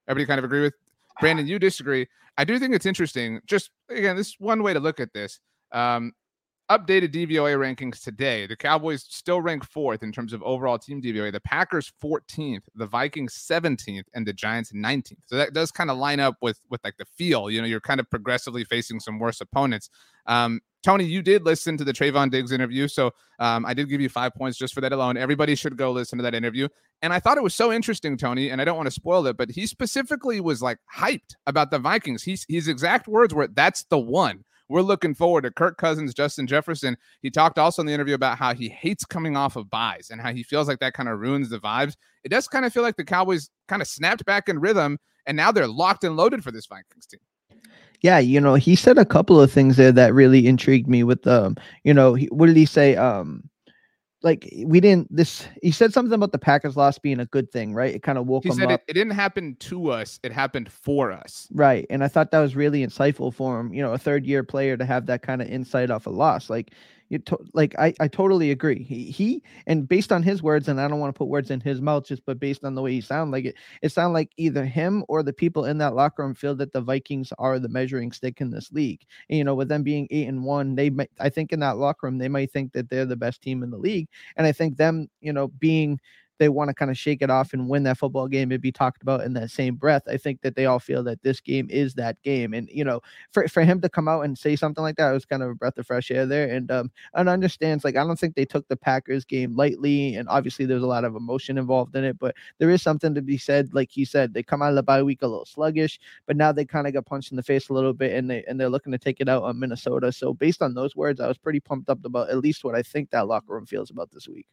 Everybody 0.07 0.27
kind 0.27 0.39
of 0.39 0.45
agree 0.45 0.61
with 0.61 0.73
Brandon. 1.19 1.47
You 1.47 1.59
disagree. 1.59 2.07
I 2.37 2.43
do 2.43 2.57
think 2.59 2.73
it's 2.73 2.85
interesting. 2.85 3.39
Just 3.45 3.69
again, 3.89 4.15
this 4.15 4.27
is 4.27 4.35
one 4.39 4.63
way 4.63 4.73
to 4.73 4.79
look 4.79 4.99
at 4.99 5.13
this. 5.13 5.39
Um, 5.71 6.13
updated 6.69 7.13
DVOA 7.13 7.57
rankings 7.57 8.03
today. 8.03 8.45
The 8.45 8.55
Cowboys 8.55 9.05
still 9.07 9.41
rank 9.41 9.65
fourth 9.65 10.03
in 10.03 10.11
terms 10.11 10.33
of 10.33 10.43
overall 10.43 10.77
team 10.77 11.01
DVOA. 11.01 11.31
The 11.31 11.39
Packers 11.39 11.91
14th, 12.03 12.63
the 12.75 12.85
Vikings 12.85 13.33
17th, 13.33 14.03
and 14.13 14.27
the 14.27 14.33
Giants 14.33 14.71
19th. 14.71 15.23
So 15.27 15.37
that 15.37 15.53
does 15.53 15.71
kind 15.71 15.89
of 15.89 15.97
line 15.97 16.19
up 16.19 16.35
with 16.41 16.59
with 16.69 16.81
like 16.83 16.97
the 16.97 17.05
feel. 17.05 17.49
You 17.49 17.61
know, 17.61 17.67
you're 17.67 17.79
kind 17.79 17.99
of 17.99 18.09
progressively 18.09 18.63
facing 18.63 18.99
some 18.99 19.19
worse 19.19 19.39
opponents. 19.41 19.89
Um, 20.25 20.61
Tony, 20.83 21.05
you 21.05 21.21
did 21.21 21.43
listen 21.43 21.77
to 21.77 21.83
the 21.83 21.91
Trevon 21.91 22.29
Diggs 22.31 22.51
interview, 22.51 22.87
so 22.87 23.11
um, 23.39 23.65
I 23.65 23.73
did 23.73 23.89
give 23.89 23.99
you 23.99 24.09
five 24.09 24.33
points 24.35 24.57
just 24.57 24.73
for 24.73 24.81
that 24.81 24.93
alone. 24.93 25.17
Everybody 25.17 25.55
should 25.55 25.75
go 25.75 25.91
listen 25.91 26.17
to 26.17 26.23
that 26.23 26.35
interview. 26.35 26.67
And 27.01 27.13
I 27.13 27.19
thought 27.19 27.37
it 27.37 27.43
was 27.43 27.55
so 27.55 27.71
interesting, 27.71 28.17
Tony, 28.17 28.49
and 28.49 28.61
I 28.61 28.65
don't 28.65 28.77
want 28.77 28.87
to 28.87 28.91
spoil 28.91 29.25
it, 29.27 29.37
but 29.37 29.51
he 29.51 29.67
specifically 29.67 30.39
was 30.39 30.61
like 30.61 30.77
hyped 30.95 31.35
about 31.45 31.71
the 31.71 31.79
Vikings. 31.79 32.23
He's 32.23 32.45
his 32.47 32.67
exact 32.67 33.07
words 33.07 33.33
were, 33.33 33.47
"That's 33.47 33.83
the 33.85 33.99
one." 33.99 34.43
We're 34.69 34.81
looking 34.81 35.13
forward 35.13 35.41
to 35.43 35.51
Kirk 35.51 35.77
Cousins, 35.77 36.13
Justin 36.13 36.47
Jefferson. 36.47 36.97
He 37.21 37.29
talked 37.29 37.57
also 37.57 37.81
in 37.81 37.85
the 37.85 37.93
interview 37.93 38.15
about 38.15 38.37
how 38.37 38.53
he 38.53 38.69
hates 38.69 39.05
coming 39.05 39.37
off 39.37 39.55
of 39.55 39.69
byes 39.69 40.09
and 40.11 40.19
how 40.19 40.33
he 40.33 40.43
feels 40.43 40.67
like 40.67 40.79
that 40.79 40.93
kind 40.93 41.09
of 41.09 41.19
ruins 41.19 41.49
the 41.49 41.59
vibes. 41.59 41.95
It 42.23 42.29
does 42.29 42.47
kind 42.47 42.65
of 42.65 42.73
feel 42.73 42.83
like 42.83 42.97
the 42.97 43.05
Cowboys 43.05 43.49
kind 43.67 43.81
of 43.81 43.87
snapped 43.87 44.25
back 44.25 44.49
in 44.49 44.59
rhythm, 44.59 44.97
and 45.25 45.37
now 45.37 45.51
they're 45.51 45.67
locked 45.67 46.03
and 46.03 46.17
loaded 46.17 46.43
for 46.43 46.51
this 46.51 46.65
Vikings 46.65 47.05
team. 47.05 47.19
Yeah, 48.01 48.19
you 48.19 48.39
know, 48.39 48.55
he 48.55 48.75
said 48.75 48.97
a 48.97 49.05
couple 49.05 49.41
of 49.41 49.51
things 49.51 49.77
there 49.77 49.91
that 49.91 50.13
really 50.13 50.45
intrigued 50.45 50.87
me 50.87 51.03
with 51.03 51.25
um, 51.25 51.55
you 51.83 51.93
know, 51.93 52.13
he, 52.13 52.27
what 52.27 52.47
did 52.47 52.57
he 52.57 52.65
say? 52.65 52.95
Um 52.95 53.49
like 54.27 54.47
eh, 54.53 54.65
we 54.67 54.79
didn't 54.81 55.07
this 55.15 55.47
he 55.63 55.71
said 55.71 55.93
something 55.93 56.13
about 56.13 56.31
the 56.33 56.39
Packers 56.39 56.77
loss 56.77 56.99
being 56.99 57.19
a 57.19 57.25
good 57.25 57.51
thing, 57.51 57.73
right? 57.73 57.95
It 57.95 58.03
kind 58.03 58.17
of 58.19 58.27
woke 58.27 58.45
He 58.45 58.49
him 58.49 58.59
said 58.59 58.69
up. 58.69 58.71
it, 58.71 58.81
it 58.87 58.93
didn't 58.93 59.13
happen 59.13 59.55
to 59.61 59.91
us; 59.91 60.19
it 60.23 60.31
happened 60.31 60.71
for 60.71 61.11
us. 61.11 61.47
Right. 61.53 61.85
And 61.89 62.03
I 62.03 62.07
thought 62.07 62.31
that 62.31 62.39
was 62.39 62.55
really 62.55 62.85
insightful 62.85 63.33
for 63.33 63.59
him, 63.59 63.73
you 63.73 63.81
know, 63.81 63.93
a 63.93 63.97
third 63.97 64.25
year 64.25 64.43
player 64.43 64.77
to 64.77 64.85
have 64.85 65.05
that 65.07 65.21
kind 65.23 65.41
of 65.41 65.47
insight 65.49 65.89
off 65.91 66.05
a 66.05 66.09
loss. 66.09 66.49
Like 66.49 66.73
you 67.09 67.19
to- 67.19 67.39
like 67.53 67.73
I, 67.79 67.93
I 67.99 68.07
totally 68.07 68.51
agree. 68.51 68.83
He 68.83 69.05
he 69.11 69.41
and 69.65 69.87
based 69.87 70.11
on 70.11 70.23
his 70.23 70.43
words, 70.43 70.67
and 70.67 70.79
I 70.79 70.87
don't 70.87 70.99
want 70.99 71.13
to 71.13 71.17
put 71.17 71.27
words 71.29 71.51
in 71.51 71.59
his 71.61 71.81
mouth, 71.81 72.05
just 72.05 72.25
but 72.25 72.39
based 72.39 72.63
on 72.65 72.75
the 72.75 72.81
way 72.81 72.93
he 72.93 73.01
sounded 73.01 73.31
like 73.31 73.45
it, 73.45 73.55
it 73.81 73.89
sounded 73.91 74.13
like 74.13 74.31
either 74.37 74.65
him 74.65 75.03
or 75.07 75.23
the 75.23 75.33
people 75.33 75.65
in 75.65 75.77
that 75.79 75.95
locker 75.95 76.23
room 76.23 76.35
feel 76.35 76.55
that 76.55 76.73
the 76.73 76.81
Vikings 76.81 77.31
are 77.39 77.59
the 77.59 77.69
measuring 77.69 78.11
stick 78.11 78.41
in 78.41 78.49
this 78.51 78.71
league. 78.71 79.01
And, 79.29 79.37
you 79.37 79.43
know, 79.43 79.55
with 79.55 79.69
them 79.69 79.83
being 79.83 80.07
eight 80.11 80.27
and 80.27 80.43
one, 80.43 80.75
they 80.75 80.89
might 80.89 81.11
I 81.19 81.29
think 81.29 81.53
in 81.53 81.59
that 81.61 81.77
locker 81.77 82.07
room 82.07 82.17
they 82.17 82.29
might 82.29 82.51
think 82.51 82.73
that 82.73 82.89
they're 82.89 83.05
the 83.05 83.15
best 83.15 83.41
team 83.41 83.63
in 83.63 83.69
the 83.71 83.77
league. 83.77 84.07
And 84.35 84.45
I 84.47 84.51
think 84.51 84.77
them, 84.77 85.09
you 85.21 85.33
know, 85.33 85.47
being 85.47 85.99
they 86.39 86.49
want 86.49 86.69
to 86.69 86.73
kind 86.73 86.91
of 86.91 86.97
shake 86.97 87.21
it 87.21 87.29
off 87.29 87.53
and 87.53 87.69
win 87.69 87.83
that 87.83 87.97
football 87.97 88.27
game 88.27 88.51
and 88.51 88.61
be 88.61 88.71
talked 88.71 89.01
about 89.01 89.21
in 89.21 89.33
that 89.33 89.51
same 89.51 89.75
breath. 89.75 90.03
I 90.07 90.17
think 90.17 90.41
that 90.41 90.55
they 90.55 90.65
all 90.65 90.79
feel 90.79 91.03
that 91.03 91.21
this 91.23 91.39
game 91.39 91.67
is 91.69 91.93
that 91.95 92.21
game. 92.21 92.53
And, 92.53 92.69
you 92.69 92.83
know, 92.83 93.01
for, 93.31 93.47
for 93.47 93.63
him 93.63 93.81
to 93.81 93.89
come 93.89 94.07
out 94.07 94.21
and 94.21 94.37
say 94.37 94.55
something 94.55 94.81
like 94.81 94.95
that, 94.97 95.09
it 95.09 95.13
was 95.13 95.25
kind 95.25 95.43
of 95.43 95.49
a 95.49 95.55
breath 95.55 95.77
of 95.77 95.87
fresh 95.87 96.11
air 96.11 96.25
there. 96.25 96.49
And, 96.49 96.69
um, 96.71 96.91
and 97.13 97.29
understands, 97.29 97.83
like, 97.83 97.95
I 97.95 98.03
don't 98.03 98.19
think 98.19 98.35
they 98.35 98.45
took 98.45 98.67
the 98.67 98.77
Packers 98.77 99.25
game 99.25 99.55
lightly. 99.55 100.15
And 100.15 100.27
obviously 100.29 100.65
there's 100.65 100.83
a 100.83 100.87
lot 100.87 101.03
of 101.03 101.15
emotion 101.15 101.57
involved 101.57 101.95
in 101.95 102.03
it, 102.03 102.19
but 102.19 102.35
there 102.59 102.69
is 102.69 102.81
something 102.81 103.13
to 103.15 103.21
be 103.21 103.37
said. 103.37 103.73
Like 103.73 103.89
he 103.91 104.05
said, 104.05 104.33
they 104.33 104.43
come 104.43 104.61
out 104.61 104.69
of 104.69 104.75
the 104.75 104.83
bye 104.83 105.03
week 105.03 105.21
a 105.21 105.27
little 105.27 105.45
sluggish, 105.45 105.99
but 106.25 106.37
now 106.37 106.51
they 106.51 106.65
kind 106.65 106.87
of 106.87 106.93
got 106.93 107.05
punched 107.05 107.31
in 107.31 107.37
the 107.37 107.43
face 107.43 107.69
a 107.69 107.73
little 107.73 107.93
bit 107.93 108.13
and 108.13 108.29
they, 108.29 108.43
and 108.47 108.59
they're 108.59 108.69
looking 108.69 108.91
to 108.91 108.97
take 108.97 109.19
it 109.19 109.29
out 109.29 109.43
on 109.43 109.59
Minnesota. 109.59 110.11
So 110.11 110.33
based 110.33 110.61
on 110.61 110.73
those 110.73 110.95
words, 110.95 111.19
I 111.19 111.27
was 111.27 111.37
pretty 111.37 111.59
pumped 111.59 111.89
up 111.89 112.03
about 112.05 112.29
at 112.29 112.37
least 112.37 112.63
what 112.63 112.75
I 112.75 112.83
think 112.83 113.09
that 113.09 113.27
locker 113.27 113.53
room 113.53 113.65
feels 113.65 113.89
about 113.89 114.11
this 114.11 114.27
week. 114.27 114.45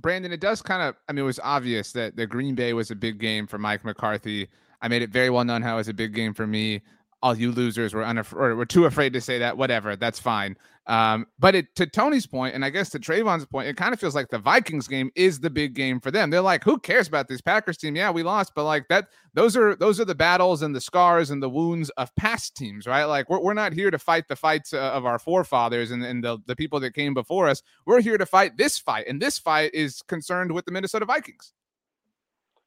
Brandon, 0.00 0.32
it 0.32 0.40
does 0.40 0.62
kind 0.62 0.82
of, 0.82 0.96
I 1.08 1.12
mean, 1.12 1.22
it 1.22 1.26
was 1.26 1.40
obvious 1.42 1.92
that 1.92 2.16
the 2.16 2.26
Green 2.26 2.54
Bay 2.54 2.72
was 2.72 2.90
a 2.90 2.96
big 2.96 3.18
game 3.18 3.46
for 3.46 3.58
Mike 3.58 3.84
McCarthy. 3.84 4.48
I 4.82 4.88
made 4.88 5.02
it 5.02 5.10
very 5.10 5.30
well 5.30 5.44
known 5.44 5.62
how 5.62 5.74
it 5.74 5.78
was 5.78 5.88
a 5.88 5.94
big 5.94 6.14
game 6.14 6.34
for 6.34 6.46
me. 6.46 6.82
All 7.22 7.36
you 7.36 7.52
losers 7.52 7.92
were 7.92 8.02
unaf- 8.02 8.34
or 8.34 8.56
were 8.56 8.64
too 8.64 8.86
afraid 8.86 9.12
to 9.12 9.20
say 9.20 9.38
that. 9.38 9.56
Whatever, 9.58 9.94
that's 9.96 10.18
fine. 10.18 10.56
Um, 10.90 11.26
but 11.38 11.54
it, 11.54 11.76
to 11.76 11.86
Tony's 11.86 12.26
point, 12.26 12.52
and 12.52 12.64
I 12.64 12.70
guess 12.70 12.90
to 12.90 12.98
Trevon's 12.98 13.46
point, 13.46 13.68
it 13.68 13.76
kind 13.76 13.94
of 13.94 14.00
feels 14.00 14.16
like 14.16 14.28
the 14.28 14.40
Vikings 14.40 14.88
game 14.88 15.12
is 15.14 15.38
the 15.38 15.48
big 15.48 15.72
game 15.72 16.00
for 16.00 16.10
them. 16.10 16.30
They're 16.30 16.40
like, 16.40 16.64
who 16.64 16.80
cares 16.80 17.06
about 17.06 17.28
this 17.28 17.40
Packers 17.40 17.76
team? 17.76 17.94
Yeah, 17.94 18.10
we 18.10 18.24
lost, 18.24 18.56
but 18.56 18.64
like 18.64 18.88
that, 18.88 19.06
those 19.32 19.56
are 19.56 19.76
those 19.76 20.00
are 20.00 20.04
the 20.04 20.16
battles 20.16 20.62
and 20.62 20.74
the 20.74 20.80
scars 20.80 21.30
and 21.30 21.40
the 21.40 21.48
wounds 21.48 21.90
of 21.90 22.12
past 22.16 22.56
teams, 22.56 22.88
right? 22.88 23.04
Like 23.04 23.30
we're, 23.30 23.38
we're 23.38 23.54
not 23.54 23.72
here 23.72 23.92
to 23.92 24.00
fight 24.00 24.26
the 24.26 24.34
fights 24.34 24.72
uh, 24.72 24.78
of 24.78 25.06
our 25.06 25.20
forefathers 25.20 25.92
and, 25.92 26.04
and 26.04 26.24
the, 26.24 26.38
the 26.46 26.56
people 26.56 26.80
that 26.80 26.92
came 26.92 27.14
before 27.14 27.48
us. 27.48 27.62
We're 27.86 28.00
here 28.00 28.18
to 28.18 28.26
fight 28.26 28.56
this 28.56 28.76
fight, 28.76 29.06
and 29.06 29.22
this 29.22 29.38
fight 29.38 29.72
is 29.72 30.02
concerned 30.02 30.50
with 30.50 30.64
the 30.64 30.72
Minnesota 30.72 31.04
Vikings. 31.04 31.52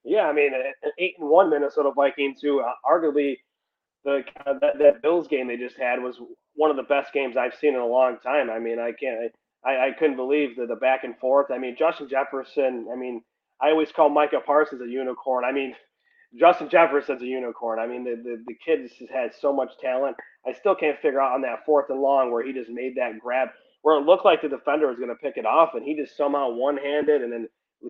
Yeah, 0.05 0.27
I 0.27 0.31
mean, 0.31 0.53
an 0.53 0.91
eight 0.97 1.15
and 1.19 1.29
one 1.29 1.49
Minnesota 1.49 1.91
Vikings, 1.93 2.39
who 2.41 2.61
uh, 2.61 2.71
arguably 2.89 3.39
the 4.03 4.21
that, 4.45 4.79
that 4.79 5.01
Bills 5.01 5.27
game 5.27 5.47
they 5.47 5.57
just 5.57 5.77
had 5.77 6.01
was 6.01 6.19
one 6.55 6.71
of 6.71 6.77
the 6.77 6.83
best 6.83 7.13
games 7.13 7.37
I've 7.37 7.55
seen 7.55 7.73
in 7.75 7.79
a 7.79 7.85
long 7.85 8.17
time. 8.23 8.49
I 8.49 8.59
mean, 8.59 8.79
I 8.79 8.91
can't, 8.91 9.31
I, 9.65 9.87
I 9.87 9.91
couldn't 9.97 10.17
believe 10.17 10.55
the, 10.55 10.65
the 10.65 10.75
back 10.75 11.03
and 11.03 11.17
forth. 11.19 11.51
I 11.51 11.57
mean, 11.57 11.75
Justin 11.77 12.09
Jefferson. 12.09 12.87
I 12.91 12.95
mean, 12.95 13.21
I 13.61 13.69
always 13.69 13.91
call 13.91 14.09
Micah 14.09 14.41
Parsons 14.45 14.81
a 14.81 14.87
unicorn. 14.87 15.45
I 15.45 15.51
mean, 15.51 15.75
Justin 16.39 16.69
Jefferson's 16.69 17.21
a 17.21 17.25
unicorn. 17.25 17.79
I 17.79 17.87
mean, 17.87 18.03
the 18.03 18.15
the, 18.15 18.43
the 18.47 18.55
kid 18.65 18.87
just 18.87 19.11
has 19.11 19.31
so 19.39 19.53
much 19.53 19.71
talent. 19.81 20.17
I 20.47 20.53
still 20.53 20.75
can't 20.75 20.99
figure 20.99 21.21
out 21.21 21.33
on 21.33 21.41
that 21.41 21.65
fourth 21.65 21.89
and 21.89 22.01
long 22.01 22.31
where 22.31 22.45
he 22.45 22.53
just 22.53 22.69
made 22.69 22.95
that 22.97 23.19
grab 23.19 23.49
where 23.83 23.99
it 23.99 24.05
looked 24.05 24.25
like 24.25 24.41
the 24.41 24.49
defender 24.49 24.87
was 24.87 24.97
going 24.97 25.09
to 25.09 25.15
pick 25.15 25.37
it 25.37 25.45
off, 25.45 25.71
and 25.75 25.83
he 25.85 25.95
just 25.95 26.17
somehow 26.17 26.49
one 26.49 26.77
handed 26.77 27.21
and 27.21 27.31
then 27.31 27.47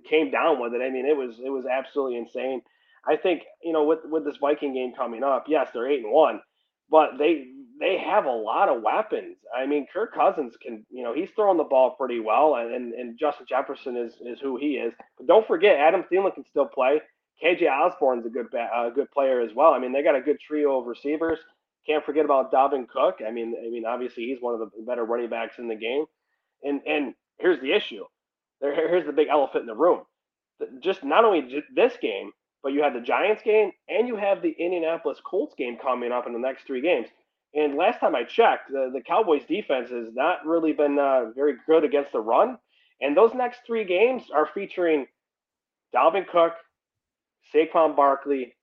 came 0.10 0.32
down 0.32 0.60
with 0.60 0.74
it. 0.74 0.82
I 0.84 0.90
mean, 0.90 1.06
it 1.06 1.16
was 1.16 1.40
it 1.44 1.50
was 1.50 1.66
absolutely 1.66 2.18
insane. 2.18 2.62
I 3.08 3.18
think 3.18 3.44
you 3.62 3.74
know 3.74 3.84
with 3.84 4.00
with 4.06 4.26
this 4.26 4.38
Viking 4.38 4.74
game 4.74 4.94
coming 4.96 5.24
up, 5.24 5.46
yes, 5.48 5.70
they're 5.74 5.90
eight 5.90 6.04
and 6.04 6.12
one, 6.12 6.42
but 6.90 7.12
they 7.18 7.48
they 7.80 7.98
have 7.98 8.26
a 8.26 8.32
lot 8.32 8.70
of 8.70 8.82
weapons. 8.82 9.38
I 9.56 9.66
mean, 9.66 9.88
Kirk 9.92 10.14
Cousins 10.14 10.56
can 10.62 10.86
you 10.90 11.04
know 11.04 11.14
he's 11.14 11.30
throwing 11.36 11.58
the 11.58 11.64
ball 11.64 11.96
pretty 11.98 12.20
well, 12.20 12.56
and 12.56 12.74
and, 12.74 12.94
and 12.94 13.20
Justin 13.20 13.46
Jefferson 13.48 13.98
is 13.98 14.14
is 14.26 14.40
who 14.40 14.58
he 14.58 14.74
is. 14.76 14.94
But 15.18 15.28
don't 15.28 15.48
forget, 15.48 15.78
Adam 15.78 16.04
Thielen 16.12 16.34
can 16.34 16.46
still 16.50 16.66
play. 16.68 17.02
KJ 17.44 17.70
Osborn's 17.70 18.26
a 18.26 18.30
good 18.30 18.48
a 18.54 18.92
good 18.94 19.12
player 19.12 19.42
as 19.42 19.52
well. 19.56 19.74
I 19.74 19.80
mean, 19.80 19.92
they 19.92 20.04
got 20.04 20.16
a 20.16 20.22
good 20.22 20.40
trio 20.40 20.80
of 20.80 20.88
receivers. 20.88 21.40
Can't 21.86 22.06
forget 22.06 22.24
about 22.24 22.54
Dalvin 22.54 22.88
Cook. 22.88 23.20
I 23.28 23.32
mean, 23.32 23.54
I 23.60 23.70
mean, 23.70 23.86
obviously 23.86 24.24
he's 24.26 24.38
one 24.40 24.54
of 24.54 24.60
the 24.60 24.82
better 24.84 25.04
running 25.04 25.30
backs 25.30 25.56
in 25.58 25.68
the 25.68 25.76
game. 25.76 26.06
And 26.64 26.82
and 26.88 27.14
here's 27.40 27.60
the 27.60 27.74
issue. 27.74 28.06
There, 28.62 28.74
here's 28.74 29.06
the 29.06 29.12
big 29.12 29.28
elephant 29.28 29.64
in 29.64 29.68
the 29.68 29.76
room. 29.76 30.04
Just 30.82 31.04
not 31.04 31.26
only 31.26 31.64
this 31.76 31.94
game, 32.02 32.32
but 32.64 32.72
you 32.72 32.82
have 32.82 32.94
the 32.94 33.02
Giants 33.02 33.44
game 33.44 33.72
and 33.90 34.08
you 34.08 34.16
have 34.16 34.42
the 34.42 34.56
Indianapolis 34.58 35.20
Colts 35.24 35.54
game 35.56 35.78
coming 35.80 36.12
up 36.12 36.26
in 36.26 36.34
the 36.34 36.40
next 36.40 36.66
three 36.66 36.82
games. 36.82 37.10
And 37.54 37.76
last 37.76 38.00
time 38.00 38.16
I 38.16 38.24
checked, 38.24 38.72
the, 38.72 38.90
the 38.92 39.02
Cowboys 39.02 39.44
defense 39.48 39.90
has 39.92 40.08
not 40.14 40.46
really 40.46 40.72
been 40.72 40.98
uh, 40.98 41.32
very 41.36 41.56
good 41.68 41.84
against 41.84 42.14
the 42.14 42.20
run. 42.20 42.58
And 43.02 43.16
those 43.16 43.34
next 43.34 43.60
three 43.68 43.84
games 43.84 44.24
are 44.34 44.50
featuring 44.54 45.06
Dalvin 45.94 46.26
Cook, 46.28 46.54
Saquon 47.54 47.96
Barkley, 47.96 48.56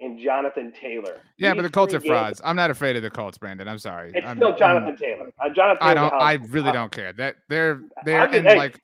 and 0.00 0.20
Jonathan 0.20 0.72
Taylor. 0.78 1.22
Yeah, 1.38 1.50
These 1.52 1.56
but 1.56 1.62
the 1.62 1.70
Colts 1.70 1.94
are 1.94 2.00
frauds. 2.00 2.40
I'm 2.44 2.56
not 2.56 2.70
afraid 2.70 2.96
of 2.96 3.02
the 3.02 3.10
Colts, 3.10 3.38
Brandon. 3.38 3.66
I'm 3.66 3.78
sorry. 3.78 4.12
It's 4.14 4.26
I'm, 4.26 4.36
still 4.36 4.54
Jonathan 4.54 4.90
I'm, 4.90 4.96
Taylor. 4.96 5.32
Uh, 5.42 5.48
Jonathan. 5.48 5.78
I 5.80 5.94
don't. 5.94 6.12
I 6.12 6.34
really 6.34 6.70
don't 6.72 6.92
care. 6.92 7.14
That 7.14 7.36
they're 7.48 7.80
they're 8.04 8.26
in 8.34 8.44
like 8.44 8.80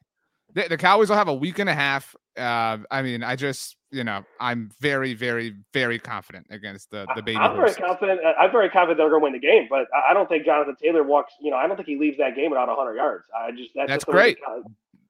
the, 0.54 0.68
the 0.68 0.76
Cowboys 0.76 1.08
will 1.08 1.16
have 1.16 1.28
a 1.28 1.34
week 1.34 1.58
and 1.58 1.68
a 1.68 1.74
half. 1.74 2.14
Uh, 2.36 2.78
I 2.90 3.02
mean, 3.02 3.22
I 3.22 3.36
just 3.36 3.76
you 3.92 4.04
know, 4.04 4.24
I'm 4.40 4.70
very, 4.80 5.12
very, 5.12 5.54
very 5.74 5.98
confident 5.98 6.46
against 6.50 6.90
the 6.90 7.06
the 7.14 7.22
baby. 7.22 7.36
I'm 7.36 7.56
very 7.56 7.74
confident. 7.74 8.20
Uh, 8.24 8.32
I'm 8.40 8.50
very 8.50 8.70
confident 8.70 8.98
they're 8.98 9.10
going 9.10 9.20
to 9.20 9.24
win 9.24 9.32
the 9.34 9.38
game, 9.38 9.66
but 9.68 9.86
I 10.08 10.14
don't 10.14 10.28
think 10.28 10.46
Jonathan 10.46 10.74
Taylor 10.82 11.02
walks. 11.02 11.34
You 11.40 11.50
know, 11.50 11.58
I 11.58 11.66
don't 11.66 11.76
think 11.76 11.88
he 11.88 11.96
leaves 11.96 12.16
that 12.18 12.34
game 12.34 12.50
without 12.50 12.68
100 12.68 12.94
yards. 12.94 13.26
I 13.36 13.50
just 13.50 13.70
that's, 13.74 13.88
that's 13.88 14.04
great. 14.04 14.38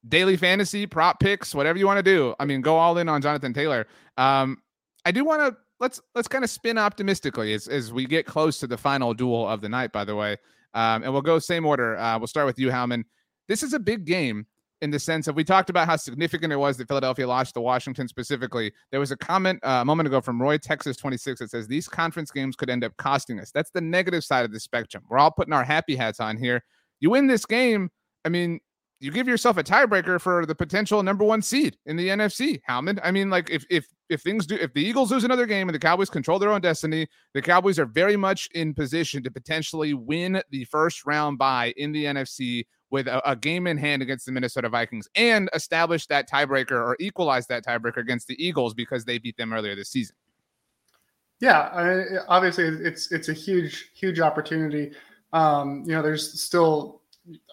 Daily 0.07 0.35
fantasy 0.35 0.85
prop 0.85 1.21
picks, 1.21 1.55
whatever 1.55 1.79
you 1.79 1.85
want 1.85 1.97
to 1.97 2.03
do. 2.03 2.35
I 2.37 2.45
mean, 2.45 2.59
go 2.59 2.75
all 2.75 2.97
in 2.97 3.07
on 3.07 3.21
Jonathan 3.21 3.53
Taylor. 3.53 3.87
Um, 4.17 4.57
I 5.05 5.11
do 5.11 5.23
want 5.23 5.41
to 5.41 5.57
let's 5.79 6.01
let's 6.13 6.27
kind 6.27 6.43
of 6.43 6.49
spin 6.49 6.77
optimistically 6.77 7.53
as 7.53 7.69
as 7.69 7.93
we 7.93 8.05
get 8.05 8.25
close 8.25 8.59
to 8.59 8.67
the 8.67 8.77
final 8.77 9.13
duel 9.13 9.47
of 9.47 9.61
the 9.61 9.69
night. 9.69 9.93
By 9.93 10.03
the 10.03 10.15
way, 10.15 10.33
um, 10.73 11.03
and 11.03 11.13
we'll 11.13 11.21
go 11.21 11.39
same 11.39 11.65
order. 11.65 11.97
Uh, 11.97 12.19
we'll 12.19 12.27
start 12.27 12.47
with 12.47 12.59
you, 12.59 12.67
Howman. 12.67 13.05
This 13.47 13.63
is 13.63 13.73
a 13.73 13.79
big 13.79 14.03
game 14.03 14.45
in 14.83 14.91
the 14.91 14.99
sense 14.99 15.29
of 15.29 15.35
we 15.35 15.45
talked 15.45 15.69
about 15.69 15.87
how 15.87 15.95
significant 15.95 16.51
it 16.51 16.57
was 16.57 16.75
that 16.75 16.89
Philadelphia 16.89 17.25
lost 17.25 17.53
to 17.53 17.61
Washington 17.61 18.05
specifically. 18.05 18.69
There 18.91 18.99
was 18.99 19.11
a 19.11 19.17
comment 19.17 19.59
uh, 19.63 19.79
a 19.81 19.85
moment 19.85 20.07
ago 20.07 20.19
from 20.19 20.41
Roy 20.41 20.57
Texas 20.57 20.97
26 20.97 21.39
that 21.39 21.49
says 21.49 21.67
these 21.67 21.87
conference 21.87 22.31
games 22.31 22.57
could 22.57 22.69
end 22.69 22.83
up 22.83 22.95
costing 22.97 23.39
us. 23.39 23.49
That's 23.49 23.71
the 23.71 23.79
negative 23.79 24.25
side 24.25 24.43
of 24.43 24.51
the 24.51 24.59
spectrum. 24.59 25.05
We're 25.09 25.19
all 25.19 25.31
putting 25.31 25.53
our 25.53 25.63
happy 25.63 25.95
hats 25.95 26.19
on 26.19 26.35
here. 26.35 26.61
You 26.99 27.11
win 27.11 27.27
this 27.27 27.45
game, 27.45 27.91
I 28.25 28.29
mean, 28.29 28.59
you 28.99 29.11
give 29.11 29.27
yourself 29.27 29.57
a 29.57 29.63
tiebreaker 29.63 30.19
for 30.19 30.45
the 30.45 30.55
potential 30.55 31.01
number 31.01 31.23
one 31.23 31.41
seed 31.41 31.77
in 31.85 31.95
the 31.95 32.09
NFC. 32.09 32.59
Howman, 32.69 32.99
I 33.03 33.11
mean, 33.11 33.29
like 33.29 33.49
if 33.49 33.65
if 33.69 33.87
if 34.09 34.21
things 34.21 34.45
do, 34.45 34.55
if 34.55 34.73
the 34.73 34.81
Eagles 34.81 35.11
lose 35.11 35.23
another 35.23 35.45
game 35.45 35.67
and 35.67 35.75
the 35.75 35.79
Cowboys 35.79 36.09
control 36.09 36.39
their 36.39 36.51
own 36.51 36.61
destiny, 36.61 37.07
the 37.33 37.41
Cowboys 37.41 37.79
are 37.79 37.85
very 37.85 38.15
much 38.15 38.49
in 38.53 38.73
position 38.73 39.23
to 39.23 39.31
potentially 39.31 39.93
win 39.93 40.41
the 40.51 40.65
first 40.65 41.05
round 41.05 41.37
bye 41.37 41.73
in 41.77 41.91
the 41.91 42.05
NFC 42.05 42.65
with 42.93 43.07
a, 43.07 43.27
a, 43.27 43.35
game 43.35 43.65
in 43.65 43.75
hand 43.75 44.03
against 44.03 44.27
the 44.27 44.31
Minnesota 44.31 44.69
Vikings 44.69 45.09
and 45.15 45.49
establish 45.55 46.05
that 46.05 46.29
tiebreaker 46.29 46.73
or 46.73 46.95
equalize 46.99 47.47
that 47.47 47.65
tiebreaker 47.65 47.97
against 47.97 48.27
the 48.27 48.35
Eagles 48.45 48.75
because 48.75 49.03
they 49.03 49.17
beat 49.17 49.35
them 49.35 49.51
earlier 49.51 49.75
this 49.75 49.89
season. 49.89 50.15
Yeah, 51.39 51.59
I, 51.59 52.19
obviously 52.27 52.65
it's 52.65 53.11
it's 53.11 53.29
a 53.29 53.33
huge 53.33 53.89
huge 53.95 54.19
opportunity. 54.19 54.91
Um, 55.33 55.83
you 55.87 55.93
know, 55.93 56.03
there's 56.03 56.39
still 56.39 57.01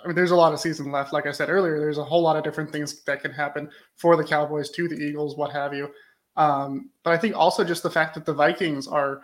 I 0.04 0.08
mean, 0.08 0.14
there's 0.14 0.30
a 0.30 0.36
lot 0.36 0.52
of 0.52 0.60
season 0.60 0.92
left. 0.92 1.14
Like 1.14 1.26
I 1.26 1.32
said 1.32 1.48
earlier, 1.48 1.80
there's 1.80 1.96
a 1.96 2.04
whole 2.04 2.20
lot 2.20 2.36
of 2.36 2.44
different 2.44 2.70
things 2.70 3.02
that 3.04 3.22
can 3.22 3.32
happen 3.32 3.70
for 3.96 4.16
the 4.16 4.24
Cowboys, 4.24 4.68
to 4.72 4.88
the 4.88 4.96
Eagles, 4.96 5.38
what 5.38 5.52
have 5.52 5.72
you. 5.72 5.90
Um, 6.36 6.90
but 7.02 7.14
I 7.14 7.16
think 7.16 7.34
also 7.34 7.64
just 7.64 7.82
the 7.82 7.90
fact 7.90 8.12
that 8.14 8.26
the 8.26 8.34
Vikings 8.34 8.86
are 8.86 9.22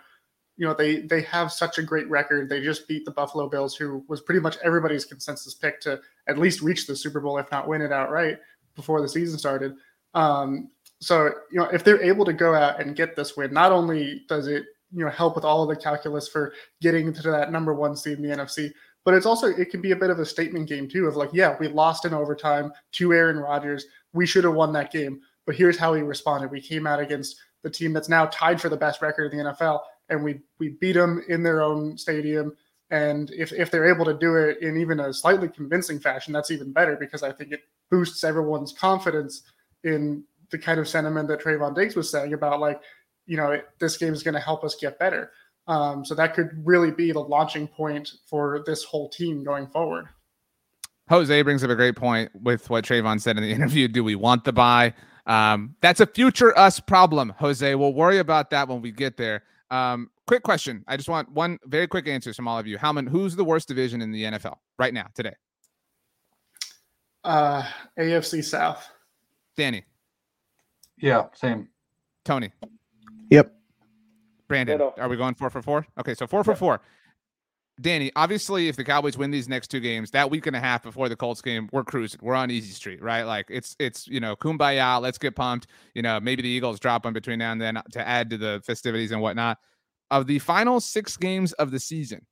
you 0.57 0.65
know 0.65 0.73
they 0.73 1.01
they 1.01 1.21
have 1.21 1.51
such 1.51 1.77
a 1.77 1.83
great 1.83 2.09
record. 2.09 2.49
They 2.49 2.61
just 2.61 2.87
beat 2.87 3.05
the 3.05 3.11
Buffalo 3.11 3.47
Bills, 3.47 3.75
who 3.75 4.03
was 4.07 4.21
pretty 4.21 4.41
much 4.41 4.57
everybody's 4.63 5.05
consensus 5.05 5.53
pick 5.53 5.79
to 5.81 6.01
at 6.27 6.37
least 6.37 6.61
reach 6.61 6.87
the 6.87 6.95
Super 6.95 7.19
Bowl, 7.19 7.37
if 7.37 7.49
not 7.51 7.67
win 7.67 7.81
it 7.81 7.91
outright 7.91 8.39
before 8.75 9.01
the 9.01 9.07
season 9.09 9.37
started. 9.37 9.75
Um, 10.13 10.69
so 10.99 11.31
you 11.51 11.59
know 11.59 11.65
if 11.65 11.83
they're 11.83 12.01
able 12.01 12.25
to 12.25 12.33
go 12.33 12.55
out 12.55 12.81
and 12.81 12.95
get 12.95 13.15
this 13.15 13.37
win, 13.37 13.53
not 13.53 13.71
only 13.71 14.23
does 14.27 14.47
it 14.47 14.65
you 14.91 15.05
know 15.05 15.11
help 15.11 15.35
with 15.35 15.45
all 15.45 15.61
of 15.61 15.69
the 15.69 15.81
calculus 15.81 16.27
for 16.27 16.53
getting 16.81 17.13
to 17.13 17.21
that 17.31 17.51
number 17.51 17.73
one 17.73 17.95
seed 17.95 18.17
in 18.17 18.27
the 18.27 18.35
NFC, 18.35 18.71
but 19.05 19.13
it's 19.13 19.27
also 19.27 19.47
it 19.47 19.69
can 19.69 19.81
be 19.81 19.91
a 19.91 19.95
bit 19.95 20.09
of 20.09 20.17
a 20.17 20.25
statement 20.25 20.67
game 20.67 20.89
too 20.89 21.05
of 21.05 21.15
like 21.15 21.29
yeah 21.33 21.55
we 21.59 21.67
lost 21.67 22.05
in 22.05 22.15
overtime 22.15 22.71
to 22.93 23.13
Aaron 23.13 23.37
Rodgers, 23.37 23.85
we 24.13 24.25
should 24.25 24.43
have 24.43 24.55
won 24.55 24.73
that 24.73 24.91
game, 24.91 25.21
but 25.45 25.55
here's 25.55 25.77
how 25.77 25.93
we 25.93 26.01
responded. 26.01 26.49
We 26.49 26.61
came 26.61 26.87
out 26.87 26.99
against 26.99 27.37
the 27.61 27.69
team 27.69 27.93
that's 27.93 28.09
now 28.09 28.25
tied 28.27 28.59
for 28.59 28.69
the 28.69 28.77
best 28.77 29.03
record 29.03 29.31
in 29.31 29.37
the 29.37 29.43
NFL 29.43 29.81
and 30.09 30.23
we 30.23 30.39
we 30.59 30.69
beat 30.69 30.93
them 30.93 31.23
in 31.27 31.43
their 31.43 31.61
own 31.61 31.97
stadium. 31.97 32.55
And 32.89 33.31
if, 33.31 33.51
if 33.51 33.69
they're 33.69 33.93
able 33.93 34.05
to 34.05 34.13
do 34.13 34.35
it 34.35 34.61
in 34.61 34.77
even 34.77 35.01
a 35.01 35.13
slightly 35.13 35.49
convincing 35.49 35.99
fashion, 35.99 36.31
that's 36.31 36.51
even 36.51 36.71
better 36.71 36.95
because 36.95 37.21
I 37.21 37.33
think 37.33 37.51
it 37.51 37.61
boosts 37.91 38.23
everyone's 38.23 38.71
confidence 38.71 39.41
in 39.83 40.23
the 40.51 40.57
kind 40.57 40.79
of 40.79 40.87
sentiment 40.87 41.27
that 41.27 41.41
Trevon 41.41 41.75
Diggs 41.75 41.97
was 41.97 42.09
saying 42.09 42.33
about 42.33 42.61
like, 42.61 42.81
you 43.25 43.35
know, 43.35 43.51
it, 43.51 43.67
this 43.79 43.97
game 43.97 44.13
is 44.13 44.23
going 44.23 44.35
to 44.35 44.39
help 44.39 44.63
us 44.63 44.75
get 44.75 44.97
better. 44.99 45.31
Um, 45.67 46.05
so 46.05 46.15
that 46.15 46.33
could 46.33 46.51
really 46.65 46.91
be 46.91 47.11
the 47.11 47.19
launching 47.19 47.67
point 47.67 48.09
for 48.25 48.63
this 48.65 48.85
whole 48.85 49.09
team 49.09 49.43
going 49.43 49.67
forward. 49.67 50.07
Jose 51.09 51.41
brings 51.41 51.63
up 51.63 51.69
a 51.69 51.75
great 51.75 51.95
point 51.95 52.31
with 52.41 52.69
what 52.69 52.85
Trevon 52.85 53.19
said 53.19 53.37
in 53.37 53.43
the 53.43 53.51
interview. 53.53 53.87
Do 53.89 54.03
we 54.03 54.15
want 54.15 54.45
the 54.45 54.53
bye? 54.53 54.93
Um, 55.25 55.75
that's 55.81 55.99
a 55.99 56.07
future 56.07 56.57
us 56.57 56.79
problem, 56.79 57.33
Jose. 57.37 57.75
We'll 57.75 57.93
worry 57.93 58.19
about 58.19 58.49
that 58.51 58.69
when 58.69 58.81
we 58.81 58.91
get 58.91 59.17
there. 59.17 59.43
Um, 59.69 60.09
quick 60.27 60.43
question. 60.43 60.83
I 60.87 60.97
just 60.97 61.09
want 61.09 61.31
one 61.31 61.57
very 61.65 61.87
quick 61.87 62.07
answer 62.07 62.33
from 62.33 62.47
all 62.47 62.57
of 62.57 62.67
you. 62.67 62.77
Howman, 62.77 63.07
who's 63.07 63.35
the 63.35 63.43
worst 63.43 63.67
division 63.67 64.01
in 64.01 64.11
the 64.11 64.23
NFL 64.23 64.55
right 64.79 64.93
now, 64.93 65.07
today? 65.13 65.33
Uh, 67.23 67.63
AFC 67.99 68.43
South. 68.43 68.89
Danny. 69.55 69.83
Yeah, 70.97 71.25
same. 71.33 71.67
Tony. 72.23 72.51
Yep. 73.29 73.53
Brandon, 74.47 74.81
are 74.97 75.09
we 75.09 75.17
going 75.17 75.35
four 75.35 75.49
for 75.49 75.61
four? 75.61 75.85
Okay, 75.99 76.13
so 76.13 76.25
four 76.25 76.43
for 76.43 76.55
four. 76.55 76.81
Danny, 77.79 78.11
obviously, 78.15 78.67
if 78.67 78.75
the 78.75 78.83
Cowboys 78.83 79.17
win 79.17 79.29
these 79.29 79.47
next 79.47 79.67
two 79.67 79.79
games, 79.79 80.09
that 80.11 80.31
week 80.31 80.47
and 80.47 80.55
a 80.55 80.59
half 80.59 80.81
before 80.81 81.09
the 81.09 81.15
Colts 81.15 81.41
game, 81.41 81.69
we're 81.71 81.83
cruising. 81.83 82.19
We're 82.23 82.33
on 82.33 82.49
easy 82.49 82.71
street, 82.71 83.03
right? 83.03 83.23
Like 83.23 83.45
it's 83.49 83.75
it's 83.79 84.07
you 84.07 84.19
know, 84.19 84.35
kumbaya. 84.35 84.99
Let's 84.99 85.19
get 85.19 85.35
pumped. 85.35 85.67
You 85.93 86.01
know, 86.01 86.19
maybe 86.19 86.41
the 86.41 86.49
Eagles 86.49 86.79
drop 86.79 87.03
them 87.03 87.13
between 87.13 87.39
now 87.39 87.51
and 87.51 87.61
then 87.61 87.79
to 87.91 88.07
add 88.07 88.31
to 88.31 88.37
the 88.37 88.61
festivities 88.65 89.11
and 89.11 89.21
whatnot. 89.21 89.59
Of 90.09 90.25
the 90.25 90.39
final 90.39 90.79
six 90.79 91.17
games 91.17 91.53
of 91.53 91.69
the 91.69 91.79
season, 91.79 92.25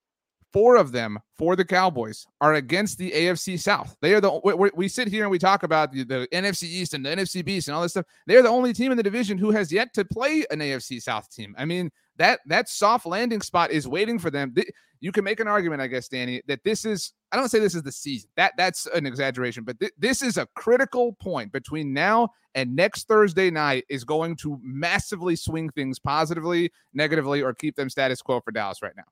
four 0.52 0.78
of 0.78 0.92
them 0.92 1.20
for 1.38 1.56
the 1.56 1.66
Cowboys 1.66 2.26
are 2.42 2.56
against 2.56 2.98
the 2.98 3.12
AFC 3.12 3.60
South. 3.60 3.96
They 4.02 4.16
are 4.16 4.22
the 4.22 4.40
we, 4.44 4.72
we- 4.74 4.88
sit 4.88 5.10
here 5.10 5.24
and 5.24 5.32
we 5.32 5.38
talk 5.38 5.64
about 5.64 5.92
the, 5.92 6.06
the 6.06 6.28
NFC 6.32 6.64
East 6.64 6.94
and 6.96 7.06
the 7.06 7.10
NFC 7.10 7.46
Beast 7.46 7.68
and 7.68 7.76
all 7.76 7.84
this 7.84 7.92
stuff. 7.92 8.06
They're 8.26 8.42
the 8.42 8.50
only 8.50 8.74
team 8.74 8.92
in 8.92 8.98
the 8.98 9.04
division 9.04 9.38
who 9.38 9.52
has 9.52 9.72
yet 9.72 9.94
to 9.94 10.06
play 10.06 10.46
an 10.50 10.60
AFC 10.60 11.02
South 11.02 11.30
team. 11.30 11.54
I 11.58 11.66
mean, 11.66 11.92
that 12.18 12.40
that 12.48 12.70
soft 12.70 13.06
landing 13.06 13.42
spot 13.42 13.72
is 13.72 13.88
waiting 13.88 14.20
for 14.20 14.30
them. 14.30 14.54
You 15.00 15.12
can 15.12 15.24
make 15.24 15.40
an 15.40 15.48
argument, 15.48 15.82
I 15.82 15.88
guess, 15.88 16.08
Danny, 16.08 16.42
that 16.48 16.64
this 16.64 16.86
is 16.86 17.14
I 17.32 17.38
don't 17.38 17.50
say 17.50 17.60
this 17.60 17.76
is 17.76 17.84
the 17.84 17.92
season. 17.92 18.30
That 18.38 18.54
that's 18.58 18.86
an 18.88 19.06
exaggeration, 19.06 19.64
but 19.64 19.80
th- 19.80 19.92
this 19.98 20.22
is 20.22 20.38
a 20.38 20.48
critical 20.56 21.14
point 21.14 21.52
between 21.52 21.94
now 21.94 22.30
and 22.56 22.76
next 22.76 23.08
Thursday 23.08 23.52
night 23.52 23.84
is 23.90 24.04
going 24.04 24.38
to 24.38 24.58
massively 24.64 25.36
swing 25.36 25.70
things 25.70 26.00
positively, 26.00 26.72
negatively, 26.94 27.42
or 27.42 27.54
keep 27.54 27.76
them 27.76 27.90
status 27.90 28.22
quo 28.22 28.40
for 28.40 28.52
Dallas 28.52 28.82
right 28.82 28.96
now. 28.96 29.04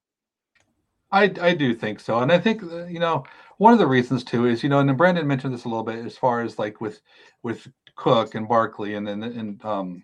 I, 1.12 1.32
I 1.42 1.54
do 1.54 1.76
think 1.76 2.00
so, 2.00 2.20
and 2.20 2.32
I 2.32 2.40
think 2.40 2.64
uh, 2.64 2.86
you 2.86 3.00
know 3.00 3.24
one 3.58 3.72
of 3.72 3.80
the 3.80 3.86
reasons 3.86 4.24
too 4.24 4.48
is 4.48 4.64
you 4.64 4.70
know, 4.70 4.80
and 4.80 4.98
Brandon 4.98 5.28
mentioned 5.28 5.54
this 5.54 5.66
a 5.66 5.70
little 5.70 5.84
bit 5.84 6.04
as 6.04 6.18
far 6.18 6.42
as 6.42 6.58
like 6.58 6.82
with 6.82 7.02
with 7.44 7.68
Cook 7.96 8.34
and 8.34 8.48
Barkley 8.48 8.96
and 8.96 9.06
then 9.06 9.22
and 9.22 9.64
um, 9.64 10.04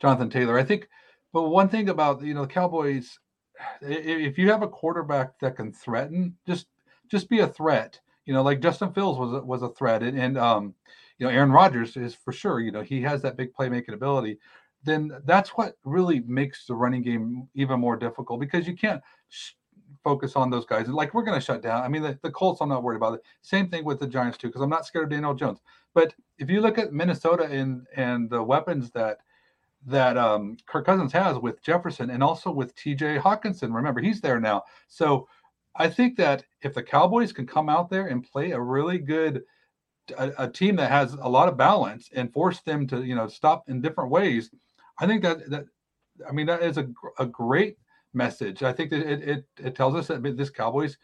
Jonathan 0.00 0.28
Taylor. 0.28 0.58
I 0.58 0.64
think, 0.64 0.88
but 1.32 1.44
one 1.44 1.68
thing 1.68 1.88
about 1.88 2.22
you 2.22 2.34
know 2.34 2.42
the 2.42 2.48
Cowboys, 2.48 3.18
if 3.80 4.38
you 4.38 4.50
have 4.50 4.62
a 4.62 4.68
quarterback 4.68 5.38
that 5.40 5.56
can 5.56 5.72
threaten, 5.72 6.36
just 6.46 6.66
just 7.10 7.28
be 7.28 7.40
a 7.40 7.48
threat. 7.48 8.00
You 8.26 8.34
know, 8.34 8.42
like 8.42 8.60
Justin 8.60 8.92
Fields 8.92 9.18
was 9.18 9.42
was 9.44 9.62
a 9.62 9.70
threat, 9.70 10.02
and, 10.02 10.18
and 10.18 10.38
um, 10.38 10.74
you 11.18 11.26
know 11.26 11.32
Aaron 11.32 11.52
Rodgers 11.52 11.96
is 11.96 12.14
for 12.14 12.32
sure. 12.32 12.60
You 12.60 12.72
know 12.72 12.82
he 12.82 13.00
has 13.02 13.22
that 13.22 13.36
big 13.36 13.52
playmaking 13.52 13.94
ability. 13.94 14.38
Then 14.82 15.12
that's 15.26 15.50
what 15.50 15.76
really 15.84 16.20
makes 16.20 16.64
the 16.66 16.74
running 16.74 17.02
game 17.02 17.48
even 17.54 17.80
more 17.80 17.96
difficult 17.96 18.40
because 18.40 18.66
you 18.66 18.74
can't 18.74 19.02
sh- 19.28 19.52
focus 20.02 20.36
on 20.36 20.48
those 20.48 20.64
guys. 20.64 20.88
Like 20.88 21.12
we're 21.12 21.22
going 21.22 21.38
to 21.38 21.44
shut 21.44 21.60
down. 21.60 21.82
I 21.82 21.88
mean, 21.88 22.00
the, 22.00 22.18
the 22.22 22.30
Colts, 22.30 22.62
I'm 22.62 22.70
not 22.70 22.82
worried 22.82 22.96
about 22.96 23.14
it. 23.14 23.20
Same 23.42 23.68
thing 23.68 23.84
with 23.84 24.00
the 24.00 24.06
Giants 24.06 24.38
too, 24.38 24.46
because 24.46 24.62
I'm 24.62 24.70
not 24.70 24.86
scared 24.86 25.04
of 25.04 25.10
Daniel 25.10 25.34
Jones. 25.34 25.60
But 25.92 26.14
if 26.38 26.48
you 26.48 26.62
look 26.62 26.78
at 26.78 26.94
Minnesota 26.94 27.44
and 27.44 27.86
and 27.96 28.30
the 28.30 28.42
weapons 28.42 28.90
that 28.92 29.18
that 29.86 30.16
um, 30.16 30.56
Kirk 30.66 30.86
Cousins 30.86 31.12
has 31.12 31.38
with 31.38 31.62
Jefferson 31.62 32.10
and 32.10 32.22
also 32.22 32.50
with 32.50 32.74
T.J. 32.74 33.18
Hockenson, 33.18 33.74
remember 33.74 34.00
he's 34.00 34.20
there 34.20 34.40
now. 34.40 34.62
So 34.88 35.26
I 35.76 35.88
think 35.88 36.16
that 36.16 36.44
if 36.62 36.74
the 36.74 36.82
Cowboys 36.82 37.32
can 37.32 37.46
come 37.46 37.68
out 37.68 37.88
there 37.88 38.08
and 38.08 38.28
play 38.28 38.50
a 38.50 38.60
really 38.60 38.98
good 38.98 39.42
a, 40.18 40.32
a 40.38 40.50
team 40.50 40.76
that 40.76 40.90
has 40.90 41.14
a 41.14 41.28
lot 41.28 41.48
of 41.48 41.56
balance 41.56 42.10
and 42.14 42.32
force 42.32 42.60
them 42.60 42.86
to 42.88 43.04
you 43.04 43.14
know 43.14 43.28
stop 43.28 43.68
in 43.68 43.80
different 43.80 44.10
ways, 44.10 44.50
I 44.98 45.06
think 45.06 45.22
that 45.22 45.48
that 45.50 45.64
I 46.28 46.32
mean 46.32 46.46
that 46.46 46.62
is 46.62 46.78
a 46.78 46.88
a 47.18 47.26
great 47.26 47.78
message. 48.12 48.62
I 48.62 48.72
think 48.72 48.90
that 48.90 49.00
it 49.00 49.28
it, 49.28 49.44
it 49.58 49.74
tells 49.74 49.94
us 49.94 50.08
that 50.08 50.22
this 50.36 50.50
Cowboys 50.50 50.98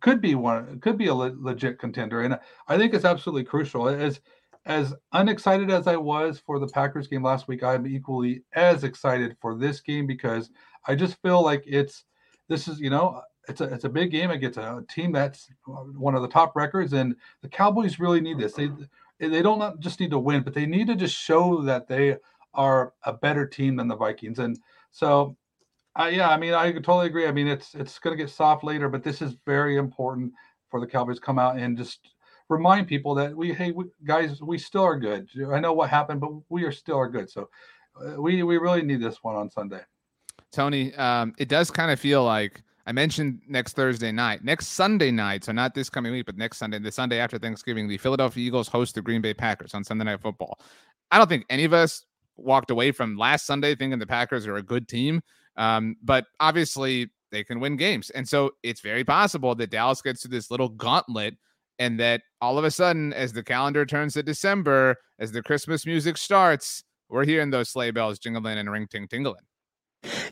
could 0.00 0.20
be 0.20 0.34
one 0.34 0.80
could 0.80 0.98
be 0.98 1.06
a 1.06 1.14
le- 1.14 1.36
legit 1.38 1.78
contender, 1.78 2.22
and 2.22 2.38
I 2.68 2.76
think 2.76 2.94
it's 2.94 3.04
absolutely 3.04 3.44
crucial. 3.44 3.88
As 3.88 4.20
as 4.64 4.94
unexcited 5.12 5.70
as 5.70 5.86
I 5.86 5.96
was 5.96 6.38
for 6.38 6.58
the 6.58 6.68
Packers 6.68 7.08
game 7.08 7.22
last 7.22 7.48
week, 7.48 7.62
I'm 7.62 7.86
equally 7.86 8.42
as 8.54 8.84
excited 8.84 9.36
for 9.40 9.56
this 9.56 9.80
game 9.80 10.06
because 10.06 10.50
I 10.86 10.94
just 10.94 11.20
feel 11.22 11.42
like 11.42 11.64
it's 11.66 12.04
this 12.48 12.68
is 12.68 12.80
you 12.80 12.90
know 12.90 13.22
it's 13.48 13.60
a 13.60 13.64
it's 13.64 13.84
a 13.84 13.88
big 13.88 14.10
game 14.10 14.30
against 14.30 14.58
a 14.58 14.84
team 14.88 15.12
that's 15.12 15.48
one 15.66 16.14
of 16.14 16.22
the 16.22 16.28
top 16.28 16.54
records, 16.54 16.92
and 16.92 17.16
the 17.42 17.48
Cowboys 17.48 17.98
really 17.98 18.20
need 18.20 18.38
this. 18.38 18.52
They 18.52 18.70
they 19.18 19.42
don't 19.42 19.58
not 19.58 19.80
just 19.80 20.00
need 20.00 20.10
to 20.10 20.18
win, 20.18 20.42
but 20.42 20.54
they 20.54 20.66
need 20.66 20.86
to 20.88 20.94
just 20.94 21.16
show 21.16 21.62
that 21.62 21.88
they 21.88 22.16
are 22.54 22.92
a 23.04 23.12
better 23.12 23.46
team 23.46 23.76
than 23.76 23.88
the 23.88 23.96
Vikings. 23.96 24.38
And 24.38 24.58
so, 24.90 25.36
uh, 25.98 26.10
yeah, 26.12 26.28
I 26.28 26.36
mean, 26.36 26.54
I 26.54 26.72
totally 26.72 27.06
agree. 27.06 27.26
I 27.26 27.32
mean, 27.32 27.48
it's 27.48 27.74
it's 27.74 27.98
going 27.98 28.16
to 28.16 28.22
get 28.22 28.30
soft 28.30 28.62
later, 28.62 28.88
but 28.88 29.02
this 29.02 29.22
is 29.22 29.36
very 29.44 29.76
important 29.76 30.32
for 30.70 30.80
the 30.80 30.86
Cowboys 30.86 31.16
to 31.16 31.22
come 31.22 31.38
out 31.38 31.56
and 31.56 31.76
just 31.76 32.11
remind 32.52 32.86
people 32.86 33.14
that 33.14 33.34
we, 33.34 33.52
hey, 33.52 33.72
we, 33.72 33.86
guys, 34.04 34.40
we 34.40 34.58
still 34.58 34.84
are 34.84 34.98
good. 34.98 35.28
I 35.52 35.58
know 35.58 35.72
what 35.72 35.90
happened, 35.90 36.20
but 36.20 36.30
we 36.48 36.64
are 36.64 36.72
still 36.72 36.98
are 36.98 37.08
good. 37.08 37.30
So 37.30 37.48
uh, 38.00 38.20
we 38.20 38.42
we 38.42 38.58
really 38.58 38.82
need 38.82 39.02
this 39.02 39.18
one 39.22 39.36
on 39.36 39.50
Sunday. 39.50 39.80
Tony, 40.52 40.94
um, 40.94 41.34
it 41.38 41.48
does 41.48 41.70
kind 41.70 41.90
of 41.90 41.98
feel 41.98 42.24
like 42.24 42.62
I 42.86 42.92
mentioned 42.92 43.40
next 43.48 43.74
Thursday 43.74 44.12
night, 44.12 44.44
next 44.44 44.68
Sunday 44.68 45.10
night, 45.10 45.44
so 45.44 45.52
not 45.52 45.74
this 45.74 45.88
coming 45.88 46.12
week, 46.12 46.26
but 46.26 46.36
next 46.36 46.58
Sunday, 46.58 46.78
the 46.78 46.92
Sunday 46.92 47.18
after 47.18 47.38
Thanksgiving, 47.38 47.88
the 47.88 47.98
Philadelphia 47.98 48.44
Eagles 48.44 48.68
host 48.68 48.94
the 48.94 49.02
Green 49.02 49.22
Bay 49.22 49.34
Packers 49.34 49.72
on 49.74 49.84
Sunday 49.84 50.04
Night 50.04 50.20
Football. 50.20 50.58
I 51.10 51.18
don't 51.18 51.28
think 51.28 51.46
any 51.48 51.64
of 51.64 51.72
us 51.72 52.04
walked 52.36 52.70
away 52.70 52.92
from 52.92 53.16
last 53.16 53.46
Sunday 53.46 53.74
thinking 53.74 53.98
the 53.98 54.06
Packers 54.06 54.46
are 54.46 54.56
a 54.56 54.62
good 54.62 54.88
team, 54.88 55.22
um, 55.56 55.96
but 56.02 56.26
obviously 56.40 57.10
they 57.30 57.44
can 57.44 57.60
win 57.60 57.76
games, 57.76 58.10
and 58.10 58.28
so 58.28 58.50
it's 58.62 58.80
very 58.80 59.04
possible 59.04 59.54
that 59.54 59.70
Dallas 59.70 60.02
gets 60.02 60.22
to 60.22 60.28
this 60.28 60.50
little 60.50 60.68
gauntlet. 60.68 61.36
And 61.78 61.98
that 62.00 62.22
all 62.40 62.58
of 62.58 62.64
a 62.64 62.70
sudden, 62.70 63.12
as 63.12 63.32
the 63.32 63.42
calendar 63.42 63.84
turns 63.86 64.14
to 64.14 64.22
December, 64.22 64.96
as 65.18 65.32
the 65.32 65.42
Christmas 65.42 65.86
music 65.86 66.16
starts, 66.16 66.84
we're 67.08 67.24
hearing 67.24 67.50
those 67.50 67.70
sleigh 67.70 67.90
bells 67.90 68.18
jingling 68.18 68.58
and 68.58 68.70
ring 68.70 68.86
ting 68.86 69.08
tingling. 69.08 69.40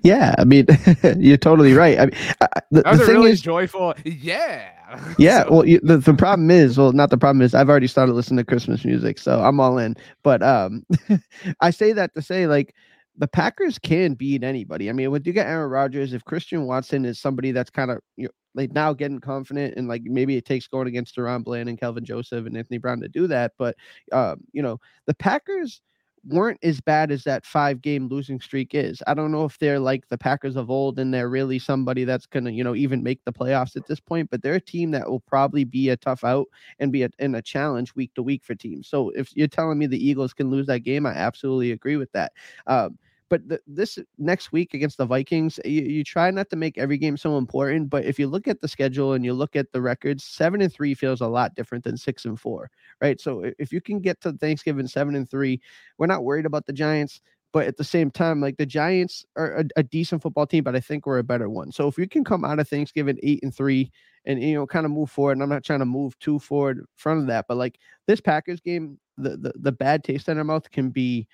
Yeah, 0.02 0.34
I 0.38 0.44
mean, 0.44 0.66
you're 1.18 1.36
totally 1.36 1.74
right. 1.74 1.98
I 1.98 2.06
mean, 2.06 2.14
I, 2.40 2.46
the, 2.72 2.82
That 2.82 2.90
was 2.90 2.98
the 3.00 3.06
thing 3.06 3.14
really 3.16 3.30
is, 3.30 3.40
joyful, 3.40 3.94
yeah. 4.04 4.70
yeah. 5.18 5.44
So- 5.44 5.50
Well, 5.52 5.66
you, 5.66 5.78
the 5.82 5.98
the 5.98 6.14
problem 6.14 6.50
is, 6.50 6.76
well, 6.76 6.92
not 6.92 7.10
the 7.10 7.18
problem 7.18 7.40
is, 7.42 7.54
I've 7.54 7.68
already 7.68 7.86
started 7.86 8.14
listening 8.14 8.38
to 8.38 8.44
Christmas 8.44 8.84
music, 8.84 9.18
so 9.18 9.40
I'm 9.40 9.60
all 9.60 9.78
in. 9.78 9.96
But 10.24 10.42
um, 10.42 10.84
I 11.60 11.70
say 11.70 11.92
that 11.92 12.14
to 12.14 12.22
say 12.22 12.46
like 12.48 12.74
the 13.16 13.28
Packers 13.28 13.78
can 13.78 14.14
beat 14.14 14.42
anybody. 14.42 14.88
I 14.88 14.92
mean, 14.92 15.10
when 15.10 15.22
you 15.24 15.32
get 15.32 15.46
Aaron 15.46 15.70
Rodgers, 15.70 16.12
if 16.12 16.24
Christian 16.24 16.66
Watson 16.66 17.04
is 17.04 17.20
somebody 17.20 17.52
that's 17.52 17.70
kind 17.70 17.90
of 17.90 17.98
you 18.16 18.24
know, 18.24 18.30
like 18.54 18.72
now 18.72 18.92
getting 18.92 19.20
confident 19.20 19.74
and 19.76 19.88
like 19.88 20.02
maybe 20.04 20.36
it 20.36 20.44
takes 20.44 20.66
going 20.66 20.88
against 20.88 21.16
DaRon 21.16 21.44
Bland 21.44 21.68
and 21.68 21.78
Kelvin 21.78 22.04
Joseph 22.04 22.46
and 22.46 22.56
Anthony 22.56 22.78
Brown 22.78 23.00
to 23.00 23.08
do 23.08 23.26
that, 23.26 23.52
but 23.58 23.76
um, 24.12 24.40
you 24.52 24.62
know, 24.62 24.78
the 25.06 25.14
Packers 25.14 25.82
weren't 26.24 26.58
as 26.62 26.80
bad 26.80 27.10
as 27.10 27.24
that 27.24 27.46
five 27.46 27.80
game 27.80 28.08
losing 28.08 28.40
streak 28.40 28.74
is. 28.74 29.02
I 29.06 29.14
don't 29.14 29.32
know 29.32 29.44
if 29.44 29.58
they're 29.58 29.80
like 29.80 30.08
the 30.08 30.18
Packers 30.18 30.56
of 30.56 30.70
old 30.70 30.98
and 30.98 31.12
they're 31.12 31.30
really 31.30 31.58
somebody 31.58 32.04
that's 32.04 32.26
going 32.26 32.44
to, 32.44 32.52
you 32.52 32.62
know, 32.62 32.74
even 32.74 33.02
make 33.02 33.24
the 33.24 33.32
playoffs 33.32 33.76
at 33.76 33.86
this 33.86 34.00
point, 34.00 34.30
but 34.30 34.42
they're 34.42 34.54
a 34.54 34.60
team 34.60 34.90
that 34.90 35.08
will 35.08 35.20
probably 35.20 35.64
be 35.64 35.88
a 35.88 35.96
tough 35.96 36.22
out 36.22 36.46
and 36.78 36.92
be 36.92 37.04
a, 37.04 37.10
in 37.18 37.34
a 37.34 37.42
challenge 37.42 37.94
week 37.94 38.12
to 38.14 38.22
week 38.22 38.44
for 38.44 38.54
teams. 38.54 38.88
So 38.88 39.10
if 39.10 39.34
you're 39.34 39.48
telling 39.48 39.78
me 39.78 39.86
the 39.86 40.04
Eagles 40.04 40.34
can 40.34 40.50
lose 40.50 40.66
that 40.66 40.80
game, 40.80 41.06
I 41.06 41.12
absolutely 41.12 41.72
agree 41.72 41.96
with 41.96 42.12
that. 42.12 42.32
Um, 42.66 42.98
but 43.30 43.48
the, 43.48 43.60
this 43.66 43.98
next 44.18 44.52
week 44.52 44.74
against 44.74 44.98
the 44.98 45.06
Vikings, 45.06 45.58
you, 45.64 45.82
you 45.82 46.04
try 46.04 46.30
not 46.30 46.50
to 46.50 46.56
make 46.56 46.76
every 46.76 46.98
game 46.98 47.16
so 47.16 47.38
important. 47.38 47.88
But 47.88 48.04
if 48.04 48.18
you 48.18 48.26
look 48.26 48.48
at 48.48 48.60
the 48.60 48.68
schedule 48.68 49.12
and 49.14 49.24
you 49.24 49.32
look 49.32 49.54
at 49.56 49.72
the 49.72 49.80
records, 49.80 50.24
seven 50.24 50.60
and 50.60 50.72
three 50.72 50.92
feels 50.94 51.20
a 51.20 51.28
lot 51.28 51.54
different 51.54 51.84
than 51.84 51.96
six 51.96 52.24
and 52.24 52.38
four, 52.38 52.70
right? 53.00 53.20
So 53.20 53.50
if 53.58 53.72
you 53.72 53.80
can 53.80 54.00
get 54.00 54.20
to 54.22 54.32
Thanksgiving 54.32 54.88
seven 54.88 55.14
and 55.14 55.30
three, 55.30 55.60
we're 55.96 56.06
not 56.08 56.24
worried 56.24 56.44
about 56.44 56.66
the 56.66 56.72
Giants. 56.72 57.20
But 57.52 57.66
at 57.66 57.76
the 57.76 57.84
same 57.84 58.12
time, 58.12 58.40
like 58.40 58.58
the 58.58 58.66
Giants 58.66 59.24
are 59.36 59.58
a, 59.58 59.64
a 59.76 59.82
decent 59.82 60.22
football 60.22 60.46
team, 60.46 60.62
but 60.62 60.76
I 60.76 60.80
think 60.80 61.06
we're 61.06 61.18
a 61.18 61.24
better 61.24 61.48
one. 61.48 61.72
So 61.72 61.88
if 61.88 61.98
you 61.98 62.06
can 62.08 62.22
come 62.22 62.44
out 62.44 62.60
of 62.60 62.68
Thanksgiving 62.68 63.18
eight 63.24 63.40
and 63.42 63.54
three, 63.54 63.90
and 64.24 64.40
you 64.40 64.54
know 64.54 64.66
kind 64.66 64.86
of 64.86 64.92
move 64.92 65.10
forward, 65.10 65.32
and 65.32 65.42
I'm 65.42 65.48
not 65.48 65.64
trying 65.64 65.80
to 65.80 65.84
move 65.84 66.16
too 66.20 66.38
forward 66.38 66.78
in 66.78 66.84
front 66.94 67.20
of 67.20 67.26
that, 67.26 67.46
but 67.48 67.56
like 67.56 67.78
this 68.06 68.20
Packers 68.20 68.60
game, 68.60 68.98
the 69.16 69.36
the, 69.36 69.52
the 69.56 69.72
bad 69.72 70.04
taste 70.04 70.28
in 70.28 70.38
our 70.38 70.44
mouth 70.44 70.70
can 70.70 70.90
be 70.90 71.26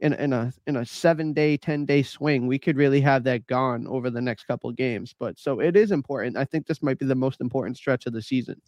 in, 0.00 0.12
in 0.14 0.32
a 0.32 0.52
in 0.66 0.76
a 0.76 0.84
seven 0.84 1.32
day, 1.32 1.56
ten 1.56 1.84
day 1.84 2.02
swing. 2.02 2.46
We 2.46 2.58
could 2.58 2.76
really 2.76 3.00
have 3.00 3.24
that 3.24 3.46
gone 3.46 3.86
over 3.86 4.10
the 4.10 4.20
next 4.20 4.44
couple 4.44 4.70
games. 4.72 5.14
But 5.18 5.38
so 5.38 5.60
it 5.60 5.76
is 5.76 5.90
important. 5.90 6.36
I 6.36 6.44
think 6.44 6.66
this 6.66 6.82
might 6.82 6.98
be 6.98 7.06
the 7.06 7.14
most 7.14 7.40
important 7.40 7.76
stretch 7.76 8.06
of 8.06 8.12
the 8.12 8.22
season. 8.22 8.60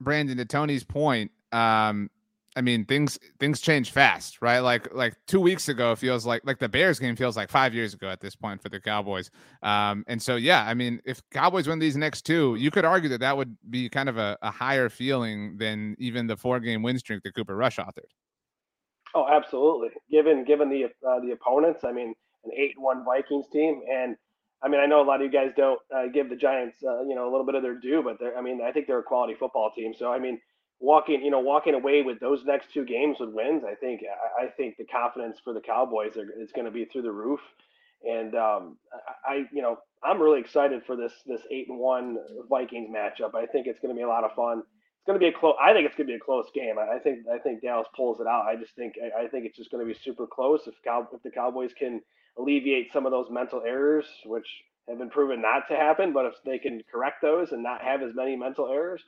Brandon, 0.00 0.36
to 0.36 0.44
Tony's 0.44 0.84
point, 0.84 1.30
um, 1.52 2.10
I 2.56 2.60
mean 2.60 2.84
things 2.86 3.18
things 3.38 3.60
change 3.60 3.92
fast, 3.92 4.42
right? 4.42 4.58
Like 4.58 4.92
like 4.92 5.14
two 5.26 5.40
weeks 5.40 5.68
ago 5.68 5.94
feels 5.94 6.26
like 6.26 6.42
like 6.44 6.58
the 6.58 6.68
Bears 6.68 6.98
game 6.98 7.14
feels 7.14 7.36
like 7.36 7.50
five 7.50 7.72
years 7.72 7.94
ago 7.94 8.08
at 8.08 8.20
this 8.20 8.34
point 8.34 8.60
for 8.60 8.68
the 8.68 8.80
Cowboys. 8.80 9.30
Um, 9.62 10.04
and 10.08 10.20
so 10.20 10.36
yeah, 10.36 10.64
I 10.64 10.74
mean 10.74 11.00
if 11.04 11.22
Cowboys 11.30 11.68
win 11.68 11.78
these 11.78 11.96
next 11.96 12.22
two, 12.22 12.56
you 12.56 12.70
could 12.70 12.84
argue 12.84 13.08
that 13.10 13.20
that 13.20 13.36
would 13.36 13.56
be 13.70 13.88
kind 13.88 14.08
of 14.08 14.18
a, 14.18 14.36
a 14.42 14.50
higher 14.50 14.88
feeling 14.88 15.56
than 15.58 15.94
even 15.98 16.26
the 16.26 16.36
four 16.36 16.58
game 16.58 16.82
win 16.82 16.98
streak 16.98 17.22
that 17.22 17.34
Cooper 17.34 17.54
Rush 17.54 17.76
authored. 17.76 18.10
Oh, 19.14 19.26
absolutely. 19.28 19.90
Given 20.10 20.44
given 20.44 20.68
the 20.68 20.84
uh, 20.84 21.20
the 21.20 21.32
opponents, 21.32 21.84
I 21.84 21.92
mean, 21.92 22.14
an 22.44 22.50
eight 22.56 22.74
one 22.78 23.04
Vikings 23.04 23.46
team, 23.52 23.82
and 23.90 24.16
I 24.62 24.68
mean, 24.68 24.80
I 24.80 24.86
know 24.86 25.02
a 25.02 25.06
lot 25.06 25.20
of 25.20 25.26
you 25.26 25.32
guys 25.32 25.52
don't 25.56 25.80
uh, 25.94 26.06
give 26.12 26.28
the 26.28 26.36
Giants, 26.36 26.76
uh, 26.86 27.02
you 27.04 27.14
know, 27.14 27.28
a 27.28 27.30
little 27.30 27.46
bit 27.46 27.54
of 27.54 27.62
their 27.62 27.78
due, 27.78 28.02
but 28.02 28.18
they're, 28.18 28.36
I 28.36 28.42
mean, 28.42 28.60
I 28.62 28.72
think 28.72 28.86
they're 28.86 28.98
a 28.98 29.04
quality 29.04 29.34
football 29.38 29.70
team. 29.74 29.94
So, 29.96 30.12
I 30.12 30.18
mean, 30.18 30.40
walking, 30.80 31.22
you 31.22 31.30
know, 31.30 31.40
walking 31.40 31.74
away 31.74 32.02
with 32.02 32.20
those 32.20 32.44
next 32.44 32.72
two 32.72 32.84
games 32.84 33.18
with 33.20 33.30
wins, 33.30 33.62
I 33.64 33.74
think 33.76 34.02
I, 34.40 34.44
I 34.44 34.48
think 34.50 34.76
the 34.76 34.84
confidence 34.86 35.38
for 35.42 35.54
the 35.54 35.60
Cowboys 35.60 36.16
are, 36.16 36.28
is 36.40 36.52
going 36.52 36.66
to 36.66 36.72
be 36.72 36.84
through 36.86 37.02
the 37.02 37.12
roof. 37.12 37.40
And 38.04 38.34
um, 38.34 38.78
I, 39.26 39.44
you 39.52 39.62
know, 39.62 39.78
I'm 40.04 40.20
really 40.22 40.40
excited 40.40 40.82
for 40.86 40.96
this 40.96 41.12
this 41.26 41.40
eight 41.50 41.68
and 41.68 41.78
one 41.78 42.16
Vikings 42.48 42.90
matchup. 42.94 43.34
I 43.34 43.46
think 43.46 43.66
it's 43.66 43.80
going 43.80 43.94
to 43.94 43.98
be 43.98 44.04
a 44.04 44.08
lot 44.08 44.24
of 44.24 44.32
fun. 44.36 44.62
Going 45.08 45.18
to 45.18 45.24
be 45.24 45.34
a 45.34 45.38
close. 45.38 45.54
I 45.58 45.72
think 45.72 45.86
it's 45.86 45.96
going 45.96 46.06
to 46.06 46.12
be 46.12 46.16
a 46.16 46.20
close 46.20 46.44
game. 46.54 46.74
I 46.78 46.98
think 46.98 47.20
I 47.32 47.38
think 47.38 47.62
Dallas 47.62 47.88
pulls 47.96 48.20
it 48.20 48.26
out. 48.26 48.44
I 48.46 48.56
just 48.56 48.76
think 48.76 48.96
I, 49.02 49.24
I 49.24 49.26
think 49.28 49.46
it's 49.46 49.56
just 49.56 49.70
going 49.70 49.82
to 49.82 49.90
be 49.90 49.98
super 50.04 50.26
close. 50.26 50.60
If 50.66 50.74
Cow, 50.84 51.08
if 51.10 51.22
the 51.22 51.30
Cowboys 51.30 51.70
can 51.78 52.02
alleviate 52.38 52.92
some 52.92 53.06
of 53.06 53.12
those 53.12 53.28
mental 53.30 53.62
errors, 53.66 54.04
which 54.26 54.46
have 54.86 54.98
been 54.98 55.08
proven 55.08 55.40
not 55.40 55.66
to 55.68 55.76
happen, 55.76 56.12
but 56.12 56.26
if 56.26 56.34
they 56.44 56.58
can 56.58 56.82
correct 56.92 57.22
those 57.22 57.52
and 57.52 57.62
not 57.62 57.80
have 57.80 58.02
as 58.02 58.14
many 58.14 58.36
mental 58.36 58.68
errors, 58.68 59.02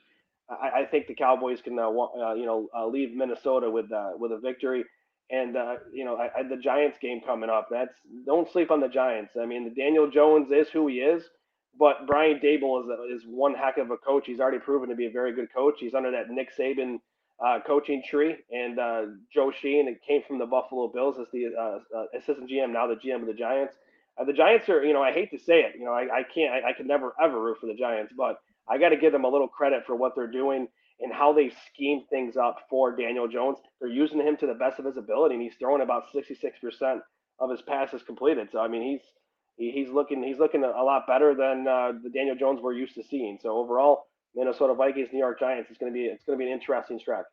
I, 0.49 0.81
I 0.81 0.85
think 0.87 1.07
the 1.07 1.15
Cowboys 1.15 1.61
can, 1.63 1.79
uh, 1.79 1.91
uh, 1.91 2.33
you 2.33 2.47
know, 2.47 2.69
uh, 2.75 2.87
leave 2.87 3.15
Minnesota 3.15 3.71
with 3.71 3.93
uh, 3.93 4.13
with 4.17 4.33
a 4.33 4.39
victory. 4.39 4.85
And 5.31 5.55
uh, 5.55 5.75
you 5.93 6.07
know, 6.07 6.17
I, 6.17 6.41
I, 6.41 6.43
the 6.49 6.57
Giants 6.57 6.97
game 7.03 7.21
coming 7.27 7.51
up. 7.51 7.69
That's 7.71 7.93
don't 8.25 8.51
sleep 8.51 8.71
on 8.71 8.81
the 8.81 8.89
Giants. 8.89 9.35
I 9.39 9.45
mean, 9.45 9.65
the 9.65 9.83
Daniel 9.83 10.11
Jones 10.11 10.51
is 10.51 10.69
who 10.73 10.89
he 10.89 10.95
is, 11.01 11.23
but 11.79 12.07
Brian 12.07 12.41
Daboll 12.41 12.83
is 12.83 13.23
is 13.23 13.27
one 13.27 13.55
heck 13.55 13.79
of 13.79 13.91
a 13.91 13.97
coach. 13.97 14.25
He's 14.27 14.41
already 14.41 14.59
proven 14.59 14.89
to 14.89 14.95
be 14.95 15.07
a 15.07 15.11
very 15.11 15.33
good 15.35 15.53
coach. 15.53 15.77
He's 15.79 15.95
under 15.95 16.11
that 16.11 16.31
Nick 16.31 16.51
Saban 16.57 16.99
uh, 17.45 17.61
coaching 17.67 18.03
tree, 18.09 18.37
and 18.51 18.79
uh, 18.79 19.03
Joe 19.33 19.51
Schoen 19.51 19.89
it 19.89 20.01
came 20.07 20.23
from 20.27 20.39
the 20.39 20.47
Buffalo 20.47 20.89
Bills 20.89 21.17
as 21.19 21.27
the 21.33 21.47
uh, 21.59 21.79
uh 21.97 22.05
assistant 22.17 22.51
GM, 22.51 22.73
now 22.73 22.87
the 22.87 22.97
GM 22.97 23.21
of 23.23 23.27
the 23.27 23.35
Giants. 23.35 23.75
Uh, 24.19 24.25
the 24.25 24.33
Giants 24.33 24.69
are, 24.69 24.85
you 24.85 24.93
know, 24.93 25.03
I 25.03 25.13
hate 25.13 25.31
to 25.31 25.39
say 25.39 25.61
it, 25.61 25.75
you 25.79 25.85
know, 25.85 25.93
I, 25.93 26.03
I 26.03 26.23
can't, 26.23 26.53
I, 26.53 26.71
I 26.71 26.73
could 26.75 26.87
never 26.87 27.15
ever 27.23 27.41
root 27.41 27.59
for 27.61 27.67
the 27.67 27.75
Giants, 27.75 28.13
but 28.17 28.41
I 28.69 28.77
got 28.79 28.91
to 28.91 28.97
give 28.97 29.13
them 29.13 29.25
a 29.25 29.29
little 29.29 29.49
credit 29.49 29.85
for 29.87 29.97
what 29.97 30.15
they're 30.15 30.31
doing 30.31 30.69
and 31.01 31.13
how 31.13 31.33
they 31.33 31.51
scheme 31.73 32.03
things 32.11 32.37
up 32.37 32.59
for 32.69 32.95
Daniel 32.95 33.27
Jones. 33.27 33.59
They're 33.81 33.91
using 33.91 34.21
him 34.21 34.37
to 34.39 34.47
the 34.47 34.55
best 34.55 34.79
of 34.79 34.85
his 34.85 34.99
ability, 34.99 35.37
and 35.37 35.43
he's 35.43 35.55
throwing 35.59 35.81
about 35.81 36.05
66% 36.15 37.01
of 37.39 37.51
his 37.51 37.63
passes 37.63 38.03
completed. 38.03 38.49
So 38.53 38.61
I 38.61 38.69
mean, 38.69 38.83
he's 38.83 39.01
he, 39.61 39.71
he's 39.71 39.91
looking 39.91 40.23
he's 40.23 40.39
looking 40.39 40.65
a 40.65 40.83
lot 40.83 41.07
better 41.07 41.35
than 41.35 41.69
uh, 41.69 41.93
the 42.03 42.09
Daniel 42.09 42.35
Jones 42.35 42.61
we're 42.63 42.73
used 42.73 42.95
to 42.95 43.05
seeing. 43.05 43.39
So 43.41 43.51
overall, 43.51 44.07
Minnesota 44.35 44.75
Vikings, 44.75 45.11
New 45.13 45.19
York 45.19 45.39
Giants, 45.39 45.69
it's 45.71 45.79
going 45.79 45.93
to 45.93 45.95
be 45.95 46.07
it's 46.07 46.25
going 46.25 46.39
to 46.39 46.43
be 46.43 46.51
an 46.51 46.59
interesting 46.59 46.99
stretch. 46.99 47.27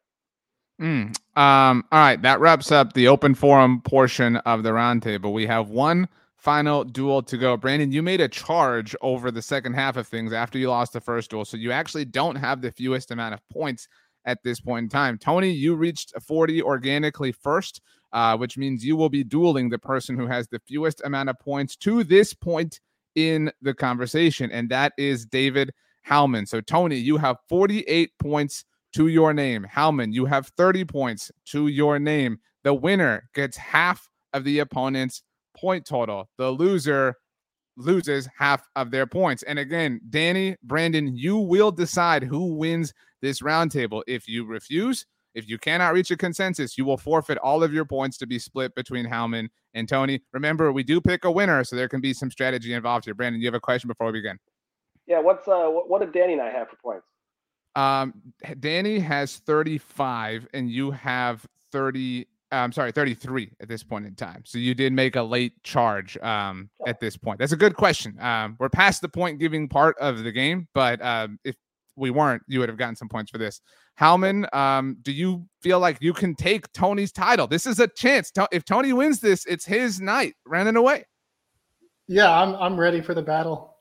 Mm. 0.80 1.17
Um, 1.36 1.86
all 1.91 1.99
right, 1.99 2.21
that 2.21 2.39
wraps 2.39 2.71
up 2.71 2.93
the 2.93 3.07
open 3.07 3.34
forum 3.34 3.82
portion 3.82 4.36
of 4.38 4.61
the 4.61 4.69
roundtable. 4.69 5.34
We 5.34 5.47
have 5.47 5.69
one 5.69 6.07
final 6.36 6.84
duel 6.84 7.23
to 7.23 7.38
go. 7.38 7.57
Brandon, 7.57 7.91
you 7.91 8.03
made 8.03 8.21
a 8.21 8.28
charge 8.28 8.95
over 9.01 9.32
the 9.32 9.41
second 9.41 9.73
half 9.73 9.97
of 9.97 10.07
things 10.07 10.34
after 10.34 10.59
you 10.59 10.69
lost 10.69 10.93
the 10.93 11.01
first 11.01 11.32
duel. 11.32 11.45
So 11.45 11.57
you 11.57 11.71
actually 11.71 12.05
don't 12.05 12.36
have 12.36 12.61
the 12.61 12.71
fewest 12.71 13.09
amount 13.09 13.34
of 13.34 13.41
points 13.49 13.88
at 14.25 14.43
this 14.43 14.59
point 14.59 14.84
in 14.84 14.89
time. 14.89 15.17
Tony, 15.17 15.49
you 15.49 15.75
reached 15.75 16.13
40 16.21 16.61
organically 16.61 17.32
first, 17.32 17.82
uh, 18.18 18.36
which 18.36 18.57
means 18.57 18.84
you 18.84 18.95
will 18.95 19.09
be 19.09 19.24
dueling 19.24 19.70
the 19.70 19.78
person 19.78 20.18
who 20.18 20.26
has 20.26 20.47
the 20.47 20.59
fewest 20.68 21.03
amount 21.05 21.30
of 21.30 21.39
points 21.39 21.76
to 21.76 22.03
this 22.03 22.34
point 22.34 22.80
in 23.13 23.51
the 23.61 23.76
conversation, 23.76 24.49
and 24.49 24.70
that 24.70 24.91
is 24.97 25.24
David 25.24 25.72
Howman. 26.09 26.47
So, 26.47 26.59
Tony, 26.59 26.95
you 26.95 27.18
have 27.18 27.38
48 27.47 28.09
points 28.18 28.65
to 28.95 29.07
your 29.07 29.36
name. 29.36 29.68
Howman, 29.72 30.13
you 30.13 30.26
have 30.26 30.47
30 30.57 30.84
points 30.86 31.32
to 31.49 31.68
your 31.68 31.99
name. 31.99 32.39
The 32.63 32.74
winner 32.74 33.30
gets 33.36 33.55
half 33.55 34.09
of 34.34 34.43
the 34.43 34.59
opponent's 34.59 35.22
point 35.55 35.86
total. 35.86 36.28
The 36.39 36.49
loser 36.49 37.18
loses 37.76 38.28
half 38.36 38.63
of 38.76 38.89
their 38.89 39.05
points. 39.05 39.43
And 39.43 39.59
again, 39.59 40.01
Danny, 40.09 40.55
Brandon, 40.63 41.15
you 41.15 41.38
will 41.38 41.72
decide 41.72 42.24
who 42.24 42.55
wins 42.55 42.95
this 43.22 43.41
roundtable. 43.41 44.01
If 44.07 44.28
you 44.28 44.43
refuse, 44.43 45.05
if 45.38 45.47
you 45.47 45.59
cannot 45.59 45.93
reach 45.93 46.09
a 46.09 46.17
consensus, 46.17 46.79
you 46.79 46.83
will 46.83 46.97
forfeit 46.97 47.38
all 47.38 47.63
of 47.63 47.71
your 47.71 47.85
points 47.85 48.17
to 48.17 48.25
be 48.25 48.39
split 48.39 48.73
between 48.73 49.05
Howman 49.05 49.49
and 49.75 49.88
Tony. 49.88 50.19
Remember, 50.33 50.71
we 50.71 50.81
do 50.81 50.99
pick 50.99 51.25
a 51.25 51.31
winner, 51.31 51.63
so 51.63 51.75
there 51.75 51.88
can 51.88 52.01
be 52.01 52.11
some 52.11 52.31
strategy 52.31 52.73
involved 52.73 53.05
here. 53.05 53.13
Brandon, 53.13 53.39
you 53.39 53.47
have 53.47 53.53
a 53.53 53.59
question 53.59 53.88
before 53.88 54.07
we 54.07 54.13
begin? 54.13 54.39
Yeah, 55.05 55.19
what's 55.19 55.47
uh, 55.47 55.67
what, 55.67 56.01
did 56.01 56.11
Danny 56.11 56.33
and 56.33 56.41
I 56.41 56.49
have 56.49 56.69
for 56.69 56.75
points? 56.77 57.05
Um, 57.75 58.15
Danny 58.59 58.97
has 58.97 59.38
35, 59.38 60.47
and 60.53 60.71
you 60.71 60.89
have 60.89 61.45
30 61.71 62.25
I'm 62.49 62.71
sorry, 62.71 62.93
33 62.93 63.51
at 63.59 63.67
this 63.67 63.83
point 63.83 64.05
in 64.05 64.15
time. 64.15 64.41
So 64.45 64.57
you 64.57 64.73
did 64.73 64.93
make 64.93 65.17
a 65.17 65.21
late 65.21 65.61
charge 65.63 66.17
um, 66.19 66.69
at 66.88 66.99
this 66.99 67.17
point. 67.17 67.39
That's 67.39 67.51
a 67.51 67.57
good 67.57 67.75
question. 67.75 68.17
Um, 68.21 68.55
we're 68.57 68.69
past 68.69 69.01
the 69.01 69.09
point 69.09 69.38
giving 69.38 69.67
part 69.67 69.97
of 69.99 70.23
the 70.23 70.31
game, 70.31 70.67
but 70.73 71.03
um, 71.03 71.39
if 71.43 71.57
we 71.97 72.09
weren't, 72.09 72.43
you 72.47 72.59
would 72.59 72.69
have 72.69 72.77
gotten 72.77 72.95
some 72.95 73.09
points 73.09 73.31
for 73.31 73.38
this. 73.38 73.59
Howman, 74.00 74.54
um, 74.54 74.98
do 75.02 75.12
you 75.12 75.48
feel 75.62 75.80
like 75.80 75.98
you 76.02 76.14
can 76.14 76.36
take 76.36 76.72
Tony's 76.74 77.12
title? 77.12 77.48
This 77.48 77.66
is 77.66 77.80
a 77.80 77.88
chance. 77.88 78.32
If 78.52 78.64
Tony 78.64 78.93
wins 78.93 79.20
this, 79.20 79.45
it's 79.45 79.66
his 79.66 80.00
night 80.00 80.36
running 80.45 80.76
away. 80.76 81.06
Yeah, 82.08 82.32
I'm 82.32 82.56
I'm 82.56 82.80
ready 82.80 83.02
for 83.02 83.14
the 83.14 83.22
battle. 83.22 83.76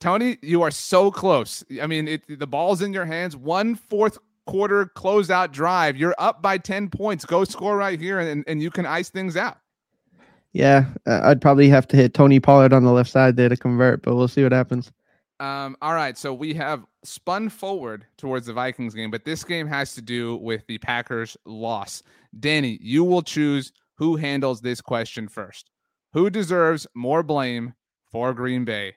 Tony, 0.00 0.38
you 0.42 0.62
are 0.62 0.70
so 0.70 1.10
close. 1.10 1.64
I 1.82 1.86
mean, 1.86 2.06
it, 2.06 2.38
the 2.38 2.46
ball's 2.46 2.82
in 2.82 2.92
your 2.92 3.04
hands. 3.04 3.36
One 3.36 3.74
fourth 3.74 4.18
quarter 4.46 4.86
closeout 4.96 5.50
drive. 5.50 5.96
You're 5.96 6.14
up 6.18 6.40
by 6.40 6.58
10 6.58 6.88
points. 6.88 7.24
Go 7.24 7.44
score 7.44 7.76
right 7.76 8.00
here 8.00 8.20
and, 8.20 8.44
and 8.46 8.62
you 8.62 8.70
can 8.70 8.86
ice 8.86 9.10
things 9.10 9.36
out. 9.36 9.58
Yeah, 10.52 10.86
uh, 11.06 11.20
I'd 11.24 11.42
probably 11.42 11.68
have 11.68 11.86
to 11.88 11.96
hit 11.96 12.14
Tony 12.14 12.40
Pollard 12.40 12.72
on 12.72 12.84
the 12.84 12.92
left 12.92 13.10
side 13.10 13.36
there 13.36 13.48
to 13.48 13.56
convert, 13.56 14.02
but 14.02 14.14
we'll 14.14 14.28
see 14.28 14.42
what 14.42 14.52
happens. 14.52 14.90
Um, 15.40 15.76
all 15.80 15.94
right, 15.94 16.18
so 16.18 16.34
we 16.34 16.52
have 16.54 16.84
spun 17.04 17.48
forward 17.48 18.04
towards 18.16 18.46
the 18.46 18.52
Vikings 18.52 18.94
game, 18.94 19.10
but 19.10 19.24
this 19.24 19.44
game 19.44 19.68
has 19.68 19.94
to 19.94 20.02
do 20.02 20.36
with 20.36 20.66
the 20.66 20.78
Packers' 20.78 21.36
loss. 21.44 22.02
Danny, 22.40 22.78
you 22.82 23.04
will 23.04 23.22
choose 23.22 23.72
who 23.96 24.16
handles 24.16 24.60
this 24.60 24.80
question 24.80 25.28
first. 25.28 25.70
Who 26.12 26.28
deserves 26.28 26.86
more 26.94 27.22
blame 27.22 27.74
for 28.10 28.32
Green 28.32 28.64
Bay, 28.64 28.96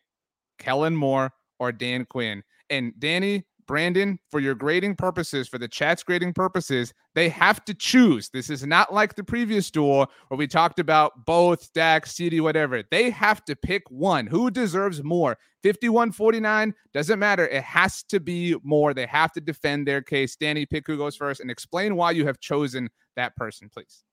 Kellen 0.58 0.96
Moore 0.96 1.32
or 1.60 1.72
Dan 1.72 2.06
Quinn? 2.06 2.44
And 2.72 2.94
Danny, 2.98 3.46
Brandon, 3.72 4.20
for 4.30 4.42
your 4.42 4.54
grading 4.54 4.98
purposes, 4.98 5.48
for 5.48 5.58
the 5.58 5.66
chat's 5.66 6.04
grading 6.04 6.34
purposes, 6.34 6.94
they 7.16 7.30
have 7.30 7.64
to 7.64 7.74
choose. 7.74 8.28
This 8.28 8.50
is 8.50 8.66
not 8.66 8.94
like 8.94 9.16
the 9.16 9.24
previous 9.24 9.72
duel 9.72 10.12
where 10.28 10.38
we 10.38 10.46
talked 10.46 10.78
about 10.78 11.26
both 11.26 11.72
Dak, 11.72 12.06
CD, 12.06 12.42
whatever. 12.42 12.84
They 12.92 13.12
have 13.12 13.46
to 13.46 13.56
pick 13.56 13.84
one. 13.90 14.28
Who 14.28 14.52
deserves 14.52 15.02
more? 15.06 15.38
51 15.64 16.12
49 16.12 16.74
doesn't 16.94 17.18
matter. 17.18 17.48
It 17.48 17.64
has 17.64 18.04
to 18.10 18.20
be 18.20 18.58
more. 18.62 18.94
They 18.94 19.06
have 19.06 19.32
to 19.32 19.40
defend 19.40 19.88
their 19.88 20.02
case. 20.02 20.36
Danny, 20.36 20.66
pick 20.66 20.86
who 20.86 20.98
goes 20.98 21.16
first 21.16 21.40
and 21.40 21.50
explain 21.50 21.96
why 21.96 22.12
you 22.12 22.26
have 22.26 22.42
chosen 22.42 22.90
that 23.16 23.38
person, 23.38 23.70
please. 23.74 24.04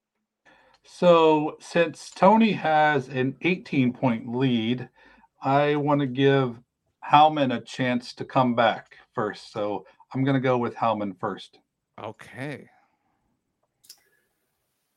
So, 0.85 1.57
since 1.59 2.11
Tony 2.15 2.53
has 2.53 3.09
an 3.09 3.35
18 3.41 3.91
point 3.91 4.33
lead, 4.33 4.87
I 5.43 5.75
want 5.75 5.99
to 5.99 6.07
give 6.07 6.61
Howman 7.11 7.53
a 7.53 7.59
chance 7.59 8.13
to 8.13 8.23
come 8.23 8.55
back 8.55 8.95
first. 9.19 9.51
So 9.51 9.85
I'm 10.13 10.23
going 10.23 10.35
to 10.35 10.39
go 10.39 10.57
with 10.57 10.73
Howman 10.75 11.19
first. 11.19 11.59
Okay. 12.01 12.69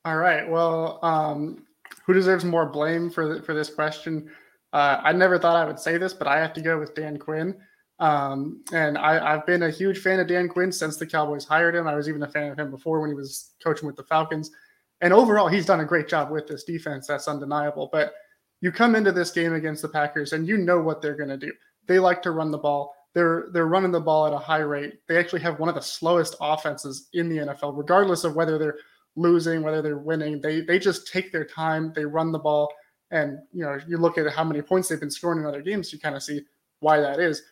All 0.04 0.16
right. 0.16 0.48
Well, 0.48 1.00
um, 1.02 1.66
who 2.06 2.12
deserves 2.12 2.44
more 2.44 2.66
blame 2.66 3.10
for 3.10 3.34
the, 3.34 3.42
for 3.42 3.52
this 3.52 3.68
question? 3.68 4.30
Uh, 4.72 5.00
I 5.02 5.12
never 5.12 5.40
thought 5.40 5.56
I 5.56 5.64
would 5.64 5.80
say 5.80 5.98
this, 5.98 6.14
but 6.14 6.28
I 6.28 6.38
have 6.38 6.52
to 6.52 6.60
go 6.60 6.78
with 6.78 6.94
Dan 6.94 7.18
Quinn. 7.18 7.56
Um, 7.98 8.62
and 8.72 8.96
I, 8.96 9.32
have 9.32 9.44
been 9.44 9.64
a 9.64 9.70
huge 9.70 9.98
fan 9.98 10.20
of 10.20 10.28
Dan 10.28 10.48
Quinn 10.48 10.70
since 10.70 10.96
the 10.98 11.06
Cowboys 11.06 11.44
hired 11.44 11.74
him. 11.74 11.88
I 11.88 11.96
was 11.96 12.08
even 12.08 12.22
a 12.22 12.28
fan 12.28 12.52
of 12.52 12.58
him 12.58 12.70
before 12.70 13.00
when 13.00 13.10
he 13.10 13.14
was 13.14 13.54
coaching 13.62 13.88
with 13.88 13.96
the 13.96 14.04
Falcons. 14.04 14.52
And 15.00 15.12
overall, 15.12 15.48
he's 15.48 15.66
done 15.66 15.80
a 15.80 15.84
great 15.84 16.06
job 16.06 16.30
with 16.30 16.46
this 16.46 16.62
defense. 16.62 17.08
That's 17.08 17.26
undeniable. 17.26 17.88
But 17.90 18.12
you 18.60 18.70
come 18.70 18.94
into 18.94 19.10
this 19.10 19.32
game 19.32 19.54
against 19.54 19.82
the 19.82 19.88
Packers 19.88 20.32
and 20.32 20.46
you 20.46 20.58
know 20.58 20.80
what 20.80 21.02
they're 21.02 21.16
going 21.16 21.28
to 21.28 21.36
do. 21.36 21.52
They 21.88 21.98
like 21.98 22.22
to 22.22 22.30
run 22.30 22.52
the 22.52 22.58
ball. 22.58 22.94
They're 23.14 23.48
they're 23.52 23.66
running 23.66 23.92
the 23.92 24.00
ball 24.00 24.26
at 24.26 24.32
a 24.32 24.38
high 24.38 24.58
rate. 24.58 24.94
They 25.06 25.18
actually 25.18 25.42
have 25.42 25.58
one 25.58 25.68
of 25.68 25.74
the 25.74 25.82
slowest 25.82 26.34
offenses 26.40 27.08
in 27.12 27.28
the 27.28 27.38
NFL, 27.38 27.76
regardless 27.76 28.24
of 28.24 28.34
whether 28.34 28.58
they're 28.58 28.78
losing, 29.16 29.62
whether 29.62 29.82
they're 29.82 29.98
winning. 29.98 30.40
They 30.40 30.62
they 30.62 30.78
just 30.78 31.12
take 31.12 31.30
their 31.32 31.44
time. 31.44 31.92
They 31.94 32.04
run 32.04 32.32
the 32.32 32.38
ball, 32.38 32.72
and 33.10 33.38
you 33.52 33.64
know 33.64 33.78
you 33.86 33.98
look 33.98 34.16
at 34.18 34.32
how 34.32 34.44
many 34.44 34.62
points 34.62 34.88
they've 34.88 35.00
been 35.00 35.10
scoring 35.10 35.40
in 35.40 35.46
other 35.46 35.62
games. 35.62 35.92
You 35.92 35.98
kind 35.98 36.16
of 36.16 36.22
see 36.22 36.42
why 36.80 37.00
that 37.00 37.20
is. 37.20 37.42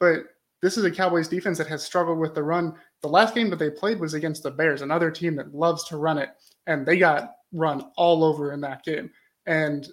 But 0.00 0.24
this 0.62 0.78
is 0.78 0.84
a 0.84 0.90
Cowboys 0.90 1.28
defense 1.28 1.58
that 1.58 1.66
has 1.66 1.82
struggled 1.82 2.18
with 2.18 2.34
the 2.34 2.42
run. 2.42 2.74
The 3.02 3.08
last 3.08 3.34
game 3.34 3.50
that 3.50 3.58
they 3.58 3.70
played 3.70 4.00
was 4.00 4.14
against 4.14 4.44
the 4.44 4.50
Bears, 4.50 4.80
another 4.80 5.10
team 5.10 5.36
that 5.36 5.54
loves 5.54 5.84
to 5.88 5.96
run 5.96 6.18
it, 6.18 6.30
and 6.66 6.86
they 6.86 6.98
got 6.98 7.32
run 7.52 7.90
all 7.96 8.24
over 8.24 8.52
in 8.52 8.60
that 8.62 8.84
game. 8.84 9.10
And 9.46 9.86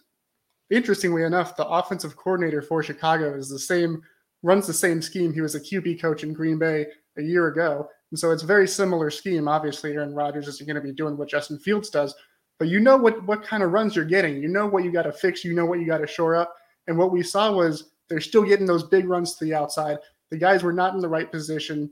interestingly 0.70 1.24
enough, 1.24 1.56
the 1.56 1.68
offensive 1.68 2.16
coordinator 2.16 2.62
for 2.62 2.84
Chicago 2.84 3.36
is 3.36 3.50
the 3.50 3.60
same, 3.60 4.02
runs 4.44 4.68
the 4.68 4.74
same 4.74 5.02
scheme. 5.02 5.34
He 5.34 5.42
was 5.42 5.56
a 5.56 5.60
QB 5.60 6.02
coach 6.02 6.24
in 6.24 6.34
Green 6.34 6.58
Bay 6.58 6.86
a 7.18 7.22
year 7.22 7.48
ago. 7.48 7.90
And 8.12 8.20
so 8.20 8.32
it's 8.32 8.44
a 8.44 8.48
very 8.48 8.68
similar 8.68 9.10
scheme. 9.10 9.48
Obviously, 9.48 9.94
Aaron 9.94 10.16
Rodgers 10.16 10.48
isn't 10.48 10.66
going 10.66 10.76
to 10.76 10.82
be 10.82 10.94
doing 10.94 11.18
what 11.18 11.30
Justin 11.30 11.60
Fields 11.60 11.90
does, 11.90 12.16
but 12.58 12.68
you 12.68 12.80
know 12.80 12.98
what, 12.98 13.24
what 13.26 13.44
kind 13.44 13.64
of 13.64 13.72
runs 13.72 13.96
you're 13.96 14.06
getting. 14.06 14.42
You 14.42 14.48
know 14.48 14.68
what 14.68 14.84
you 14.84 14.92
got 14.92 15.04
to 15.04 15.14
fix. 15.14 15.44
You 15.44 15.54
know 15.54 15.66
what 15.66 15.80
you 15.80 15.86
got 15.86 16.00
to 16.00 16.08
shore 16.08 16.36
up. 16.36 16.56
And 16.88 16.98
what 16.98 17.12
we 17.12 17.22
saw 17.22 17.52
was 17.52 17.92
they're 18.10 18.20
still 18.20 18.44
getting 18.44 18.66
those 18.66 18.84
big 18.84 19.08
runs 19.08 19.36
to 19.36 19.46
the 19.46 19.54
outside. 19.54 19.98
The 20.32 20.38
guys 20.38 20.64
were 20.64 20.74
not 20.74 20.96
in 20.96 21.00
the 21.00 21.08
right 21.08 21.32
position. 21.32 21.92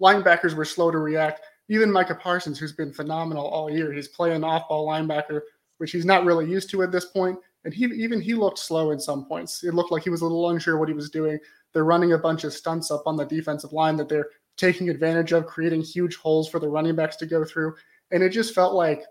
linebackers 0.00 0.54
were 0.54 0.64
slow 0.64 0.90
to 0.90 0.98
react. 0.98 1.42
Even 1.68 1.90
Micah 1.90 2.16
Parsons, 2.16 2.58
who's 2.58 2.72
been 2.72 2.92
phenomenal 2.92 3.46
all 3.46 3.70
year, 3.70 3.92
he's 3.92 4.08
playing 4.08 4.44
off-ball 4.44 4.86
linebacker, 4.86 5.40
which 5.78 5.92
he's 5.92 6.04
not 6.04 6.24
really 6.24 6.50
used 6.50 6.68
to 6.70 6.82
at 6.82 6.92
this 6.92 7.06
point. 7.06 7.38
And 7.64 7.72
he 7.72 7.84
even 7.84 8.20
he 8.20 8.34
looked 8.34 8.58
slow 8.58 8.90
in 8.90 9.00
some 9.00 9.24
points. 9.24 9.64
It 9.64 9.74
looked 9.74 9.90
like 9.90 10.04
he 10.04 10.10
was 10.10 10.20
a 10.20 10.24
little 10.24 10.50
unsure 10.50 10.78
what 10.78 10.88
he 10.88 10.94
was 10.94 11.10
doing. 11.10 11.38
They're 11.72 11.84
running 11.84 12.12
a 12.12 12.18
bunch 12.18 12.44
of 12.44 12.52
stunts 12.52 12.90
up 12.90 13.02
on 13.06 13.16
the 13.16 13.24
defensive 13.24 13.72
line 13.72 13.96
that 13.96 14.08
they're 14.08 14.28
taking 14.56 14.90
advantage 14.90 15.32
of, 15.32 15.46
creating 15.46 15.82
huge 15.82 16.16
holes 16.16 16.48
for 16.48 16.58
the 16.58 16.68
running 16.68 16.94
backs 16.94 17.16
to 17.16 17.26
go 17.26 17.44
through. 17.44 17.74
And 18.10 18.22
it 18.22 18.30
just 18.30 18.54
felt 18.54 18.74
like 18.74 19.04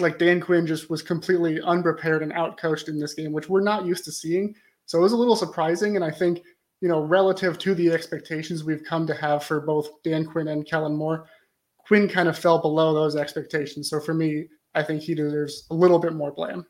like 0.00 0.18
Dan 0.18 0.40
Quinn 0.40 0.66
just 0.66 0.90
was 0.90 1.02
completely 1.02 1.60
unprepared 1.60 2.22
and 2.22 2.32
outcoached 2.32 2.88
in 2.88 3.00
this 3.00 3.14
game, 3.14 3.32
which 3.32 3.48
we're 3.48 3.62
not 3.62 3.86
used 3.86 4.04
to 4.04 4.12
seeing. 4.12 4.54
So 4.86 4.98
it 4.98 5.02
was 5.02 5.12
a 5.12 5.16
little 5.16 5.34
surprising. 5.34 5.96
And 5.96 6.04
I 6.04 6.10
think, 6.10 6.42
you 6.80 6.88
know, 6.88 7.00
relative 7.00 7.58
to 7.58 7.74
the 7.74 7.90
expectations 7.90 8.64
we've 8.64 8.84
come 8.84 9.06
to 9.06 9.14
have 9.14 9.44
for 9.44 9.60
both 9.60 10.02
Dan 10.04 10.24
Quinn 10.24 10.48
and 10.48 10.66
Kellen 10.66 10.94
Moore, 10.94 11.26
Quinn 11.78 12.08
kind 12.08 12.28
of 12.28 12.38
fell 12.38 12.60
below 12.60 12.94
those 12.94 13.16
expectations. 13.16 13.90
So 13.90 13.98
for 13.98 14.14
me, 14.14 14.46
I 14.74 14.82
think 14.82 15.02
he 15.02 15.14
deserves 15.14 15.66
a 15.70 15.74
little 15.74 15.98
bit 15.98 16.12
more 16.12 16.30
blame. 16.30 16.64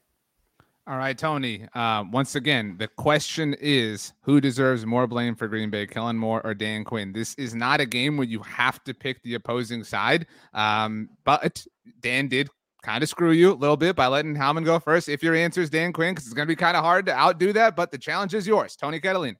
All 0.88 0.96
right, 0.96 1.18
Tony. 1.18 1.66
Uh, 1.74 2.02
once 2.10 2.34
again, 2.34 2.76
the 2.78 2.88
question 2.88 3.54
is 3.60 4.14
who 4.22 4.40
deserves 4.40 4.86
more 4.86 5.06
blame 5.06 5.34
for 5.34 5.46
Green 5.46 5.68
Bay, 5.68 5.86
Kellen 5.86 6.16
Moore 6.16 6.40
or 6.44 6.54
Dan 6.54 6.82
Quinn? 6.82 7.12
This 7.12 7.34
is 7.34 7.54
not 7.54 7.82
a 7.82 7.84
game 7.84 8.16
where 8.16 8.26
you 8.26 8.40
have 8.40 8.82
to 8.84 8.94
pick 8.94 9.22
the 9.22 9.34
opposing 9.34 9.84
side. 9.84 10.26
Um, 10.54 11.10
but 11.24 11.62
Dan 12.00 12.28
did 12.28 12.48
kind 12.82 13.02
of 13.02 13.10
screw 13.10 13.32
you 13.32 13.52
a 13.52 13.54
little 13.54 13.76
bit 13.76 13.96
by 13.96 14.06
letting 14.06 14.34
Howman 14.34 14.64
go 14.64 14.78
first. 14.80 15.10
If 15.10 15.22
your 15.22 15.34
answer 15.34 15.60
is 15.60 15.68
Dan 15.68 15.92
Quinn, 15.92 16.14
because 16.14 16.24
it's 16.24 16.32
going 16.32 16.48
to 16.48 16.50
be 16.50 16.56
kind 16.56 16.74
of 16.74 16.82
hard 16.82 17.04
to 17.04 17.12
outdo 17.14 17.52
that, 17.52 17.76
but 17.76 17.92
the 17.92 17.98
challenge 17.98 18.32
is 18.32 18.46
yours, 18.46 18.74
Tony 18.74 18.98
Catalina. 18.98 19.36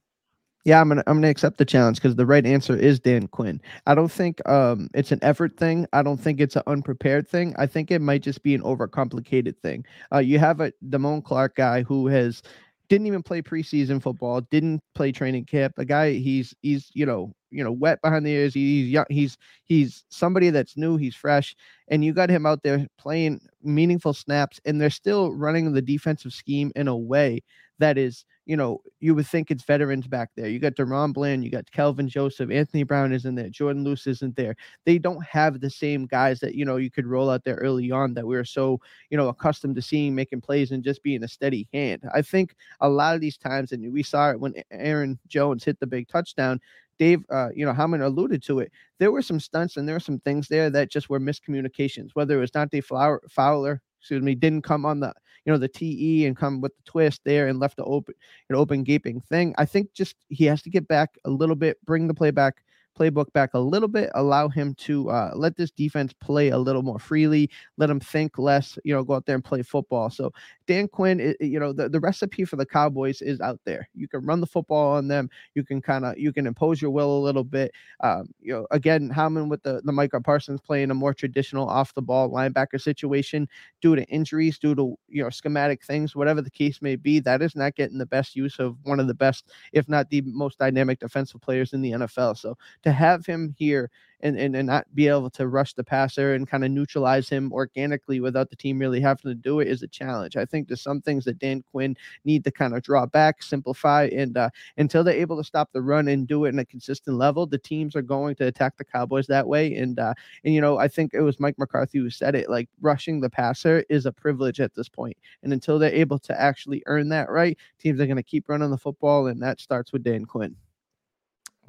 Yeah, 0.69 0.83
I'm 0.83 0.89
gonna 0.89 1.03
I'm 1.07 1.17
gonna 1.17 1.31
accept 1.31 1.57
the 1.57 1.65
challenge 1.65 1.97
because 1.97 2.17
the 2.17 2.27
right 2.27 2.45
answer 2.45 2.77
is 2.77 3.01
Dan 3.01 3.27
Quinn. 3.29 3.59
I 3.87 3.95
don't 3.95 4.13
think 4.13 4.47
um 4.47 4.91
it's 4.95 5.13
an 5.13 5.19
effort 5.23 5.57
thing. 5.57 5.87
I 5.95 6.03
don't 6.03 6.19
think 6.19 6.41
it's 6.41 6.57
an 6.57 6.63
unprepared 6.67 7.27
thing. 7.27 7.55
I 7.57 7.67
think 7.67 7.91
it 7.91 8.03
might 8.03 8.23
just 8.23 8.43
be 8.43 8.55
an 8.55 8.61
overcomplicated 8.61 9.57
thing. 9.63 9.87
Uh, 10.13 10.19
you 10.19 10.39
have 10.39 10.61
a 10.61 10.71
Damone 10.91 11.25
Clark 11.25 11.57
guy 11.57 11.83
who 11.85 12.07
has 12.09 12.43
didn't 12.91 13.07
even 13.07 13.23
play 13.23 13.41
preseason 13.41 14.03
football, 14.03 14.43
didn't 14.51 14.83
play 14.95 15.11
training 15.11 15.47
camp. 15.47 15.73
A 15.79 15.87
guy 15.87 16.13
he's 16.13 16.55
he's 16.61 16.91
you 16.93 17.07
know 17.07 17.33
you 17.51 17.65
know 17.65 17.73
wet 17.73 18.03
behind 18.03 18.27
the 18.27 18.31
ears. 18.33 18.53
He's 18.53 18.91
young. 18.91 19.07
He's 19.09 19.39
he's 19.65 20.05
somebody 20.11 20.51
that's 20.51 20.77
new. 20.77 20.99
He's 20.99 21.17
fresh, 21.17 21.57
and 21.89 22.05
you 22.05 22.13
got 22.13 22.29
him 22.29 22.45
out 22.45 22.63
there 22.63 22.87
playing 22.99 23.41
meaningful 23.63 24.13
snaps, 24.13 24.61
and 24.67 24.79
they're 24.79 24.91
still 24.91 25.33
running 25.33 25.73
the 25.73 25.81
defensive 25.81 26.35
scheme 26.35 26.73
in 26.77 26.89
a 26.89 26.97
way 26.97 27.41
that 27.79 27.99
is 27.99 28.25
you 28.49 28.57
know, 28.57 28.81
you 28.99 29.15
would 29.15 29.27
think 29.27 29.51
it's 29.51 29.63
veterans 29.63 30.07
back 30.07 30.31
there. 30.35 30.49
You 30.49 30.59
got 30.59 30.75
DaRon 30.75 31.13
Bland, 31.13 31.45
you 31.45 31.51
got 31.51 31.71
Kelvin 31.71 32.09
Joseph, 32.09 32.51
Anthony 32.51 32.83
Brown 32.83 33.13
isn't 33.13 33.35
there, 33.35 33.51
Jourdan 33.51 33.85
Lewis 33.85 34.07
isn't 34.07 34.37
there. 34.37 34.57
They 34.87 34.97
don't 34.97 35.23
have 35.23 35.61
the 35.61 35.69
same 35.69 36.07
guys 36.07 36.41
that, 36.41 36.55
you 36.55 36.65
know, 36.65 36.77
you 36.77 36.91
could 36.91 37.07
roll 37.07 37.29
out 37.29 37.45
there 37.45 37.57
early 37.57 37.91
on 37.91 38.15
that 38.15 38.27
we 38.27 38.37
are 38.37 38.47
so, 38.47 38.81
you 39.11 39.19
know, 39.19 39.29
accustomed 39.29 39.77
to 39.77 39.83
seeing 39.83 40.15
making 40.15 40.41
plays 40.41 40.71
and 40.71 40.83
just 40.83 41.03
being 41.03 41.23
a 41.25 41.29
steady 41.29 41.69
hand. 41.75 42.03
I 42.15 42.23
think 42.23 42.55
a 42.81 42.89
lot 42.89 43.15
of 43.15 43.21
these 43.21 43.37
times, 43.37 43.73
and 43.73 43.93
we 43.93 44.03
saw 44.03 44.31
it 44.31 44.41
when 44.41 44.55
Aaron 44.71 45.19
Jones 45.27 45.63
hit 45.63 45.79
the 45.79 45.87
big 45.87 46.09
touchdown, 46.09 46.59
Dave, 46.99 47.25
uh, 47.31 47.51
you 47.55 47.67
know, 47.67 47.75
Howman 47.75 48.03
alluded 48.03 48.43
to 48.45 48.61
it. 48.61 48.73
There 48.99 49.13
were 49.13 49.23
some 49.23 49.41
stunts 49.41 49.77
and 49.77 49.87
there 49.87 49.95
were 49.95 50.01
some 50.01 50.21
things 50.21 50.49
there 50.49 50.71
that 50.71 50.91
just 50.91 51.11
were 51.11 51.21
miscommunications, 51.21 52.13
whether 52.15 52.39
it 52.39 52.41
was 52.41 52.51
Dante 52.51 52.81
Fowler, 52.81 53.83
excuse 54.01 54.23
me, 54.23 54.35
didn't 54.35 54.63
come 54.63 54.87
on 54.87 55.01
the 55.01 55.13
you 55.45 55.53
know 55.53 55.59
the 55.59 55.69
TE 55.69 56.27
and 56.27 56.37
come 56.37 56.61
with 56.61 56.77
the 56.77 56.83
twist 56.85 57.21
there 57.25 57.49
and 57.49 57.59
left 57.59 57.77
the 57.77 57.85
open 57.85 58.15
an 58.49 58.57
open 58.57 58.85
gaping 58.85 59.21
thing. 59.21 59.55
I 59.59 59.65
think 59.65 59.93
just 59.93 60.17
he 60.29 60.45
has 60.47 60.63
to 60.63 60.71
get 60.71 60.89
back 60.89 61.17
a 61.25 61.31
little 61.31 61.57
bit, 61.57 61.85
bring 61.85 62.07
the 62.07 62.15
play 62.15 62.31
back 62.31 62.63
playbook 62.99 63.33
back 63.33 63.51
a 63.55 63.59
little 63.59 63.89
bit, 63.89 64.11
allow 64.15 64.49
him 64.49 64.75
to 64.75 65.11
uh, 65.11 65.33
let 65.35 65.57
this 65.57 65.71
defense 65.71 66.13
play 66.13 66.49
a 66.49 66.59
little 66.59 66.83
more 66.83 66.99
freely, 66.99 67.51
let 67.77 67.91
him 67.91 68.01
think 68.01 68.39
less, 68.39 68.79
you 68.85 68.95
know, 68.95 69.05
go 69.05 69.15
out 69.15 69.27
there 69.27 69.35
and 69.35 69.45
play 69.45 69.63
football. 69.63 70.11
So 70.11 70.33
Dan 70.67 70.87
Quinn, 70.87 71.19
it, 71.19 71.37
you 71.41 71.59
know, 71.59 71.73
the, 71.73 71.89
the 71.89 72.01
recipe 72.01 72.45
for 72.45 72.57
the 72.57 72.67
Cowboys 72.67 73.23
is 73.23 73.41
out 73.41 73.59
there. 73.65 73.89
You 73.95 74.07
can 74.07 74.25
run 74.25 74.41
the 74.41 74.47
football 74.47 74.93
on 74.93 75.09
them. 75.09 75.31
You 75.55 75.65
can 75.65 75.81
kind 75.81 76.05
of 76.05 76.19
you 76.19 76.33
can 76.33 76.47
impose 76.47 76.83
your 76.83 76.91
will 76.91 77.19
a 77.19 77.25
little 77.25 77.43
bit. 77.45 77.73
Um, 78.01 78.29
you 78.41 78.53
know, 78.53 78.67
again, 78.71 79.11
Howman 79.11 79.49
with 79.49 79.63
the 79.63 79.81
the 79.85 79.93
Micah 79.93 80.21
Parsons 80.21 80.61
playing 80.61 80.91
a 80.91 80.95
more 80.95 81.15
traditional 81.15 81.69
off 81.69 81.95
the 81.95 82.03
ball 82.03 82.31
linebacker 82.31 82.81
situation 82.81 83.49
due 83.81 83.97
to 83.97 84.05
injuries, 84.05 84.59
due 84.59 84.75
to 84.75 84.95
you 85.09 85.23
know 85.23 85.31
schematic 85.31 85.85
things, 85.85 86.15
whatever 86.15 86.43
the 86.43 86.51
case 86.51 86.83
may 86.83 86.97
be. 86.97 87.19
That 87.19 87.41
is 87.41 87.57
not 87.57 87.75
getting 87.75 87.99
the 87.99 88.07
best 88.07 88.37
use 88.37 88.59
of 88.59 88.77
one 88.83 89.01
of 89.01 89.07
the 89.07 89.15
best, 89.15 89.51
if 89.73 89.89
not 89.89 90.11
the 90.11 90.21
most 90.23 90.59
dynamic 90.59 90.99
defensive 90.99 91.41
players 91.41 91.73
in 91.73 91.81
the 91.81 91.93
NFL. 91.93 92.37
So 92.37 92.59
to 92.83 92.88
have 92.93 93.27
him 93.27 93.55
here 93.59 93.91
and, 94.21 94.37
and, 94.39 94.57
and 94.57 94.67
not 94.67 94.87
be 94.95 95.07
able 95.07 95.31
to 95.31 95.47
rush 95.47 95.75
the 95.75 95.85
passer 95.85 96.35
and 96.35 96.49
kind 96.49 96.65
of 96.65 96.71
neutralize 96.71 97.29
him 97.29 97.53
organically 97.53 98.21
without 98.21 98.51
the 98.51 98.57
team 98.57 98.79
really 98.79 99.01
having 99.01 99.31
to 99.31 99.35
do 99.35 99.61
it 99.61 99.69
is 99.69 99.83
a 99.83 99.89
challenge. 99.89 100.37
I 100.37 100.45
think 100.45 100.67
there's 100.67 100.83
some 100.83 101.01
things 101.01 101.25
that 101.25 101.39
Dan 101.39 101.63
Quinn 101.71 101.97
need 102.25 102.45
to 102.45 102.51
kind 102.51 102.75
of 102.75 102.83
draw 102.83 103.07
back, 103.07 103.43
simplify, 103.43 104.09
and 104.13 104.37
uh, 104.37 104.51
until 104.77 105.05
they're 105.05 105.15
able 105.15 105.37
to 105.37 105.45
stop 105.45 105.71
the 105.73 105.83
run 105.83 106.09
and 106.09 106.27
do 106.27 106.45
it 106.45 106.51
in 106.51 106.59
a 106.59 106.65
consistent 106.65 107.17
level, 107.17 107.47
the 107.47 107.59
teams 107.59 107.95
are 107.95 108.03
going 108.03 108.35
to 108.37 108.47
attack 108.47 108.77
the 108.77 108.85
Cowboys 108.85 109.27
that 109.29 109.47
way. 109.47 109.75
And 109.77 109.99
uh, 109.99 110.15
and 110.45 110.55
you 110.55 110.61
know, 110.61 110.79
I 110.79 110.89
think 110.89 111.15
it 111.15 111.21
was 111.21 111.41
Mike 111.41 111.59
McCarthy 111.59 111.99
who 111.99 112.11
said 112.11 112.35
it. 112.35 112.51
Like 112.51 112.69
rushing 112.81 113.21
the 113.21 113.31
passer 113.31 113.85
is 113.89 114.07
a 114.07 114.13
privilege 114.13 114.61
at 114.61 114.75
this 114.75 114.89
point, 114.89 115.17
and 115.43 115.53
until 115.53 115.79
they're 115.79 115.93
able 115.93 116.19
to 116.21 116.41
actually 116.41 116.83
earn 116.87 117.09
that 117.11 117.31
right, 117.31 117.57
teams 117.79 118.01
are 118.01 118.07
going 118.07 118.17
to 118.17 118.23
keep 118.23 118.49
running 118.49 118.71
the 118.71 118.79
football, 118.79 119.29
and 119.29 119.41
that 119.43 119.61
starts 119.61 119.93
with 119.93 120.03
Dan 120.03 120.25
Quinn. 120.25 120.57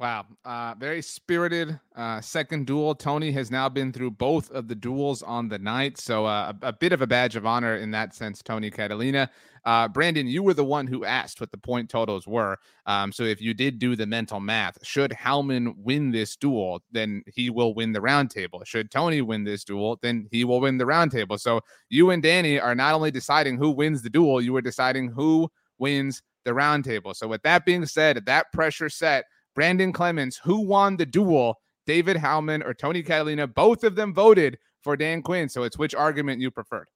Wow. 0.00 0.24
Uh, 0.46 0.74
very 0.78 1.02
spirited 1.02 1.78
uh, 1.94 2.22
second 2.22 2.66
duel. 2.66 2.94
Tony 2.94 3.30
has 3.32 3.50
now 3.50 3.68
been 3.68 3.92
through 3.92 4.12
both 4.12 4.50
of 4.50 4.66
the 4.66 4.74
duels 4.74 5.22
on 5.22 5.46
the 5.46 5.58
night. 5.58 5.98
So 5.98 6.24
uh, 6.24 6.54
a, 6.62 6.68
a, 6.68 6.72
bit 6.72 6.92
of 6.92 7.02
a 7.02 7.06
badge 7.06 7.36
of 7.36 7.44
honor 7.44 7.76
in 7.76 7.90
that 7.90 8.14
sense, 8.14 8.42
Tony 8.42 8.70
Catalina. 8.70 9.28
Uh, 9.66 9.88
Brandon, 9.88 10.26
you 10.26 10.42
were 10.42 10.54
the 10.54 10.64
one 10.64 10.86
who 10.86 11.04
asked 11.04 11.38
what 11.38 11.50
the 11.50 11.58
point 11.58 11.90
totals 11.90 12.26
were. 12.26 12.56
Um, 12.86 13.12
so 13.12 13.24
if 13.24 13.42
you 13.42 13.52
did 13.52 13.78
do 13.78 13.94
the 13.94 14.06
mental 14.06 14.40
math, 14.40 14.78
should 14.82 15.10
Howman 15.10 15.74
win 15.76 16.10
this 16.10 16.34
duel, 16.34 16.82
then 16.90 17.22
he 17.26 17.50
will 17.50 17.74
win 17.74 17.92
the 17.92 18.00
roundtable. 18.00 18.64
Should 18.64 18.90
Tony 18.90 19.20
win 19.20 19.44
this 19.44 19.64
duel, 19.64 19.98
then 20.00 20.26
he 20.32 20.46
will 20.46 20.62
win 20.62 20.78
the 20.78 20.86
roundtable. 20.86 21.38
So 21.38 21.60
you 21.90 22.08
and 22.08 22.22
Danny 22.22 22.58
are 22.58 22.74
not 22.74 22.94
only 22.94 23.10
deciding 23.10 23.58
who 23.58 23.70
wins 23.70 24.00
the 24.00 24.08
duel, 24.08 24.40
you 24.40 24.56
are 24.56 24.62
deciding 24.62 25.10
who 25.10 25.50
wins 25.76 26.22
the 26.46 26.52
roundtable. 26.52 27.14
So 27.14 27.28
with 27.28 27.42
that 27.42 27.66
being 27.66 27.84
said, 27.84 28.24
that 28.24 28.50
pressure 28.52 28.88
set, 28.88 29.26
Brandon 29.60 29.92
Clements, 29.92 30.40
who 30.42 30.62
won 30.62 30.96
the 30.96 31.04
duel, 31.04 31.60
David 31.86 32.16
Howman 32.16 32.64
or 32.64 32.72
Tony 32.72 33.02
Catalina. 33.02 33.46
Both 33.46 33.84
of 33.84 33.94
them 33.94 34.14
voted 34.14 34.56
for 34.80 34.96
Dan 34.96 35.20
Quinn. 35.20 35.50
So 35.50 35.64
it's 35.64 35.76
which 35.76 35.94
argument 35.94 36.40
you 36.40 36.50
preferred. 36.50 36.88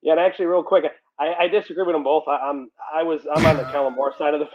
Yeah, 0.00 0.12
and 0.12 0.20
actually, 0.20 0.46
real 0.46 0.62
quick, 0.62 0.84
I, 1.18 1.34
I 1.40 1.48
disagree 1.48 1.84
with 1.84 1.94
them 1.94 2.04
both. 2.04 2.24
I, 2.26 2.48
am 2.48 2.70
I 2.94 3.02
was 3.02 3.20
I'm 3.30 3.44
on 3.44 3.58
the 3.58 3.64
Kellen 3.70 3.96
Moore 3.96 4.14
side 4.16 4.32
of 4.32 4.40
the. 4.40 4.48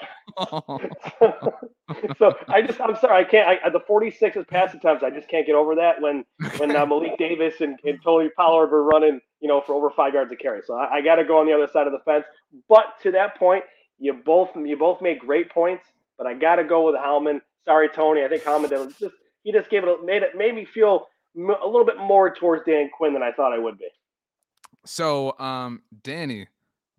so 2.17 2.33
I 2.47 2.63
just 2.63 2.81
I'm 2.81 2.95
sorry 2.95 3.23
I 3.23 3.29
can't. 3.29 3.59
I, 3.63 3.69
the 3.69 3.81
46 3.81 4.35
is 4.35 4.45
passing 4.49 4.79
times. 4.79 5.03
I 5.03 5.11
just 5.11 5.29
can't 5.29 5.45
get 5.45 5.53
over 5.53 5.75
that 5.75 6.01
when 6.01 6.25
when 6.57 6.75
uh, 6.75 6.83
Malik 6.87 7.15
Davis 7.19 7.61
and, 7.61 7.77
and 7.83 7.99
Tony 8.03 8.31
Pollard 8.35 8.71
were 8.71 8.85
running, 8.85 9.21
you 9.39 9.47
know, 9.47 9.61
for 9.61 9.75
over 9.75 9.91
five 9.91 10.15
yards 10.15 10.31
of 10.31 10.39
carry. 10.39 10.61
So 10.65 10.73
I, 10.73 10.95
I 10.95 11.01
got 11.01 11.17
to 11.17 11.25
go 11.25 11.37
on 11.37 11.45
the 11.45 11.53
other 11.53 11.67
side 11.71 11.85
of 11.85 11.93
the 11.93 11.99
fence. 12.05 12.25
But 12.67 12.85
to 13.03 13.11
that 13.11 13.37
point, 13.37 13.63
you 13.99 14.13
both 14.25 14.49
you 14.55 14.75
both 14.75 14.99
made 14.99 15.19
great 15.19 15.51
points 15.51 15.85
but 16.17 16.27
I 16.27 16.33
got 16.33 16.55
to 16.55 16.63
go 16.63 16.85
with 16.85 16.95
Howman. 16.95 17.41
Sorry, 17.65 17.89
Tony. 17.89 18.23
I 18.23 18.27
think 18.27 18.43
Howman 18.43 18.69
did 18.69 18.89
just 18.99 19.15
he 19.43 19.51
just 19.51 19.69
gave 19.69 19.83
it 19.83 20.03
made 20.03 20.23
it 20.23 20.35
made 20.35 20.55
me 20.55 20.65
feel 20.65 21.07
a 21.35 21.67
little 21.67 21.85
bit 21.85 21.97
more 21.97 22.33
towards 22.33 22.63
Dan 22.65 22.89
Quinn 22.95 23.13
than 23.13 23.23
I 23.23 23.31
thought 23.31 23.53
I 23.53 23.59
would 23.59 23.77
be. 23.77 23.87
So, 24.85 25.37
um, 25.39 25.81
Danny, 26.03 26.47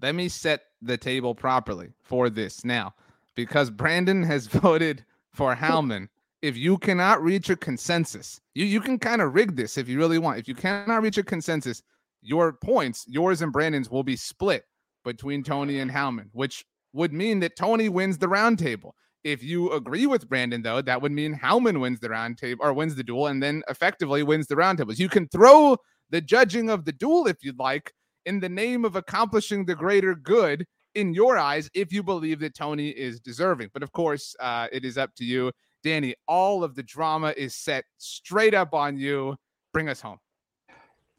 let 0.02 0.14
me 0.14 0.28
set 0.28 0.62
the 0.82 0.96
table 0.96 1.34
properly 1.34 1.92
for 2.02 2.28
this 2.28 2.64
now, 2.64 2.94
because 3.34 3.70
Brandon 3.70 4.22
has 4.24 4.46
voted 4.48 5.04
for 5.32 5.54
Howman. 5.54 6.08
if 6.42 6.56
you 6.56 6.78
cannot 6.78 7.22
reach 7.22 7.50
a 7.50 7.56
consensus, 7.56 8.40
you 8.54 8.64
you 8.64 8.80
can 8.80 8.98
kind 8.98 9.22
of 9.22 9.34
rig 9.34 9.56
this 9.56 9.78
if 9.78 9.88
you 9.88 9.98
really 9.98 10.18
want. 10.18 10.38
If 10.38 10.48
you 10.48 10.54
cannot 10.54 11.02
reach 11.02 11.18
a 11.18 11.22
consensus, 11.22 11.82
your 12.22 12.52
points, 12.52 13.04
yours 13.08 13.42
and 13.42 13.52
Brandon's, 13.52 13.90
will 13.90 14.02
be 14.02 14.16
split 14.16 14.64
between 15.04 15.42
Tony 15.42 15.78
and 15.78 15.90
Howman, 15.90 16.28
which 16.32 16.64
would 16.92 17.12
mean 17.12 17.40
that 17.40 17.56
Tony 17.56 17.88
wins 17.88 18.18
the 18.18 18.26
roundtable. 18.26 18.92
If 19.26 19.42
you 19.42 19.72
agree 19.72 20.06
with 20.06 20.28
Brandon, 20.28 20.62
though, 20.62 20.80
that 20.80 21.02
would 21.02 21.10
mean 21.10 21.36
Howman 21.36 21.80
wins 21.80 21.98
the 21.98 22.10
round 22.10 22.38
table 22.38 22.64
or 22.64 22.72
wins 22.72 22.94
the 22.94 23.02
duel 23.02 23.26
and 23.26 23.42
then 23.42 23.64
effectively 23.68 24.22
wins 24.22 24.46
the 24.46 24.54
round 24.54 24.78
roundtables. 24.78 25.00
You 25.00 25.08
can 25.08 25.26
throw 25.26 25.76
the 26.10 26.20
judging 26.20 26.70
of 26.70 26.84
the 26.84 26.92
duel 26.92 27.26
if 27.26 27.38
you'd 27.42 27.58
like 27.58 27.92
in 28.24 28.38
the 28.38 28.48
name 28.48 28.84
of 28.84 28.94
accomplishing 28.94 29.64
the 29.64 29.74
greater 29.74 30.14
good 30.14 30.64
in 30.94 31.12
your 31.12 31.36
eyes 31.36 31.68
if 31.74 31.92
you 31.92 32.04
believe 32.04 32.38
that 32.38 32.54
Tony 32.54 32.90
is 32.90 33.18
deserving. 33.18 33.70
But 33.74 33.82
of 33.82 33.90
course, 33.90 34.36
uh, 34.38 34.68
it 34.70 34.84
is 34.84 34.96
up 34.96 35.12
to 35.16 35.24
you. 35.24 35.50
Danny, 35.82 36.14
all 36.28 36.62
of 36.62 36.76
the 36.76 36.84
drama 36.84 37.34
is 37.36 37.56
set 37.56 37.84
straight 37.98 38.54
up 38.54 38.74
on 38.74 38.96
you. 38.96 39.34
Bring 39.72 39.88
us 39.88 40.00
home. 40.00 40.20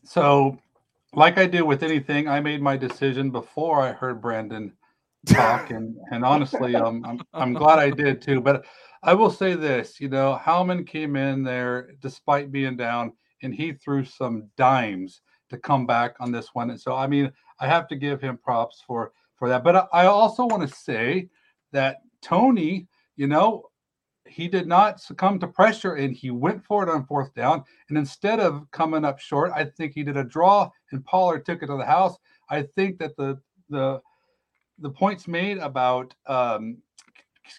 So, 0.06 0.58
like 1.14 1.38
I 1.38 1.46
do 1.46 1.66
with 1.66 1.84
anything, 1.84 2.30
I 2.30 2.40
made 2.40 2.62
my 2.62 2.78
decision 2.78 3.32
before 3.32 3.82
I 3.82 3.92
heard 3.92 4.22
Brandon 4.22 4.72
talk, 5.28 5.72
and 5.72 5.96
and 6.12 6.26
honestly, 6.26 6.76
um, 6.76 7.04
I'm 7.06 7.22
I'm 7.34 7.54
glad 7.54 7.80
I 7.80 7.90
did 7.90 8.22
too. 8.22 8.42
But 8.42 8.66
I 9.04 9.14
will 9.14 9.30
say 9.30 9.54
this, 9.54 10.00
you 10.00 10.10
know, 10.10 10.40
Howman 10.42 10.86
came 10.88 11.16
in 11.16 11.44
there 11.44 11.92
despite 12.02 12.52
being 12.52 12.76
down 12.76 13.14
and 13.44 13.54
he 13.54 13.74
threw 13.74 14.04
some 14.04 14.50
dimes 14.58 15.22
to 15.50 15.58
come 15.58 15.86
back 15.86 16.16
on 16.20 16.32
this 16.32 16.50
one. 16.54 16.72
And 16.72 16.80
so, 16.80 16.96
I 16.96 17.08
mean, 17.08 17.32
I 17.60 17.68
have 17.68 17.88
to 17.90 17.96
give 17.96 18.22
him 18.22 18.38
props 18.38 18.84
for 18.86 19.12
for 19.36 19.48
that. 19.50 19.64
But 19.64 19.88
I 19.94 20.08
also 20.08 20.46
want 20.46 20.68
to 20.68 20.76
say 20.76 21.30
that 21.72 21.98
Tony, 22.22 22.88
you 23.16 23.28
know, 23.28 23.70
he 24.28 24.48
did 24.48 24.68
not 24.68 25.00
succumb 25.00 25.40
to 25.40 25.48
pressure 25.48 25.94
and 25.94 26.14
he 26.14 26.32
went 26.32 26.66
for 26.66 26.84
it 26.84 26.90
on 26.90 27.06
fourth 27.06 27.34
down. 27.34 27.64
And 27.90 27.98
instead 27.98 28.40
of 28.40 28.70
coming 28.72 29.06
up 29.06 29.20
short, 29.20 29.52
I 29.56 29.66
think 29.66 29.94
he 29.94 30.04
did 30.04 30.18
a 30.18 30.24
draw 30.24 30.70
and 30.92 31.06
Pollard 31.06 31.46
took 31.46 31.64
it 31.64 31.68
to 31.68 31.78
the 31.78 31.86
house. 31.86 32.18
I 32.50 32.64
think 32.64 32.98
that 33.00 33.16
the 33.16 33.40
the 33.70 34.02
the 34.80 34.90
points 34.90 35.28
made 35.28 35.58
about 35.58 36.14
um, 36.28 36.78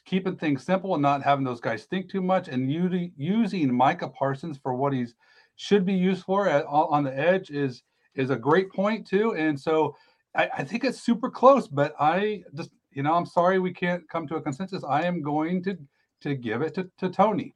keeping 0.05 0.37
things 0.37 0.65
simple 0.65 0.95
and 0.95 1.03
not 1.03 1.23
having 1.23 1.45
those 1.45 1.61
guys 1.61 1.85
think 1.85 2.11
too 2.11 2.23
much 2.23 2.49
and 2.49 2.71
using 2.71 3.13
using 3.17 3.75
Micah 3.75 4.09
Parsons 4.09 4.59
for 4.59 4.75
what 4.75 4.93
he's 4.93 5.15
should 5.57 5.85
be 5.85 5.95
used 5.95 6.25
for 6.25 6.49
at, 6.49 6.65
on 6.67 7.05
the 7.05 7.19
edge 7.19 7.51
is 7.51 7.83
is 8.15 8.31
a 8.31 8.37
great 8.37 8.73
point 8.73 9.07
too. 9.07 9.35
And 9.35 9.59
so 9.59 9.97
I, 10.35 10.49
I 10.59 10.65
think 10.65 10.85
it's 10.85 11.01
super 11.01 11.31
close, 11.31 11.69
but 11.69 11.95
I 11.99 12.45
just 12.55 12.71
you 12.93 13.03
know 13.03 13.15
I'm 13.15 13.27
sorry 13.27 13.59
we 13.59 13.73
can't 13.73 14.09
come 14.09 14.27
to 14.29 14.37
a 14.37 14.43
consensus. 14.43 14.85
I 14.85 15.03
am 15.03 15.23
going 15.23 15.63
to 15.65 15.77
to 16.21 16.35
give 16.35 16.63
it 16.63 16.75
to, 16.75 16.91
to 16.99 17.09
Tony. 17.09 17.55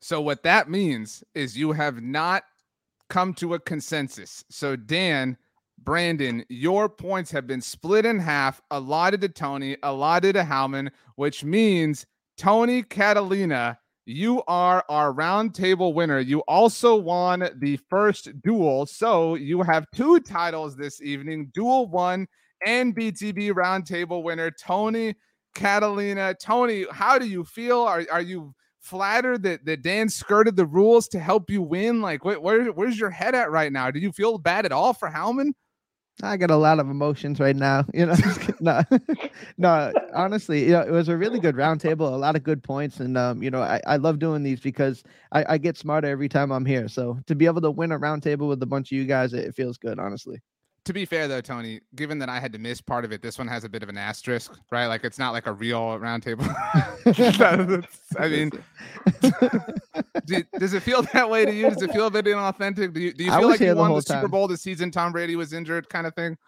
So 0.00 0.20
what 0.20 0.42
that 0.44 0.70
means 0.70 1.24
is 1.34 1.56
you 1.56 1.72
have 1.72 2.00
not 2.00 2.44
come 3.08 3.34
to 3.34 3.54
a 3.54 3.58
consensus. 3.58 4.44
So 4.48 4.76
Dan, 4.76 5.36
Brandon, 5.84 6.44
your 6.48 6.88
points 6.88 7.30
have 7.30 7.46
been 7.46 7.60
split 7.60 8.04
in 8.04 8.18
half, 8.18 8.60
allotted 8.70 9.20
to 9.22 9.28
Tony, 9.28 9.76
allotted 9.82 10.34
to 10.34 10.42
Howman, 10.42 10.90
which 11.16 11.44
means 11.44 12.06
Tony 12.36 12.82
Catalina, 12.82 13.78
you 14.06 14.42
are 14.48 14.84
our 14.88 15.12
roundtable 15.12 15.92
winner. 15.92 16.18
You 16.18 16.40
also 16.48 16.96
won 16.96 17.50
the 17.56 17.78
first 17.90 18.40
duel. 18.42 18.86
So 18.86 19.34
you 19.34 19.62
have 19.62 19.86
two 19.94 20.20
titles 20.20 20.76
this 20.76 21.02
evening 21.02 21.50
duel 21.52 21.88
one 21.88 22.26
and 22.64 22.96
BTB 22.96 23.52
roundtable 23.52 24.22
winner, 24.22 24.50
Tony 24.50 25.14
Catalina. 25.54 26.34
Tony, 26.40 26.86
how 26.90 27.18
do 27.18 27.28
you 27.28 27.44
feel? 27.44 27.80
Are, 27.80 28.04
are 28.10 28.22
you 28.22 28.54
flattered 28.80 29.42
that, 29.42 29.64
that 29.66 29.82
Dan 29.82 30.08
skirted 30.08 30.56
the 30.56 30.66
rules 30.66 31.08
to 31.08 31.18
help 31.18 31.50
you 31.50 31.60
win? 31.60 32.00
Like, 32.00 32.24
where, 32.24 32.40
where, 32.40 32.72
where's 32.72 32.98
your 32.98 33.10
head 33.10 33.34
at 33.34 33.50
right 33.50 33.72
now? 33.72 33.90
Do 33.90 34.00
you 34.00 34.12
feel 34.12 34.38
bad 34.38 34.64
at 34.64 34.72
all 34.72 34.94
for 34.94 35.10
Howman? 35.10 35.52
I 36.22 36.36
got 36.36 36.50
a 36.50 36.56
lot 36.56 36.80
of 36.80 36.90
emotions 36.90 37.38
right 37.38 37.54
now. 37.54 37.84
You 37.94 38.06
know, 38.06 38.14
no, 38.60 38.82
no. 39.58 39.92
Honestly, 40.12 40.64
you 40.64 40.70
know, 40.70 40.80
it 40.82 40.90
was 40.90 41.08
a 41.08 41.16
really 41.16 41.38
good 41.38 41.54
roundtable, 41.54 42.12
a 42.12 42.16
lot 42.16 42.34
of 42.34 42.42
good 42.42 42.62
points, 42.62 42.98
and 43.00 43.16
um, 43.16 43.42
you 43.42 43.50
know, 43.50 43.62
I, 43.62 43.80
I 43.86 43.96
love 43.96 44.18
doing 44.18 44.42
these 44.42 44.60
because 44.60 45.04
I, 45.32 45.44
I 45.54 45.58
get 45.58 45.76
smarter 45.76 46.08
every 46.08 46.28
time 46.28 46.50
I'm 46.50 46.66
here. 46.66 46.88
So 46.88 47.20
to 47.26 47.34
be 47.36 47.46
able 47.46 47.60
to 47.62 47.70
win 47.70 47.92
a 47.92 47.98
roundtable 47.98 48.48
with 48.48 48.62
a 48.62 48.66
bunch 48.66 48.90
of 48.90 48.98
you 48.98 49.04
guys, 49.04 49.32
it, 49.32 49.44
it 49.44 49.54
feels 49.54 49.78
good, 49.78 49.98
honestly 50.00 50.40
to 50.88 50.94
be 50.94 51.04
fair 51.04 51.28
though, 51.28 51.42
Tony, 51.42 51.82
given 51.96 52.18
that 52.18 52.30
I 52.30 52.40
had 52.40 52.50
to 52.54 52.58
miss 52.58 52.80
part 52.80 53.04
of 53.04 53.12
it, 53.12 53.20
this 53.20 53.36
one 53.36 53.46
has 53.46 53.62
a 53.62 53.68
bit 53.68 53.82
of 53.82 53.90
an 53.90 53.98
asterisk, 53.98 54.58
right? 54.70 54.86
Like 54.86 55.04
it's 55.04 55.18
not 55.18 55.34
like 55.34 55.46
a 55.46 55.52
real 55.52 55.80
roundtable. 55.98 56.48
I 58.18 58.28
mean, 58.28 58.50
do, 60.24 60.42
does 60.58 60.72
it 60.72 60.82
feel 60.82 61.02
that 61.12 61.28
way 61.28 61.44
to 61.44 61.52
you? 61.52 61.68
Does 61.68 61.82
it 61.82 61.92
feel 61.92 62.06
a 62.06 62.10
bit 62.10 62.24
inauthentic? 62.24 62.94
Do 62.94 63.00
you, 63.00 63.12
do 63.12 63.22
you 63.22 63.30
feel 63.30 63.48
like 63.50 63.60
you 63.60 63.76
won 63.76 63.90
the, 63.90 63.96
the 63.96 64.00
Super 64.00 64.28
Bowl 64.28 64.48
the 64.48 64.56
season 64.56 64.90
Tom 64.90 65.12
Brady 65.12 65.36
was 65.36 65.52
injured, 65.52 65.90
kind 65.90 66.06
of 66.06 66.14
thing? 66.14 66.38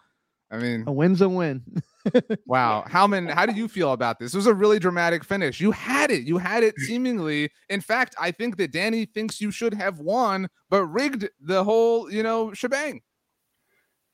I 0.49 0.57
mean, 0.57 0.85
a 0.87 0.91
win's 0.91 1.21
a 1.21 1.29
win. 1.29 1.61
wow, 2.47 2.83
Howman, 2.89 3.31
how 3.31 3.45
do 3.45 3.53
you 3.53 3.67
feel 3.67 3.93
about 3.93 4.17
this? 4.17 4.33
It 4.33 4.37
was 4.37 4.47
a 4.47 4.55
really 4.55 4.79
dramatic 4.79 5.23
finish. 5.23 5.61
You 5.61 5.69
had 5.69 6.09
it. 6.09 6.23
You 6.23 6.39
had 6.39 6.63
it 6.63 6.73
seemingly. 6.79 7.51
In 7.69 7.79
fact, 7.79 8.15
I 8.19 8.31
think 8.31 8.57
that 8.57 8.71
Danny 8.71 9.05
thinks 9.05 9.39
you 9.39 9.51
should 9.51 9.75
have 9.75 9.99
won, 9.99 10.47
but 10.71 10.87
rigged 10.87 11.29
the 11.39 11.63
whole, 11.63 12.11
you 12.11 12.23
know, 12.23 12.53
shebang. 12.53 13.01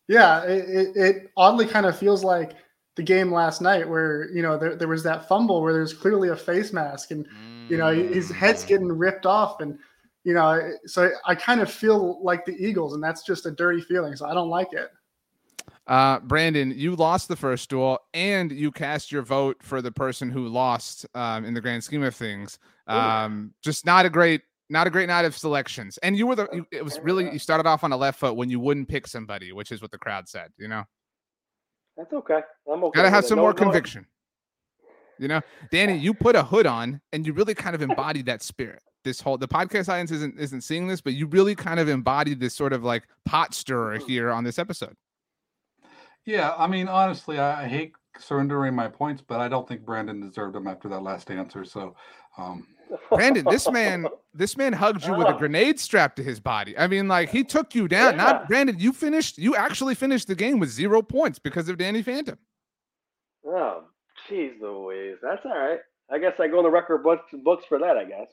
Yeah, 0.07 0.43
it, 0.43 0.95
it 0.95 1.31
oddly 1.35 1.65
kind 1.65 1.85
of 1.85 1.97
feels 1.97 2.23
like 2.23 2.53
the 2.97 3.03
game 3.03 3.31
last 3.31 3.61
night 3.61 3.87
where 3.87 4.29
you 4.31 4.41
know 4.41 4.57
there, 4.57 4.75
there 4.75 4.87
was 4.87 5.03
that 5.03 5.27
fumble 5.27 5.61
where 5.61 5.71
there's 5.71 5.93
clearly 5.93 6.29
a 6.29 6.35
face 6.35 6.73
mask 6.73 7.11
and 7.11 7.27
you 7.69 7.77
know 7.77 7.93
his 7.93 8.29
head's 8.31 8.65
mm. 8.65 8.67
getting 8.67 8.87
ripped 8.87 9.25
off 9.25 9.61
and 9.61 9.77
you 10.23 10.33
know 10.33 10.73
so 10.85 11.11
I 11.25 11.35
kind 11.35 11.61
of 11.61 11.71
feel 11.71 12.21
like 12.23 12.43
the 12.43 12.55
Eagles 12.57 12.93
and 12.93 13.03
that's 13.03 13.23
just 13.23 13.45
a 13.45 13.51
dirty 13.51 13.81
feeling 13.81 14.15
so 14.15 14.25
I 14.25 14.33
don't 14.33 14.49
like 14.49 14.73
it. 14.73 14.91
Uh, 15.85 16.19
Brandon, 16.19 16.73
you 16.75 16.95
lost 16.95 17.29
the 17.29 17.35
first 17.35 17.69
duel 17.69 17.99
and 18.13 18.51
you 18.51 18.71
cast 18.71 19.11
your 19.11 19.21
vote 19.21 19.57
for 19.61 19.81
the 19.81 19.91
person 19.91 20.29
who 20.29 20.47
lost 20.47 21.05
um, 21.15 21.45
in 21.45 21.53
the 21.53 21.61
grand 21.61 21.83
scheme 21.83 22.03
of 22.03 22.13
things. 22.13 22.59
Um, 22.87 23.53
just 23.61 23.85
not 23.85 24.05
a 24.05 24.09
great 24.09 24.41
not 24.69 24.87
a 24.87 24.89
great 24.89 25.07
night 25.07 25.25
of 25.25 25.37
selections. 25.37 25.97
And 25.99 26.17
you 26.17 26.27
were 26.27 26.35
the, 26.35 26.47
you, 26.51 26.65
it 26.71 26.83
was 26.83 26.99
really, 26.99 27.31
you 27.31 27.39
started 27.39 27.67
off 27.67 27.83
on 27.83 27.91
a 27.91 27.97
left 27.97 28.19
foot 28.19 28.35
when 28.35 28.49
you 28.49 28.59
wouldn't 28.59 28.87
pick 28.87 29.07
somebody, 29.07 29.51
which 29.53 29.71
is 29.71 29.81
what 29.81 29.91
the 29.91 29.97
crowd 29.97 30.27
said, 30.27 30.49
you 30.57 30.67
know? 30.67 30.83
That's 31.95 32.13
okay. 32.13 32.41
I'm 32.71 32.83
okay. 32.83 32.97
Gotta 32.97 33.09
have 33.09 33.25
some 33.25 33.37
no, 33.37 33.43
more 33.43 33.53
no, 33.53 33.57
conviction. 33.57 34.05
You 35.19 35.27
know, 35.27 35.41
Danny, 35.71 35.97
you 35.97 36.13
put 36.13 36.35
a 36.35 36.43
hood 36.43 36.67
on 36.67 37.01
and 37.11 37.25
you 37.25 37.33
really 37.33 37.55
kind 37.55 37.75
of 37.75 37.81
embodied 37.81 38.27
that 38.27 38.43
spirit. 38.43 38.83
This 39.03 39.19
whole 39.19 39.37
the 39.37 39.47
podcast 39.47 39.89
audience 39.89 40.11
isn't 40.11 40.39
isn't 40.39 40.61
seeing 40.61 40.87
this, 40.87 41.01
but 41.01 41.13
you 41.13 41.27
really 41.27 41.55
kind 41.55 41.79
of 41.79 41.89
embodied 41.89 42.39
this 42.39 42.53
sort 42.53 42.73
of 42.73 42.83
like 42.83 43.07
pot 43.25 43.53
stirrer 43.53 43.97
here 43.97 44.31
on 44.31 44.43
this 44.43 44.59
episode. 44.59 44.95
Yeah, 46.25 46.53
I 46.57 46.67
mean, 46.67 46.87
honestly, 46.87 47.39
I, 47.39 47.63
I 47.63 47.67
hate 47.67 47.93
surrendering 48.19 48.75
my 48.75 48.89
points, 48.89 49.23
but 49.25 49.39
I 49.39 49.47
don't 49.47 49.67
think 49.67 49.85
Brandon 49.85 50.19
deserved 50.19 50.53
them 50.53 50.67
after 50.67 50.89
that 50.89 51.01
last 51.01 51.31
answer. 51.31 51.63
So 51.63 51.95
um, 52.37 52.67
Brandon, 53.09 53.45
this 53.49 53.69
man, 53.69 54.07
this 54.33 54.57
man 54.57 54.73
hugged 54.73 55.05
you 55.05 55.13
with 55.13 55.27
a 55.27 55.33
grenade 55.33 55.79
strapped 55.79 56.15
to 56.17 56.23
his 56.23 56.39
body. 56.39 56.77
I 56.77 56.87
mean, 56.87 57.07
like 57.07 57.29
he 57.29 57.43
took 57.43 57.75
you 57.75 57.87
down. 57.87 58.13
Yeah. 58.13 58.23
Not 58.23 58.47
Brandon, 58.47 58.77
you 58.79 58.93
finished, 58.93 59.37
you 59.37 59.55
actually 59.55 59.95
finished 59.95 60.27
the 60.27 60.35
game 60.35 60.59
with 60.59 60.69
zero 60.69 61.01
points 61.01 61.39
because 61.39 61.69
of 61.69 61.77
Danny 61.77 62.01
Phantom. 62.01 62.37
Oh, 63.45 63.83
jeez 64.29 64.59
Louise. 64.61 65.17
That's 65.21 65.41
all 65.45 65.57
right. 65.57 65.79
I 66.11 66.19
guess 66.19 66.33
I 66.39 66.47
go 66.47 66.59
in 66.59 66.63
the 66.63 66.69
record 66.69 67.03
books 67.03 67.25
books 67.43 67.65
for 67.67 67.79
that, 67.79 67.97
I 67.97 68.05
guess. 68.05 68.27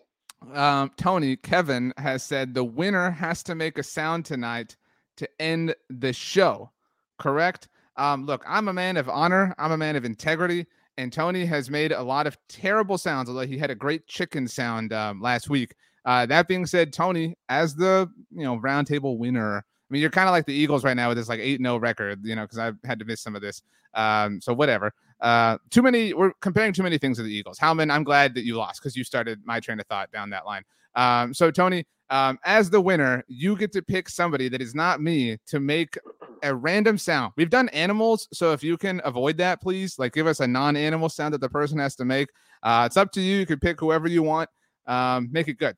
Um, 0.53 0.91
Tony, 0.97 1.37
Kevin 1.37 1.93
has 1.97 2.23
said 2.23 2.55
the 2.55 2.65
winner 2.65 3.11
has 3.11 3.43
to 3.45 3.55
make 3.55 3.79
a 3.79 3.83
sound 3.83 4.25
tonight 4.25 4.77
to 5.17 5.29
end 5.41 5.75
the 5.89 6.13
show. 6.13 6.71
Correct? 7.19 7.69
Um, 7.97 8.27
look, 8.27 8.45
I'm 8.47 8.69
a 8.69 8.73
man 8.73 8.97
of 8.97 9.09
honor, 9.09 9.55
I'm 9.59 9.73
a 9.73 9.77
man 9.77 9.97
of 9.97 10.05
integrity 10.05 10.67
and 10.97 11.12
Tony 11.12 11.45
has 11.45 11.71
made 11.71 11.93
a 11.93 12.03
lot 12.03 12.27
of 12.27 12.37
terrible 12.49 12.99
sounds, 12.99 13.29
although 13.29 13.47
he 13.47 13.59
had 13.59 13.71
a 13.71 13.75
great 13.75 14.07
chicken 14.07 14.47
sound 14.47 14.93
um, 14.93 15.21
last 15.21 15.49
week. 15.49 15.75
Uh, 16.05 16.27
that 16.27 16.49
being 16.49 16.66
said, 16.66 16.93
Tony, 16.93 17.37
as 17.49 17.75
the 17.75 18.09
you 18.31 18.45
know 18.45 18.59
roundtable 18.59 19.19
winner, 19.19 19.59
I 19.59 19.62
mean 19.91 20.01
you're 20.01 20.11
kind 20.11 20.29
of 20.29 20.33
like 20.33 20.47
the 20.47 20.55
Eagles 20.55 20.85
right 20.85 20.97
now 20.97 21.09
with 21.09 21.16
this 21.16 21.29
like 21.29 21.41
eight 21.41 21.61
0 21.61 21.79
record, 21.79 22.21
you 22.25 22.37
know, 22.37 22.43
because 22.43 22.59
I've 22.59 22.77
had 22.85 22.99
to 22.99 23.05
miss 23.05 23.21
some 23.21 23.35
of 23.35 23.43
this. 23.43 23.62
Um, 23.95 24.41
so 24.41 24.53
whatever. 24.53 24.93
Uh, 25.21 25.59
too 25.71 25.83
many. 25.83 26.12
We're 26.12 26.33
comparing 26.41 26.73
too 26.73 26.83
many 26.83 26.99
things 26.99 27.16
to 27.16 27.23
the 27.23 27.35
Eagles. 27.35 27.59
Howman, 27.59 27.91
I'm 27.91 28.05
glad 28.05 28.35
that 28.35 28.45
you 28.45 28.57
lost 28.57 28.81
because 28.83 28.97
you 28.97 29.05
started 29.05 29.41
my 29.45 29.61
train 29.61 29.81
of 29.81 29.87
thought 29.87 30.11
down 30.12 30.31
that 30.31 30.45
line. 30.45 30.65
Um, 30.95 31.33
so 31.33 31.51
Tony, 31.51 31.87
um, 32.11 32.39
as 32.45 32.71
the 32.71 32.81
winner, 32.81 33.25
you 33.27 33.57
get 33.57 33.73
to 33.73 33.83
pick 33.83 34.09
somebody 34.09 34.49
that 34.49 34.61
is 34.61 34.75
not 34.75 35.01
me 35.01 35.39
to 35.47 35.61
make 35.61 35.99
a 36.45 36.55
random 36.55 36.99
sound. 36.99 37.33
We've 37.37 37.51
done 37.51 37.69
animals, 37.71 38.29
so 38.33 38.53
if 38.53 38.62
you 38.62 38.77
can 38.77 39.01
avoid 39.05 39.39
that, 39.39 39.61
please, 39.61 39.99
like 39.99 40.12
give 40.12 40.27
us 40.27 40.41
a 40.41 40.47
non-animal 40.47 41.09
sound 41.09 41.35
that 41.35 41.41
the 41.41 41.49
person 41.49 41.79
has 41.79 41.97
to 41.97 42.05
make. 42.05 42.29
Uh, 42.62 42.85
it's 42.87 42.97
up 42.97 43.12
to 43.12 43.21
you. 43.21 43.37
You 43.39 43.47
can 43.47 43.59
pick 43.59 43.81
whoever 43.81 44.09
you 44.09 44.23
want. 44.23 44.49
Um, 44.87 45.29
make 45.33 45.49
it 45.49 45.59
good. 45.59 45.77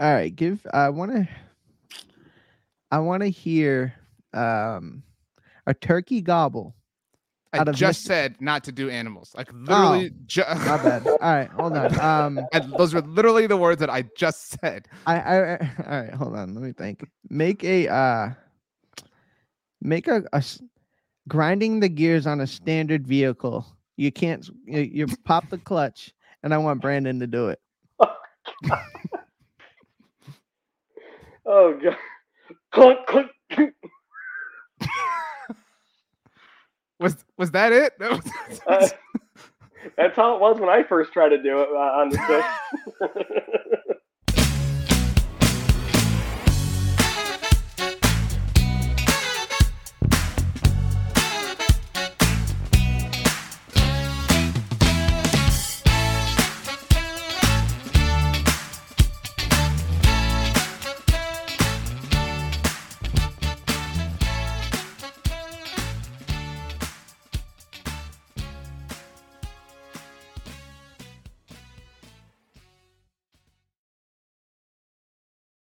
All 0.00 0.12
right, 0.12 0.34
give. 0.34 0.64
I 0.72 0.88
want 0.90 1.12
to. 1.12 1.28
I 2.90 3.00
want 3.00 3.22
to 3.22 3.28
hear 3.28 3.94
um, 4.32 5.02
a 5.66 5.74
turkey 5.74 6.20
gobble. 6.22 6.74
I 7.52 7.64
just 7.72 8.04
said 8.04 8.36
not 8.40 8.64
to 8.64 8.72
do 8.72 8.90
animals. 8.90 9.32
Like 9.36 9.50
literally. 9.52 10.10
Oh, 10.12 10.18
ju- 10.26 10.42
my 10.46 10.76
bad. 10.76 11.06
All 11.06 11.16
right, 11.20 11.50
hold 11.50 11.76
on. 11.76 11.98
Um, 12.00 12.46
and 12.52 12.72
those 12.76 12.92
were 12.92 13.00
literally 13.00 13.46
the 13.46 13.56
words 13.56 13.80
that 13.80 13.90
I 13.90 14.04
just 14.16 14.60
said. 14.60 14.86
I, 15.06 15.16
I, 15.16 15.36
I 15.36 15.70
all 15.86 16.00
right. 16.02 16.14
Hold 16.14 16.36
on. 16.36 16.54
Let 16.54 16.62
me 16.62 16.72
think. 16.72 17.08
Make 17.30 17.64
a 17.64 17.88
uh, 17.88 18.30
make 19.80 20.08
a, 20.08 20.24
a 20.32 20.42
grinding 21.28 21.80
the 21.80 21.88
gears 21.88 22.26
on 22.26 22.40
a 22.40 22.46
standard 22.46 23.06
vehicle. 23.06 23.66
You 23.96 24.12
can't. 24.12 24.48
You, 24.66 24.80
you 24.80 25.06
pop 25.24 25.48
the 25.50 25.58
clutch, 25.58 26.12
and 26.42 26.54
I 26.54 26.58
want 26.58 26.80
Brandon 26.80 27.18
to 27.20 27.26
do 27.26 27.48
it. 27.48 27.60
oh 31.46 31.78
god. 31.82 31.96
Clunk, 32.72 33.06
clunk. 33.06 33.30
Was 37.00 37.24
was 37.36 37.50
that 37.52 37.72
it? 37.72 37.92
That 37.98 38.10
was, 38.10 38.60
uh, 38.66 38.88
that's 39.96 40.16
how 40.16 40.34
it 40.34 40.40
was 40.40 40.58
when 40.58 40.68
I 40.68 40.82
first 40.82 41.12
tried 41.12 41.28
to 41.28 41.40
do 41.40 41.60
it 41.60 41.68
uh, 41.72 41.78
on 41.78 42.08
the 42.08 42.18
show. 42.26 42.42